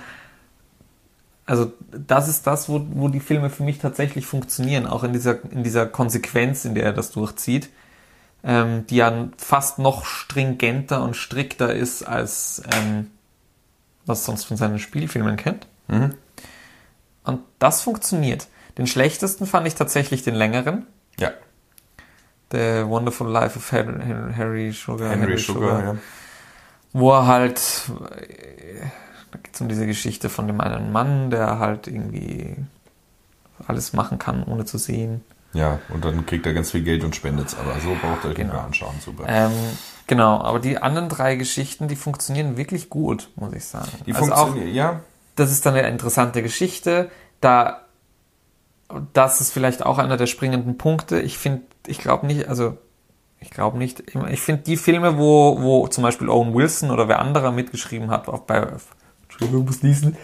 also 1.46 1.72
das 1.92 2.28
ist 2.28 2.48
das, 2.48 2.70
wo, 2.70 2.86
wo 2.92 3.08
die 3.08 3.20
Filme 3.20 3.50
für 3.50 3.64
mich 3.64 3.78
tatsächlich 3.80 4.26
funktionieren, 4.26 4.88
auch 4.88 5.04
in 5.04 5.14
dieser, 5.14 5.44
in 5.52 5.64
dieser 5.64 5.86
Konsequenz, 5.86 6.66
in 6.66 6.74
der 6.74 6.86
er 6.86 6.94
das 6.94 7.12
durchzieht, 7.12 7.70
ähm, 8.44 8.86
die 8.88 8.98
ja 8.98 9.30
fast 9.38 9.80
noch 9.80 10.06
stringenter 10.06 11.04
und 11.04 11.16
strikter 11.16 11.74
ist, 11.74 12.04
als 12.04 12.64
ähm, 12.74 13.12
was 14.06 14.26
sonst 14.26 14.46
von 14.46 14.58
seinen 14.58 14.80
Spielfilmen 14.80 15.36
kennt. 15.36 15.68
Mhm. 15.88 16.16
Und 17.24 17.42
das 17.60 17.82
funktioniert. 17.82 18.48
Den 18.78 18.88
schlechtesten 18.88 19.46
fand 19.46 19.68
ich 19.68 19.76
tatsächlich 19.76 20.24
den 20.24 20.36
längeren. 20.36 20.86
Ja. 21.20 21.32
The 22.52 22.84
Wonderful 22.86 23.28
Life 23.28 23.58
of 23.58 23.72
Harry, 23.72 23.94
Harry 24.36 24.72
Sugar. 24.72 25.10
Henry, 25.10 25.22
Henry 25.22 25.38
Sugar, 25.40 25.78
Sugar, 25.78 25.94
ja. 25.94 26.00
Wo 26.94 27.12
er 27.12 27.26
halt 27.26 27.62
da 29.36 29.42
geht 29.42 29.56
es 29.56 29.62
um 29.62 29.68
diese 29.68 29.86
Geschichte 29.86 30.30
von 30.30 30.48
dem 30.48 30.62
einen 30.62 30.92
Mann, 30.92 31.30
der 31.30 31.60
halt 31.60 31.88
irgendwie 31.88 32.56
alles 33.68 33.94
machen 33.94 34.18
kann, 34.18 34.44
ohne 34.44 34.66
zu 34.66 34.78
sehen. 34.78 35.24
Ja, 35.54 35.80
und 35.90 36.04
dann 36.04 36.26
kriegt 36.26 36.46
er 36.46 36.54
ganz 36.54 36.72
viel 36.72 36.84
Geld 36.84 37.04
und 37.04 37.16
spendet 37.16 37.48
es, 37.48 37.58
aber 37.58 37.80
so 37.80 37.96
braucht 38.02 38.26
er 38.26 38.34
genau. 38.34 38.54
den 38.54 38.60
anschauen, 38.60 38.96
super. 39.00 39.26
Ähm, 39.28 39.52
genau, 40.08 40.42
aber 40.42 40.60
die 40.60 40.78
anderen 40.78 41.10
drei 41.10 41.36
Geschichten, 41.36 41.88
die 41.88 41.96
funktionieren 41.96 42.58
wirklich 42.58 42.90
gut, 42.90 43.30
muss 43.36 43.54
ich 43.54 43.66
sagen. 43.66 43.92
Die 44.06 44.14
also 44.14 44.34
funktionieren, 44.34 44.74
ja. 44.74 45.02
Das 45.36 45.52
ist 45.52 45.66
dann 45.66 45.76
eine 45.76 45.88
interessante 45.88 46.42
Geschichte. 46.42 47.10
Da, 47.42 47.82
das 49.14 49.42
ist 49.42 49.52
vielleicht 49.52 49.86
auch 49.86 49.98
einer 49.98 50.18
der 50.18 50.28
springenden 50.28 50.78
Punkte. 50.78 51.20
Ich 51.20 51.38
finde, 51.38 51.64
ich 51.88 52.00
glaube 52.00 52.26
nicht, 52.26 52.48
also 52.48 52.78
ich 53.40 53.52
glaube 53.52 53.78
nicht. 53.78 54.04
Ich 54.32 54.42
finde 54.42 54.64
die 54.64 54.78
Filme, 54.78 55.18
wo, 55.18 55.62
wo 55.62 55.88
zum 55.88 56.04
Beispiel 56.04 56.30
Owen 56.30 56.54
Wilson 56.54 56.92
oder 56.92 57.08
wer 57.08 57.20
anderer 57.20 57.52
mitgeschrieben 57.52 58.12
hat, 58.12 58.28
auch 58.28 58.42
bei 58.42 58.66
Entschuldigung, 59.36 59.66
muss 59.66 59.84
niesen. 59.84 60.16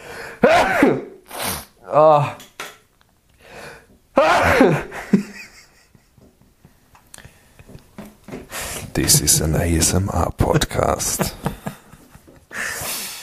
oh. 1.92 2.24
This 8.94 9.20
is 9.20 9.42
an 9.42 9.56
ASMR 9.56 10.32
Podcast. 10.38 11.36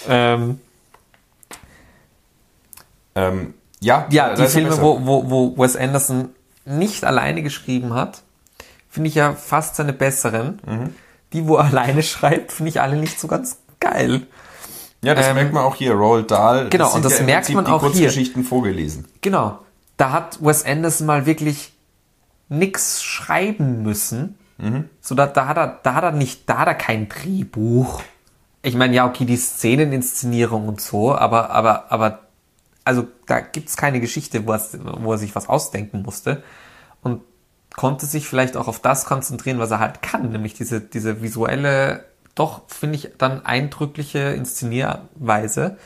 ähm, 0.09 0.61
ähm, 3.15 3.55
ja, 3.81 4.07
ja 4.11 4.35
die 4.35 4.47
Filme, 4.47 4.79
wo, 4.83 5.07
wo, 5.07 5.31
wo 5.31 5.57
Wes 5.57 5.75
Anderson 5.75 6.35
nicht 6.67 7.07
alleine 7.07 7.43
geschrieben 7.43 7.95
hat, 7.95 8.23
finde 8.91 9.09
ich 9.09 9.15
ja 9.15 9.33
fast 9.33 9.77
seine 9.77 9.95
besseren. 9.95 10.61
Mhm. 10.67 10.95
Die, 11.33 11.49
wo 11.49 11.57
er 11.57 11.65
alleine 11.65 12.03
schreibt, 12.03 12.53
finde 12.53 12.69
ich 12.69 12.83
alle 12.83 12.97
nicht 12.97 13.19
so 13.19 13.27
ganz 13.27 13.57
geil. 13.81 14.27
Ja, 15.03 15.15
das 15.15 15.29
ähm, 15.29 15.35
merkt 15.35 15.53
man 15.53 15.65
auch 15.65 15.77
hier, 15.77 15.93
Roald 15.93 16.31
Dahl. 16.31 16.69
Genau, 16.71 16.93
und 16.95 17.05
das 17.05 17.19
ja 17.19 17.25
merkt 17.25 17.53
man 17.55 17.67
auch 17.67 17.81
hier. 17.81 17.91
Kurzgeschichten 17.91 18.45
vorgelesen. 18.45 19.07
Genau. 19.21 19.59
Da 19.97 20.13
hat 20.13 20.45
Wes 20.45 20.65
Anderson 20.65 21.07
mal 21.07 21.27
wirklich 21.27 21.73
nix 22.49 23.03
schreiben 23.03 23.83
müssen. 23.83 24.39
Mhm. 24.59 24.89
So, 25.01 25.15
da, 25.15 25.27
da, 25.27 25.47
hat 25.47 25.57
er, 25.57 25.79
da 25.83 25.95
hat 25.95 26.05
er 26.05 26.13
nicht, 26.13 26.49
da 26.49 26.59
hat 26.59 26.69
er 26.69 26.75
kein 26.75 27.09
Drehbuch. 27.09 28.03
Ich 28.63 28.75
meine, 28.75 28.95
ja, 28.95 29.07
okay, 29.07 29.25
die 29.25 29.37
Szeneninszenierung 29.37 30.67
und 30.67 30.81
so, 30.81 31.15
aber, 31.15 31.51
aber, 31.51 31.93
aber, 31.93 32.21
also 32.85 33.07
da 33.27 33.41
gibt's 33.41 33.77
keine 33.77 34.01
Geschichte, 34.01 34.47
wo 34.47 34.53
er, 34.53 34.61
wo 35.01 35.13
er 35.13 35.19
sich 35.19 35.35
was 35.37 35.49
ausdenken 35.49 36.03
musste. 36.03 36.43
Und 37.03 37.23
konnte 37.77 38.07
sich 38.07 38.27
vielleicht 38.27 38.57
auch 38.57 38.67
auf 38.67 38.81
das 38.81 39.05
konzentrieren, 39.05 39.61
was 39.61 39.71
er 39.71 39.79
halt 39.79 40.03
kann, 40.03 40.33
nämlich 40.33 40.55
diese, 40.55 40.81
diese 40.81 41.23
visuelle 41.23 42.05
doch, 42.39 42.63
finde 42.69 42.97
ich, 42.97 43.11
dann 43.19 43.45
eindrückliche 43.45 44.19
Inszenierweise, 44.19 45.77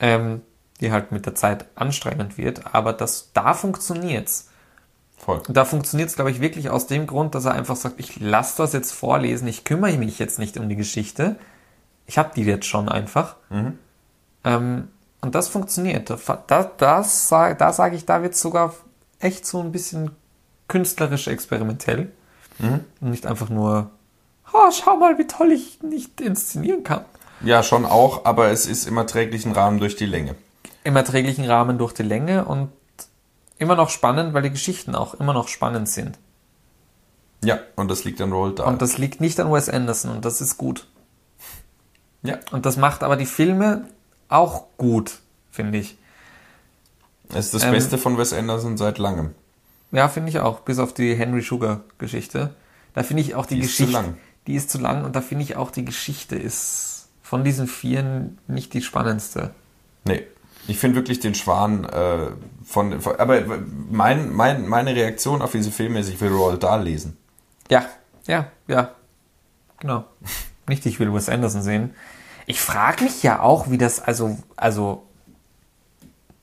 ähm, 0.00 0.42
die 0.80 0.92
halt 0.92 1.12
mit 1.12 1.26
der 1.26 1.34
Zeit 1.34 1.66
anstrengend 1.74 2.36
wird, 2.36 2.74
aber 2.74 2.92
das, 2.92 3.30
da 3.32 3.54
funktioniert's. 3.54 4.50
Voll. 5.16 5.42
Da 5.48 5.64
funktioniert 5.64 6.10
es, 6.10 6.16
glaube 6.16 6.30
ich, 6.30 6.40
wirklich 6.40 6.68
aus 6.68 6.86
dem 6.86 7.06
Grund, 7.06 7.34
dass 7.34 7.46
er 7.46 7.52
einfach 7.52 7.76
sagt, 7.76 7.98
ich 7.98 8.20
lasse 8.20 8.58
das 8.58 8.72
jetzt 8.72 8.92
vorlesen, 8.92 9.48
ich 9.48 9.64
kümmere 9.64 9.96
mich 9.96 10.18
jetzt 10.18 10.38
nicht 10.38 10.58
um 10.58 10.68
die 10.68 10.76
Geschichte. 10.76 11.36
Ich 12.06 12.18
habe 12.18 12.32
die 12.36 12.42
jetzt 12.42 12.66
schon 12.66 12.90
einfach. 12.90 13.36
Mhm. 13.48 13.78
Ähm, 14.44 14.88
Und 15.22 15.34
das 15.34 15.48
funktioniert. 15.48 16.10
Da, 16.10 16.18
da, 16.46 16.70
das, 16.76 17.28
da 17.28 17.72
sage 17.72 17.96
ich, 17.96 18.04
da 18.04 18.20
wird 18.22 18.34
es 18.34 18.42
sogar 18.42 18.74
echt 19.20 19.46
so 19.46 19.60
ein 19.60 19.72
bisschen 19.72 20.10
künstlerisch 20.68 21.28
experimentell. 21.28 22.12
Mhm. 22.58 22.80
Und 23.00 23.10
nicht 23.10 23.26
einfach 23.26 23.48
nur, 23.48 23.90
oh, 24.54 24.70
schau 24.70 24.96
mal, 24.96 25.18
wie 25.18 25.26
toll 25.26 25.52
ich 25.52 25.82
nicht 25.82 26.20
inszenieren 26.20 26.84
kann. 26.84 27.04
Ja, 27.42 27.62
schon 27.62 27.84
auch, 27.84 28.24
aber 28.24 28.50
es 28.50 28.66
ist 28.66 28.86
im 28.86 28.96
erträglichen 28.96 29.52
Rahmen 29.52 29.78
durch 29.78 29.96
die 29.96 30.06
Länge. 30.06 30.34
Im 30.84 30.96
erträglichen 30.96 31.44
Rahmen 31.44 31.76
durch 31.76 31.92
die 31.92 32.02
Länge 32.02 32.44
und 32.44 32.70
immer 33.58 33.74
noch 33.74 33.90
spannend, 33.90 34.32
weil 34.34 34.42
die 34.42 34.50
Geschichten 34.50 34.94
auch 34.94 35.14
immer 35.14 35.32
noch 35.32 35.48
spannend 35.48 35.88
sind. 35.88 36.18
Ja, 37.42 37.58
und 37.76 37.90
das 37.90 38.04
liegt 38.04 38.20
an 38.20 38.32
Roald 38.32 38.58
Dahl. 38.58 38.68
Und 38.68 38.80
das 38.80 38.96
liegt 38.96 39.20
nicht 39.20 39.38
an 39.40 39.52
Wes 39.52 39.68
Anderson 39.68 40.10
und 40.10 40.24
das 40.24 40.40
ist 40.40 40.56
gut. 40.56 40.86
Ja. 42.22 42.38
Und 42.52 42.64
das 42.64 42.78
macht 42.78 43.02
aber 43.02 43.16
die 43.16 43.26
Filme 43.26 43.86
auch 44.28 44.64
gut, 44.78 45.18
finde 45.50 45.78
ich. 45.78 45.98
Es 47.30 47.46
ist 47.46 47.54
das 47.54 47.64
ähm, 47.64 47.72
Beste 47.72 47.98
von 47.98 48.16
Wes 48.16 48.32
Anderson 48.32 48.78
seit 48.78 48.98
langem. 48.98 49.34
Ja, 49.92 50.08
finde 50.08 50.30
ich 50.30 50.38
auch, 50.38 50.60
bis 50.60 50.78
auf 50.78 50.94
die 50.94 51.14
Henry 51.14 51.42
Sugar 51.42 51.80
Geschichte. 51.98 52.54
Da 52.94 53.02
finde 53.02 53.22
ich 53.22 53.34
auch 53.34 53.46
die, 53.46 53.56
die 53.56 53.60
Geschichte. 53.62 54.14
Die 54.46 54.54
ist 54.54 54.70
zu 54.70 54.78
lang 54.78 55.04
und 55.04 55.16
da 55.16 55.20
finde 55.20 55.44
ich 55.44 55.56
auch 55.56 55.70
die 55.70 55.84
Geschichte 55.84 56.36
ist 56.36 57.08
von 57.22 57.42
diesen 57.42 57.66
vieren 57.66 58.38
nicht 58.46 58.74
die 58.74 58.82
spannendste. 58.82 59.50
Nee. 60.04 60.24
Ich 60.66 60.78
finde 60.78 60.96
wirklich 60.96 61.20
den 61.20 61.34
Schwan 61.34 61.84
äh, 61.84 62.28
von, 62.64 63.00
von, 63.00 63.16
Aber 63.16 63.42
mein, 63.90 64.32
mein, 64.32 64.66
meine 64.66 64.94
Reaktion 64.94 65.42
auf 65.42 65.52
diese 65.52 65.70
Filme 65.70 66.00
ist, 66.00 66.08
ich 66.08 66.20
will 66.20 66.30
Roald 66.30 66.62
Dahl 66.62 66.84
lesen. 66.84 67.16
Ja, 67.70 67.86
ja, 68.26 68.46
ja. 68.66 68.94
Genau. 69.80 70.04
Nicht, 70.68 70.86
ich 70.86 70.98
will 71.00 71.12
Wes 71.12 71.28
Anderson 71.28 71.62
sehen. 71.62 71.94
Ich 72.46 72.60
frage 72.60 73.04
mich 73.04 73.22
ja 73.22 73.40
auch, 73.40 73.70
wie 73.70 73.78
das, 73.78 74.00
also, 74.00 74.38
also, 74.56 75.06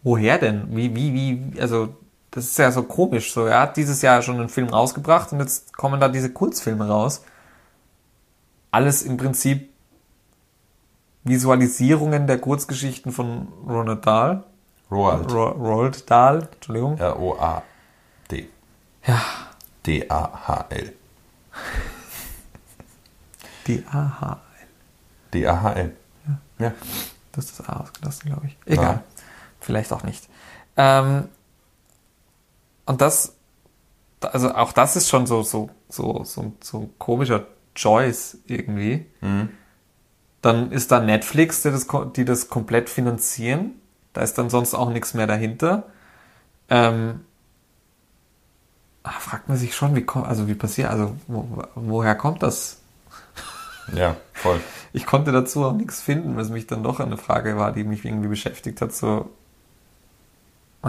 woher 0.03 0.37
denn? 0.37 0.75
Wie, 0.75 0.95
wie, 0.95 1.13
wie, 1.13 1.59
also, 1.59 1.95
das 2.31 2.45
ist 2.45 2.57
ja 2.59 2.71
so 2.71 2.83
komisch. 2.83 3.33
So, 3.33 3.45
er 3.45 3.61
hat 3.61 3.77
dieses 3.77 4.01
Jahr 4.01 4.21
schon 4.21 4.39
einen 4.39 4.49
Film 4.49 4.69
rausgebracht 4.69 5.31
und 5.31 5.39
jetzt 5.39 5.75
kommen 5.75 5.99
da 5.99 6.07
diese 6.07 6.31
Kurzfilme 6.31 6.87
raus. 6.87 7.23
Alles 8.71 9.03
im 9.03 9.17
Prinzip 9.17 9.69
Visualisierungen 11.23 12.25
der 12.25 12.39
Kurzgeschichten 12.39 13.11
von 13.11 13.47
Ronald 13.67 14.05
Dahl. 14.05 14.43
Roald. 14.89 15.31
Ro 15.31 15.49
Roald 15.49 16.09
Dahl, 16.09 16.49
Entschuldigung. 16.53 16.97
R-O-A-D. 16.97 18.49
Ja. 19.05 19.21
D-A-H-L. 19.85 20.93
D-A-H-L. 23.67 24.67
D-A-H-L. 25.33 25.95
Ja. 26.27 26.65
ja. 26.65 26.73
Das 27.31 27.45
ist 27.45 27.59
das 27.59 27.69
A 27.69 27.77
ausgelassen, 27.77 28.29
glaube 28.29 28.47
ich. 28.47 28.57
Egal. 28.65 28.95
Ja. 28.95 29.03
Vielleicht 29.59 29.93
auch 29.93 30.03
nicht. 30.03 30.27
Ähm, 30.75 31.29
und 32.85 33.01
das, 33.01 33.35
also 34.19 34.53
auch 34.53 34.73
das 34.73 34.95
ist 34.95 35.09
schon 35.09 35.25
so, 35.25 35.43
so, 35.43 35.69
so, 35.87 36.23
so, 36.23 36.51
so 36.61 36.79
ein 36.79 36.93
komischer 36.97 37.45
Choice 37.75 38.37
irgendwie. 38.47 39.05
Mhm. 39.21 39.49
Dann 40.41 40.71
ist 40.71 40.91
da 40.91 40.99
Netflix, 40.99 41.61
die 41.61 41.71
das, 41.71 41.87
die 42.15 42.25
das 42.25 42.49
komplett 42.49 42.89
finanzieren. 42.89 43.75
Da 44.13 44.21
ist 44.21 44.37
dann 44.37 44.49
sonst 44.49 44.73
auch 44.73 44.89
nichts 44.89 45.13
mehr 45.13 45.27
dahinter. 45.27 45.83
Ähm, 46.69 47.21
ah, 49.03 49.11
fragt 49.11 49.47
man 49.47 49.57
sich 49.57 49.75
schon, 49.75 49.95
wie 49.95 50.03
kommt, 50.03 50.27
also 50.27 50.47
wie 50.47 50.55
passiert, 50.55 50.89
also 50.89 51.15
wo, 51.27 51.63
woher 51.75 52.15
kommt 52.15 52.43
das? 52.43 52.79
Ja, 53.93 54.15
voll. 54.33 54.59
Ich 54.93 55.05
konnte 55.05 55.31
dazu 55.31 55.63
auch 55.63 55.71
nichts 55.71 56.01
finden, 56.01 56.35
was 56.35 56.49
mich 56.49 56.67
dann 56.67 56.83
doch 56.83 56.99
eine 56.99 57.15
Frage 57.15 57.55
war, 57.55 57.71
die 57.71 57.85
mich 57.85 58.03
irgendwie 58.03 58.27
beschäftigt 58.27 58.81
hat. 58.81 58.91
So, 58.91 59.29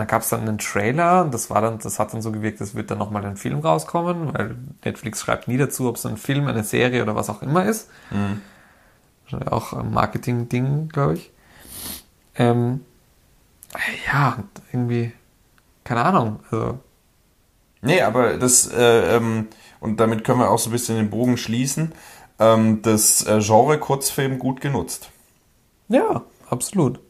da 0.00 0.04
gab 0.06 0.22
es 0.22 0.30
dann 0.30 0.40
einen 0.40 0.58
Trailer 0.58 1.22
und 1.22 1.34
das 1.34 1.50
war 1.50 1.60
dann, 1.60 1.78
das 1.78 1.98
hat 1.98 2.14
dann 2.14 2.22
so 2.22 2.32
gewirkt, 2.32 2.60
es 2.60 2.74
wird 2.74 2.90
dann 2.90 2.98
nochmal 2.98 3.24
ein 3.26 3.36
Film 3.36 3.60
rauskommen, 3.60 4.32
weil 4.32 4.56
Netflix 4.84 5.20
schreibt 5.20 5.48
nie 5.48 5.58
dazu, 5.58 5.88
ob 5.88 5.96
es 5.96 6.06
ein 6.06 6.16
Film, 6.16 6.46
eine 6.46 6.64
Serie 6.64 7.02
oder 7.02 7.14
was 7.14 7.28
auch 7.28 7.42
immer 7.42 7.66
ist. 7.66 7.90
Mhm. 8.10 8.40
Auch 9.50 9.72
ein 9.74 9.92
Marketing-Ding, 9.92 10.88
glaube 10.88 11.14
ich. 11.14 11.30
Ähm, 12.36 12.80
ja, 14.06 14.38
irgendwie, 14.72 15.12
keine 15.84 16.04
Ahnung. 16.04 16.40
Also. 16.50 16.78
Nee, 17.82 18.00
aber 18.02 18.38
das, 18.38 18.70
äh, 18.72 19.16
ähm, 19.16 19.48
und 19.80 20.00
damit 20.00 20.24
können 20.24 20.38
wir 20.38 20.50
auch 20.50 20.58
so 20.58 20.70
ein 20.70 20.72
bisschen 20.72 20.96
den 20.96 21.10
Bogen 21.10 21.36
schließen, 21.36 21.92
ähm, 22.38 22.80
das 22.82 23.26
äh, 23.26 23.40
Genre 23.40 23.78
Kurzfilm 23.78 24.38
gut 24.38 24.60
genutzt. 24.60 25.10
Ja, 25.88 26.22
absolut. 26.48 27.00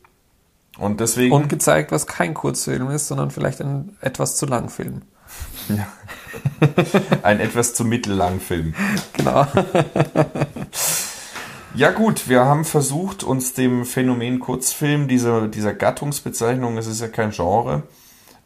Und 0.79 1.01
deswegen. 1.01 1.35
Und 1.35 1.49
gezeigt, 1.49 1.93
was 1.93 2.07
kein 2.07 2.35
Kurzfilm 2.35 2.91
ist, 2.91 3.09
sondern 3.09 3.31
vielleicht 3.31 3.61
ein 3.61 3.97
etwas 4.01 4.37
zu 4.37 4.47
lang 4.47 4.69
Film. 4.69 5.03
Ja. 5.69 5.87
ein 7.23 7.41
etwas 7.41 7.75
zu 7.75 7.85
mittellang 7.85 8.41
Film. 8.41 8.75
Genau. 9.13 9.47
Ja 11.75 11.91
gut, 11.91 12.29
wir 12.29 12.45
haben 12.45 12.67
versucht, 12.67 13.25
uns 13.25 13.55
dem 13.55 13.87
Phänomen 13.87 14.41
Kurzfilm, 14.41 15.09
dieser, 15.09 15.49
dieser 15.49 15.73
Gattungsbezeichnung, 15.73 16.77
es 16.77 16.87
ist 16.87 17.01
ja 17.01 17.09
kein 17.09 17.31
Genre, 17.31 17.85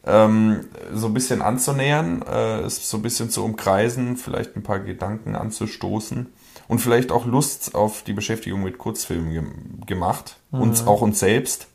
ähm, 0.04 0.66
so 0.94 1.08
ein 1.08 1.14
bisschen 1.14 1.42
anzunähern, 1.42 2.22
äh, 2.22 2.60
es 2.60 2.88
so 2.88 2.98
ein 2.98 3.02
bisschen 3.02 3.28
zu 3.28 3.44
umkreisen, 3.44 4.16
vielleicht 4.16 4.54
ein 4.54 4.62
paar 4.62 4.78
Gedanken 4.78 5.34
anzustoßen 5.34 6.28
und 6.68 6.78
vielleicht 6.78 7.10
auch 7.10 7.26
Lust 7.26 7.74
auf 7.74 8.02
die 8.02 8.12
Beschäftigung 8.12 8.62
mit 8.62 8.78
Kurzfilmen 8.78 9.32
ge 9.32 9.42
gemacht. 9.86 10.36
Mhm. 10.52 10.60
Uns 10.60 10.86
auch 10.86 11.00
uns 11.00 11.18
selbst, 11.18 11.66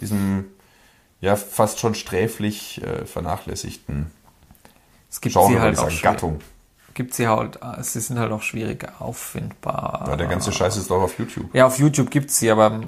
diesem 0.00 0.46
ja 1.20 1.36
fast 1.36 1.80
schon 1.80 1.94
sträflich 1.94 2.82
äh, 2.82 3.04
vernachlässigten 3.04 4.10
es 5.10 5.20
gibt 5.20 5.34
Genre, 5.34 5.48
sie 5.48 5.60
halt 5.60 5.78
auch 5.78 6.02
Gattung 6.02 6.40
gibt 6.98 7.14
sie 7.14 7.28
halt, 7.28 7.60
sie 7.82 8.00
sind 8.00 8.18
halt 8.18 8.32
auch 8.32 8.42
schwierig 8.42 8.88
auffindbar. 8.98 10.04
Ja, 10.08 10.16
der 10.16 10.26
ganze 10.26 10.50
Scheiß 10.50 10.76
ist 10.76 10.90
doch 10.90 11.00
auf 11.00 11.16
YouTube. 11.16 11.54
Ja, 11.54 11.66
auf 11.66 11.78
YouTube 11.78 12.10
gibt 12.10 12.28
es 12.28 12.40
sie, 12.40 12.50
aber 12.50 12.80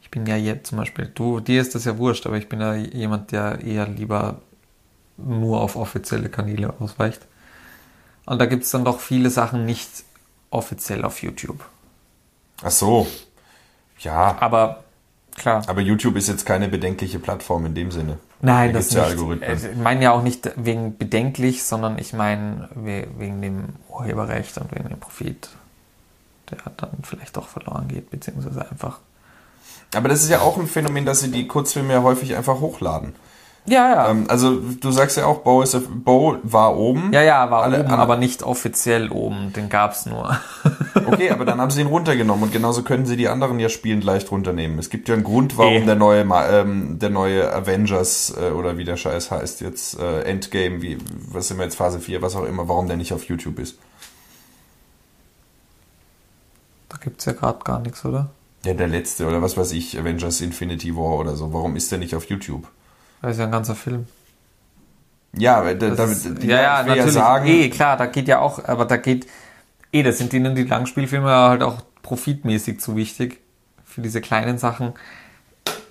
ich 0.00 0.10
bin 0.10 0.24
ja 0.24 0.36
jetzt 0.36 0.68
zum 0.68 0.78
Beispiel, 0.78 1.12
du, 1.14 1.40
dir 1.40 1.60
ist 1.60 1.74
das 1.74 1.84
ja 1.84 1.98
wurscht, 1.98 2.24
aber 2.24 2.38
ich 2.38 2.48
bin 2.48 2.62
ja 2.62 2.74
jemand, 2.74 3.30
der 3.30 3.60
eher 3.60 3.86
lieber 3.86 4.40
nur 5.18 5.60
auf 5.60 5.76
offizielle 5.76 6.30
Kanäle 6.30 6.72
ausweicht. 6.80 7.20
Und 8.24 8.38
da 8.38 8.46
gibt 8.46 8.64
es 8.64 8.70
dann 8.70 8.86
doch 8.86 8.98
viele 8.98 9.28
Sachen 9.28 9.66
nicht 9.66 10.04
offiziell 10.48 11.04
auf 11.04 11.22
YouTube. 11.22 11.62
Ach 12.62 12.70
so. 12.70 13.06
Ja. 13.98 14.36
Aber 14.40 14.84
klar. 15.36 15.62
Aber 15.66 15.80
YouTube 15.80 16.16
ist 16.16 16.28
jetzt 16.28 16.46
keine 16.46 16.68
bedenkliche 16.68 17.18
Plattform 17.18 17.66
in 17.66 17.74
dem 17.74 17.90
Sinne. 17.90 18.18
Nein, 18.40 18.72
da 18.72 18.78
das 18.78 18.90
nicht. 18.90 19.02
Algorithmen. 19.02 19.56
Ich 19.56 19.76
meine 19.76 20.02
ja 20.04 20.12
auch 20.12 20.22
nicht 20.22 20.50
wegen 20.56 20.98
bedenklich, 20.98 21.64
sondern 21.64 21.98
ich 21.98 22.12
meine 22.12 22.68
wegen 22.74 23.40
dem 23.40 23.64
Urheberrecht 23.88 24.58
und 24.58 24.74
wegen 24.74 24.88
dem 24.88 25.00
Profit, 25.00 25.48
der 26.50 26.58
dann 26.76 26.90
vielleicht 27.02 27.36
doch 27.36 27.48
verloren 27.48 27.88
geht, 27.88 28.10
beziehungsweise 28.10 28.70
einfach. 28.70 28.98
Aber 29.94 30.08
das 30.08 30.22
ist 30.22 30.30
ja 30.30 30.40
auch 30.40 30.58
ein 30.58 30.66
Phänomen, 30.66 31.06
dass 31.06 31.20
sie 31.20 31.30
die 31.30 31.46
Kurzfilme 31.46 31.94
ja 31.94 32.02
häufig 32.02 32.36
einfach 32.36 32.60
hochladen. 32.60 33.14
Ja, 33.66 33.90
ja. 33.90 34.10
Ähm, 34.10 34.26
also 34.28 34.56
du 34.56 34.90
sagst 34.90 35.16
ja 35.16 35.26
auch, 35.26 35.38
Bo, 35.38 35.62
ist, 35.62 35.76
Bo 36.04 36.36
war 36.42 36.76
oben. 36.76 37.12
Ja, 37.12 37.22
ja, 37.22 37.50
war 37.50 37.64
Alle, 37.64 37.80
oben, 37.80 37.90
aber 37.90 38.16
nicht 38.16 38.42
offiziell 38.42 39.10
oben. 39.10 39.52
Den 39.52 39.68
gab's 39.68 40.06
nur. 40.06 40.38
okay, 41.06 41.30
aber 41.30 41.44
dann 41.44 41.60
haben 41.60 41.70
sie 41.70 41.80
ihn 41.80 41.88
runtergenommen 41.88 42.44
und 42.44 42.52
genauso 42.52 42.82
können 42.82 43.06
sie 43.06 43.16
die 43.16 43.28
anderen 43.28 43.58
ja 43.58 43.68
spielend 43.68 44.04
leicht 44.04 44.30
runternehmen. 44.30 44.78
Es 44.78 44.90
gibt 44.90 45.08
ja 45.08 45.14
einen 45.14 45.24
Grund, 45.24 45.58
warum 45.58 45.82
e. 45.82 45.84
der 45.84 45.96
neue 45.96 46.26
ähm, 46.50 46.98
der 46.98 47.10
neue 47.10 47.52
Avengers 47.52 48.34
äh, 48.40 48.50
oder 48.50 48.78
wie 48.78 48.84
der 48.84 48.96
Scheiß 48.96 49.30
heißt 49.30 49.60
jetzt 49.60 49.98
äh, 49.98 50.22
Endgame, 50.22 50.80
wie 50.82 50.98
was 51.30 51.48
sind 51.48 51.58
wir 51.58 51.64
jetzt 51.64 51.76
Phase 51.76 51.98
4, 51.98 52.22
was 52.22 52.36
auch 52.36 52.44
immer, 52.44 52.68
warum 52.68 52.86
der 52.86 52.96
nicht 52.96 53.12
auf 53.12 53.24
YouTube 53.24 53.58
ist. 53.58 53.78
Da 56.88 56.98
gibt's 56.98 57.24
ja 57.24 57.32
gerade 57.32 57.58
gar 57.64 57.80
nichts, 57.80 58.04
oder? 58.04 58.30
Ja, 58.64 58.74
der 58.74 58.88
letzte 58.88 59.26
oder 59.26 59.42
was 59.42 59.56
weiß 59.56 59.72
ich, 59.72 59.98
Avengers 59.98 60.40
Infinity 60.40 60.96
War 60.96 61.18
oder 61.18 61.36
so. 61.36 61.52
Warum 61.52 61.76
ist 61.76 61.90
der 61.90 61.98
nicht 61.98 62.14
auf 62.14 62.24
YouTube? 62.26 62.66
Das 63.22 63.32
ist 63.32 63.38
ja 63.38 63.44
ein 63.44 63.52
ganzer 63.52 63.74
Film. 63.74 64.06
Ja, 65.36 65.74
da, 65.74 65.90
damit, 65.90 66.44
ja, 66.44 66.62
ja, 66.62 66.82
natürlich. 66.82 67.04
Ja 67.06 67.10
sagen, 67.10 67.46
eh, 67.46 67.68
klar, 67.68 67.96
da 67.96 68.06
geht 68.06 68.28
ja 68.28 68.40
auch, 68.40 68.64
aber 68.64 68.86
da 68.86 68.96
geht, 68.96 69.26
eh, 69.92 70.02
das 70.02 70.18
sind 70.18 70.32
ihnen 70.32 70.54
die 70.54 70.64
Langspielfilme 70.64 71.28
halt 71.28 71.62
auch 71.62 71.82
profitmäßig 72.02 72.80
zu 72.80 72.96
wichtig. 72.96 73.40
Für 73.84 74.00
diese 74.00 74.20
kleinen 74.20 74.58
Sachen 74.58 74.94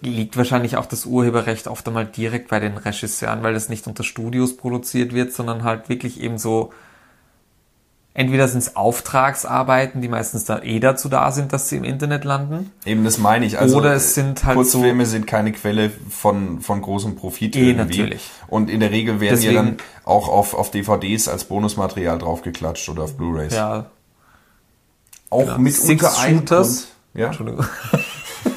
liegt 0.02 0.38
wahrscheinlich 0.38 0.78
auch 0.78 0.86
das 0.86 1.06
Urheberrecht 1.06 1.68
oft 1.68 1.88
einmal 1.88 2.06
direkt 2.06 2.50
bei 2.50 2.60
den 2.60 2.78
Regisseuren, 2.78 3.44
weil 3.44 3.54
das 3.54 3.70
nicht 3.70 3.88
unter 3.88 4.04
Studios 4.04 4.58
produziert 4.58 5.14
wird, 5.14 5.34
sondern 5.34 5.64
halt 5.64 5.90
wirklich 5.90 6.20
eben 6.22 6.38
so 6.38 6.74
Entweder 8.18 8.48
sind 8.48 8.60
es 8.60 8.78
Auftragsarbeiten, 8.78 10.02
die 10.02 10.08
meistens 10.08 10.46
da 10.46 10.60
eh 10.60 10.80
dazu 10.80 11.10
da 11.10 11.34
sind, 11.34 11.52
dass 11.52 11.68
sie 11.68 11.76
im 11.76 11.84
Internet 11.84 12.24
landen. 12.24 12.72
Eben, 12.86 13.04
das 13.04 13.18
meine 13.18 13.46
ich. 13.46 13.60
Also 13.60 13.76
Oder 13.76 13.94
es 13.94 14.16
sind 14.16 14.46
halt 14.46 14.56
Kurzfilme 14.56 15.06
so, 15.06 15.12
sind 15.12 15.28
keine 15.28 15.52
Quelle 15.52 15.92
von, 16.10 16.62
von 16.62 16.82
großem 16.82 17.18
Profit 17.18 17.58
eh, 17.58 17.72
irgendwie. 17.72 17.98
natürlich. 17.98 18.32
Und 18.48 18.70
in 18.70 18.80
der 18.80 18.92
Regel 18.92 19.20
werden 19.20 19.36
Deswegen, 19.36 19.54
ja 19.54 19.64
dann 19.64 19.78
auch 20.06 20.30
auf, 20.30 20.54
auf 20.54 20.72
DVDs 20.72 21.28
als 21.28 21.44
Bonusmaterial 21.44 22.18
draufgeklatscht 22.18 22.88
oder 22.88 23.04
auf 23.04 23.18
Blu-rays. 23.18 23.54
Ja. 23.54 23.88
Auch 25.30 25.42
genau. 25.42 25.58
mit 25.58 25.74
Six 25.74 26.18
Shooters. 26.18 26.88
Ja? 27.16 27.28
Entschuldigung. 27.28 27.66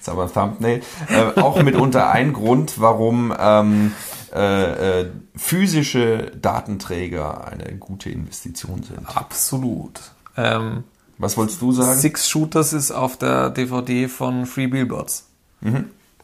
ist 0.00 0.08
aber 0.08 0.24
ein 0.24 0.32
Thumbnail, 0.32 0.82
äh, 1.10 1.40
auch 1.40 1.62
mitunter 1.62 2.10
ein 2.10 2.32
Grund, 2.32 2.80
warum 2.80 3.32
ähm, 3.38 3.92
äh, 4.34 5.00
äh, 5.00 5.10
physische 5.36 6.32
Datenträger 6.40 7.46
eine 7.46 7.76
gute 7.76 8.10
Investition 8.10 8.82
sind. 8.82 9.16
Absolut. 9.16 10.00
Ähm, 10.36 10.84
Was 11.18 11.36
wolltest 11.36 11.60
du 11.60 11.72
sagen? 11.72 11.98
Six 11.98 12.28
Shooters 12.28 12.72
ist 12.72 12.92
auf 12.92 13.16
der 13.16 13.50
DVD 13.50 14.08
von 14.08 14.46
Free 14.46 14.66
Billboards. 14.66 15.28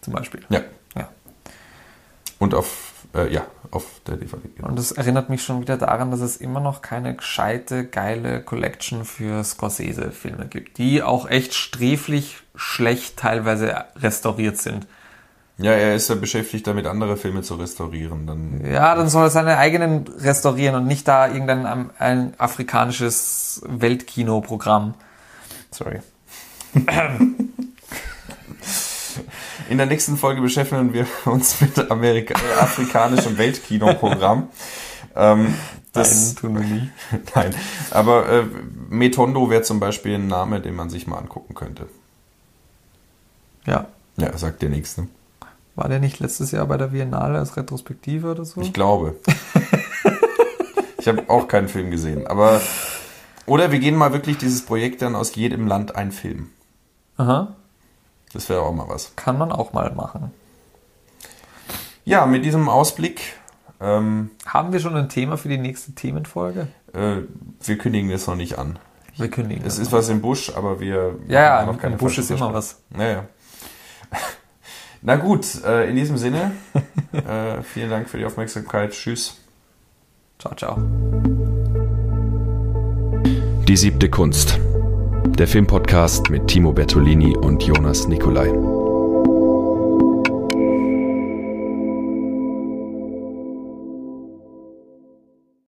Zum 0.01 0.13
Beispiel. 0.13 0.41
Ja. 0.49 0.63
ja. 0.97 1.09
Und 2.39 2.55
auf, 2.55 2.93
äh, 3.15 3.33
ja, 3.33 3.47
auf 3.71 3.85
der 4.07 4.17
DVD. 4.17 4.49
Genau. 4.57 4.69
Und 4.69 4.79
das 4.79 4.93
erinnert 4.93 5.29
mich 5.29 5.43
schon 5.43 5.61
wieder 5.61 5.77
daran, 5.77 6.11
dass 6.11 6.21
es 6.21 6.37
immer 6.37 6.61
noch 6.61 6.83
keine 6.83 7.15
gescheite, 7.15 7.87
geile 7.87 8.43
Collection 8.43 9.05
für 9.05 9.45
Scorsese-Filme 9.45 10.47
gibt, 10.47 10.79
die 10.79 11.03
auch 11.03 11.29
echt 11.29 11.55
sträflich 11.55 12.39
schlecht 12.55 13.17
teilweise 13.17 13.85
restauriert 13.97 14.59
sind. 14.59 14.87
Ja, 15.61 15.73
er 15.73 15.97
ist 15.97 16.09
ja 16.09 16.15
beschäftigt 16.15 16.67
damit, 16.69 16.87
andere 16.87 17.17
Filme 17.17 17.43
zu 17.43 17.57
restaurieren. 17.57 18.27
Dann 18.29 18.65
Ja, 18.65 18.95
dann 18.95 19.09
soll 19.09 19.25
er 19.25 19.31
seine 19.31 19.59
eigenen 19.59 20.07
restaurieren 20.07 20.77
und 20.77 20.87
nicht 20.87 21.09
da 21.09 21.27
irgendein 21.27 21.67
am- 21.67 21.91
ein 21.99 22.35
afrikanisches 22.39 23.61
Weltkinoprogramm. 23.67 24.95
Sorry. 25.73 25.99
In 29.69 29.77
der 29.79 29.87
nächsten 29.87 30.17
Folge 30.17 30.41
beschäftigen 30.41 30.93
wir 30.95 31.07
uns 31.25 31.61
mit 31.61 31.91
Amerika 31.91 32.35
äh, 32.35 32.61
afrikanischem 32.61 33.37
Weltkinoprogramm. 33.37 34.49
ähm, 35.17 35.55
das, 35.93 36.27
Nein, 36.29 36.37
tun 36.37 36.55
wir 36.55 36.65
nie. 36.67 36.91
nein, 37.35 37.55
aber 37.91 38.29
äh, 38.29 38.45
Metondo 38.91 39.51
wäre 39.51 39.63
zum 39.63 39.81
Beispiel 39.81 40.15
ein 40.15 40.29
Name, 40.29 40.61
den 40.61 40.77
man 40.77 40.89
sich 40.91 41.07
mal 41.07 41.19
angucken 41.19 41.55
könnte. 41.55 41.89
Ja. 43.67 43.87
Ja, 44.17 44.37
sagt 44.39 44.63
dir 44.63 44.69
nichts, 44.69 44.97
ne? 44.99 45.09
War 45.79 45.89
der 45.89 46.01
nicht 46.01 46.19
letztes 46.19 46.51
Jahr 46.51 46.67
bei 46.67 46.77
der 46.77 46.89
Biennale 46.89 47.39
als 47.39 47.57
Retrospektive 47.57 48.33
oder 48.33 48.45
so? 48.45 48.61
Ich 48.61 48.73
glaube. 48.73 49.15
ich 50.99 51.07
habe 51.07 51.23
auch 51.29 51.47
keinen 51.47 51.69
Film 51.69 51.93
gesehen, 51.93 52.27
aber 52.27 52.61
oder 53.47 53.71
wir 53.71 53.79
gehen 53.79 53.95
mal 53.95 54.13
wirklich 54.13 54.39
dieses 54.39 54.67
Projekt 54.67 55.03
dann 55.03 55.15
aus 55.15 55.37
jedem 55.37 55.69
Land 55.69 55.95
ein 55.95 56.11
Film. 56.11 56.51
Aha. 57.17 57.55
Das 58.33 58.49
wäre 58.49 58.63
auch 58.63 58.75
mal 58.75 58.89
was. 58.89 59.15
Kann 59.15 59.39
man 59.39 59.53
auch 59.53 59.73
mal 59.73 59.95
machen. 59.95 60.33
Ja, 62.05 62.27
mit 62.27 62.45
diesem 62.45 62.69
Ausblick, 62.69 63.21
ähm, 63.81 64.31
Haben 64.47 64.73
wir 64.73 64.81
schon 64.81 64.97
ein 64.97 65.09
Thema 65.09 65.39
für 65.39 65.49
die 65.49 65.59
nächste 65.59 65.93
Themenfolge? 65.93 66.67
äh, 66.93 67.19
wir 67.63 67.79
kündigen 67.79 68.11
das 68.11 68.27
noch 68.27 68.35
nicht 68.35 68.59
an. 68.59 68.81
Wir 69.17 69.31
kündigen. 69.31 69.65
Es 69.65 69.79
ist 69.79 69.93
noch. 69.93 69.99
was 69.99 70.09
im 70.09 70.23
Busch, 70.23 70.51
aber 70.57 70.81
wir 70.81 71.21
Ja, 71.29 71.63
ja, 71.63 71.71
im 71.71 71.97
Busch 71.99 72.19
ist 72.19 72.33
immer 72.33 72.53
was. 72.53 72.81
Naja. 72.91 73.27
Na 75.03 75.17
gut, 75.17 75.63
äh, 75.65 75.89
in 75.89 75.97
diesem 75.97 76.17
Sinne, 76.17 76.53
äh, 77.13 77.63
vielen 77.63 77.91
Dank 77.91 78.09
für 78.09 78.19
die 78.19 78.25
Aufmerksamkeit. 78.25 78.93
Tschüss. 78.93 79.39
Ciao, 80.39 80.55
ciao. 80.55 80.79
Die 83.69 83.77
siebte 83.77 84.09
Kunst. 84.09 84.59
Der 85.39 85.47
Filmpodcast 85.47 86.31
mit 86.31 86.49
Timo 86.49 86.73
Bertolini 86.73 87.37
und 87.37 87.63
Jonas 87.63 88.09
Nicolai. 88.09 88.53